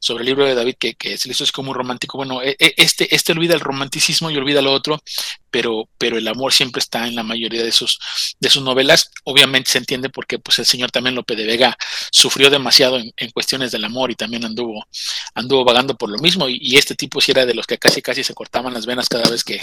sobre 0.00 0.22
el 0.22 0.26
libro 0.26 0.44
de 0.44 0.54
David 0.54 0.74
que, 0.78 1.16
se 1.16 1.28
le 1.28 1.32
hizo 1.32 1.44
como 1.52 1.70
un 1.70 1.76
romántico. 1.76 2.18
Bueno, 2.18 2.42
e, 2.42 2.56
e, 2.58 2.74
este, 2.76 3.14
este 3.14 3.32
olvida 3.32 3.54
el 3.54 3.60
romanticismo 3.60 4.30
y 4.30 4.36
olvida 4.36 4.62
lo 4.62 4.72
otro, 4.72 5.02
pero, 5.50 5.88
pero 5.98 6.16
el 6.18 6.26
amor 6.26 6.52
siempre 6.52 6.80
está 6.80 7.06
en 7.06 7.14
la 7.14 7.22
mayoría 7.22 7.62
de 7.62 7.72
sus, 7.72 7.98
de 8.40 8.50
sus 8.50 8.62
novelas. 8.62 9.10
Obviamente 9.24 9.70
se 9.70 9.78
entiende 9.78 10.08
porque 10.08 10.38
pues, 10.38 10.58
el 10.58 10.66
señor 10.66 10.90
también 10.90 11.14
Lope 11.14 11.36
de 11.36 11.46
Vega 11.46 11.76
sufrió 12.10 12.50
demasiado 12.50 12.98
en, 12.98 13.30
cuestiones 13.32 13.70
del 13.70 13.84
amor 13.84 14.10
y 14.10 14.14
también 14.14 14.44
anduvo, 14.44 14.86
anduvo 15.34 15.64
vagando 15.64 15.96
por 15.96 16.10
lo 16.10 16.18
mismo. 16.18 16.48
Y, 16.48 16.76
este 16.76 16.94
tipo 16.94 17.20
sí 17.20 17.30
era 17.32 17.46
de 17.46 17.54
los 17.54 17.66
que 17.66 17.78
casi 17.78 18.02
casi 18.02 18.24
se 18.24 18.34
cortaban 18.34 18.74
las 18.74 18.86
venas 18.86 19.08
cada 19.08 19.28
vez 19.28 19.44
que, 19.44 19.60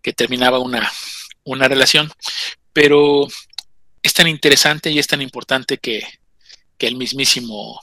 que 0.00 0.12
terminaba 0.12 0.58
una, 0.60 0.90
una 1.44 1.68
relación. 1.68 2.10
Pero 2.72 3.28
es 4.04 4.12
tan 4.12 4.28
interesante 4.28 4.90
y 4.90 4.98
es 4.98 5.06
tan 5.06 5.22
importante 5.22 5.78
que, 5.78 6.06
el 6.78 6.96
mismísimo 6.96 7.80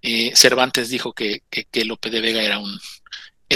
eh, 0.00 0.30
Cervantes 0.36 0.90
dijo 0.90 1.12
que, 1.12 1.42
que, 1.50 1.84
Lope 1.84 2.08
de 2.08 2.20
Vega 2.20 2.40
era 2.40 2.60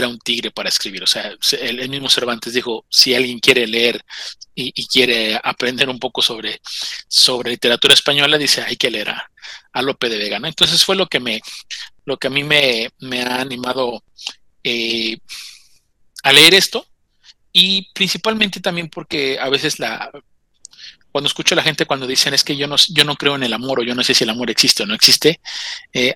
un, 0.08 0.18
tigre 0.18 0.50
para 0.50 0.68
escribir. 0.68 1.04
O 1.04 1.06
sea, 1.06 1.32
el, 1.60 1.88
mismo 1.88 2.10
Cervantes 2.10 2.52
dijo, 2.52 2.84
si 2.90 3.14
alguien 3.14 3.38
quiere 3.38 3.68
leer 3.68 4.04
y, 4.56 4.72
quiere 4.88 5.40
aprender 5.40 5.88
un 5.88 6.00
poco 6.00 6.20
sobre, 6.20 6.60
literatura 7.44 7.94
española, 7.94 8.38
dice, 8.38 8.62
hay 8.62 8.74
que 8.74 8.90
leer 8.90 9.10
a, 9.10 9.82
Lope 9.82 10.08
de 10.08 10.18
Vega. 10.18 10.40
Entonces 10.42 10.84
fue 10.84 10.96
lo 10.96 11.06
que, 11.06 11.20
me, 11.20 11.40
lo 12.04 12.16
que 12.16 12.26
a 12.26 12.30
mí 12.30 12.42
me, 12.42 12.90
ha 13.22 13.40
animado 13.40 14.02
eh, 14.64 15.16
a 16.24 16.32
leer 16.32 16.54
esto 16.54 16.84
y 17.52 17.88
principalmente 17.92 18.58
también 18.58 18.90
porque 18.90 19.38
a 19.38 19.48
veces 19.48 19.78
la, 19.78 20.10
cuando 21.16 21.28
escucho 21.28 21.54
a 21.54 21.56
la 21.56 21.62
gente 21.62 21.86
cuando 21.86 22.06
dicen 22.06 22.34
es 22.34 22.44
que 22.44 22.58
yo 22.58 22.66
no, 22.66 22.76
yo 22.90 23.02
no 23.02 23.16
creo 23.16 23.36
en 23.36 23.42
el 23.42 23.54
amor 23.54 23.80
o 23.80 23.82
yo 23.82 23.94
no 23.94 24.04
sé 24.04 24.12
si 24.12 24.24
el 24.24 24.28
amor 24.28 24.50
existe 24.50 24.82
o 24.82 24.86
no 24.86 24.94
existe, 24.94 25.40
eh, 25.94 26.12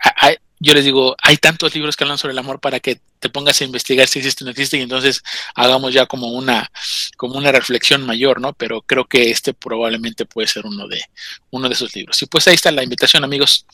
yo 0.58 0.74
les 0.74 0.84
digo, 0.84 1.16
hay 1.22 1.38
tantos 1.38 1.74
libros 1.74 1.96
que 1.96 2.04
hablan 2.04 2.18
sobre 2.18 2.32
el 2.32 2.38
amor 2.38 2.60
para 2.60 2.80
que 2.80 3.00
te 3.18 3.30
pongas 3.30 3.58
a 3.58 3.64
investigar 3.64 4.06
si 4.08 4.18
existe 4.18 4.44
o 4.44 4.46
no 4.46 4.50
existe 4.50 4.76
y 4.76 4.82
entonces 4.82 5.22
hagamos 5.54 5.94
ya 5.94 6.04
como 6.04 6.32
una, 6.32 6.70
como 7.16 7.38
una 7.38 7.50
reflexión 7.50 8.04
mayor, 8.04 8.42
¿no? 8.42 8.52
Pero 8.52 8.82
creo 8.82 9.06
que 9.06 9.30
este 9.30 9.54
probablemente 9.54 10.26
puede 10.26 10.48
ser 10.48 10.66
uno 10.66 10.86
de, 10.86 11.00
uno 11.48 11.66
de 11.66 11.72
esos 11.72 11.96
libros. 11.96 12.20
Y 12.20 12.26
pues 12.26 12.46
ahí 12.46 12.56
está 12.56 12.70
la 12.70 12.82
invitación, 12.82 13.24
amigos. 13.24 13.64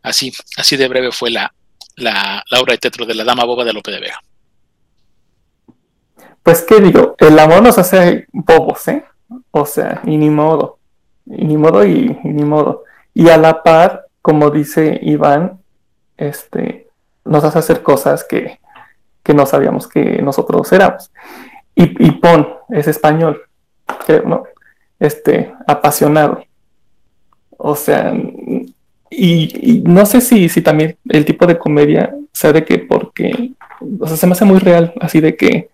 Así, 0.00 0.32
así 0.56 0.76
de 0.76 0.86
breve 0.86 1.10
fue 1.10 1.32
la, 1.32 1.52
la, 1.96 2.44
la 2.48 2.60
obra 2.60 2.74
de 2.74 2.78
teatro 2.78 3.04
de 3.04 3.16
la 3.16 3.24
Dama 3.24 3.42
Boba 3.42 3.64
de 3.64 3.72
Lope 3.72 3.90
de 3.90 3.98
Vega. 3.98 4.22
Pues 6.44 6.62
qué 6.62 6.80
digo, 6.80 7.16
el 7.18 7.36
amor 7.36 7.64
nos 7.64 7.78
hace 7.78 8.28
bobos, 8.32 8.86
¿eh? 8.86 9.04
O 9.50 9.66
sea, 9.66 10.00
y 10.04 10.16
ni 10.16 10.30
modo. 10.30 10.78
Y 11.26 11.44
ni 11.44 11.56
modo 11.56 11.84
y, 11.84 12.18
ni 12.24 12.44
modo. 12.44 12.84
Y 13.14 13.28
a 13.28 13.36
la 13.36 13.62
par, 13.62 14.06
como 14.22 14.50
dice 14.50 14.98
Iván, 15.02 15.60
este, 16.16 16.88
nos 17.24 17.44
hace 17.44 17.58
hacer 17.58 17.82
cosas 17.82 18.24
que, 18.24 18.58
no 19.34 19.44
sabíamos 19.44 19.86
que 19.86 20.22
nosotros 20.22 20.72
éramos. 20.72 21.10
Y, 21.74 22.06
y 22.06 22.12
Pon 22.12 22.48
es 22.70 22.88
español, 22.88 23.42
¿no? 24.24 24.44
Este, 24.98 25.54
apasionado. 25.66 26.42
O 27.58 27.76
sea, 27.76 28.14
y, 29.10 29.82
no 29.86 30.06
sé 30.06 30.20
si, 30.20 30.48
si 30.48 30.62
también 30.62 30.96
el 31.08 31.24
tipo 31.24 31.46
de 31.46 31.58
comedia 31.58 32.14
sea 32.32 32.52
de 32.52 32.64
que 32.64 32.78
porque, 32.78 33.52
se 34.06 34.26
me 34.26 34.32
hace 34.32 34.44
muy 34.44 34.58
real, 34.58 34.94
así 35.00 35.20
de 35.20 35.36
que 35.36 35.70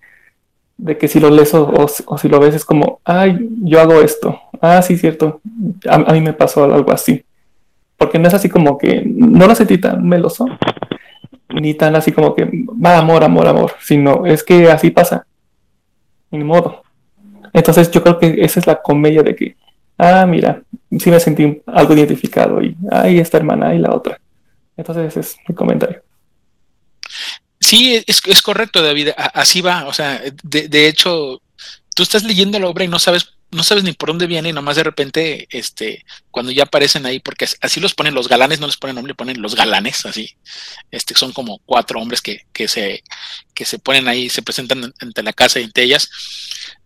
de 0.77 0.99
que 0.99 1.09
si 1.09 1.21
lo 1.21 1.31
lees 1.31 1.55
o, 1.55 1.87
si 1.89 2.29
lo 2.29 2.41
ves 2.41 2.55
es 2.55 2.65
como, 2.65 3.01
ay, 3.05 3.49
yo 3.63 3.81
hago 3.81 4.01
esto, 4.01 4.41
ah, 4.61 4.83
sí, 4.83 4.97
cierto, 4.97 5.41
a, 5.89 6.13
mí 6.13 6.21
me 6.21 6.33
pasó 6.33 6.65
algo 6.65 6.93
así. 6.93 7.25
Porque 7.97 8.19
no 8.19 8.29
es 8.29 8.35
así 8.35 8.49
como 8.49 8.77
que, 8.77 9.03
no 9.05 9.47
lo 9.47 9.55
sentí 9.55 9.79
tan 9.79 10.07
meloso, 10.07 10.47
ni 11.49 11.75
tan 11.75 11.95
así 11.95 12.13
como 12.13 12.35
que, 12.35 12.45
va, 12.45 12.99
amor, 12.99 13.23
amor, 13.23 13.47
amor, 13.47 13.73
sino 13.81 14.27
es 14.27 14.43
que 14.43 14.71
así 14.71 14.91
pasa, 14.91 15.27
ni 16.31 16.43
modo. 16.43 16.83
Entonces 17.53 17.91
yo 17.91 18.03
creo 18.03 18.19
que 18.19 18.45
esa 18.45 18.59
es 18.59 18.67
la 18.67 18.83
comedia 18.83 19.23
de 19.23 19.37
que, 19.37 19.57
ah, 19.97 20.27
mira, 20.27 20.63
sí 20.99 21.11
me 21.11 21.21
sentí 21.21 21.63
algo 21.67 21.95
identificado 21.95 22.61
y, 22.61 22.77
ay, 22.91 23.21
esta 23.21 23.39
hermana 23.39 23.75
y 23.75 23.79
la 23.79 23.95
otra. 23.95 24.19
Entonces 24.77 25.07
ese 25.07 25.21
es 25.21 25.37
mi 25.49 25.55
comentario. 25.55 26.04
Sí, 27.65 28.05
es, 28.07 28.21
es 28.27 28.43
correcto, 28.43 28.83
David. 28.83 29.11
Así 29.17 29.63
va. 29.63 29.87
O 29.87 29.95
sea, 29.95 30.23
de, 30.43 30.69
de, 30.69 30.87
hecho, 30.87 31.41
tú 31.97 32.03
estás 32.03 32.23
leyendo 32.23 32.59
la 32.59 32.69
obra 32.69 32.85
y 32.85 32.89
no 32.89 32.99
sabes, 32.99 33.31
no 33.51 33.63
sabes 33.65 33.85
ni 33.85 33.93
por 33.93 34.11
dónde 34.11 34.27
viene, 34.27 34.51
y 34.51 34.53
nomás 34.53 34.77
de 34.77 34.83
repente, 34.83 35.49
este, 35.51 36.05
cuando 36.31 36.53
ya 36.53 36.65
aparecen 36.65 37.07
ahí, 37.07 37.21
porque 37.21 37.49
así 37.63 37.81
los 37.81 37.95
ponen 37.95 38.13
los 38.13 38.29
galanes, 38.29 38.61
no 38.61 38.67
les 38.67 38.77
ponen 38.77 38.97
nombre, 38.97 39.15
ponen 39.15 39.41
los 39.41 39.55
galanes, 39.55 40.05
así. 40.05 40.37
Este, 40.91 41.15
son 41.15 41.33
como 41.33 41.59
cuatro 41.65 41.99
hombres 42.01 42.21
que, 42.21 42.43
que 42.53 42.69
se, 42.69 43.03
que 43.55 43.65
se 43.65 43.79
ponen 43.79 44.09
ahí, 44.09 44.29
se 44.29 44.43
presentan 44.43 44.93
ante 45.01 45.23
la 45.23 45.33
casa 45.33 45.59
y 45.59 45.65
entre 45.65 45.85
ellas. 45.85 46.11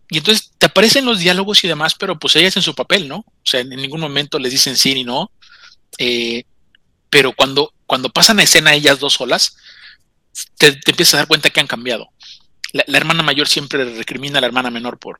Y 0.09 0.19
entonces 0.19 0.53
te 0.57 0.67
aparecen 0.67 1.03
los 1.03 1.19
diálogos 1.19 1.61
y 1.65 1.67
demás, 1.67 1.93
pero 1.93 2.17
pues 2.17 2.37
ellas 2.37 2.55
en 2.55 2.63
su 2.63 2.73
papel, 2.73 3.09
¿no? 3.09 3.17
O 3.17 3.43
sea, 3.43 3.59
en 3.59 3.69
ningún 3.69 3.99
momento 3.99 4.39
les 4.39 4.53
dicen 4.53 4.77
sí 4.77 4.93
ni 4.93 5.03
no. 5.03 5.29
Eh, 5.97 6.45
pero 7.09 7.33
cuando, 7.33 7.73
cuando 7.85 8.09
pasan 8.09 8.39
a 8.39 8.43
escena 8.43 8.73
ellas 8.73 8.99
dos 8.99 9.13
solas, 9.13 9.57
te, 10.57 10.79
empiezas 10.85 11.15
a 11.15 11.17
dar 11.17 11.27
cuenta 11.27 11.49
que 11.49 11.59
han 11.59 11.67
cambiado. 11.67 12.09
La, 12.71 12.97
hermana 12.97 13.23
mayor 13.23 13.47
siempre 13.47 13.83
recrimina 13.95 14.37
a 14.37 14.41
la 14.41 14.47
hermana 14.47 14.69
menor 14.69 14.99
por, 14.99 15.19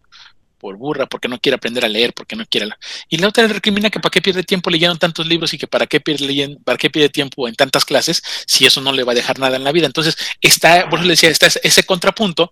por 0.59 0.77
burra, 0.77 1.07
porque 1.07 1.27
no 1.27 1.39
quiere 1.39 1.55
aprender 1.55 1.83
a 1.83 1.89
leer, 1.89 2.13
porque 2.13 2.35
no 2.35 2.45
quiere. 2.45 2.69
Y 3.09 3.17
la 3.17 3.27
otra 3.27 3.47
le 3.47 3.53
recrimina 3.53 3.89
que 3.89 3.99
para 3.99 4.11
qué 4.11 4.21
pierde 4.21 4.43
tiempo 4.43 4.69
leyendo 4.69 4.97
tantos 4.97 5.25
libros 5.25 5.53
y 5.53 5.57
que 5.57 5.67
para 5.67 5.87
qué 5.87 5.99
pierde, 5.99 6.57
para 6.63 6.77
qué 6.77 6.89
pierde 6.89 7.09
tiempo 7.09 7.47
en 7.47 7.55
tantas 7.55 7.85
clases 7.85 8.21
si 8.45 8.65
eso 8.65 8.81
no 8.81 8.91
le 8.91 9.03
va 9.03 9.13
a 9.13 9.15
dejar 9.15 9.39
nada 9.39 9.55
en 9.55 9.63
la 9.63 9.71
vida. 9.71 9.87
Entonces, 9.87 10.15
está, 10.41 10.87
por 10.89 10.99
eso 10.99 11.07
le 11.07 11.13
decía, 11.13 11.29
está 11.29 11.47
ese 11.47 11.83
contrapunto 11.83 12.51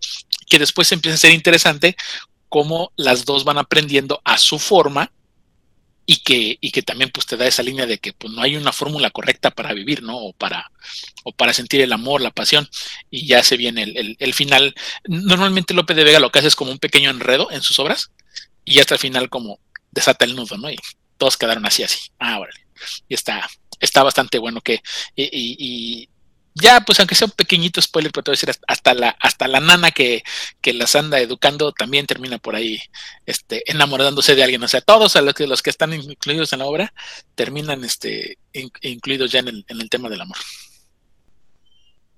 que 0.49 0.57
después 0.57 0.91
empieza 0.91 1.15
a 1.15 1.19
ser 1.19 1.33
interesante 1.33 1.95
cómo 2.49 2.91
las 2.95 3.25
dos 3.25 3.43
van 3.43 3.57
aprendiendo 3.57 4.21
a 4.23 4.37
su 4.37 4.57
forma 4.57 5.11
y 6.09 6.21
que, 6.23 6.57
y 6.61 6.71
que 6.71 6.81
también 6.81 7.11
pues 7.11 7.27
te 7.27 7.35
da 7.35 7.45
esa 7.45 7.61
línea 7.61 7.85
de 7.85 7.99
que 7.99 8.13
pues 8.13 8.33
no 8.33 8.41
hay 8.41 8.55
una 8.55 8.71
fórmula 8.71 9.11
correcta 9.11 9.51
para 9.51 9.73
vivir, 9.73 10.01
¿no? 10.03 10.17
O 10.17 10.33
para, 10.33 10.71
o 11.25 11.33
para 11.33 11.53
sentir 11.53 11.81
el 11.81 11.91
amor, 11.91 12.21
la 12.21 12.31
pasión, 12.31 12.69
y 13.11 13.27
ya 13.27 13.43
se 13.43 13.57
viene 13.57 13.83
el, 13.83 14.15
el, 14.17 14.33
final. 14.33 14.73
Normalmente 15.05 15.73
López 15.73 15.97
de 15.97 16.05
Vega 16.05 16.21
lo 16.21 16.31
que 16.31 16.39
hace 16.39 16.47
es 16.47 16.55
como 16.55 16.71
un 16.71 16.79
pequeño 16.79 17.09
enredo 17.09 17.51
en 17.51 17.61
sus 17.61 17.77
obras, 17.79 18.11
y 18.63 18.79
hasta 18.79 18.95
el 18.95 19.01
final 19.01 19.29
como 19.29 19.59
desata 19.91 20.23
el 20.23 20.35
nudo, 20.35 20.57
¿no? 20.57 20.71
Y 20.71 20.77
todos 21.17 21.35
quedaron 21.35 21.65
así, 21.65 21.83
así. 21.83 22.09
Ah, 22.19 22.39
órale. 22.39 22.65
Y 23.09 23.13
está, 23.13 23.49
está 23.81 24.01
bastante 24.01 24.39
bueno 24.39 24.61
que, 24.61 24.81
y 25.13 26.09
ya, 26.61 26.81
pues 26.81 26.99
aunque 26.99 27.15
sea 27.15 27.25
un 27.25 27.31
pequeñito 27.31 27.81
spoiler, 27.81 28.11
pero 28.11 28.23
te 28.23 28.31
voy 28.31 28.33
a 28.33 28.39
decir, 28.39 28.61
hasta 28.67 28.93
la, 28.93 29.09
hasta 29.19 29.47
la 29.47 29.59
nana 29.59 29.91
que, 29.91 30.23
que 30.61 30.73
las 30.73 30.95
anda 30.95 31.19
educando 31.19 31.71
también 31.71 32.05
termina 32.05 32.37
por 32.37 32.55
ahí 32.55 32.79
este, 33.25 33.69
enamorándose 33.71 34.35
de 34.35 34.43
alguien. 34.43 34.63
O 34.63 34.67
sea, 34.67 34.81
todos 34.81 35.15
los 35.15 35.33
que, 35.33 35.47
los 35.47 35.61
que 35.61 35.69
están 35.69 35.93
incluidos 35.93 36.53
en 36.53 36.59
la 36.59 36.65
obra 36.65 36.93
terminan 37.35 37.83
este, 37.83 38.37
incluidos 38.81 39.31
ya 39.31 39.39
en 39.39 39.49
el, 39.49 39.65
en 39.67 39.81
el 39.81 39.89
tema 39.89 40.09
del 40.09 40.21
amor. 40.21 40.37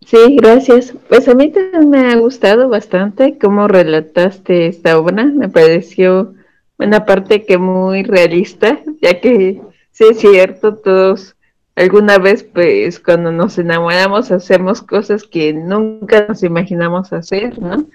Sí, 0.05 0.17
gracias. 0.37 0.93
Pues 1.07 1.27
a 1.27 1.35
mí 1.35 1.51
también 1.51 1.89
me 1.89 2.11
ha 2.11 2.15
gustado 2.15 2.69
bastante 2.69 3.37
cómo 3.37 3.67
relataste 3.67 4.67
esta 4.67 4.97
obra. 4.97 5.25
Me 5.25 5.49
pareció 5.49 6.33
una 6.77 7.05
parte 7.05 7.45
que 7.45 7.57
muy 7.57 8.03
realista, 8.03 8.79
ya 9.01 9.19
que 9.19 9.61
sí 9.91 10.03
es 10.09 10.19
cierto, 10.19 10.75
todos 10.75 11.35
alguna 11.79 12.17
vez 12.17 12.43
pues 12.43 12.99
cuando 12.99 13.31
nos 13.31 13.57
enamoramos 13.57 14.31
hacemos 14.31 14.81
cosas 14.81 15.23
que 15.23 15.53
nunca 15.53 16.25
nos 16.27 16.43
imaginamos 16.43 17.13
hacer, 17.13 17.57
¿no? 17.57 17.87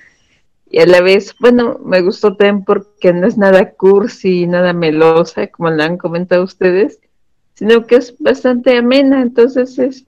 Y 0.70 0.81
a 0.81 0.86
la 0.86 1.02
vez, 1.02 1.35
bueno, 1.39 1.78
me 1.85 2.01
gustó 2.01 2.35
también 2.35 2.65
porque 2.65 3.12
no 3.12 3.27
es 3.27 3.36
nada 3.36 3.73
cursi, 3.73 4.47
nada 4.47 4.73
melosa, 4.73 5.48
como 5.48 5.70
lo 5.70 5.82
han 5.82 5.98
comentado 5.98 6.43
ustedes, 6.43 6.98
sino 7.55 7.86
que 7.86 7.97
es 7.97 8.15
bastante 8.19 8.77
amena, 8.77 9.20
entonces 9.20 9.78
es, 9.78 10.05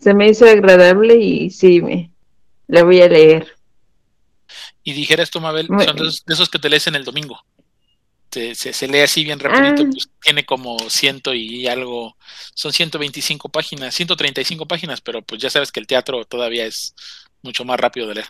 se 0.00 0.12
me 0.12 0.28
hizo 0.28 0.44
agradable 0.46 1.16
y 1.16 1.50
sí, 1.50 1.80
me 1.80 2.10
la 2.66 2.82
voy 2.82 3.00
a 3.00 3.08
leer. 3.08 3.46
Y 4.82 4.92
dijeras 4.92 5.30
tú, 5.30 5.40
Mabel, 5.40 5.68
son 5.68 5.96
de 5.96 6.34
esos 6.34 6.50
que 6.50 6.58
te 6.58 6.68
lees 6.68 6.86
en 6.88 6.96
el 6.96 7.04
domingo 7.04 7.38
se, 8.54 8.88
lee 8.88 9.00
así 9.00 9.24
bien 9.24 9.38
rapidito, 9.38 9.82
ah. 9.82 9.90
pues 9.90 10.10
tiene 10.22 10.44
como 10.44 10.78
ciento 10.88 11.34
y 11.34 11.66
algo, 11.66 12.16
son 12.54 12.72
125 12.72 13.48
páginas, 13.48 13.94
135 13.94 14.66
páginas, 14.66 15.00
pero 15.00 15.22
pues 15.22 15.40
ya 15.40 15.50
sabes 15.50 15.70
que 15.72 15.80
el 15.80 15.86
teatro 15.86 16.24
todavía 16.24 16.66
es 16.66 16.94
mucho 17.42 17.64
más 17.64 17.78
rápido 17.78 18.08
de 18.08 18.14
leer. 18.14 18.26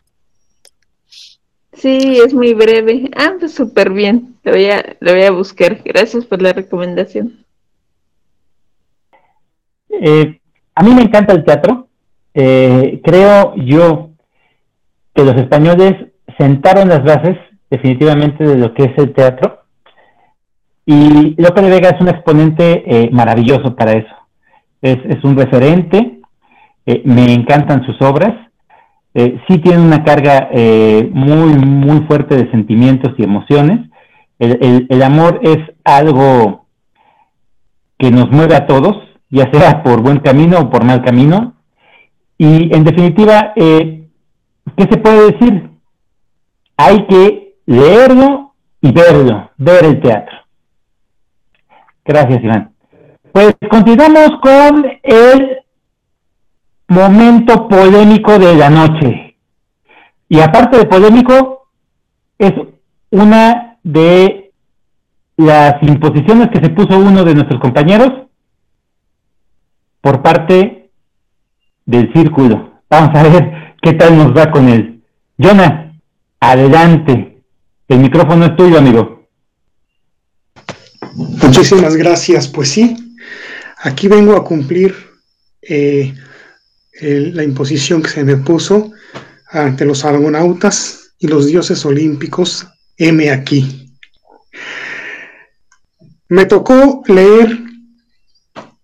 Sí, 1.73 2.19
es 2.25 2.33
muy 2.33 2.55
breve. 2.55 3.11
Ah, 3.17 3.33
pues 3.39 3.55
súper 3.55 3.91
bien. 3.91 4.37
Lo 4.45 4.53
voy, 4.53 4.67
a, 4.67 4.97
lo 5.01 5.13
voy 5.13 5.23
a 5.23 5.31
buscar. 5.33 5.83
Gracias 5.85 6.25
por 6.25 6.41
la 6.41 6.53
recomendación. 6.53 7.45
Eh, 9.89 10.41
a 10.75 10.83
mí 10.83 10.95
me 10.95 11.03
encanta 11.03 11.33
el 11.33 11.45
teatro. 11.45 11.89
Eh, 12.33 13.01
creo 13.03 13.55
yo 13.57 14.11
que 15.15 15.25
los 15.25 15.37
españoles 15.37 16.13
sentaron 16.39 16.89
las 16.89 17.05
bases 17.05 17.39
definitivamente 17.71 18.45
de 18.45 18.57
lo 18.57 18.75
que 18.75 18.85
es 18.85 18.99
el 18.99 19.13
teatro 19.13 19.64
y 20.87 21.41
López 21.41 21.65
de 21.65 21.71
Vega 21.71 21.91
es 21.91 22.01
un 22.01 22.09
exponente 22.09 22.85
eh, 22.87 23.11
maravilloso 23.11 23.75
para 23.75 23.93
eso. 23.93 24.15
Es, 24.83 25.25
un 25.25 25.35
referente, 25.35 26.21
eh, 26.85 27.03
me 27.07 27.33
encantan 27.33 27.87
sus 27.87 28.01
obras. 28.03 28.35
Eh, 29.15 29.41
sí 29.49 29.59
tiene 29.59 29.81
una 29.81 30.05
carga 30.05 30.51
muy, 31.11 31.55
muy 31.55 32.01
fuerte 32.07 32.37
de 32.37 32.51
sentimientos 32.51 33.15
y 33.17 33.25
emociones. 33.25 33.89
El, 34.39 35.03
amor 35.03 35.41
es 35.43 35.59
algo 35.85 36.67
que 37.99 38.11
nos 38.11 38.31
mueve 38.31 38.57
a 38.57 38.67
todos, 38.67 38.97
ya 39.31 39.51
sea 39.53 39.83
por 39.83 40.03
buen 40.03 40.19
camino 40.19 40.59
o 40.59 40.71
por 40.71 40.85
mal 40.85 41.03
camino. 41.03 41.55
Y 42.37 42.75
en 42.77 42.85
definitiva, 42.85 43.55
¿qué 43.55 44.07
se 44.77 44.99
puede 44.99 45.33
decir? 45.33 45.71
Hay 46.77 47.07
que 47.07 47.55
leerlo 47.65 48.55
y 48.83 48.93
verlo, 48.93 49.51
ver 49.57 49.85
el 49.87 50.01
teatro. 50.03 50.44
Gracias, 52.05 52.45
Iván. 52.45 52.75
Pues 53.33 53.55
continuamos 53.71 54.31
con 54.43 54.87
el 55.03 55.59
momento 56.89 57.69
polémico 57.69 58.39
de 58.39 58.55
la 58.55 58.71
noche. 58.71 59.37
Y 60.29 60.41
aparte 60.41 60.79
de 60.79 60.87
polémico, 60.87 61.69
es 62.39 62.53
una 63.11 63.79
de 63.83 64.53
las 65.37 65.83
imposiciones 65.83 66.49
que 66.51 66.61
se 66.61 66.71
puso 66.71 66.99
uno 66.99 67.25
de 67.25 67.35
nuestros 67.35 67.61
compañeros 67.61 68.11
por 70.01 70.23
parte 70.23 70.91
del 71.87 72.13
círculo. 72.13 72.81
Vamos 72.89 73.11
a 73.15 73.23
ver 73.23 73.75
qué 73.81 73.95
tal 73.95 74.17
nos 74.17 74.37
va 74.37 74.51
con 74.51 74.69
él. 74.69 75.03
Jonah, 75.39 75.93
adelante. 76.41 77.43
El 77.89 77.99
micrófono 77.99 78.45
es 78.47 78.57
tuyo, 78.57 78.79
amigo. 78.79 79.14
Muchísimas 81.15 81.97
gracias. 81.97 82.49
Pues 82.49 82.71
sí, 82.71 82.97
aquí 83.79 84.09
vengo 84.09 84.37
a 84.37 84.45
cumplir 84.45 84.95
eh, 85.63 86.15
la 87.01 87.43
imposición 87.43 88.03
que 88.03 88.11
se 88.11 88.25
me 88.25 88.37
puso 88.37 88.93
ante 89.49 89.85
los 89.85 90.05
argonautas 90.05 91.15
y 91.19 91.29
los 91.29 91.47
dioses 91.47 91.85
olímpicos, 91.85 92.67
M 92.97 93.31
aquí. 93.31 93.97
Me 96.29 96.47
tocó 96.47 97.03
leer 97.07 97.59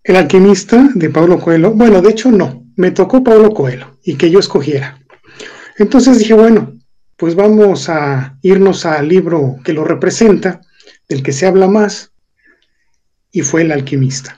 El 0.02 0.16
alquimista 0.16 0.88
de 0.94 1.10
Pablo 1.10 1.38
Coelho. 1.38 1.72
Bueno, 1.72 2.00
de 2.00 2.10
hecho 2.10 2.30
no, 2.30 2.64
me 2.76 2.90
tocó 2.90 3.22
Pablo 3.22 3.52
Coelho 3.52 3.98
y 4.04 4.14
que 4.16 4.30
yo 4.30 4.38
escogiera. 4.38 4.98
Entonces 5.78 6.18
dije, 6.18 6.34
bueno, 6.34 6.78
pues 7.16 7.34
vamos 7.34 7.88
a 7.88 8.38
irnos 8.42 8.86
al 8.86 9.08
libro 9.08 9.56
que 9.64 9.72
lo 9.72 9.84
representa, 9.84 10.60
del 11.08 11.22
que 11.22 11.32
se 11.32 11.46
habla 11.46 11.68
más, 11.68 12.12
y 13.32 13.42
fue 13.42 13.62
El 13.62 13.72
alquimista. 13.72 14.36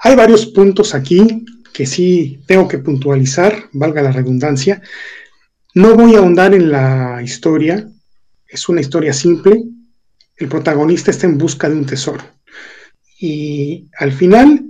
Hay 0.00 0.14
varios 0.14 0.46
puntos 0.46 0.94
aquí 0.94 1.44
que 1.72 1.86
sí 1.86 2.40
tengo 2.46 2.66
que 2.66 2.78
puntualizar, 2.78 3.64
valga 3.72 4.02
la 4.02 4.12
redundancia. 4.12 4.82
No 5.74 5.94
voy 5.94 6.14
a 6.14 6.18
ahondar 6.18 6.54
en 6.54 6.70
la 6.72 7.20
historia, 7.22 7.88
es 8.48 8.68
una 8.68 8.80
historia 8.80 9.12
simple. 9.12 9.62
El 10.36 10.48
protagonista 10.48 11.10
está 11.10 11.26
en 11.26 11.38
busca 11.38 11.68
de 11.68 11.76
un 11.76 11.86
tesoro. 11.86 12.24
Y 13.20 13.88
al 13.98 14.12
final, 14.12 14.64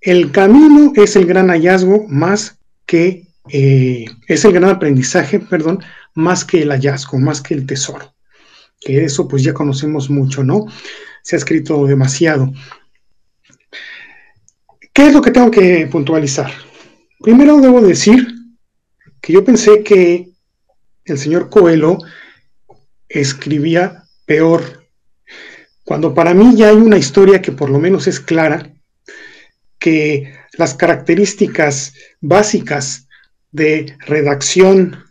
el 0.00 0.32
camino 0.32 0.92
es 0.96 1.16
el 1.16 1.26
gran 1.26 1.48
hallazgo 1.48 2.06
más 2.08 2.58
que, 2.86 3.28
eh, 3.50 4.06
es 4.26 4.44
el 4.44 4.52
gran 4.52 4.70
aprendizaje, 4.70 5.38
perdón, 5.38 5.80
más 6.14 6.44
que 6.44 6.62
el 6.62 6.70
hallazgo, 6.70 7.18
más 7.18 7.40
que 7.40 7.54
el 7.54 7.66
tesoro. 7.66 8.14
Que 8.80 9.04
eso 9.04 9.28
pues 9.28 9.42
ya 9.42 9.54
conocemos 9.54 10.10
mucho, 10.10 10.42
¿no? 10.42 10.66
Se 11.22 11.36
ha 11.36 11.38
escrito 11.38 11.86
demasiado. 11.86 12.52
¿Qué 14.92 15.06
es 15.06 15.14
lo 15.14 15.22
que 15.22 15.30
tengo 15.30 15.50
que 15.50 15.86
puntualizar? 15.90 16.52
Primero 17.20 17.60
debo 17.60 17.80
decir 17.80 18.26
que 19.20 19.32
yo 19.32 19.44
pensé 19.44 19.82
que 19.82 20.28
el 21.04 21.18
señor 21.18 21.48
Coelho 21.48 21.98
escribía 23.08 24.04
peor, 24.26 24.88
cuando 25.84 26.14
para 26.14 26.34
mí 26.34 26.56
ya 26.56 26.68
hay 26.68 26.76
una 26.76 26.98
historia 26.98 27.42
que 27.42 27.52
por 27.52 27.70
lo 27.70 27.78
menos 27.78 28.06
es 28.06 28.20
clara, 28.20 28.72
que 29.78 30.34
las 30.58 30.74
características 30.74 31.94
básicas 32.20 33.08
de 33.50 33.96
redacción, 34.06 35.04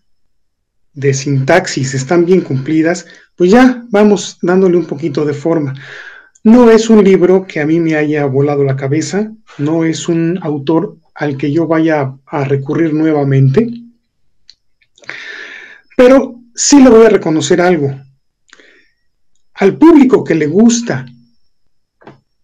de 0.94 1.14
sintaxis 1.14 1.94
están 1.94 2.26
bien 2.26 2.42
cumplidas, 2.42 3.06
pues 3.42 3.50
ya 3.50 3.84
vamos 3.90 4.38
dándole 4.44 4.78
un 4.78 4.86
poquito 4.86 5.26
de 5.26 5.34
forma. 5.34 5.74
No 6.44 6.70
es 6.70 6.92
un 6.92 7.04
libro 7.04 7.48
que 7.48 7.60
a 7.60 7.66
mí 7.66 7.80
me 7.80 7.96
haya 7.96 8.24
volado 8.26 8.64
la 8.64 8.76
cabeza, 8.76 9.32
no 9.58 9.84
es 9.84 10.08
un 10.08 10.38
autor 10.44 10.98
al 11.16 11.38
que 11.38 11.52
yo 11.52 11.66
vaya 11.66 12.14
a 12.28 12.44
recurrir 12.44 12.94
nuevamente, 12.94 13.68
pero 15.98 16.36
sí 16.54 16.84
le 16.84 16.92
voy 16.92 17.04
a 17.04 17.10
reconocer 17.10 17.62
algo. 17.62 18.00
Al 19.56 19.76
público 19.76 20.24
que 20.24 20.36
le 20.36 20.46
gusta 20.46 21.08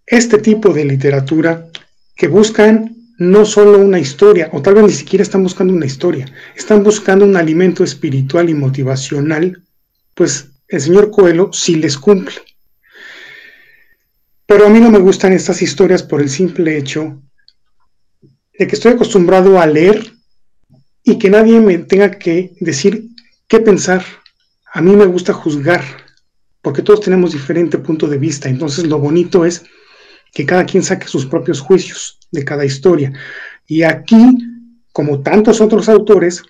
este 0.03 0.39
tipo 0.39 0.73
de 0.73 0.83
literatura, 0.83 1.67
que 2.15 2.27
buscan 2.27 2.95
no 3.19 3.45
solo 3.45 3.77
una 3.77 3.99
historia, 3.99 4.49
o 4.51 4.63
tal 4.63 4.73
vez 4.73 4.85
ni 4.85 4.93
siquiera 4.93 5.21
están 5.21 5.43
buscando 5.43 5.73
una 5.73 5.85
historia, 5.85 6.25
están 6.55 6.83
buscando 6.83 7.23
un 7.23 7.37
alimento 7.37 7.83
espiritual 7.83 8.49
y 8.49 8.55
motivacional, 8.55 9.61
pues 10.15 10.56
el 10.67 10.81
señor 10.81 11.11
Coelho 11.11 11.51
sí 11.53 11.75
les 11.75 11.97
cumple. 11.97 12.35
Pero 14.45 14.65
a 14.65 14.69
mí 14.69 14.79
no 14.79 14.89
me 14.89 14.99
gustan 14.99 15.33
estas 15.33 15.61
historias 15.61 16.03
por 16.03 16.21
el 16.21 16.29
simple 16.29 16.77
hecho 16.77 17.21
de 18.57 18.67
que 18.67 18.75
estoy 18.75 18.93
acostumbrado 18.93 19.59
a 19.59 19.67
leer 19.67 20.13
y 21.03 21.17
que 21.19 21.29
nadie 21.29 21.59
me 21.59 21.77
tenga 21.79 22.11
que 22.11 22.53
decir 22.59 23.09
qué 23.47 23.59
pensar. 23.59 24.03
A 24.73 24.81
mí 24.81 24.95
me 24.95 25.05
gusta 25.05 25.33
juzgar, 25.33 25.83
porque 26.61 26.81
todos 26.81 27.01
tenemos 27.01 27.33
diferente 27.33 27.77
punto 27.77 28.07
de 28.07 28.17
vista. 28.17 28.49
Entonces 28.49 28.87
lo 28.87 28.99
bonito 28.99 29.45
es 29.45 29.63
que 30.33 30.45
cada 30.45 30.65
quien 30.65 30.83
saque 30.83 31.07
sus 31.07 31.25
propios 31.25 31.59
juicios 31.59 32.19
de 32.31 32.43
cada 32.43 32.65
historia. 32.65 33.13
Y 33.67 33.83
aquí, 33.83 34.37
como 34.91 35.21
tantos 35.21 35.61
otros 35.61 35.89
autores, 35.89 36.43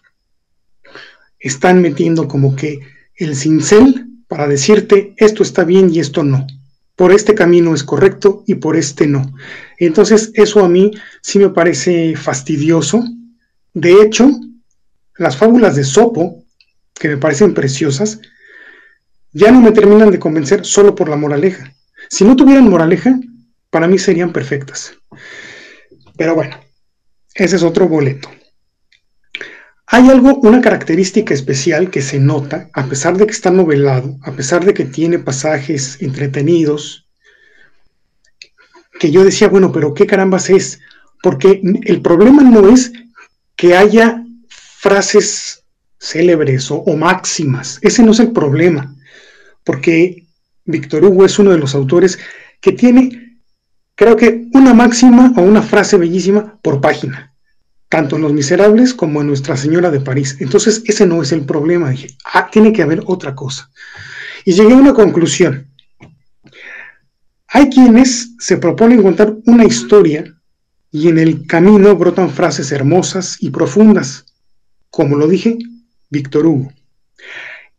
están 1.40 1.82
metiendo 1.82 2.28
como 2.28 2.56
que 2.56 2.80
el 3.18 3.36
cincel 3.36 4.08
para 4.28 4.48
decirte 4.48 5.14
esto 5.18 5.44
está 5.44 5.64
bien 5.64 5.94
y 5.94 6.00
esto 6.00 6.24
no 6.24 6.48
por 6.98 7.14
este 7.14 7.36
camino 7.36 7.76
es 7.76 7.84
correcto 7.84 8.44
y 8.48 8.56
por 8.56 8.76
este 8.76 9.06
no. 9.06 9.32
Entonces 9.78 10.32
eso 10.34 10.66
a 10.66 10.68
mí 10.68 10.92
sí 11.22 11.38
me 11.38 11.50
parece 11.50 12.16
fastidioso. 12.16 13.04
De 13.74 14.02
hecho, 14.02 14.32
las 15.16 15.38
fábulas 15.38 15.76
de 15.76 15.84
Sopo, 15.84 16.44
que 16.96 17.10
me 17.10 17.18
parecen 17.18 17.54
preciosas, 17.54 18.20
ya 19.32 19.52
no 19.52 19.62
me 19.62 19.72
terminan 19.72 20.10
de 20.10 20.18
convencer 20.18 20.66
solo 20.66 20.96
por 20.96 21.08
la 21.08 21.16
moraleja. 21.16 21.72
Si 22.10 22.26
no 22.26 22.36
tuvieran 22.36 22.68
moraleja, 22.68 23.20
para 23.70 23.88
mí 23.88 24.00
serían 24.00 24.34
perfectas. 24.34 24.94
Pero 26.18 26.34
bueno, 26.34 26.60
ese 27.36 27.58
es 27.58 27.64
otro 27.64 27.88
boleto. 27.88 28.28
Hay 29.90 30.10
algo, 30.10 30.36
una 30.42 30.60
característica 30.60 31.34
especial 31.34 31.90
que 31.90 32.02
se 32.02 32.20
nota, 32.20 32.70
a 32.74 32.88
pesar 32.88 33.16
de 33.18 33.26
que 33.26 33.32
está 33.32 33.52
novelado, 33.52 34.18
a 34.22 34.34
pesar 34.34 34.66
de 34.66 34.74
que 34.74 34.84
tiene 34.84 35.18
pasajes 35.18 36.02
entretenidos, 36.02 37.08
que 39.00 39.12
yo 39.12 39.24
decía, 39.24 39.48
bueno, 39.48 39.72
pero 39.72 39.94
¿qué 39.94 40.06
carambas 40.06 40.50
es? 40.50 40.82
Porque 41.24 41.62
el 41.86 42.02
problema 42.02 42.44
no 42.44 42.68
es 42.68 42.92
que 43.56 43.78
haya 43.78 44.26
frases 44.50 45.64
célebres 46.00 46.70
o, 46.70 46.80
o 46.80 46.98
máximas, 46.98 47.80
ese 47.82 48.04
no 48.04 48.12
es 48.12 48.20
el 48.20 48.34
problema, 48.34 48.94
porque 49.64 50.26
Víctor 50.66 51.06
Hugo 51.06 51.24
es 51.24 51.40
uno 51.40 51.52
de 51.52 51.60
los 51.60 51.74
autores 51.76 52.20
que 52.60 52.74
tiene, 52.74 53.38
creo 53.96 54.18
que, 54.18 54.48
una 54.54 54.74
máxima 54.74 55.32
o 55.38 55.42
una 55.42 55.62
frase 55.62 55.96
bellísima 55.96 56.60
por 56.62 56.82
página 56.82 57.27
tanto 57.90 58.16
en 58.16 58.22
Los 58.24 58.34
Miserables 58.34 58.94
como 58.94 59.22
en 59.22 59.28
Nuestra 59.28 59.56
Señora 59.58 59.92
de 59.92 60.00
París. 60.00 60.38
Entonces, 60.40 60.84
ese 60.86 61.06
no 61.06 61.22
es 61.22 61.32
el 61.32 61.46
problema. 61.46 61.90
Dije, 61.90 62.10
ah, 62.26 62.50
tiene 62.52 62.74
que 62.74 62.84
haber 62.84 63.04
otra 63.06 63.36
cosa. 63.36 63.70
Y 64.46 64.54
llegué 64.54 64.74
a 64.74 64.78
una 64.78 64.94
conclusión. 64.94 65.68
Hay 67.48 67.70
quienes 67.70 68.36
se 68.40 68.58
proponen 68.58 69.02
contar 69.02 69.36
una 69.46 69.66
historia 69.66 70.36
y 70.92 71.08
en 71.08 71.18
el 71.18 71.48
camino 71.48 71.96
brotan 71.96 72.30
frases 72.30 72.72
hermosas 72.72 73.38
y 73.40 73.50
profundas, 73.50 74.26
como 74.90 75.16
lo 75.16 75.28
dije, 75.28 75.58
Víctor 76.10 76.46
Hugo. 76.46 76.74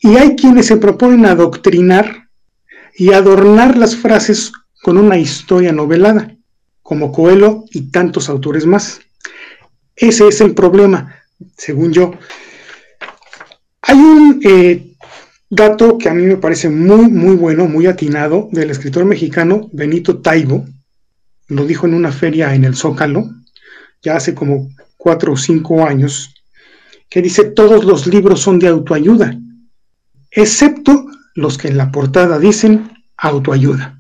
Y 0.00 0.16
hay 0.16 0.36
quienes 0.36 0.66
se 0.66 0.76
proponen 0.76 1.26
adoctrinar 1.26 2.28
y 2.96 3.12
adornar 3.12 3.76
las 3.76 3.96
frases 3.96 4.52
con 4.82 4.96
una 4.96 5.18
historia 5.18 5.72
novelada, 5.72 6.36
como 6.82 7.12
Coelho 7.12 7.64
y 7.70 7.90
tantos 7.90 8.28
autores 8.28 8.64
más. 8.64 9.00
Ese 9.98 10.28
es 10.28 10.40
el 10.40 10.54
problema, 10.54 11.12
según 11.56 11.92
yo. 11.92 12.12
Hay 13.82 13.98
un 13.98 14.40
eh, 14.44 14.94
dato 15.50 15.98
que 15.98 16.08
a 16.08 16.14
mí 16.14 16.22
me 16.24 16.36
parece 16.36 16.68
muy, 16.68 17.10
muy 17.10 17.34
bueno, 17.34 17.66
muy 17.66 17.86
atinado, 17.86 18.48
del 18.52 18.70
escritor 18.70 19.04
mexicano 19.04 19.68
Benito 19.72 20.18
Taibo. 20.18 20.64
Lo 21.48 21.66
dijo 21.66 21.86
en 21.86 21.94
una 21.94 22.12
feria 22.12 22.54
en 22.54 22.64
el 22.64 22.76
Zócalo, 22.76 23.28
ya 24.00 24.14
hace 24.14 24.34
como 24.34 24.70
cuatro 24.96 25.32
o 25.32 25.36
cinco 25.36 25.84
años, 25.84 26.32
que 27.10 27.20
dice, 27.20 27.44
todos 27.44 27.84
los 27.84 28.06
libros 28.06 28.40
son 28.40 28.60
de 28.60 28.68
autoayuda, 28.68 29.36
excepto 30.30 31.06
los 31.34 31.58
que 31.58 31.68
en 31.68 31.76
la 31.76 31.90
portada 31.90 32.38
dicen 32.38 32.92
autoayuda. 33.16 33.98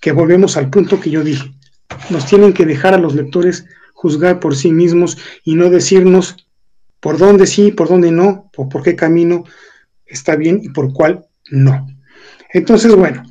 Que 0.00 0.12
volvemos 0.12 0.56
al 0.56 0.70
punto 0.70 1.00
que 1.00 1.10
yo 1.10 1.24
dije. 1.24 1.50
Nos 2.10 2.26
tienen 2.26 2.52
que 2.52 2.66
dejar 2.66 2.94
a 2.94 2.98
los 2.98 3.16
lectores 3.16 3.64
juzgar 3.98 4.38
por 4.38 4.54
sí 4.54 4.70
mismos 4.70 5.18
y 5.42 5.54
no 5.54 5.70
decirnos 5.70 6.46
por 7.00 7.18
dónde 7.18 7.46
sí, 7.46 7.72
por 7.72 7.88
dónde 7.88 8.10
no, 8.10 8.50
por 8.52 8.82
qué 8.82 8.94
camino 8.94 9.44
está 10.06 10.36
bien 10.36 10.60
y 10.62 10.68
por 10.68 10.92
cuál 10.92 11.26
no. 11.50 11.86
Entonces, 12.52 12.94
bueno, 12.94 13.22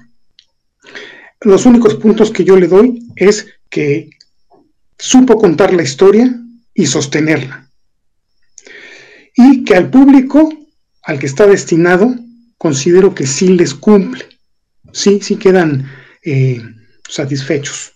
los 1.42 1.66
únicos 1.66 1.96
puntos 1.96 2.32
que 2.32 2.44
yo 2.44 2.58
le 2.58 2.68
doy 2.68 3.02
es 3.16 3.48
que 3.70 4.10
supo 4.98 5.38
contar 5.38 5.74
la 5.74 5.84
historia, 5.84 6.34
y 6.78 6.86
sostenerla. 6.86 7.70
Y 9.36 9.66
que 9.66 9.76
al 9.76 9.90
público 9.90 10.50
al 11.02 11.20
que 11.20 11.26
está 11.26 11.48
destinado, 11.48 12.14
considero 12.58 13.16
que 13.16 13.26
sí 13.26 13.48
les 13.48 13.74
cumple, 13.74 14.26
sí, 14.92 15.20
sí 15.22 15.38
quedan 15.38 15.90
eh, 16.24 16.62
satisfechos. 17.08 17.94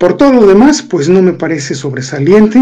Por 0.00 0.16
todo 0.16 0.32
lo 0.32 0.46
demás, 0.46 0.80
pues 0.80 1.10
no 1.10 1.20
me 1.20 1.34
parece 1.34 1.74
sobresaliente, 1.74 2.58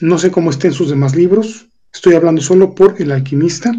no 0.00 0.16
sé 0.16 0.30
cómo 0.30 0.48
estén 0.48 0.72
sus 0.72 0.88
demás 0.88 1.14
libros, 1.14 1.66
estoy 1.92 2.14
hablando 2.14 2.40
solo 2.40 2.74
por 2.74 2.94
El 2.98 3.12
alquimista. 3.12 3.70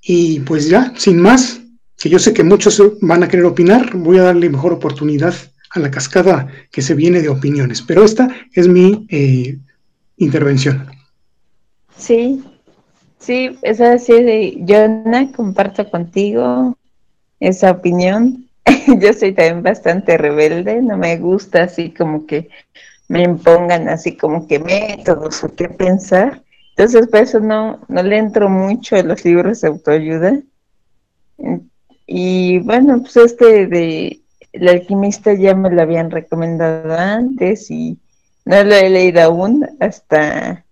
Y 0.00 0.40
pues 0.40 0.70
ya, 0.70 0.94
sin 0.96 1.20
más, 1.20 1.60
que 1.98 2.08
yo 2.08 2.18
sé 2.18 2.32
que 2.32 2.44
muchos 2.44 2.82
van 3.02 3.22
a 3.22 3.28
querer 3.28 3.44
opinar, 3.44 3.94
voy 3.94 4.16
a 4.16 4.22
darle 4.22 4.48
mejor 4.48 4.72
oportunidad 4.72 5.34
a 5.68 5.80
la 5.80 5.90
cascada 5.90 6.50
que 6.72 6.80
se 6.80 6.94
viene 6.94 7.20
de 7.20 7.28
opiniones, 7.28 7.82
pero 7.82 8.02
esta 8.02 8.34
es 8.54 8.66
mi 8.68 9.06
eh, 9.10 9.58
intervención. 10.16 10.86
Sí, 11.94 12.42
sí, 13.18 13.58
es 13.60 13.82
así, 13.82 14.64
Jonah, 14.66 15.30
comparto 15.30 15.90
contigo 15.90 16.74
esa 17.38 17.70
opinión. 17.70 18.47
Yo 19.00 19.12
soy 19.12 19.32
también 19.32 19.62
bastante 19.62 20.16
rebelde, 20.16 20.80
no 20.82 20.96
me 20.96 21.16
gusta 21.18 21.64
así 21.64 21.90
como 21.90 22.26
que 22.26 22.48
me 23.08 23.22
impongan 23.22 23.88
así 23.88 24.16
como 24.16 24.46
que 24.46 24.58
métodos 24.58 25.42
o 25.44 25.54
qué 25.54 25.68
pensar. 25.68 26.42
Entonces, 26.70 27.08
por 27.08 27.20
eso 27.20 27.40
no, 27.40 27.80
no 27.88 28.02
le 28.02 28.18
entro 28.18 28.48
mucho 28.48 28.96
a 28.96 29.02
los 29.02 29.24
libros 29.24 29.60
de 29.60 29.68
autoayuda. 29.68 30.40
Y 32.06 32.58
bueno, 32.60 33.00
pues 33.00 33.16
este 33.16 33.66
de 33.66 34.20
El 34.52 34.68
alquimista 34.68 35.32
ya 35.34 35.54
me 35.54 35.70
lo 35.70 35.82
habían 35.82 36.10
recomendado 36.10 36.96
antes 36.96 37.70
y 37.70 37.98
no 38.44 38.62
lo 38.64 38.74
he 38.74 38.88
leído 38.88 39.22
aún 39.22 39.66
hasta 39.80 40.64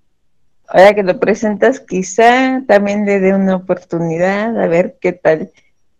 ahora 0.68 0.94
que 0.94 1.02
lo 1.02 1.18
presentas, 1.20 1.80
quizá 1.80 2.62
también 2.66 3.06
le 3.06 3.20
dé 3.20 3.34
una 3.34 3.56
oportunidad 3.56 4.60
a 4.60 4.66
ver 4.66 4.96
qué 5.00 5.12
tal. 5.12 5.52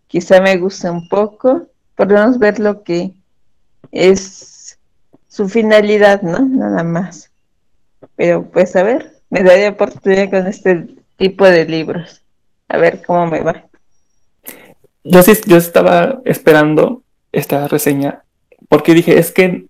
Quizá 0.07 0.41
me 0.41 0.57
guste 0.57 0.89
un 0.89 1.07
poco. 1.07 1.67
Podemos 1.97 2.39
ver 2.39 2.59
lo 2.59 2.83
que 2.83 3.11
es 3.91 4.79
su 5.27 5.49
finalidad, 5.49 6.21
¿no? 6.21 6.39
Nada 6.39 6.83
más. 6.83 7.29
Pero 8.15 8.43
pues 8.45 8.73
a 8.77 8.83
ver, 8.83 9.19
me 9.29 9.43
daría 9.43 9.71
oportunidad 9.71 10.29
con 10.29 10.47
este 10.47 10.87
tipo 11.17 11.43
de 11.43 11.65
libros. 11.65 12.21
A 12.69 12.77
ver 12.77 13.01
cómo 13.05 13.27
me 13.27 13.41
va. 13.41 13.65
Yo 15.03 15.21
sí, 15.23 15.33
yo 15.45 15.57
estaba 15.57 16.21
esperando 16.23 17.03
esta 17.33 17.67
reseña 17.67 18.23
porque 18.69 18.93
dije, 18.93 19.19
es 19.19 19.33
que 19.33 19.65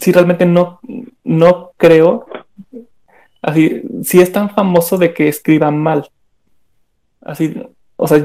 si 0.00 0.12
realmente 0.12 0.46
no, 0.46 0.80
no 1.22 1.72
creo 1.76 2.26
Así, 3.44 3.82
si 4.02 4.20
es 4.22 4.32
tan 4.32 4.48
famoso 4.48 4.96
de 4.96 5.12
que 5.12 5.28
escriban 5.28 5.76
mal. 5.76 6.08
Así, 7.20 7.54
o 7.96 8.08
sea, 8.08 8.24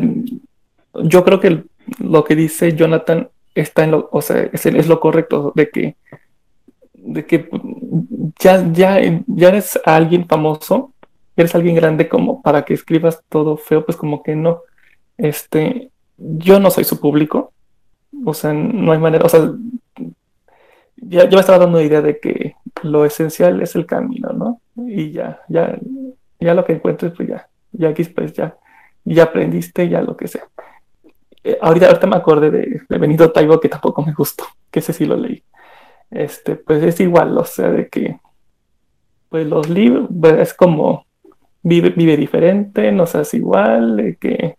yo 1.03 1.26
creo 1.26 1.41
que 1.41 1.63
lo 1.99 2.23
que 2.23 2.38
dice 2.38 2.73
Jonathan 2.73 3.27
está 3.61 3.84
en 3.84 3.91
lo, 3.91 4.10
o 4.11 4.22
sea, 4.22 4.49
es, 4.52 4.88
lo 4.88 4.99
correcto, 4.99 5.53
de 5.56 5.69
que, 5.69 5.95
de 6.94 7.26
que 7.26 7.49
ya, 8.40 8.65
ya, 8.72 8.99
ya 9.27 9.48
eres 9.49 9.80
alguien 9.86 10.27
famoso, 10.27 10.94
eres 11.36 11.56
alguien 11.56 11.76
grande 11.76 12.10
como 12.10 12.41
para 12.41 12.65
que 12.65 12.73
escribas 12.73 13.23
todo 13.30 13.57
feo, 13.57 13.86
pues 13.86 13.98
como 13.98 14.23
que 14.23 14.36
no. 14.36 14.61
Este, 15.18 15.91
yo 16.18 16.60
no 16.60 16.69
soy 16.72 16.84
su 16.84 16.99
público, 16.99 17.53
o 18.26 18.34
sea, 18.34 18.53
no 18.53 18.91
hay 18.91 18.99
manera, 18.99 19.26
o 19.26 19.30
sea, 19.30 19.52
ya, 20.98 21.30
ya 21.30 21.36
me 21.36 21.40
estaba 21.40 21.60
dando 21.60 21.81
idea 21.81 22.02
de 22.02 22.19
que 22.19 22.56
lo 22.84 23.06
esencial 23.06 23.61
es 23.61 23.76
el 23.76 23.86
camino, 23.86 24.30
¿no? 24.34 24.61
Y 24.88 25.11
ya, 25.11 25.41
ya, 25.48 25.77
ya 26.40 26.53
lo 26.53 26.65
que 26.65 26.73
encuentres, 26.73 27.14
pues 27.15 27.30
ya, 27.30 27.49
ya 27.72 27.90
aquí 27.90 28.03
pues 28.06 28.34
ya, 28.34 28.57
ya 29.06 29.23
aprendiste, 29.23 29.88
ya 29.88 30.02
lo 30.02 30.18
que 30.18 30.27
sea. 30.27 30.48
Eh, 31.44 31.57
ahorita, 31.61 31.88
ahorita 31.88 32.07
me 32.07 32.16
acordé 32.16 32.52
de, 32.52 32.82
de 32.88 32.98
Benito 32.98 33.32
Taibo 33.32 33.60
que 33.60 33.70
tampoco 33.70 34.03
me 34.03 34.14
gustó, 34.14 34.45
que 34.72 34.80
ese 34.80 34.94
sí 34.94 35.06
lo 35.06 35.16
leí. 35.18 35.44
Este, 36.11 36.56
pues 36.56 36.84
es 36.84 36.99
igual, 36.99 37.38
o 37.38 37.45
sea, 37.45 37.70
de 37.70 37.88
que, 37.88 38.20
pues 39.30 39.48
los 39.48 39.70
libros, 39.70 40.10
pues 40.20 40.40
es 40.40 40.53
como, 40.53 41.06
vive, 41.61 41.91
vive 41.91 42.18
diferente, 42.18 42.91
no 42.91 43.06
seas 43.06 43.34
igual, 43.34 43.98
de 43.98 44.16
que, 44.18 44.56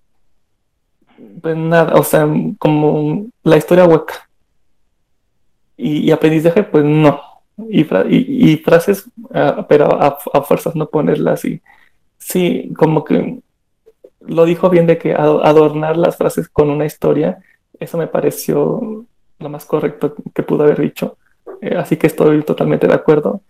pues 1.43 1.57
nada, 1.57 1.95
o 1.97 2.05
sea, 2.05 2.29
como 2.59 3.27
la 3.43 3.57
historia 3.57 3.87
hueca. 3.87 4.29
Y, 5.77 6.09
y 6.09 6.11
aprendizaje, 6.11 6.63
pues 6.63 6.85
no, 6.85 7.21
y, 7.69 8.57
frases, 8.65 9.11
ah, 9.35 9.67
pero 9.69 9.87
a, 10.01 10.19
fuerzas 10.43 10.75
no 10.77 10.89
ponerlas 10.89 11.41
así. 11.41 11.61
Sí, 12.19 12.73
como 12.77 13.05
que 13.05 13.41
lo 14.21 14.45
dijo 14.45 14.71
bien 14.71 14.87
de 14.87 14.99
que 14.99 15.15
adornar 15.15 15.97
las 15.97 16.17
frases 16.17 16.49
con 16.49 16.71
una 16.71 16.87
historia, 16.87 17.39
eso 17.79 17.99
me 17.99 18.07
pareció 18.07 19.07
lo 19.39 19.49
más 19.49 19.65
correcto 19.65 20.15
que 20.35 20.43
pudo 20.43 20.65
haber 20.65 20.81
dicho. 20.81 21.17
Eh, 21.63 21.77
así 21.77 21.97
que 21.97 22.07
estoy 22.07 22.43
totalmente 22.43 22.87
de 22.87 22.95
acuerdo. 22.95 23.43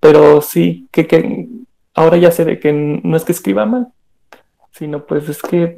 Pero 0.00 0.40
sí, 0.42 0.88
que, 0.90 1.06
que 1.06 1.48
ahora 1.94 2.16
ya 2.16 2.30
sé 2.30 2.44
de 2.44 2.58
que 2.58 2.72
no 2.72 3.16
es 3.16 3.24
que 3.24 3.32
escriba 3.32 3.66
mal, 3.66 3.88
sino 4.72 5.04
pues 5.06 5.28
es 5.28 5.40
que 5.40 5.76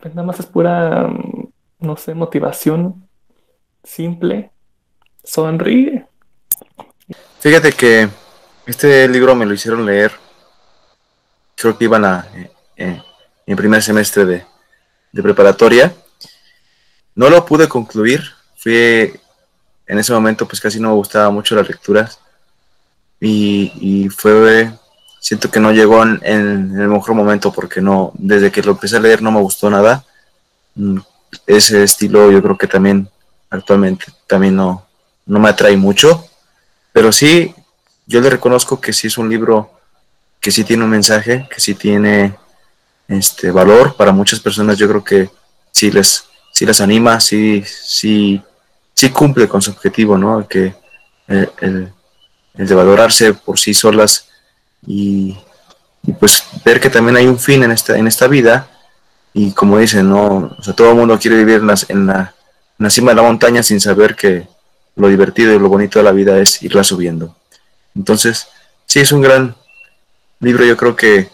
pues 0.00 0.14
nada 0.14 0.26
más 0.26 0.38
es 0.38 0.46
pura, 0.46 1.10
no 1.80 1.96
sé, 1.96 2.14
motivación 2.14 3.08
simple. 3.82 4.50
Sonríe. 5.24 6.06
Fíjate 7.40 7.72
que 7.72 8.08
este 8.66 9.08
libro 9.08 9.34
me 9.34 9.46
lo 9.46 9.54
hicieron 9.54 9.84
leer, 9.84 10.12
creo 11.56 11.76
que 11.76 11.84
iban 11.84 12.04
a, 12.04 12.26
eh, 12.34 12.50
eh, 12.76 13.02
en 13.46 13.56
primer 13.56 13.82
semestre 13.82 14.24
de, 14.24 14.44
preparatoria. 15.22 15.94
No 17.14 17.30
lo 17.30 17.46
pude 17.46 17.68
concluir, 17.68 18.22
fui, 18.56 18.74
en 19.86 19.98
ese 19.98 20.12
momento 20.12 20.46
pues 20.46 20.60
casi 20.60 20.78
no 20.78 20.90
me 20.90 20.94
gustaba 20.96 21.30
mucho 21.30 21.54
las 21.54 21.66
lecturas 21.66 22.18
y, 23.18 24.08
fue, 24.14 24.70
siento 25.20 25.50
que 25.50 25.60
no 25.60 25.72
llegó 25.72 26.02
en, 26.02 26.20
el 26.22 26.88
mejor 26.88 27.14
momento 27.14 27.50
porque 27.52 27.80
no, 27.80 28.12
desde 28.14 28.52
que 28.52 28.62
lo 28.62 28.72
empecé 28.72 28.96
a 28.96 29.00
leer 29.00 29.22
no 29.22 29.32
me 29.32 29.40
gustó 29.40 29.70
nada. 29.70 30.04
Mm, 30.74 30.98
ese 31.46 31.82
estilo 31.82 32.30
yo 32.30 32.42
creo 32.42 32.58
que 32.58 32.66
también 32.66 33.08
actualmente 33.48 34.06
también 34.26 34.56
no, 34.56 34.86
no 35.24 35.38
me 35.38 35.48
atrae 35.48 35.76
mucho 35.76 36.28
pero 36.96 37.12
sí, 37.12 37.54
yo 38.06 38.22
le 38.22 38.30
reconozco 38.30 38.80
que 38.80 38.94
sí 38.94 39.08
es 39.08 39.18
un 39.18 39.28
libro 39.28 39.70
que 40.40 40.50
sí 40.50 40.64
tiene 40.64 40.82
un 40.82 40.88
mensaje, 40.88 41.46
que 41.54 41.60
sí 41.60 41.74
tiene 41.74 42.34
este 43.08 43.50
valor 43.50 43.96
para 43.96 44.12
muchas 44.12 44.40
personas. 44.40 44.78
Yo 44.78 44.88
creo 44.88 45.04
que 45.04 45.30
sí 45.70 45.90
les, 45.90 46.24
sí 46.52 46.66
les 46.66 46.80
anima, 46.80 47.20
sí, 47.20 47.62
sí, 47.66 48.42
sí 48.94 49.10
cumple 49.10 49.48
con 49.48 49.62
su 49.62 49.70
objetivo, 49.70 50.16
¿no? 50.16 50.46
Que 50.48 50.74
eh, 51.28 51.48
el, 51.60 51.92
de 52.54 52.74
valorarse 52.74 53.34
por 53.34 53.58
sí 53.58 53.74
solas 53.74 54.28
y, 54.86 55.36
pues 56.20 56.44
ver 56.64 56.80
que 56.80 56.88
también 56.88 57.16
hay 57.16 57.26
un 57.26 57.38
fin 57.38 57.62
en 57.62 57.72
esta, 57.72 57.98
en 57.98 58.06
esta 58.06 58.28
vida 58.28 58.68
y 59.34 59.52
como 59.52 59.78
dicen, 59.78 60.08
¿no? 60.08 60.56
O 60.58 60.62
sea, 60.62 60.74
todo 60.74 60.90
el 60.90 60.96
mundo 60.96 61.18
quiere 61.18 61.36
vivir 61.36 61.60
en 61.60 61.70
en 61.88 62.06
la 62.06 62.90
cima 62.90 63.10
de 63.10 63.16
la 63.16 63.22
montaña 63.22 63.62
sin 63.62 63.80
saber 63.80 64.14
que 64.14 64.46
lo 64.96 65.08
divertido 65.08 65.54
y 65.54 65.58
lo 65.58 65.68
bonito 65.68 65.98
de 65.98 66.04
la 66.04 66.12
vida 66.12 66.38
es 66.38 66.62
irla 66.62 66.82
subiendo. 66.82 67.36
Entonces, 67.94 68.48
sí, 68.86 69.00
es 69.00 69.12
un 69.12 69.20
gran 69.20 69.54
libro, 70.40 70.64
yo 70.64 70.76
creo 70.76 70.96
que, 70.96 71.28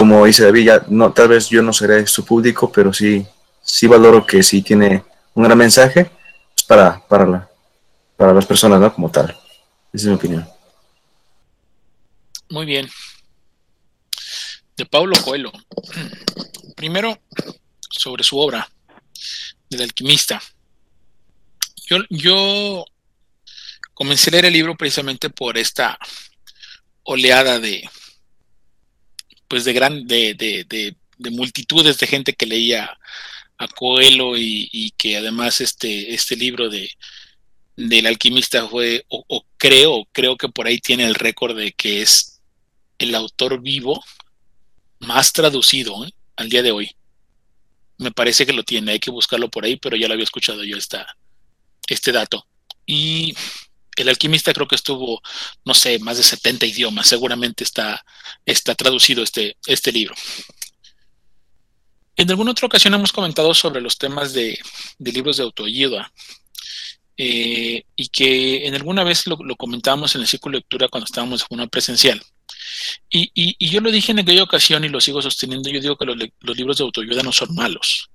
como 0.00 0.24
dice 0.24 0.44
David, 0.44 0.64
ya, 0.64 0.82
no, 0.88 1.12
tal 1.12 1.28
vez 1.28 1.50
yo 1.50 1.60
no 1.60 1.74
seré 1.74 2.06
su 2.06 2.24
público, 2.24 2.72
pero 2.72 2.90
sí, 2.90 3.26
sí 3.60 3.86
valoro 3.86 4.24
que 4.24 4.42
sí 4.42 4.62
tiene 4.62 5.04
un 5.34 5.44
gran 5.44 5.58
mensaje 5.58 6.10
pues, 6.54 6.64
para, 6.66 7.06
para, 7.06 7.26
la, 7.26 7.50
para 8.16 8.32
las 8.32 8.46
personas, 8.46 8.80
¿no? 8.80 8.94
Como 8.94 9.10
tal. 9.10 9.28
Esa 9.92 10.04
es 10.04 10.06
mi 10.06 10.14
opinión. 10.14 10.48
Muy 12.48 12.64
bien. 12.64 12.88
De 14.74 14.86
Paulo 14.86 15.14
Coelho. 15.22 15.52
Primero, 16.74 17.20
sobre 17.90 18.24
su 18.24 18.38
obra, 18.38 18.66
del 19.68 19.82
alquimista. 19.82 20.40
Yo, 22.08 22.86
comencé 23.92 24.30
a 24.30 24.32
leer 24.32 24.46
el 24.46 24.54
libro 24.54 24.78
precisamente 24.78 25.28
por 25.28 25.58
esta 25.58 25.98
oleada 27.02 27.58
de, 27.58 27.86
pues 29.50 29.64
de 29.64 29.72
gran, 29.72 30.06
de, 30.06 30.34
de, 30.34 30.64
de, 31.18 31.30
multitudes 31.32 31.98
de 31.98 32.06
gente 32.06 32.34
que 32.34 32.46
leía 32.46 32.96
a 33.58 33.66
Coelho 33.66 34.36
y, 34.38 34.94
que 34.96 35.16
además 35.16 35.60
este, 35.60 36.14
este 36.14 36.36
libro 36.36 36.70
de 36.70 36.88
del 37.76 38.06
alquimista 38.06 38.68
fue, 38.68 39.04
o, 39.08 39.44
creo, 39.56 40.06
creo 40.12 40.36
que 40.36 40.48
por 40.48 40.66
ahí 40.66 40.78
tiene 40.78 41.04
el 41.04 41.14
récord 41.16 41.56
de 41.56 41.72
que 41.72 42.02
es 42.02 42.40
el 42.98 43.14
autor 43.14 43.60
vivo 43.60 44.04
más 45.00 45.32
traducido 45.32 46.04
¿eh? 46.04 46.12
al 46.36 46.48
día 46.48 46.62
de 46.62 46.70
hoy. 46.70 46.94
Me 47.98 48.12
parece 48.12 48.46
que 48.46 48.52
lo 48.52 48.62
tiene, 48.62 48.92
hay 48.92 49.00
que 49.00 49.10
buscarlo 49.10 49.48
por 49.48 49.64
ahí, 49.64 49.76
pero 49.76 49.96
ya 49.96 50.06
lo 50.06 50.12
había 50.12 50.24
escuchado 50.24 50.62
yo 50.62 50.76
esta, 50.76 51.06
este 51.88 52.12
dato. 52.12 52.46
Y 52.86 53.34
El 54.00 54.08
alquimista 54.08 54.52
creo 54.52 54.68
que 54.68 54.76
estuvo, 54.76 55.22
no 55.64 55.74
sé, 55.74 55.98
más 55.98 56.16
de 56.16 56.22
70 56.22 56.66
idiomas, 56.66 57.06
seguramente 57.06 57.64
está, 57.64 58.04
está 58.44 58.74
traducido 58.74 59.22
este, 59.22 59.56
este 59.66 59.92
libro. 59.92 60.14
En 62.20 62.30
alguna 62.30 62.50
otra 62.50 62.66
ocasión 62.66 62.92
hemos 62.92 63.12
comentado 63.12 63.54
sobre 63.54 63.80
los 63.80 63.96
temas 63.96 64.34
de, 64.34 64.58
libros 64.98 65.38
de 65.38 65.42
autoayuda 65.42 66.12
eh, 67.16 67.84
y 67.96 68.08
que 68.08 68.66
en 68.66 68.74
alguna 68.74 69.04
vez 69.04 69.26
lo, 69.26 69.38
comentábamos 69.56 70.14
en 70.14 70.20
el 70.20 70.26
círculo 70.26 70.52
de 70.52 70.58
lectura 70.58 70.88
cuando 70.88 71.06
estábamos 71.06 71.40
en 71.40 71.46
una 71.58 71.66
presencial. 71.66 72.20
Y, 73.08 73.56
yo 73.66 73.80
lo 73.80 73.90
dije 73.90 74.12
en 74.12 74.18
aquella 74.18 74.42
ocasión 74.42 74.84
y 74.84 74.90
lo 74.90 75.00
sigo 75.00 75.22
sosteniendo, 75.22 75.70
yo 75.70 75.80
digo 75.80 75.96
que 75.96 76.04
los, 76.04 76.56
libros 76.56 76.76
de 76.76 76.84
autoayuda 76.84 77.22
no 77.22 77.32
son 77.32 77.54
malos. 77.54 78.10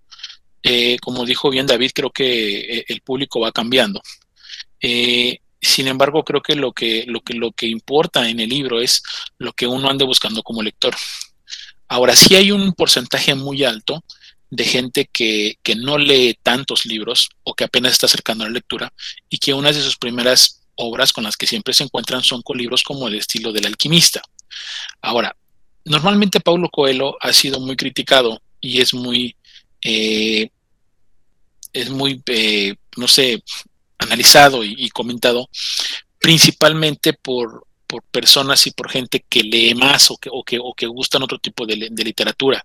Eh, 0.62 0.98
como 1.00 1.26
dijo 1.26 1.50
bien 1.50 1.66
David, 1.66 1.92
creo 1.94 2.12
que 2.12 2.78
eh, 2.78 2.86
el 2.88 3.02
público 3.02 3.40
va 3.40 3.52
cambiando. 3.52 4.04
Sin 5.66 5.88
embargo, 5.88 6.24
creo 6.24 6.42
que 6.42 6.56
lo 6.56 6.72
que, 6.72 7.06
lo 7.08 7.22
que 7.22 7.34
lo 7.34 7.52
que 7.52 7.68
importa 7.68 8.30
en 8.30 8.40
el 8.40 8.50
libro 8.50 8.80
es 8.80 9.04
lo 9.38 9.54
que 9.54 9.68
uno 9.68 9.90
ande 9.90 10.06
buscando 10.06 10.44
como 10.44 10.64
lector. 10.64 10.96
Ahora, 11.88 12.16
sí 12.16 12.36
hay 12.36 12.52
un 12.52 12.74
porcentaje 12.74 13.36
muy 13.36 13.64
alto 13.64 14.04
de 14.50 14.64
gente 14.64 15.10
que, 15.12 15.58
que, 15.64 15.76
no 15.76 15.98
lee 15.98 16.38
tantos 16.42 16.86
libros 16.86 17.30
o 17.44 17.54
que 17.54 17.64
apenas 17.64 17.94
está 17.94 18.06
acercando 18.06 18.44
a 18.44 18.48
la 18.48 18.54
lectura 18.54 18.94
y 19.30 19.38
que 19.40 19.54
una 19.54 19.72
de 19.72 19.82
sus 19.82 19.98
primeras 19.98 20.62
obras 20.76 21.12
con 21.12 21.24
las 21.24 21.36
que 21.36 21.48
siempre 21.48 21.74
se 21.74 21.84
encuentran 21.84 22.24
son 22.24 22.42
con 22.42 22.58
libros 22.58 22.84
como 22.84 23.08
el 23.08 23.16
estilo 23.16 23.52
del 23.52 23.66
alquimista. 23.66 24.22
Ahora, 25.02 25.36
normalmente 25.84 26.40
Paulo 26.40 26.70
Coelho 26.70 27.18
ha 27.22 27.34
sido 27.34 27.60
muy 27.60 27.76
criticado 27.76 28.42
y 28.62 28.82
es 28.82 28.94
muy, 28.94 29.36
eh, 29.82 30.50
es 31.74 31.90
muy, 31.90 32.22
eh, 32.28 32.76
no 32.98 33.08
sé, 33.08 33.44
analizado 33.98 34.64
y, 34.64 34.90
comentado 34.90 35.50
principalmente 36.20 37.14
por, 37.14 37.66
por, 37.88 38.04
personas 38.04 38.66
y 38.68 38.72
por 38.72 38.90
gente 38.90 39.24
que 39.28 39.44
lee 39.44 39.76
más 39.76 40.10
o 40.12 40.18
que, 40.18 40.30
o 40.32 40.44
que, 40.44 40.58
o 40.60 40.74
que 40.74 40.88
gustan 40.88 41.24
otro 41.24 41.40
tipo 41.40 41.66
de, 41.66 41.76
literatura. 41.76 42.64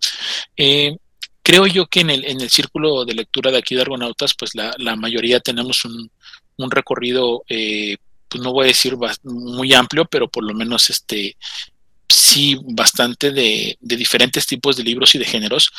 Eh, 0.57 0.97
creo 1.43 1.67
yo 1.67 1.87
que 1.87 2.01
en 2.01 2.11
el, 2.11 2.25
en 2.25 2.41
el 2.41 2.51
círculo 2.51 3.05
de 3.05 3.15
lectura 3.15 3.51
de 3.51 3.59
aquí 3.59 3.75
de 3.75 3.83
Argonautas, 3.83 4.35
pues 4.35 4.55
la, 4.55 4.73
la 4.79 4.97
mayoría 4.97 5.41
tenemos 5.41 5.85
un, 5.85 6.11
un 6.57 6.71
recorrido, 6.71 7.45
eh, 7.49 7.97
pues 8.29 8.43
no 8.43 8.53
voy 8.53 8.65
a 8.65 8.69
decir 8.69 8.97
muy 9.25 9.75
amplio, 9.75 10.05
pero 10.05 10.29
por 10.29 10.45
lo 10.45 10.55
menos 10.55 10.89
este 10.91 11.37
sí 12.09 12.59
bastante 12.65 13.31
de, 13.31 13.77
de, 13.81 13.97
diferentes 13.97 14.47
tipos 14.47 14.77
de 14.77 14.85
libros 14.85 15.15
y 15.15 15.19
de 15.19 15.25
géneros 15.25 15.71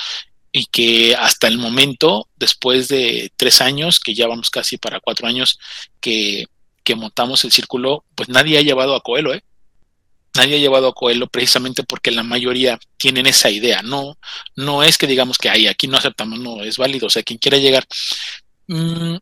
y 0.51 0.65
que 0.65 1.15
hasta 1.15 1.47
el 1.47 1.57
momento, 1.57 2.27
después 2.35 2.87
de 2.87 3.31
tres 3.37 3.61
años, 3.61 3.99
que 3.99 4.13
ya 4.13 4.27
vamos 4.27 4.49
casi 4.49 4.77
para 4.77 4.99
cuatro 4.99 5.27
años 5.27 5.59
que, 5.99 6.45
que 6.83 6.95
montamos 6.95 7.43
el 7.45 7.51
círculo, 7.51 8.03
pues 8.15 8.29
nadie 8.29 8.57
ha 8.57 8.61
llevado 8.61 8.95
a 8.95 9.01
Coelho, 9.01 9.33
¿eh? 9.33 9.43
Nadie 10.35 10.55
ha 10.55 10.59
llevado 10.59 10.87
a 10.87 10.93
Coelho 10.93 11.27
precisamente 11.27 11.83
porque 11.83 12.11
la 12.11 12.23
mayoría 12.23 12.79
tienen 12.97 13.27
esa 13.27 13.49
idea. 13.49 13.81
No, 13.81 14.17
no 14.55 14.81
es 14.83 14.97
que 14.97 15.07
digamos 15.07 15.37
que 15.37 15.49
hay 15.49 15.67
aquí 15.67 15.87
no 15.87 15.97
aceptamos, 15.97 16.39
no, 16.39 16.63
es 16.63 16.77
válido. 16.77 17.07
O 17.07 17.09
sea, 17.09 17.23
quien 17.23 17.37
quiera 17.37 17.57
llegar. 17.57 17.85
Mm, 18.67 19.17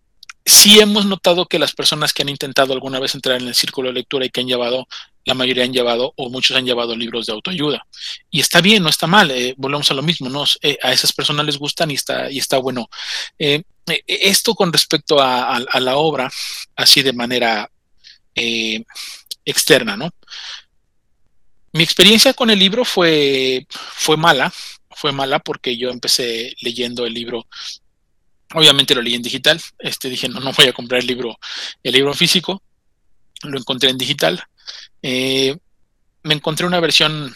sí 0.45 0.79
hemos 0.79 1.05
notado 1.05 1.47
que 1.47 1.57
las 1.57 1.73
personas 1.73 2.13
que 2.13 2.21
han 2.21 2.29
intentado 2.29 2.73
alguna 2.73 2.99
vez 2.99 3.15
entrar 3.15 3.41
en 3.41 3.47
el 3.47 3.55
círculo 3.55 3.89
de 3.89 3.95
lectura 3.95 4.25
y 4.25 4.29
que 4.29 4.41
han 4.41 4.47
llevado 4.47 4.87
la 5.25 5.33
mayoría 5.33 5.63
han 5.63 5.73
llevado 5.73 6.13
o 6.15 6.29
muchos 6.29 6.57
han 6.57 6.65
llevado 6.65 6.95
libros 6.95 7.25
de 7.25 7.33
autoayuda. 7.33 7.85
Y 8.31 8.39
está 8.39 8.61
bien, 8.61 8.83
no 8.83 8.89
está 8.89 9.07
mal, 9.07 9.31
eh, 9.31 9.53
volvemos 9.57 9.89
a 9.91 9.93
lo 9.93 10.01
mismo, 10.01 10.29
¿no? 10.29 10.45
Eh, 10.61 10.77
a 10.81 10.91
esas 10.91 11.13
personas 11.13 11.45
les 11.45 11.57
gustan 11.57 11.91
y 11.91 11.95
está, 11.95 12.31
y 12.31 12.37
está 12.37 12.57
bueno. 12.57 12.89
Eh, 13.37 13.63
esto 14.07 14.53
con 14.55 14.71
respecto 14.71 15.19
a, 15.19 15.59
la 15.79 15.97
obra, 15.97 16.31
así 16.75 17.01
de 17.01 17.13
manera 17.13 17.69
externa, 19.43 19.97
¿no? 19.97 20.11
Mi 21.73 21.83
experiencia 21.83 22.33
con 22.33 22.49
el 22.49 22.59
libro 22.59 22.85
fue, 22.85 23.65
fue 23.69 24.15
mala, 24.15 24.53
fue 24.91 25.11
mala 25.11 25.39
porque 25.39 25.75
yo 25.75 25.89
empecé 25.89 26.55
leyendo 26.61 27.05
el 27.05 27.13
libro 27.13 27.47
Obviamente 28.55 28.95
lo 28.95 29.01
leí 29.01 29.13
en 29.15 29.21
digital. 29.21 29.61
Este 29.77 30.09
dije, 30.09 30.27
no, 30.27 30.39
no 30.39 30.51
voy 30.53 30.67
a 30.67 30.73
comprar 30.73 31.01
el 31.01 31.07
libro, 31.07 31.37
el 31.83 31.93
libro 31.93 32.13
físico. 32.13 32.63
Lo 33.43 33.57
encontré 33.57 33.89
en 33.89 33.97
digital. 33.97 34.43
Eh, 35.01 35.57
me 36.23 36.33
encontré 36.33 36.65
una 36.65 36.79
versión 36.79 37.33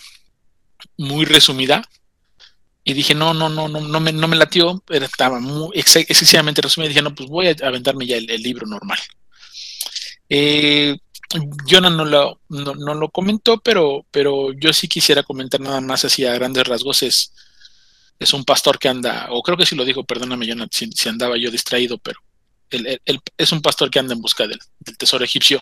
muy 0.97 1.25
resumida 1.25 1.81
y 2.83 2.93
dije, 2.93 3.15
no, 3.15 3.33
no, 3.33 3.47
no, 3.47 3.69
no, 3.69 3.79
no 3.79 3.99
me, 3.99 4.11
no 4.11 4.27
me 4.27 4.35
latió, 4.35 4.83
estaba 4.89 5.39
muy 5.39 5.71
excesivamente 5.73 6.61
resumida. 6.61 6.89
Dije, 6.89 7.01
no, 7.01 7.15
pues 7.15 7.29
voy 7.29 7.47
a 7.47 7.55
aventarme 7.65 8.05
ya 8.05 8.17
el, 8.17 8.27
libro 8.41 8.67
normal. 8.67 8.99
Eh, 10.27 10.97
no 11.69 12.05
lo, 12.05 12.41
no, 12.49 12.93
lo 12.93 13.09
comentó, 13.09 13.59
pero, 13.59 14.05
pero 14.11 14.51
yo 14.53 14.73
sí 14.73 14.87
quisiera 14.87 15.23
comentar 15.23 15.61
nada 15.61 15.79
más 15.79 16.03
así 16.03 16.25
a 16.25 16.33
grandes 16.33 16.67
rasgos. 16.67 17.03
Es, 17.03 17.33
es 18.19 18.33
un 18.33 18.43
pastor 18.43 18.77
que 18.77 18.89
anda, 18.89 19.27
o 19.31 19.41
creo 19.41 19.57
que 19.57 19.65
sí 19.65 19.75
lo 19.75 19.85
dijo, 19.85 20.03
perdóname, 20.03 20.47
Jonah, 20.47 20.67
si, 20.69 20.89
andaba 21.07 21.37
yo 21.37 21.49
distraído, 21.51 21.97
pero 21.97 22.19
es 23.37 23.51
un 23.51 23.61
pastor 23.61 23.89
que 23.89 23.99
anda 23.99 24.13
en 24.13 24.21
busca 24.21 24.47
del, 24.47 24.59
tesoro 24.97 25.23
egipcio. 25.23 25.61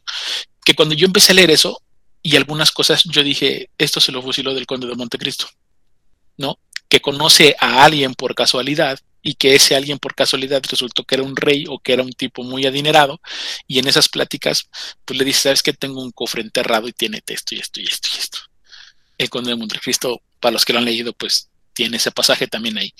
Que 0.64 0.76
cuando 0.76 0.96
yo 0.96 1.06
empecé 1.06 1.32
a 1.32 1.36
leer 1.36 1.52
eso, 1.52 1.82
y 2.24 2.36
algunas 2.36 2.72
cosas 2.72 3.04
yo 3.06 3.24
dije, 3.24 3.70
esto 3.78 4.00
se 4.00 4.12
lo 4.12 4.22
fusiló 4.22 4.54
del 4.54 4.68
conde 4.68 4.88
de 4.88 4.96
Montecristo, 4.96 5.48
¿no? 6.38 6.60
Que 6.88 7.02
conoce 7.02 7.56
a 7.60 7.84
alguien 7.84 8.14
por 8.14 8.36
casualidad 8.36 9.00
y 9.24 9.36
que 9.36 9.56
ese 9.56 9.76
alguien 9.76 10.00
por 10.00 10.16
casualidad 10.16 10.62
resultó 10.70 11.04
que 11.04 11.16
era 11.16 11.24
un 11.24 11.36
rey 11.36 11.66
o 11.68 11.80
que 11.80 11.94
era 11.94 12.04
un 12.04 12.14
tipo 12.14 12.44
muy 12.44 12.66
adinerado 12.66 13.22
y 13.68 13.80
en 13.80 13.88
esas 13.88 14.10
pláticas 14.10 14.68
pues 15.06 15.18
le 15.18 15.26
dice, 15.26 15.42
sabes 15.42 15.64
que 15.64 15.74
tengo 15.74 16.02
un 16.02 16.12
cofre 16.12 16.42
enterrado 16.42 16.88
y 16.88 16.94
tiene 16.94 17.22
esto 17.26 17.56
y 17.56 17.60
esto 17.60 17.80
y 17.80 17.86
esto 17.86 18.10
y 18.16 18.20
esto. 18.20 18.40
El 19.18 19.30
conde 19.30 19.52
de 19.52 19.56
Montecristo, 19.56 20.22
para 20.40 20.54
los 20.54 20.66
que 20.66 20.74
lo 20.74 20.80
han 20.80 20.86
leído, 20.86 21.14
pues 21.14 21.51
tiene 21.82 21.98
ese 21.98 22.12
pasaje 22.12 22.46
también 22.46 22.78
ahí, 22.78 22.94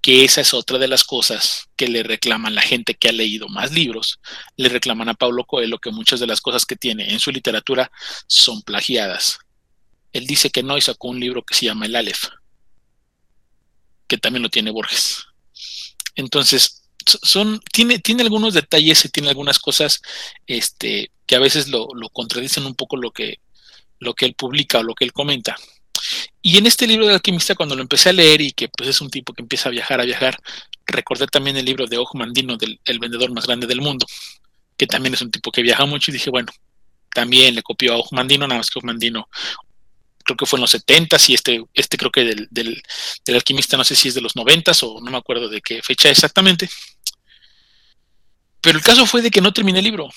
que 0.00 0.24
esa 0.24 0.40
es 0.40 0.54
otra 0.54 0.78
de 0.78 0.86
las 0.86 1.02
cosas 1.02 1.64
que 1.74 1.88
le 1.88 2.04
reclaman 2.04 2.54
la 2.54 2.62
gente 2.62 2.94
que 2.94 3.08
ha 3.08 3.12
leído 3.12 3.48
más 3.48 3.72
libros, 3.72 4.20
le 4.56 4.68
reclaman 4.68 5.08
a 5.08 5.14
Pablo 5.14 5.44
Coelho 5.44 5.80
que 5.80 5.90
muchas 5.90 6.20
de 6.20 6.28
las 6.28 6.40
cosas 6.40 6.64
que 6.64 6.76
tiene 6.76 7.12
en 7.12 7.18
su 7.18 7.32
literatura 7.32 7.90
son 8.28 8.62
plagiadas. 8.62 9.40
Él 10.12 10.28
dice 10.28 10.50
que 10.50 10.62
no 10.62 10.78
y 10.78 10.80
sacó 10.80 11.08
un 11.08 11.18
libro 11.18 11.42
que 11.42 11.56
se 11.56 11.66
llama 11.66 11.86
El 11.86 11.96
Aleph, 11.96 12.28
que 14.06 14.16
también 14.16 14.44
lo 14.44 14.48
tiene 14.48 14.70
Borges. 14.70 15.26
Entonces, 16.14 16.84
son, 17.04 17.60
tiene, 17.72 17.98
tiene 17.98 18.22
algunos 18.22 18.54
detalles 18.54 19.04
y 19.04 19.08
tiene 19.08 19.30
algunas 19.30 19.58
cosas 19.58 20.02
este, 20.46 21.10
que 21.26 21.34
a 21.34 21.40
veces 21.40 21.66
lo, 21.66 21.88
lo 21.96 22.10
contradicen 22.10 22.64
un 22.64 22.76
poco 22.76 22.96
lo 22.96 23.10
que, 23.10 23.40
lo 23.98 24.14
que 24.14 24.26
él 24.26 24.34
publica 24.34 24.78
o 24.78 24.82
lo 24.84 24.94
que 24.94 25.04
él 25.04 25.12
comenta. 25.12 25.56
Y 26.42 26.58
en 26.58 26.66
este 26.66 26.86
libro 26.86 27.06
de 27.06 27.14
alquimista, 27.14 27.54
cuando 27.54 27.74
lo 27.74 27.82
empecé 27.82 28.10
a 28.10 28.12
leer 28.12 28.40
y 28.40 28.52
que 28.52 28.68
pues 28.68 28.88
es 28.88 29.00
un 29.00 29.10
tipo 29.10 29.32
que 29.32 29.42
empieza 29.42 29.68
a 29.68 29.72
viajar, 29.72 30.00
a 30.00 30.04
viajar, 30.04 30.36
recordé 30.86 31.26
también 31.26 31.56
el 31.56 31.64
libro 31.64 31.86
de 31.86 31.98
Ojo 31.98 32.18
Mandino, 32.18 32.56
del 32.56 32.80
el 32.84 32.98
vendedor 32.98 33.30
más 33.32 33.46
grande 33.46 33.66
del 33.66 33.80
mundo, 33.80 34.06
que 34.76 34.86
también 34.86 35.14
es 35.14 35.22
un 35.22 35.30
tipo 35.30 35.50
que 35.52 35.62
viaja 35.62 35.84
mucho 35.86 36.10
y 36.10 36.14
dije, 36.14 36.30
bueno, 36.30 36.52
también 37.14 37.54
le 37.54 37.62
copió 37.62 37.94
a 37.94 37.98
Ojo 37.98 38.14
Mandino, 38.14 38.46
nada 38.46 38.58
más 38.58 38.70
que 38.70 38.78
Ojo 38.78 38.86
Mandino 38.86 39.28
creo 40.22 40.36
que 40.36 40.46
fue 40.46 40.58
en 40.58 40.62
los 40.62 40.70
70 40.70 41.16
y 41.28 41.34
este, 41.34 41.64
este 41.74 41.96
creo 41.96 42.10
que 42.10 42.24
del, 42.24 42.48
del, 42.50 42.82
del, 43.24 43.36
alquimista 43.36 43.76
no 43.76 43.84
sé 43.84 43.96
si 43.96 44.08
es 44.08 44.14
de 44.14 44.20
los 44.20 44.36
90 44.36 44.72
o 44.82 45.00
no 45.00 45.10
me 45.10 45.16
acuerdo 45.16 45.48
de 45.48 45.60
qué 45.60 45.82
fecha 45.82 46.10
exactamente. 46.10 46.68
Pero 48.60 48.78
el 48.78 48.84
caso 48.84 49.06
fue 49.06 49.22
de 49.22 49.30
que 49.30 49.40
no 49.40 49.52
terminé 49.52 49.78
el 49.78 49.86
libro. 49.86 50.08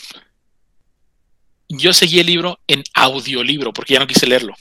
Yo 1.70 1.94
seguí 1.94 2.20
el 2.20 2.28
libro 2.28 2.60
en 2.68 2.84
audiolibro 2.94 3.74
porque 3.74 3.94
ya 3.94 4.00
no 4.00 4.08
quise 4.08 4.28
leerlo 4.28 4.54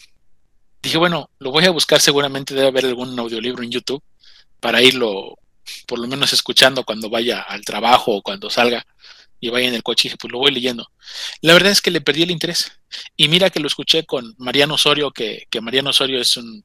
dije, 0.83 0.99
bueno, 0.99 1.31
lo 1.39 1.51
voy 1.51 1.65
a 1.65 1.71
buscar, 1.71 2.01
seguramente 2.01 2.55
debe 2.55 2.69
haber 2.69 2.87
algún 2.87 3.19
audiolibro 3.19 3.63
en 3.63 3.71
YouTube 3.71 4.03
para 4.61 4.83
irlo 4.83 5.39
por 5.87 5.99
lo 5.99 6.09
menos 6.09 6.33
escuchando 6.33 6.85
cuando 6.85 7.09
vaya 7.09 7.41
al 7.41 7.65
trabajo 7.65 8.17
o 8.17 8.23
cuando 8.23 8.51
salga 8.51 8.85
y 9.41 9.49
vaya 9.49 9.69
en 9.69 9.75
el 9.75 9.83
coche, 9.83 10.07
y 10.07 10.09
dije, 10.09 10.19
pues 10.19 10.33
lo 10.33 10.39
voy 10.39 10.53
leyendo. 10.53 10.89
La 11.41 11.53
verdad 11.53 11.73
es 11.73 11.83
que 11.83 11.91
le 11.91 12.01
perdí 12.01 12.23
el 12.23 12.31
interés. 12.31 12.71
Y 13.17 13.27
mira 13.27 13.51
que 13.51 13.59
lo 13.59 13.67
escuché 13.67 14.05
con 14.05 14.37
Mariano 14.39 14.75
Osorio, 14.75 15.11
que, 15.11 15.49
que 15.51 15.61
Mariano 15.61 15.91
Osorio 15.91 16.21
es 16.21 16.37
un, 16.37 16.65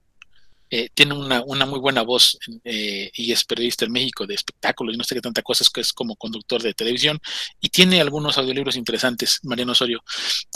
eh, 0.69 0.89
tiene 0.94 1.15
una, 1.15 1.41
una, 1.44 1.65
muy 1.65 1.80
buena 1.80 2.03
voz 2.03 2.38
eh, 2.65 3.10
y 3.15 3.31
es 3.31 3.45
periodista 3.45 3.85
en 3.85 3.94
México 3.94 4.27
de 4.27 4.35
espectáculos 4.35 4.94
y 4.94 4.98
no 4.98 5.03
sé 5.03 5.15
qué 5.15 5.22
tanta 5.22 5.41
cosas, 5.41 5.69
que 5.72 5.81
es 5.81 5.91
como 5.91 6.18
conductor 6.18 6.61
de 6.61 6.73
televisión 6.73 7.19
y 7.61 7.69
tiene 7.69 7.99
algunos 7.99 8.38
audiolibros 8.38 8.76
interesantes, 8.76 9.39
Mariano 9.44 9.72
Osorio. 9.72 10.03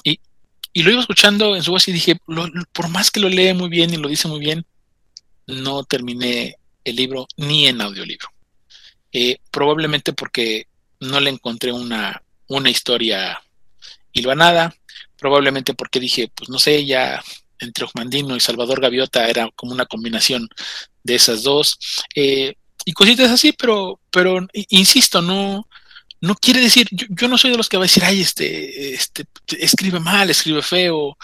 Y, 0.04 0.20
y 0.74 0.84
lo 0.84 0.92
iba 0.92 1.02
escuchando 1.02 1.56
en 1.56 1.64
su 1.64 1.72
voz 1.72 1.88
y 1.88 1.92
dije, 1.92 2.18
por 2.72 2.88
más 2.90 3.12
que 3.12 3.20
lo 3.20 3.30
lee 3.30 3.54
muy 3.54 3.70
bien 3.70 3.94
y 3.94 3.98
lo 3.98 4.08
dice 4.08 4.28
muy 4.28 4.40
bien, 4.40 4.66
no 5.48 5.84
terminé 5.84 6.56
el 6.84 6.96
libro 6.96 7.28
ni 7.38 7.68
en 7.68 7.82
audiolibro. 7.82 8.30
Eh, 9.12 9.38
probablemente 9.52 10.14
porque 10.14 10.68
no 11.00 11.20
le 11.20 11.30
encontré 11.30 11.72
una, 11.72 12.22
una 12.48 12.70
historia 12.70 13.42
hilvanada, 14.14 14.74
probablemente 15.18 15.74
porque 15.74 16.00
dije, 16.00 16.32
pues 16.34 16.50
no 16.50 16.60
sé, 16.60 16.86
ya 16.86 17.22
entre 17.60 17.86
Osmandino 17.86 18.36
y 18.36 18.40
Salvador 18.40 18.82
Gaviota 18.82 19.28
era 19.28 19.50
como 19.56 19.74
una 19.74 19.86
combinación 19.86 20.48
de 21.04 21.16
esas 21.16 21.44
dos, 21.44 21.78
eh, 22.16 22.56
y 22.86 22.94
cositas 22.94 23.30
así, 23.30 23.54
pero, 23.54 24.00
pero 24.10 24.48
insisto, 24.70 25.22
no, 25.22 25.68
no 26.22 26.36
quiere 26.36 26.62
decir, 26.62 26.88
yo, 26.92 27.28
no 27.28 27.38
soy 27.38 27.52
de 27.52 27.58
los 27.58 27.68
que 27.68 27.78
va 27.78 27.84
a 27.84 27.88
decir, 27.88 28.04
ay, 28.04 28.22
este, 28.22 28.94
este, 28.94 29.26
escribe 29.50 30.00
mal, 30.00 30.30
escribe 30.30 30.62
feo. 30.62 31.18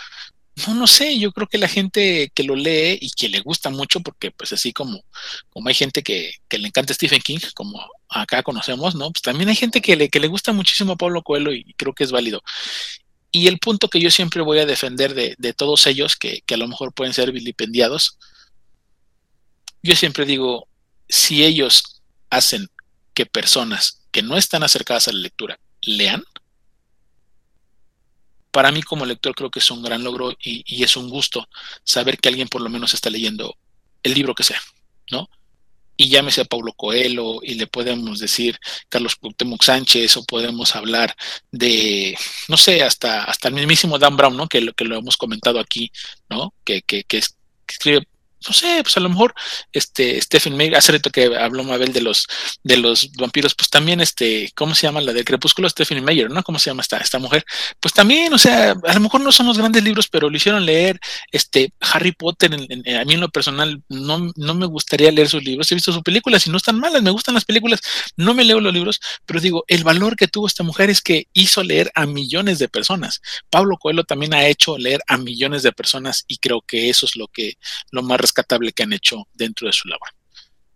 No, 0.66 0.74
no 0.74 0.88
sé, 0.88 1.20
yo 1.20 1.32
creo 1.32 1.48
que 1.48 1.60
la 1.60 1.68
gente 1.68 2.32
que 2.34 2.44
lo 2.44 2.56
lee 2.56 2.98
y 3.00 3.12
que 3.12 3.30
le 3.30 3.42
gusta 3.42 3.70
mucho, 3.70 4.00
porque 4.00 4.32
pues 4.32 4.54
así 4.54 4.74
como, 4.74 5.04
como 5.52 5.70
hay 5.70 5.76
gente 5.76 6.02
que, 6.02 6.32
le 6.50 6.68
encanta 6.68 6.96
Stephen 6.96 7.22
King, 7.22 7.38
como 7.54 7.80
acá 8.10 8.42
conocemos, 8.42 8.96
¿no? 8.96 9.12
Pues 9.12 9.22
también 9.22 9.50
hay 9.50 9.56
gente 9.56 9.82
que 9.82 9.96
le, 9.96 10.10
que 10.10 10.20
le 10.20 10.28
gusta 10.28 10.52
muchísimo 10.52 10.94
a 10.94 10.98
Pablo 10.98 11.22
Coelho 11.22 11.54
y 11.54 11.76
creo 11.76 11.94
que 11.94 12.04
es 12.04 12.12
válido. 12.12 12.42
Y 13.32 13.48
el 13.48 13.60
punto 13.60 13.90
que 13.90 14.00
yo 14.00 14.10
siempre 14.10 14.42
voy 14.42 14.58
a 14.60 14.66
defender 14.66 15.14
de, 15.14 15.36
de 15.38 15.54
todos 15.54 15.86
ellos, 15.86 16.16
que, 16.16 16.42
que 16.44 16.56
a 16.56 16.58
lo 16.58 16.68
mejor 16.68 16.92
pueden 16.92 17.14
ser 17.14 17.32
vilipendiados, 17.32 18.18
yo 19.84 19.96
siempre 19.96 20.26
digo, 20.26 20.68
si 21.08 21.44
ellos 21.44 22.02
hacen 22.32 22.68
que 23.14 23.28
personas 23.28 24.07
que 24.18 24.24
no 24.24 24.36
están 24.36 24.64
acercadas 24.64 25.08
a 25.08 25.12
la 25.12 25.20
lectura 25.20 25.60
lean, 25.84 26.24
para 28.50 28.72
mí 28.72 28.82
como 28.82 29.06
lector 29.06 29.36
creo 29.36 29.52
que 29.52 29.60
es 29.60 29.70
un 29.70 29.84
gran 29.84 30.04
logro 30.04 30.36
y, 30.44 30.84
es 30.84 30.98
un 30.98 31.08
gusto 31.08 31.48
saber 31.84 32.18
que 32.18 32.30
alguien 32.30 32.48
por 32.48 32.62
lo 32.62 32.70
menos 32.72 32.96
está 32.96 33.12
leyendo 33.12 33.56
el 34.02 34.16
libro 34.16 34.34
que 34.34 34.44
sea, 34.44 34.60
¿no? 35.12 35.30
Y 35.98 36.10
llámese 36.10 36.42
a 36.42 36.46
Paulo 36.46 36.74
Coelho 36.74 37.42
y 37.44 37.54
le 37.54 37.68
podemos 37.68 38.18
decir 38.18 38.60
Carlos 38.90 39.18
Cuauhtémoc 39.18 39.62
Sánchez 39.62 40.18
o 40.18 40.26
podemos 40.26 40.76
hablar 40.76 41.16
de, 41.52 42.18
no 42.48 42.58
sé, 42.58 42.82
hasta, 42.82 43.24
hasta 43.24 43.50
el 43.50 43.54
mismísimo 43.54 44.00
Dan 44.00 44.18
Brown, 44.18 44.36
¿no? 44.36 44.48
Que 44.48 44.62
lo, 44.62 44.74
que 44.74 44.86
lo 44.86 44.98
hemos 44.98 45.16
comentado 45.16 45.60
aquí, 45.60 45.92
¿no? 46.28 46.56
Que, 46.64 46.82
que 46.82 47.06
escribe 47.68 48.08
no 48.48 48.54
sé, 48.54 48.80
pues 48.84 48.98
a 48.98 49.00
lo 49.00 49.10
mejor 49.10 49.34
este 49.72 50.22
Stephen 50.22 50.56
Meyer, 50.56 50.76
hace 50.76 50.92
rato 50.94 51.10
que 51.10 51.36
habló 51.36 51.64
Mabel 51.64 51.94
de 51.94 52.02
los 52.02 52.28
de 52.64 52.78
los 52.78 53.12
vampiros, 53.14 53.56
pues 53.56 53.70
también 53.70 54.02
este, 54.02 54.52
¿cómo 54.56 54.76
se 54.76 54.88
llama 54.88 55.02
la 55.02 55.14
de 55.14 55.24
Crepúsculo? 55.24 55.70
Stephen 55.70 56.04
Meyer, 56.04 56.30
¿no? 56.30 56.44
¿Cómo 56.44 56.60
se 56.60 56.70
llama 56.70 56.82
esta, 56.82 56.98
esta 56.98 57.20
mujer? 57.20 57.46
Pues 57.80 57.94
también, 57.94 58.34
o 58.34 58.38
sea, 58.38 58.76
a 58.84 58.94
lo 58.94 59.00
mejor 59.00 59.22
no 59.22 59.32
son 59.32 59.48
los 59.48 59.58
grandes 59.58 59.84
libros, 59.84 60.08
pero 60.08 60.30
lo 60.30 60.38
hicieron 60.38 60.66
leer, 60.66 61.00
este, 61.32 61.72
Harry 61.82 62.12
Potter, 62.12 62.54
a 62.54 63.06
mí 63.06 63.14
en 63.14 63.20
lo 63.20 63.30
personal 63.30 63.82
no, 63.90 64.32
no 64.36 64.56
me 64.56 64.66
gustaría 64.66 65.12
leer 65.12 65.30
sus 65.30 65.44
libros, 65.44 65.72
he 65.72 65.76
visto 65.76 65.92
sus 65.92 66.04
películas 66.04 66.48
y 66.48 66.50
no 66.50 66.58
están 66.58 66.80
malas, 66.80 67.02
me 67.02 67.12
gustan 67.12 67.36
las 67.36 67.46
películas, 67.46 67.82
no 68.16 68.34
me 68.34 68.44
leo 68.44 68.60
los 68.60 68.74
libros, 68.74 69.00
pero 69.26 69.40
digo, 69.40 69.64
el 69.68 69.84
valor 69.84 70.16
que 70.16 70.28
tuvo 70.28 70.48
esta 70.48 70.64
mujer 70.64 70.90
es 70.90 71.02
que 71.02 71.28
hizo 71.34 71.64
leer 71.64 71.92
a 71.96 72.06
millones 72.06 72.60
de 72.60 72.68
personas. 72.68 73.22
Pablo 73.50 73.78
Coelho 73.78 74.04
también 74.04 74.34
ha 74.34 74.48
hecho 74.48 74.78
leer 74.78 75.02
a 75.08 75.18
millones 75.18 75.64
de 75.64 75.72
personas 75.72 76.24
y 76.28 76.38
creo 76.38 76.62
que 76.62 76.90
eso 76.90 77.06
es 77.06 77.16
lo 77.16 77.28
que, 77.28 77.58
lo 77.92 78.04
más 78.04 78.20
rescatable 78.20 78.37
que 78.44 78.84
han 78.84 78.94
hecho 78.94 79.28
dentro 79.34 79.68
de 79.68 79.74
su 79.74 79.88
labor. 79.88 80.10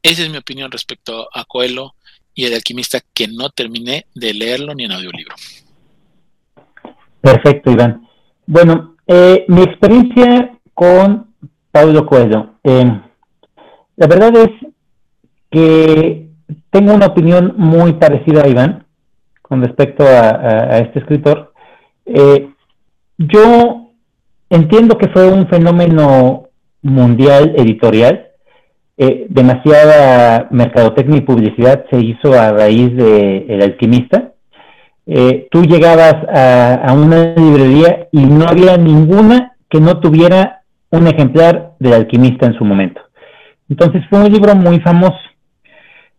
Esa 0.04 0.24
es 0.24 0.30
mi 0.30 0.38
opinión 0.38 0.72
respecto 0.72 1.30
a 1.34 1.46
Coelho 1.46 1.94
y 2.34 2.46
el 2.46 2.54
alquimista 2.54 3.00
que 3.14 3.28
no 3.28 3.50
terminé 3.50 4.06
de 4.16 4.34
leerlo 4.34 4.74
ni 4.74 4.86
en 4.86 4.92
audiolibro. 4.92 5.36
Perfecto, 7.22 7.72
Iván. 7.72 8.08
Bueno, 8.48 8.96
eh, 9.06 9.46
mi 9.48 9.62
experiencia 9.62 10.58
con 10.74 11.34
Pablo 11.72 12.06
Coelho. 12.06 12.56
Eh, 12.64 13.02
la 13.96 14.08
verdad 14.08 14.36
es 14.38 14.50
que 15.52 16.30
tengo 16.72 16.94
una 16.94 17.08
opinión 17.08 17.54
muy 17.58 17.94
parecida 17.94 18.44
a 18.44 18.48
Iván 18.48 18.86
con 19.42 19.62
respecto 19.62 20.04
a, 20.04 20.80
este 20.80 21.00
escritor. 21.00 21.54
Eh, 22.06 22.50
yo 23.18 23.92
entiendo 24.50 24.98
que 24.98 25.10
fue 25.10 25.28
un 25.32 25.48
fenómeno 25.48 26.51
mundial 26.82 27.54
editorial. 27.58 28.28
Eh, 28.98 29.26
demasiada 29.30 30.48
mercadotecnia 30.52 31.18
y 31.18 31.22
publicidad 31.22 31.86
se 31.90 31.98
hizo 32.00 32.34
a 32.34 32.52
raíz 32.52 32.96
de 32.96 33.46
El 33.50 33.62
Alquimista. 33.64 34.34
Eh, 35.08 35.48
tú 35.50 35.64
llegabas 35.64 36.16
a, 36.32 36.94
una 36.94 37.34
librería 37.36 38.08
y 38.12 38.24
no 38.26 38.46
había 38.48 38.78
ninguna 38.78 39.54
que 39.70 39.80
no 39.80 40.00
tuviera 40.00 40.62
un 40.92 41.08
ejemplar 41.08 41.72
del 41.80 41.94
Alquimista 41.94 42.46
en 42.46 42.54
su 42.54 42.64
momento. 42.64 43.02
Entonces 43.70 44.04
fue 44.10 44.20
un 44.20 44.32
libro 44.32 44.54
muy 44.56 44.80
famoso. 44.82 45.18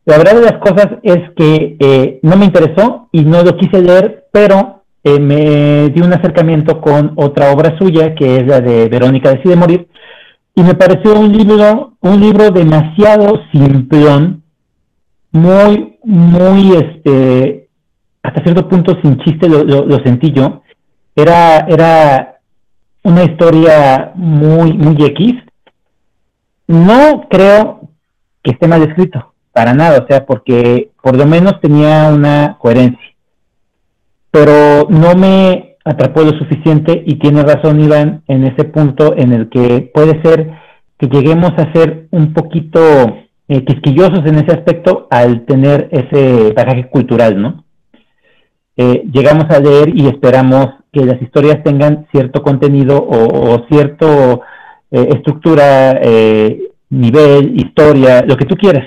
La 0.05 0.19
verdad 0.19 0.35
de 0.35 0.51
las 0.51 0.59
cosas 0.59 0.89
es 1.05 1.21
que 1.37 1.77
eh, 1.79 2.19
no 2.23 2.37
me 2.37 2.47
interesó 2.47 3.09
y 3.13 3.23
no 3.23 3.45
lo 3.45 3.57
quise 3.57 3.81
leer, 3.81 4.25
pero 4.33 4.83
me 5.05 5.89
di 5.91 6.01
un 6.01 6.13
acercamiento 6.13 6.81
con 6.81 7.13
otra 7.17 7.53
obra 7.53 7.77
suya, 7.79 8.15
que 8.15 8.37
es 8.39 8.47
la 8.47 8.61
de 8.61 8.89
Verónica 8.89 9.33
decide 9.33 9.57
morir, 9.57 9.89
y 10.55 10.63
me 10.63 10.75
pareció 10.75 11.19
un 11.19 11.33
libro, 11.33 11.95
un 12.01 12.21
libro 12.21 12.51
demasiado 12.51 13.41
simplón, 13.53 14.43
muy, 15.31 15.99
muy, 16.05 16.77
este, 16.77 17.69
hasta 18.23 18.43
cierto 18.43 18.69
punto 18.69 18.97
sin 19.03 19.19
chiste 19.19 19.49
lo, 19.49 19.65
lo, 19.65 19.99
sentí 20.05 20.31
yo. 20.31 20.63
Era, 21.17 21.61
era 21.61 22.39
una 23.03 23.25
historia 23.25 24.13
muy, 24.15 24.75
muy 24.75 25.03
X. 25.05 25.35
No 26.67 27.27
creo 27.31 27.89
que 28.43 28.53
esté 28.53 28.69
mal 28.69 28.83
escrito, 28.83 29.35
para 29.53 29.73
nada, 29.73 30.01
o 30.03 30.07
sea, 30.07 30.27
porque 30.27 30.91
por 31.03 31.17
lo 31.17 31.27
menos 31.27 31.61
tenía 31.61 32.09
una 32.09 32.59
coherencia. 32.59 33.01
Pero 34.31 34.87
no 34.89 35.15
me 35.15 35.72
atrapó 35.85 36.23
lo 36.23 36.31
suficiente 36.39 37.03
y 37.07 37.17
tiene 37.17 37.43
razón 37.43 37.81
Iván 37.81 38.23
en 38.29 38.45
ese 38.45 38.65
punto 38.65 39.15
en 39.17 39.33
el 39.33 39.49
que 39.49 39.91
puede 39.93 40.23
ser 40.23 40.51
que 40.99 41.09
lleguemos 41.09 41.51
a 41.57 41.73
ser 41.73 42.07
un 42.11 42.33
poquito 42.33 42.81
eh, 43.49 43.65
quisquillosos 43.65 44.25
en 44.25 44.37
ese 44.37 44.53
aspecto 44.53 45.09
al 45.11 45.45
tener 45.45 45.89
ese 45.91 46.53
bagaje 46.53 46.89
cultural, 46.89 47.41
¿no? 47.41 47.65
Eh, 48.77 49.03
llegamos 49.13 49.45
a 49.51 49.59
leer 49.59 49.91
y 49.95 50.07
esperamos 50.07 50.69
que 50.93 51.05
las 51.05 51.21
historias 51.21 51.63
tengan 51.65 52.07
cierto 52.13 52.43
contenido 52.43 52.99
o, 52.99 53.55
o 53.55 53.67
cierto 53.69 54.43
eh, 54.91 55.09
estructura, 55.11 56.01
nivel, 56.89 57.61
historia, 57.61 58.23
lo 58.27 58.37
que 58.37 58.47
tú 58.47 58.57
quieras. 58.57 58.87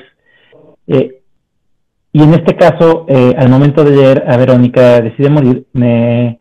y 0.87 2.23
en 2.23 2.33
este 2.33 2.55
caso, 2.55 3.05
al 3.09 3.49
momento 3.49 3.83
de 3.83 3.91
leer 3.91 4.23
a 4.27 4.37
Verónica 4.37 5.01
decide 5.01 5.29
morir, 5.29 5.65
me, 5.73 6.39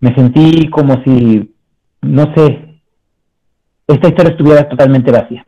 me 0.00 0.14
sentí 0.14 0.68
como 0.70 1.02
si, 1.04 1.54
no 2.02 2.34
sé, 2.34 2.80
esta 3.86 4.08
historia 4.08 4.30
estuviera 4.32 4.68
totalmente 4.68 5.10
vacía. 5.10 5.44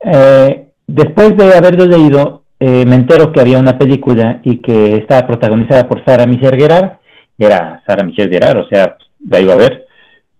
Eh, 0.00 0.68
después 0.86 1.36
de 1.36 1.54
haberlo 1.54 1.86
leído, 1.86 2.44
eh, 2.60 2.84
me 2.86 2.96
entero 2.96 3.32
que 3.32 3.40
había 3.40 3.58
una 3.58 3.78
película 3.78 4.40
y 4.42 4.58
que 4.58 4.96
estaba 4.96 5.26
protagonizada 5.26 5.88
por 5.88 6.04
Sara 6.04 6.26
Michelle 6.26 6.56
Gellar, 6.56 7.00
era 7.38 7.82
Sara 7.86 8.04
Michelle 8.04 8.30
Gellar, 8.30 8.58
o 8.58 8.68
sea, 8.68 8.96
la 9.28 9.40
iba 9.40 9.54
a 9.54 9.58
ver. 9.58 9.86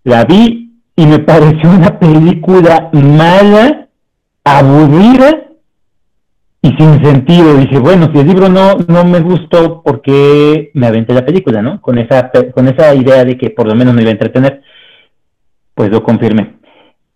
La 0.03 0.23
vi 0.25 0.81
y 0.95 1.05
me 1.05 1.19
pareció 1.31 1.69
una 1.69 1.99
película 1.99 2.89
mala, 2.93 3.87
aburrida 4.43 5.44
y 6.65 6.69
sin 6.77 7.03
sentido. 7.03 7.55
Dije, 7.57 7.77
bueno, 7.77 8.09
si 8.11 8.19
el 8.19 8.27
libro 8.27 8.49
no, 8.49 8.77
no 8.87 9.05
me 9.05 9.19
gustó, 9.19 9.83
¿por 9.83 10.01
qué 10.01 10.71
me 10.73 10.87
aventé 10.87 11.13
la 11.13 11.23
película, 11.23 11.61
no? 11.61 11.79
Con 11.79 11.99
esa, 11.99 12.31
con 12.53 12.67
esa 12.67 12.95
idea 12.95 13.23
de 13.23 13.37
que 13.37 13.51
por 13.51 13.67
lo 13.67 13.75
menos 13.75 13.93
me 13.93 14.01
iba 14.01 14.09
a 14.09 14.13
entretener, 14.13 14.63
pues 15.75 15.91
lo 15.91 16.01
confirmé. 16.01 16.55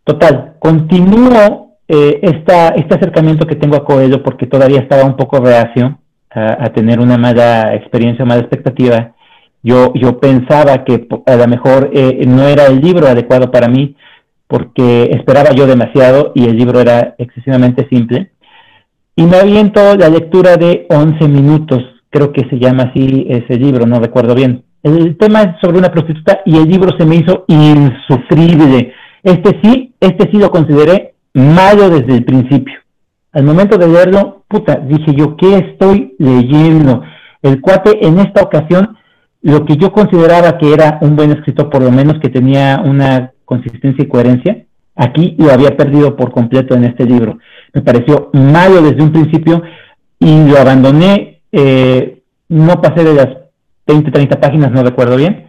Total, 0.03 0.55
continúo 0.59 1.77
eh, 1.87 2.19
esta, 2.21 2.69
este 2.69 2.95
acercamiento 2.95 3.47
que 3.47 3.55
tengo 3.55 3.75
a 3.75 3.83
Coelho 3.83 4.21
porque 4.21 4.45
todavía 4.45 4.81
estaba 4.81 5.03
un 5.03 5.15
poco 5.15 5.39
reacio 5.39 5.97
a, 6.29 6.69
tener 6.69 6.99
una 6.99 7.17
mala 7.17 7.73
experiencia, 7.73 8.25
mala 8.25 8.41
expectativa. 8.41 9.15
Yo, 9.63 9.93
yo 9.95 10.19
pensaba 10.19 10.83
que 10.83 11.07
a 11.25 11.35
lo 11.35 11.47
mejor 11.47 11.89
eh, 11.91 12.23
no 12.27 12.47
era 12.47 12.67
el 12.67 12.81
libro 12.81 13.07
adecuado 13.07 13.49
para 13.49 13.67
mí 13.67 13.95
porque 14.45 15.09
esperaba 15.11 15.51
yo 15.55 15.65
demasiado 15.65 16.33
y 16.35 16.45
el 16.45 16.55
libro 16.55 16.79
era 16.79 17.15
excesivamente 17.17 17.87
simple 17.89 18.31
y 19.19 19.23
me 19.23 19.35
aviento 19.35 19.97
la 19.97 20.07
lectura 20.07 20.55
de 20.55 20.87
11 20.89 21.27
minutos, 21.27 21.83
creo 22.09 22.31
que 22.31 22.47
se 22.49 22.57
llama 22.57 22.83
así 22.83 23.25
ese 23.27 23.57
libro, 23.57 23.85
no 23.85 23.99
recuerdo 23.99 24.33
bien. 24.33 24.63
El 24.81 25.17
tema 25.17 25.41
es 25.41 25.55
sobre 25.59 25.77
una 25.77 25.91
prostituta 25.91 26.39
y 26.45 26.55
el 26.55 26.69
libro 26.69 26.97
se 26.97 27.05
me 27.05 27.17
hizo 27.17 27.43
insufrible. 27.49 28.93
Este 29.21 29.59
sí, 29.61 29.93
este 29.99 30.31
sí 30.31 30.37
lo 30.37 30.49
consideré 30.49 31.15
malo 31.33 31.89
desde 31.89 32.15
el 32.15 32.23
principio. 32.23 32.75
Al 33.33 33.43
momento 33.43 33.77
de 33.77 33.89
leerlo, 33.89 34.45
puta, 34.47 34.77
dije 34.77 35.13
yo, 35.13 35.35
¿qué 35.35 35.57
estoy 35.57 36.15
leyendo? 36.17 37.03
El 37.41 37.59
cuate 37.59 38.07
en 38.07 38.19
esta 38.19 38.41
ocasión, 38.41 38.95
lo 39.41 39.65
que 39.65 39.75
yo 39.75 39.91
consideraba 39.91 40.57
que 40.57 40.71
era 40.71 40.97
un 41.01 41.17
buen 41.17 41.31
escritor, 41.31 41.69
por 41.69 41.83
lo 41.83 41.91
menos 41.91 42.19
que 42.21 42.29
tenía 42.29 42.81
una 42.85 43.33
consistencia 43.43 44.01
y 44.01 44.07
coherencia, 44.07 44.65
aquí 44.99 45.35
lo 45.39 45.51
había 45.51 45.75
perdido 45.75 46.15
por 46.15 46.31
completo 46.31 46.75
en 46.75 46.83
este 46.83 47.05
libro 47.05 47.39
me 47.73 47.81
pareció 47.81 48.29
malo 48.33 48.81
desde 48.81 49.01
un 49.01 49.11
principio 49.11 49.61
y 50.19 50.47
lo 50.47 50.57
abandoné, 50.57 51.41
eh, 51.51 52.21
no 52.49 52.81
pasé 52.81 53.03
de 53.03 53.13
las 53.13 53.27
20, 53.87 54.11
30 54.11 54.39
páginas, 54.39 54.71
no 54.71 54.83
recuerdo 54.83 55.15
bien, 55.15 55.47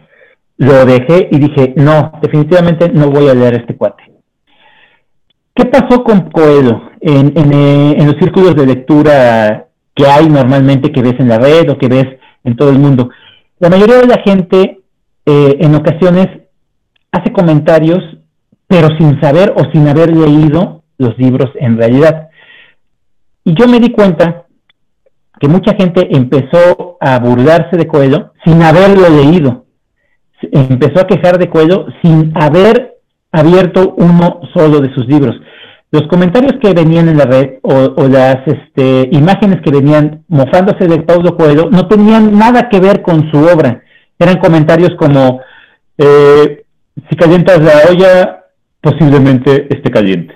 lo 0.57 0.85
dejé 0.85 1.29
y 1.31 1.39
dije, 1.39 1.73
no, 1.77 2.13
definitivamente 2.21 2.89
no 2.89 3.09
voy 3.09 3.27
a 3.27 3.33
leer 3.33 3.55
este 3.55 3.75
cuate. 3.75 4.03
¿Qué 5.53 5.65
pasó 5.65 6.03
con 6.03 6.29
Coelho 6.29 6.91
en, 7.01 7.33
en, 7.35 7.53
eh, 7.53 7.95
en 7.97 8.07
los 8.07 8.15
círculos 8.17 8.55
de 8.55 8.65
lectura 8.65 9.67
que 9.93 10.05
hay 10.05 10.29
normalmente 10.29 10.91
que 10.91 11.01
ves 11.01 11.19
en 11.19 11.27
la 11.27 11.37
red 11.37 11.69
o 11.69 11.77
que 11.77 11.89
ves 11.89 12.05
en 12.43 12.55
todo 12.55 12.69
el 12.69 12.79
mundo. 12.79 13.09
La 13.59 13.69
mayoría 13.69 13.97
de 13.97 14.07
la 14.07 14.21
gente 14.21 14.79
eh, 15.25 15.57
en 15.59 15.75
ocasiones 15.75 16.27
hace 17.11 17.33
comentarios, 17.33 17.99
pero 18.71 18.87
sin 18.97 19.19
saber 19.19 19.53
o 19.57 19.69
sin 19.73 19.85
haber 19.89 20.15
leído 20.15 20.83
los 20.97 21.17
libros 21.17 21.51
en 21.55 21.77
realidad. 21.77 22.29
Y 23.43 23.53
yo 23.53 23.67
me 23.67 23.81
di 23.81 23.91
cuenta 23.91 24.45
que 25.41 25.49
mucha 25.49 25.73
gente 25.73 26.07
empezó 26.15 26.97
a 27.01 27.19
burlarse 27.19 27.75
de 27.75 27.85
Coelho 27.85 28.31
sin 28.45 28.63
haberlo 28.63 29.09
leído. 29.09 29.65
Empezó 30.53 31.01
a 31.01 31.07
quejar 31.07 31.37
de 31.37 31.49
Coelho 31.49 31.87
sin 32.01 32.31
haber 32.33 32.95
abierto 33.33 33.93
uno 33.97 34.39
solo 34.53 34.79
de 34.79 34.93
sus 34.93 35.05
libros. 35.05 35.35
Los 35.91 36.03
comentarios 36.07 36.53
que 36.61 36.73
venían 36.73 37.09
en 37.09 37.17
la 37.17 37.25
red 37.25 37.55
o, 37.63 38.07
las 38.07 38.37
este, 38.47 39.09
imágenes 39.11 39.59
que 39.65 39.71
venían 39.71 40.23
mofándose 40.29 40.87
de 40.87 41.01
Paulo 41.01 41.35
Coelho 41.35 41.69
no 41.69 41.89
tenían 41.89 42.37
nada 42.37 42.69
que 42.69 42.79
ver 42.79 43.01
con 43.01 43.29
su 43.31 43.37
obra. 43.37 43.83
Eran 44.17 44.37
comentarios 44.37 44.91
como, 44.97 45.41
eh, 45.97 46.63
si 47.09 47.15
calientas 47.17 47.61
la 47.61 47.73
olla, 47.89 48.40
posiblemente 48.81 49.73
esté 49.73 49.91
caliente. 49.91 50.35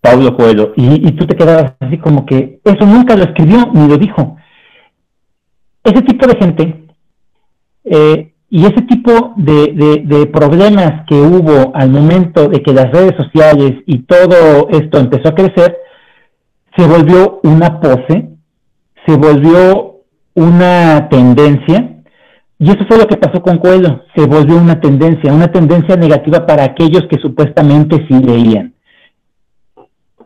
Paulo 0.00 0.36
Coelho. 0.36 0.72
Y, 0.76 1.12
tú 1.12 1.26
te 1.26 1.36
quedabas 1.36 1.74
así 1.80 1.96
como 1.98 2.26
que 2.26 2.60
eso 2.64 2.84
nunca 2.86 3.16
lo 3.16 3.24
escribió 3.24 3.70
ni 3.72 3.88
lo 3.88 3.96
dijo. 3.96 4.36
Ese 5.84 6.02
tipo 6.02 6.26
de 6.26 6.36
gente 6.36 6.84
eh, 7.84 8.32
y 8.50 8.66
ese 8.66 8.82
tipo 8.82 9.32
de, 9.36 10.28
problemas 10.30 11.06
que 11.08 11.14
hubo 11.14 11.74
al 11.74 11.88
momento 11.88 12.48
de 12.48 12.62
que 12.62 12.74
las 12.74 12.92
redes 12.92 13.14
sociales 13.16 13.82
y 13.86 14.00
todo 14.00 14.68
esto 14.68 14.98
empezó 14.98 15.30
a 15.30 15.34
crecer, 15.34 15.78
se 16.76 16.86
volvió 16.86 17.40
una 17.44 17.80
pose, 17.80 18.28
se 19.06 19.16
volvió 19.16 20.02
una 20.34 21.08
tendencia, 21.08 21.91
y 22.62 22.70
eso 22.70 22.84
fue 22.86 22.96
lo 22.96 23.08
que 23.08 23.16
pasó 23.16 23.42
con 23.42 23.58
Coelho, 23.58 24.04
se 24.14 24.24
volvió 24.24 24.56
una 24.56 24.80
tendencia, 24.80 25.32
una 25.32 25.50
tendencia 25.50 25.96
negativa 25.96 26.46
para 26.46 26.62
aquellos 26.62 27.02
que 27.10 27.18
supuestamente 27.18 28.06
sí 28.06 28.14
leían. 28.14 28.72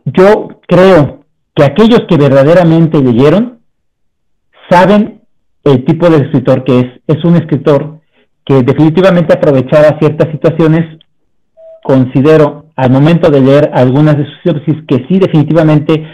Yo 0.05 0.59
creo 0.67 1.21
que 1.55 1.63
aquellos 1.63 2.01
que 2.07 2.15
verdaderamente 2.15 3.01
leyeron 3.01 3.57
saben 4.69 5.21
el 5.63 5.83
tipo 5.83 6.11
de 6.11 6.17
escritor 6.17 6.63
que 6.63 6.77
es. 6.77 6.85
Es 7.07 7.25
un 7.25 7.37
escritor 7.37 8.01
que 8.45 8.61
definitivamente 8.61 9.33
aprovechaba 9.33 9.97
ciertas 9.97 10.29
situaciones. 10.31 10.99
Considero 11.81 12.67
al 12.75 12.91
momento 12.91 13.31
de 13.31 13.41
leer 13.41 13.71
algunas 13.73 14.15
de 14.15 14.25
sus 14.25 14.35
sinopsis 14.43 14.85
que 14.87 15.07
sí 15.07 15.17
definitivamente, 15.17 16.05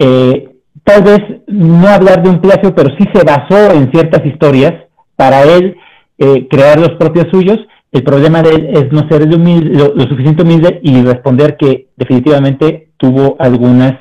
eh, 0.00 0.48
tal 0.82 1.04
vez 1.04 1.20
no 1.46 1.86
hablar 1.86 2.24
de 2.24 2.30
un 2.30 2.40
plagio, 2.40 2.74
pero 2.74 2.88
sí 2.98 3.04
se 3.14 3.22
basó 3.22 3.72
en 3.72 3.92
ciertas 3.92 4.26
historias 4.26 4.87
para 5.18 5.42
él 5.42 5.76
eh, 6.16 6.46
crear 6.48 6.78
los 6.78 6.92
propios 6.92 7.26
suyos 7.32 7.58
el 7.90 8.02
problema 8.02 8.42
de 8.42 8.50
él 8.50 8.68
es 8.74 8.92
no 8.92 9.08
ser 9.08 9.26
lo, 9.26 9.94
lo, 9.94 10.08
suficiente 10.08 10.42
humilde 10.42 10.78
y 10.82 11.02
responder 11.02 11.56
que 11.56 11.88
definitivamente 11.96 12.90
tuvo 12.98 13.36
algunas 13.38 13.94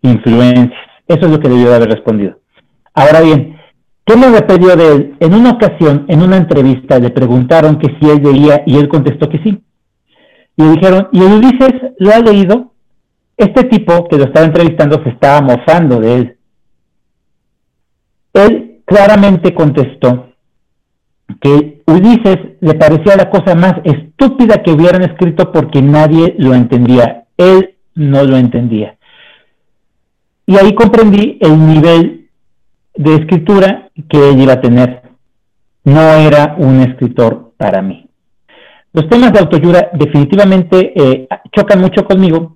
influencias. 0.00 0.78
Eso 1.08 1.26
es 1.26 1.30
lo 1.30 1.40
que 1.40 1.48
debió 1.48 1.70
de 1.70 1.74
haber 1.74 1.90
respondido. 1.90 2.38
Ahora 2.94 3.20
bien, 3.20 3.58
¿qué 4.06 4.16
me 4.16 4.30
repelió 4.30 4.76
de 4.76 4.92
él? 4.92 5.16
En 5.18 5.34
una 5.34 5.50
ocasión, 5.50 6.04
en 6.08 6.22
una 6.22 6.36
entrevista, 6.36 7.00
le 7.00 7.10
preguntaron 7.10 7.78
que 7.78 7.88
si 7.98 8.10
él 8.10 8.22
leía 8.22 8.62
y 8.64 8.76
él 8.76 8.88
contestó 8.88 9.28
que 9.28 9.42
sí. 9.42 9.60
Y 10.56 10.62
le 10.62 10.70
dijeron, 10.72 11.08
¿y 11.10 11.20
Ulises 11.20 11.74
lo 11.98 12.12
ha 12.12 12.20
leído? 12.20 12.72
Este 13.36 13.64
tipo 13.64 14.06
que 14.06 14.18
lo 14.18 14.24
estaba 14.24 14.46
entrevistando 14.46 15.02
se 15.02 15.08
estaba 15.08 15.40
mofando 15.40 15.98
de 15.98 16.14
él. 16.14 16.36
Él 18.34 18.82
claramente 18.84 19.52
contestó 19.52 20.31
que 21.40 21.82
Ulises 21.86 22.38
le 22.60 22.74
parecía 22.74 23.16
la 23.16 23.30
cosa 23.30 23.54
más 23.54 23.74
estúpida 23.84 24.62
que 24.62 24.72
hubieran 24.72 25.02
escrito 25.02 25.52
porque 25.52 25.82
nadie 25.82 26.34
lo 26.38 26.54
entendía. 26.54 27.24
Él 27.36 27.76
no 27.94 28.24
lo 28.24 28.36
entendía. 28.36 28.96
Y 30.46 30.56
ahí 30.56 30.74
comprendí 30.74 31.38
el 31.40 31.66
nivel 31.66 32.28
de 32.94 33.14
escritura 33.14 33.90
que 34.08 34.30
él 34.30 34.40
iba 34.40 34.54
a 34.54 34.60
tener. 34.60 35.02
No 35.84 36.00
era 36.00 36.54
un 36.58 36.80
escritor 36.80 37.52
para 37.56 37.82
mí. 37.82 38.08
Los 38.92 39.08
temas 39.08 39.32
de 39.32 39.40
autoayuda 39.40 39.90
definitivamente 39.94 40.92
eh, 40.94 41.28
chocan 41.56 41.80
mucho 41.80 42.04
conmigo 42.04 42.54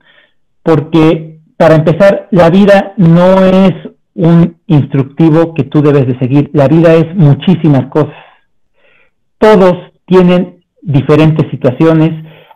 porque, 0.62 1.39
para 1.57 1.77
empezar, 1.77 2.28
la 2.31 2.51
vida 2.51 2.93
no 2.97 3.44
es 3.44 3.73
un 4.15 4.57
instructivo 4.66 5.55
que 5.55 5.65
tú 5.65 5.81
debes 5.81 6.07
de 6.07 6.19
seguir. 6.19 6.51
La 6.53 6.69
vida 6.69 6.94
es 6.94 7.15
muchísimas 7.15 7.86
cosas 7.86 8.26
todos 9.38 9.74
tienen 10.06 10.64
diferentes 10.82 11.50
situaciones, 11.50 12.10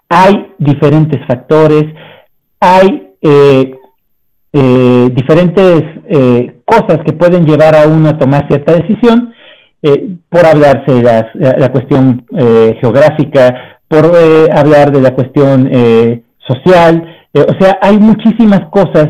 hay 0.08 0.54
diferentes 0.58 1.20
factores, 1.26 1.84
hay 2.60 3.14
eh, 3.22 3.74
eh, 4.52 5.10
diferentes 5.12 5.82
eh, 6.08 6.60
cosas 6.64 6.98
que 7.04 7.12
pueden 7.12 7.46
llevar 7.46 7.74
a 7.74 7.86
uno 7.86 8.08
a 8.08 8.18
tomar 8.18 8.46
cierta 8.48 8.74
decisión, 8.74 9.34
por 10.28 10.44
hablarse 10.44 10.92
de 10.92 11.02
la, 11.02 11.72
cuestión 11.72 12.26
geográfica, 12.82 13.78
por 13.88 14.12
hablar 14.52 14.92
de 14.92 15.00
la 15.00 15.14
cuestión 15.14 15.70
social, 16.46 17.02
o 17.32 17.58
sea, 17.58 17.78
hay 17.80 17.98
muchísimas 17.98 18.68
cosas 18.68 19.08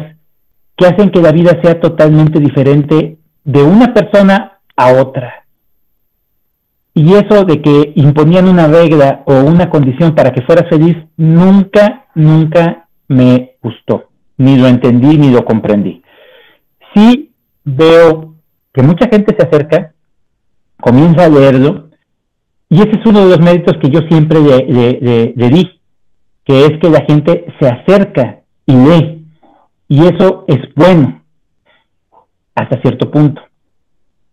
que 0.76 0.86
hacen 0.86 1.10
que 1.10 1.20
la 1.20 1.32
vida 1.32 1.58
sea 1.60 1.80
totalmente 1.80 2.38
diferente 2.38 3.18
de 3.42 3.62
una 3.64 3.92
persona 3.92 4.60
a 4.76 4.92
otra. 4.92 5.39
Y 7.00 7.14
eso 7.14 7.46
de 7.46 7.62
que 7.62 7.94
imponían 7.96 8.46
una 8.46 8.66
regla 8.66 9.22
o 9.24 9.32
una 9.32 9.70
condición 9.70 10.14
para 10.14 10.32
que 10.32 10.42
fuera 10.42 10.68
feliz, 10.68 10.98
nunca, 11.16 12.04
nunca 12.14 12.88
me 13.08 13.52
gustó. 13.62 14.10
Ni 14.36 14.58
lo 14.58 14.68
entendí, 14.68 15.16
ni 15.16 15.30
lo 15.30 15.42
comprendí. 15.46 16.02
Sí 16.94 17.32
veo 17.64 18.34
que 18.74 18.82
mucha 18.82 19.08
gente 19.08 19.34
se 19.34 19.46
acerca, 19.46 19.94
comienza 20.78 21.24
a 21.24 21.30
leerlo, 21.30 21.88
y 22.68 22.82
ese 22.82 22.90
es 22.90 23.06
uno 23.06 23.20
de 23.20 23.30
los 23.30 23.40
méritos 23.40 23.78
que 23.80 23.88
yo 23.88 24.00
siempre 24.02 24.38
le, 24.38 25.32
le 25.34 25.48
di, 25.48 25.80
que 26.44 26.66
es 26.66 26.78
que 26.82 26.90
la 26.90 27.00
gente 27.06 27.46
se 27.58 27.66
acerca 27.66 28.40
y 28.66 28.74
lee. 28.74 29.26
Y 29.88 30.02
eso 30.02 30.44
es 30.48 30.58
bueno, 30.76 31.22
hasta 32.54 32.78
cierto 32.82 33.10
punto. 33.10 33.40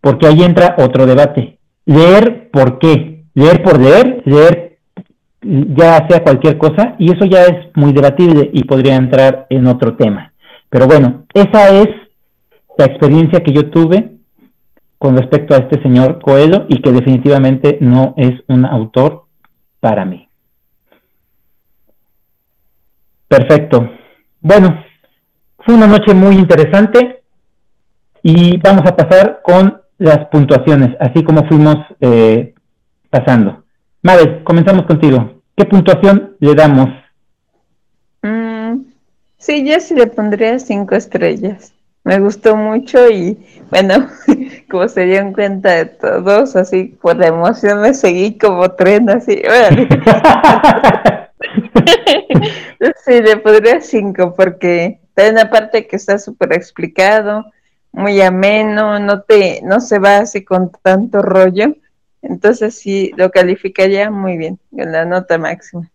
Porque 0.01 0.27
ahí 0.27 0.43
entra 0.43 0.75
otro 0.79 1.05
debate 1.05 1.56
leer 1.87 2.51
por 2.51 2.77
qué, 2.77 3.23
leer 3.33 3.63
por 3.63 3.79
leer, 3.81 4.21
leer 4.25 4.77
ya 5.41 6.05
sea 6.07 6.21
cualquier 6.21 6.57
cosa, 6.57 6.95
y 6.99 7.11
eso 7.11 7.25
ya 7.25 7.43
es 7.43 7.75
muy 7.75 7.93
debatible 7.93 8.49
y 8.53 8.65
podría 8.65 8.95
entrar 8.95 9.47
en 9.49 9.65
otro 9.67 9.95
tema. 9.95 10.33
Pero 10.69 10.85
bueno, 10.85 11.25
esa 11.33 11.69
es 11.69 11.87
la 12.77 12.85
experiencia 12.85 13.41
que 13.41 13.53
yo 13.53 13.69
tuve 13.69 14.17
con 14.97 15.15
respecto 15.15 15.55
a 15.55 15.59
este 15.59 15.81
señor 15.81 16.19
Coelho 16.21 16.65
y 16.67 16.81
que 16.81 16.91
definitivamente 16.91 17.77
no 17.79 18.13
es 18.17 18.33
un 18.47 18.65
autor 18.65 19.25
para 19.79 20.03
mí. 20.03 20.27
Perfecto. 23.27 23.89
Bueno, 24.41 24.83
fue 25.59 25.75
una 25.75 25.87
noche 25.87 26.13
muy 26.13 26.35
interesante 26.35 27.23
y 28.23 28.57
vamos 28.57 28.83
a 28.85 28.95
pasar 28.95 29.41
con 29.43 29.86
las 29.97 30.25
puntuaciones, 30.27 30.95
así 30.99 31.23
como 31.23 31.47
fuimos 31.47 31.77
eh, 32.01 32.53
pasando. 33.09 33.63
Mabel, 34.01 34.43
comenzamos 34.43 34.85
contigo. 34.85 35.41
¿Qué 35.55 35.65
puntuación 35.65 36.35
le 36.39 36.53
damos? 36.53 36.89
Mm, 38.21 38.81
sí, 39.37 39.67
yo 39.67 39.79
sí 39.79 39.95
le 39.95 40.07
pondría 40.07 40.59
cinco 40.59 40.95
estrellas. 40.95 41.73
Me 42.03 42.19
gustó 42.19 42.55
mucho 42.55 43.09
y 43.09 43.37
bueno, 43.69 44.07
como 44.69 44.87
se 44.87 45.05
dieron 45.05 45.33
cuenta 45.33 45.71
de 45.71 45.85
todos, 45.85 46.55
así 46.55 46.97
por 47.01 47.17
la 47.17 47.27
emoción 47.27 47.81
me 47.81 47.93
seguí 47.93 48.37
como 48.37 48.71
tren, 48.71 49.09
así. 49.09 49.41
sí, 53.05 53.21
le 53.21 53.37
pondría 53.37 53.81
cinco 53.81 54.33
porque 54.35 54.99
hay 55.15 55.29
una 55.31 55.49
parte 55.49 55.87
que 55.87 55.95
está 55.95 56.19
súper 56.19 56.53
explicado, 56.53 57.45
muy 57.97 58.21
ameno, 58.21 58.99
no 58.99 59.21
te, 59.21 59.59
no 59.63 59.79
se 59.79 59.97
va 59.97 60.19
así 60.19 60.45
con 60.45 60.71
tanto 60.83 61.23
rollo. 61.23 61.75
Entonces 62.21 62.77
sí, 62.77 63.11
lo 63.17 63.31
calificaría 63.31 64.11
muy 64.11 64.37
bien, 64.37 64.59
en 64.77 64.91
la 64.91 65.03
nota 65.03 65.39
máxima. 65.39 65.89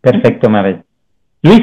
Perfecto, 0.00 0.48
Mabel. 0.48 0.84
Luis, 1.42 1.60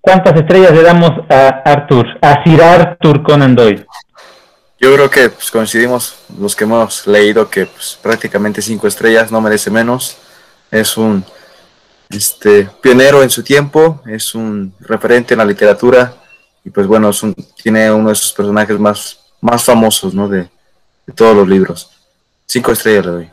¿cuántas 0.00 0.36
estrellas 0.36 0.72
le 0.72 0.82
damos 0.82 1.10
a 1.28 1.48
Arthur, 1.64 2.06
a 2.22 2.44
Sir 2.44 2.62
Arthur 2.62 3.24
Conan 3.24 3.56
Doyle? 3.56 3.84
Yo 4.78 4.94
creo 4.94 5.10
que 5.10 5.30
pues, 5.30 5.50
coincidimos 5.50 6.24
los 6.38 6.54
que 6.54 6.64
hemos 6.64 7.04
leído 7.08 7.50
que 7.50 7.66
pues, 7.66 7.98
prácticamente 8.00 8.62
cinco 8.62 8.86
estrellas 8.86 9.32
no 9.32 9.40
merece 9.40 9.72
menos. 9.72 10.18
Es 10.70 10.96
un 10.96 11.24
este, 12.10 12.68
pionero 12.80 13.24
en 13.24 13.30
su 13.30 13.42
tiempo, 13.42 14.02
es 14.06 14.36
un 14.36 14.72
referente 14.78 15.34
en 15.34 15.38
la 15.38 15.44
literatura 15.44 16.14
y 16.66 16.70
pues 16.70 16.88
bueno, 16.88 17.12
tiene 17.62 17.92
uno 17.92 18.08
de 18.08 18.16
sus 18.16 18.32
personajes 18.32 18.76
más, 18.76 19.32
más 19.40 19.62
famosos, 19.62 20.12
¿no? 20.12 20.28
De, 20.28 20.48
de 21.06 21.12
todos 21.14 21.36
los 21.36 21.46
libros. 21.46 21.88
Cinco 22.44 22.72
estrellas 22.72 23.06
le 23.06 23.12
doy. 23.12 23.30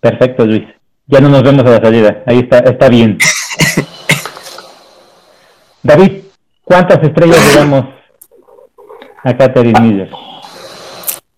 Perfecto, 0.00 0.46
Luis. 0.46 0.64
Ya 1.06 1.20
no 1.20 1.28
nos 1.28 1.42
vemos 1.42 1.66
a 1.66 1.72
la 1.72 1.80
salida. 1.82 2.22
Ahí 2.24 2.38
está, 2.38 2.60
está 2.60 2.88
bien. 2.88 3.18
David, 5.82 6.22
¿cuántas 6.64 7.02
estrellas 7.02 7.46
le 7.48 7.54
damos 7.54 7.84
a 9.22 9.36
Catherine 9.36 9.78
Miller? 9.78 10.10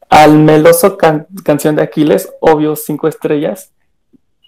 Al 0.09 0.38
meloso 0.38 0.96
canción 0.96 1.74
de 1.74 1.82
Aquiles, 1.82 2.32
obvio, 2.40 2.76
cinco 2.76 3.09
estrellas. 3.09 3.72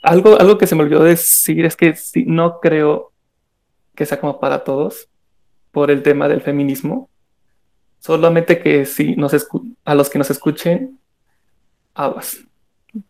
Algo, 0.05 0.39
algo 0.39 0.59
que 0.59 0.69
se 0.69 0.77
me 0.77 0.85
olvidó 0.85 1.03
decir 1.03 1.65
es 1.65 1.75
que 1.75 1.97
no 2.25 2.61
creo 2.61 3.11
que 3.97 4.07
sea 4.07 4.21
como 4.21 4.39
para 4.39 4.63
todos 4.63 5.09
por 5.71 5.91
el 5.91 6.03
tema 6.03 6.29
del 6.29 6.43
feminismo. 6.43 7.09
Solamente 7.99 8.61
que 8.61 8.87
si 8.87 9.15
nos 9.17 9.35
a 9.85 9.95
los 9.95 10.09
que 10.09 10.19
nos 10.19 10.31
escuchen, 10.31 10.99
aguas. 11.95 12.39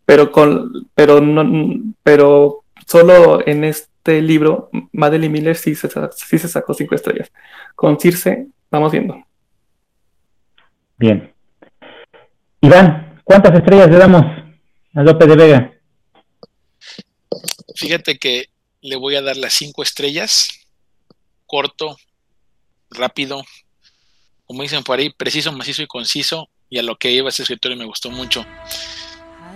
Pero 0.04 0.30
con, 0.30 0.90
pero 0.94 1.20
no, 1.20 1.94
pero 2.02 2.64
solo 2.86 3.46
en 3.46 3.64
este 3.64 4.20
libro, 4.20 4.68
Madeline 4.92 5.32
Miller 5.32 5.56
sí 5.56 5.74
se, 5.74 5.88
sí 6.16 6.38
se 6.38 6.48
sacó 6.48 6.74
cinco 6.74 6.94
estrellas. 6.94 7.30
Con 7.74 7.98
Circe, 7.98 8.46
vamos 8.70 8.92
viendo. 8.92 9.22
Bien. 10.98 11.32
Iván, 12.60 13.20
¿cuántas 13.24 13.54
estrellas 13.54 13.90
le 13.90 13.96
damos 13.96 14.22
a 14.94 15.02
López 15.02 15.28
de 15.28 15.36
Vega? 15.36 15.72
Fíjate 17.74 18.18
que 18.18 18.50
le 18.82 18.96
voy 18.96 19.14
a 19.14 19.22
dar 19.22 19.36
las 19.36 19.54
cinco 19.54 19.82
estrellas, 19.82 20.66
corto, 21.46 21.96
rápido, 22.90 23.44
como 24.46 24.62
dicen 24.62 24.82
por 24.82 24.98
ahí, 24.98 25.10
preciso, 25.10 25.52
macizo 25.52 25.82
y 25.82 25.86
conciso, 25.86 26.48
y 26.68 26.78
a 26.78 26.82
lo 26.82 26.96
que 26.96 27.10
iba 27.10 27.28
ese 27.28 27.42
escritor 27.42 27.72
y 27.72 27.76
me 27.76 27.84
gustó 27.84 28.10
mucho. 28.10 28.44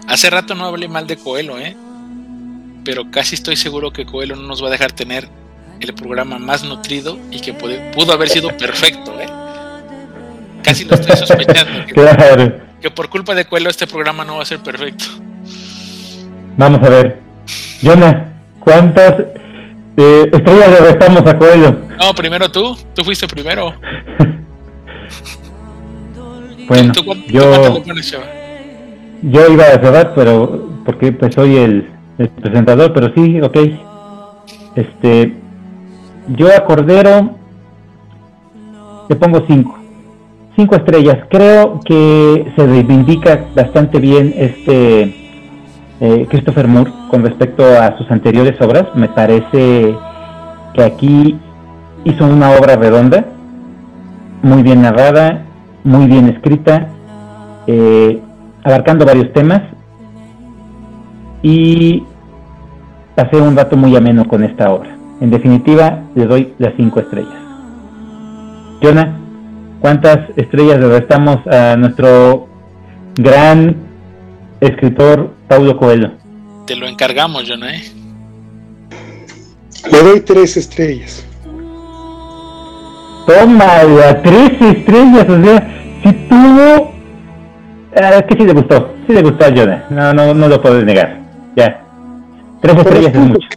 Hace 0.08 0.30
rato 0.30 0.54
no 0.54 0.66
hablé 0.66 0.88
mal 0.88 1.06
de 1.06 1.16
Coelho, 1.16 1.58
¿eh? 1.58 1.76
pero 2.84 3.10
casi 3.10 3.34
estoy 3.34 3.56
seguro 3.56 3.92
que 3.92 4.04
Coelho 4.04 4.36
no 4.36 4.42
nos 4.42 4.62
va 4.62 4.68
a 4.68 4.70
dejar 4.70 4.92
tener 4.92 5.28
el 5.80 5.94
programa 5.94 6.38
más 6.38 6.62
nutrido 6.62 7.18
y 7.30 7.40
que 7.40 7.54
pudo 7.54 8.12
haber 8.12 8.28
sido 8.28 8.56
perfecto. 8.56 9.18
¿eh? 9.20 9.26
Casi 10.62 10.84
lo 10.84 10.94
estoy 10.94 11.16
sospechando. 11.16 12.64
Que, 12.84 12.90
por 12.90 13.08
culpa 13.08 13.34
de 13.34 13.46
Coelho 13.46 13.70
este 13.70 13.86
programa 13.86 14.26
no 14.26 14.36
va 14.36 14.42
a 14.42 14.44
ser 14.44 14.58
perfecto. 14.58 15.06
Vamos 16.58 16.86
a 16.86 16.90
ver. 16.90 17.18
Jonah, 17.82 18.30
¿cuántas 18.60 19.24
eh, 19.96 20.30
estrellas 20.32 20.70
le 20.70 20.80
restamos 20.80 21.26
a 21.26 21.38
Coelho? 21.38 21.76
No, 21.98 22.14
primero 22.14 22.50
tú. 22.50 22.76
Tú 22.94 23.04
fuiste 23.04 23.28
primero. 23.28 23.74
bueno, 26.68 26.92
yo, 27.28 27.82
yo 29.22 29.52
iba 29.52 29.64
a 29.64 29.80
cerrar, 29.80 30.12
pero 30.14 30.68
porque 30.84 31.12
pues 31.12 31.34
soy 31.34 31.56
el, 31.56 31.90
presentador, 32.40 32.92
pero 32.92 33.12
sí, 33.14 33.40
ok. 33.40 33.56
Este, 34.76 35.34
yo 36.28 36.48
a 36.54 36.64
Cordero 36.64 37.36
le 39.08 39.16
pongo 39.16 39.44
cinco, 39.46 39.78
cinco 40.56 40.74
estrellas. 40.74 41.18
Creo 41.30 41.80
que 41.84 42.52
se 42.56 42.66
reivindica 42.66 43.46
bastante 43.54 44.00
bien 44.00 44.34
este 44.36 45.23
eh, 46.00 46.26
Christopher 46.28 46.68
Moore 46.68 46.92
con 47.10 47.22
respecto 47.22 47.64
a 47.64 47.96
sus 47.96 48.10
anteriores 48.10 48.60
obras. 48.60 48.86
Me 48.94 49.08
parece 49.08 49.96
que 50.74 50.82
aquí 50.82 51.38
hizo 52.04 52.26
una 52.26 52.50
obra 52.50 52.76
redonda, 52.76 53.24
muy 54.42 54.62
bien 54.62 54.82
narrada, 54.82 55.44
muy 55.84 56.06
bien 56.06 56.28
escrita, 56.28 56.88
eh, 57.66 58.20
abarcando 58.62 59.06
varios 59.06 59.32
temas 59.32 59.62
y 61.42 62.02
pasé 63.14 63.36
un 63.36 63.56
rato 63.56 63.76
muy 63.76 63.94
ameno 63.96 64.26
con 64.26 64.42
esta 64.42 64.72
obra. 64.72 64.96
En 65.20 65.30
definitiva, 65.30 66.00
le 66.14 66.26
doy 66.26 66.54
las 66.58 66.74
cinco 66.76 67.00
estrellas. 67.00 67.38
Jonah, 68.82 69.16
¿cuántas 69.80 70.18
estrellas 70.36 70.80
le 70.80 70.88
restamos 70.88 71.46
a 71.46 71.76
nuestro 71.76 72.48
gran 73.16 73.76
escritor 74.60 75.30
Paulo 75.54 75.76
Coelho? 75.76 76.10
Te 76.66 76.74
lo 76.74 76.88
encargamos, 76.88 77.48
Jonah. 77.48 77.76
¿eh? 77.76 77.84
Le 79.92 80.02
doy 80.02 80.20
tres 80.20 80.56
estrellas. 80.56 81.24
Toma, 83.24 83.66
tres 84.24 84.60
estrellas, 84.60 85.28
o 85.28 85.44
sea, 85.44 86.00
si 86.02 86.12
tuvo... 86.28 86.92
Eh, 87.94 88.24
que 88.28 88.36
sí 88.36 88.44
le 88.44 88.52
gustó, 88.52 88.94
sí 89.06 89.12
le 89.12 89.22
gustó 89.22 89.44
a 89.44 89.54
Jonah, 89.54 89.86
no, 89.90 90.12
no, 90.12 90.34
no 90.34 90.48
lo 90.48 90.60
puedo 90.60 90.82
negar, 90.82 91.20
ya. 91.54 91.86
Tres 92.60 92.76
estrellas 92.76 93.14
es 93.14 93.20
mucho. 93.20 93.48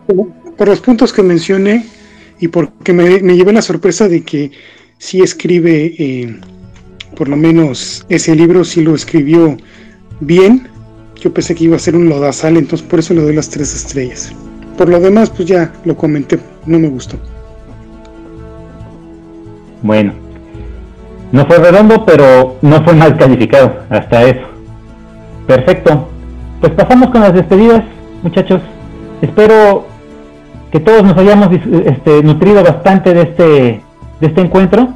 por 0.55 0.67
los 0.67 0.79
puntos 0.79 1.11
que 1.11 1.23
mencioné 1.23 1.83
y 2.39 2.47
porque 2.47 2.93
me, 2.93 3.21
me 3.21 3.35
llevé 3.35 3.53
la 3.53 3.63
sorpresa 3.63 4.07
de 4.07 4.23
que 4.23 4.51
sí 4.99 5.21
escribe, 5.21 5.95
eh, 5.97 6.39
por 7.15 7.27
lo 7.27 7.35
menos 7.35 8.05
ese 8.07 8.35
libro 8.35 8.63
sí 8.63 8.83
lo 8.83 8.93
escribió 8.93 9.57
bien, 10.19 10.67
yo 11.19 11.33
pensé 11.33 11.55
que 11.55 11.65
iba 11.65 11.75
a 11.75 11.79
ser 11.79 11.95
un 11.95 12.09
lodazal, 12.09 12.57
entonces 12.57 12.87
por 12.87 12.99
eso 12.99 13.13
le 13.13 13.21
doy 13.21 13.35
las 13.35 13.49
tres 13.49 13.73
estrellas. 13.75 14.33
Por 14.77 14.89
lo 14.89 14.99
demás, 14.99 15.29
pues 15.29 15.47
ya 15.47 15.71
lo 15.85 15.95
comenté, 15.95 16.39
no 16.65 16.77
me 16.79 16.87
gustó. 16.87 17.17
Bueno, 19.81 20.13
no 21.31 21.45
fue 21.45 21.57
redondo, 21.57 22.05
pero 22.05 22.57
no 22.61 22.83
fue 22.83 22.93
mal 22.93 23.17
calificado, 23.17 23.79
hasta 23.89 24.23
eso. 24.23 24.47
Perfecto. 25.45 26.07
Pues 26.61 26.73
pasamos 26.73 27.09
con 27.09 27.21
las 27.21 27.33
despedidas, 27.33 27.83
muchachos. 28.23 28.61
Espero 29.21 29.85
que 30.71 30.79
todos 30.79 31.03
nos 31.03 31.17
hayamos 31.17 31.49
este, 31.85 32.23
nutrido 32.23 32.63
bastante 32.63 33.13
de 33.13 33.21
este, 33.21 33.43
de 34.19 34.27
este 34.27 34.41
encuentro 34.41 34.89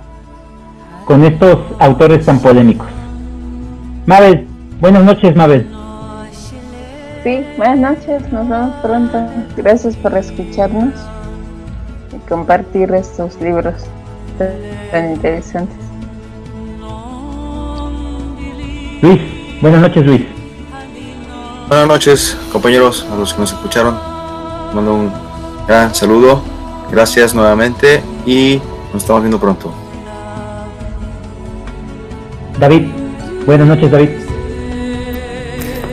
con 1.06 1.23
estos 1.23 1.60
autores 1.80 2.26
tan 2.26 2.39
polémicos. 2.39 2.88
Mabel, 4.06 4.48
buenas 4.80 5.03
noches, 5.03 5.35
Mabel. 5.35 5.80
Sí, 7.23 7.45
buenas 7.56 7.77
noches, 7.77 8.31
nos 8.31 8.49
vemos 8.49 8.73
pronto. 8.81 9.19
Gracias 9.56 9.95
por 9.95 10.18
escucharnos 10.18 10.95
y 12.11 12.18
compartir 12.27 12.91
estos 12.93 13.39
libros 13.39 13.76
tan 14.91 15.11
interesantes. 15.11 15.77
Luis, 19.03 19.22
buenas 19.61 19.81
noches 19.81 20.03
Luis. 20.03 20.22
Buenas 21.68 21.88
noches 21.88 22.38
compañeros, 22.52 23.06
a 23.11 23.15
los 23.15 23.35
que 23.35 23.41
nos 23.41 23.53
escucharon. 23.53 23.95
Mando 24.73 24.95
un 24.95 25.11
gran 25.68 25.93
saludo, 25.93 26.41
gracias 26.91 27.35
nuevamente 27.35 28.02
y 28.26 28.60
nos 28.93 29.03
estamos 29.03 29.22
viendo 29.22 29.39
pronto. 29.39 29.72
David, 32.60 32.88
buenas 33.45 33.68
noches 33.68 33.91
David. 33.91 34.20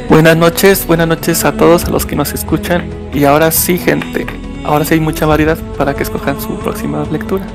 Buenas 0.09 0.37
noches, 0.37 0.87
buenas 0.87 1.07
noches 1.07 1.45
a 1.45 1.53
todos, 1.53 1.85
a 1.85 1.91
los 1.91 2.07
que 2.07 2.17
nos 2.17 2.33
escuchan. 2.33 2.89
Y 3.13 3.25
ahora 3.25 3.51
sí, 3.51 3.79
gente, 3.79 4.27
ahora 4.65 4.85
sí 4.85 4.95
hay 4.95 5.01
mucha 5.01 5.27
variedad 5.27 5.59
para 5.77 5.95
que 5.95 6.03
escojan 6.03 6.41
su 6.41 6.59
próxima 6.59 7.05
lectura. 7.11 7.47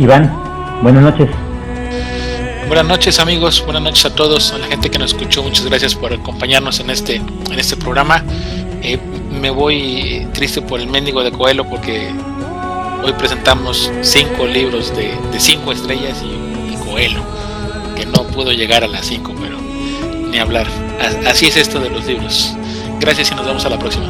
Iván, 0.00 0.36
buenas 0.82 1.04
noches. 1.04 1.30
Buenas 2.66 2.86
noches 2.86 3.20
amigos, 3.20 3.62
buenas 3.64 3.82
noches 3.82 4.04
a 4.06 4.14
todos, 4.14 4.52
a 4.52 4.58
la 4.58 4.66
gente 4.66 4.90
que 4.90 4.98
nos 4.98 5.12
escuchó, 5.12 5.44
muchas 5.44 5.66
gracias 5.66 5.94
por 5.94 6.12
acompañarnos 6.12 6.80
en 6.80 6.90
este, 6.90 7.16
en 7.16 7.58
este 7.58 7.76
programa. 7.76 8.24
Eh, 8.82 8.98
me 9.30 9.50
voy 9.50 10.26
triste 10.32 10.60
por 10.60 10.80
el 10.80 10.88
mendigo 10.88 11.22
de 11.22 11.30
Coelho 11.30 11.64
porque 11.68 12.10
hoy 13.04 13.12
presentamos 13.12 13.92
cinco 14.02 14.46
libros 14.46 14.92
de, 14.96 15.14
cinco 15.38 15.70
estrellas 15.70 16.20
y, 16.22 16.76
Coelho, 16.84 17.20
que 17.20 17.20
no 17.20 17.43
pudo 18.34 18.50
llegar 18.52 18.82
a 18.82 18.88
las 18.88 19.06
cinco, 19.06 19.32
pero 19.40 19.56
ni 20.30 20.38
hablar. 20.38 20.66
Así 21.26 21.46
es 21.46 21.56
esto 21.56 21.78
de 21.78 21.88
los 21.88 22.04
libros. 22.04 22.54
Gracias 23.00 23.30
y 23.30 23.34
nos 23.34 23.46
vemos 23.46 23.64
a 23.64 23.68
la 23.68 23.78
próxima. 23.78 24.06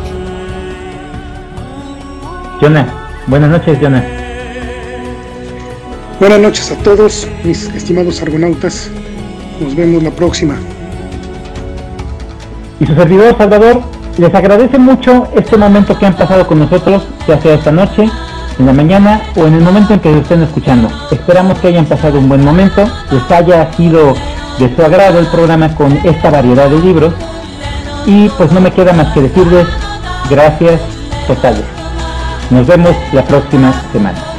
Jonah, 2.61 3.09
buenas 3.27 3.51
noches, 3.51 3.79
Jonah. 3.81 4.05
Buenas 6.19 6.41
noches 6.41 6.71
a 6.71 6.77
todos, 6.77 7.29
mis 7.45 7.65
estimados 7.75 8.23
argonautas. 8.23 8.91
Nos 9.61 9.77
vemos 9.77 10.03
la 10.03 10.11
próxima. 10.11 10.57
Y 12.81 12.87
su 12.87 12.95
servidor 12.95 13.37
Salvador 13.37 13.83
les 14.17 14.35
agradece 14.35 14.79
mucho 14.79 15.29
este 15.37 15.57
momento 15.57 15.99
que 15.99 16.07
han 16.07 16.17
pasado 16.17 16.47
con 16.47 16.61
nosotros, 16.61 17.07
ya 17.29 17.41
sea 17.41 17.55
esta 17.55 17.73
noche, 17.73 18.09
en 18.59 18.67
la 18.67 18.73
mañana 18.73 19.23
o 19.37 19.47
en 19.47 19.55
el 19.55 19.61
momento 19.61 19.95
en 19.95 20.01
que 20.01 20.11
lo 20.11 20.19
estén 20.19 20.43
escuchando. 20.43 20.89
Esperamos 21.11 21.59
que 21.59 21.69
hayan 21.69 21.87
pasado 21.87 22.19
un 22.19 22.29
buen 22.29 22.45
momento, 22.45 22.85
les 23.11 23.31
haya 23.31 23.73
sido 23.73 24.15
de 24.59 24.75
su 24.75 24.83
agrado 24.83 25.19
el 25.19 25.27
programa 25.27 25.75
con 25.75 25.93
esta 26.05 26.31
variedad 26.31 26.69
de 26.69 26.79
libros. 26.79 27.15
Y 28.07 28.29
pues 28.31 28.53
no 28.53 28.61
me 28.61 28.71
queda 28.71 28.93
más 28.93 29.13
que 29.15 29.23
decirles 29.23 29.67
gracias 30.29 30.81
totales. 31.27 31.65
Nos 32.51 32.67
vemos 32.67 32.95
la 33.13 33.25
próxima 33.25 33.73
semana. 33.93 34.34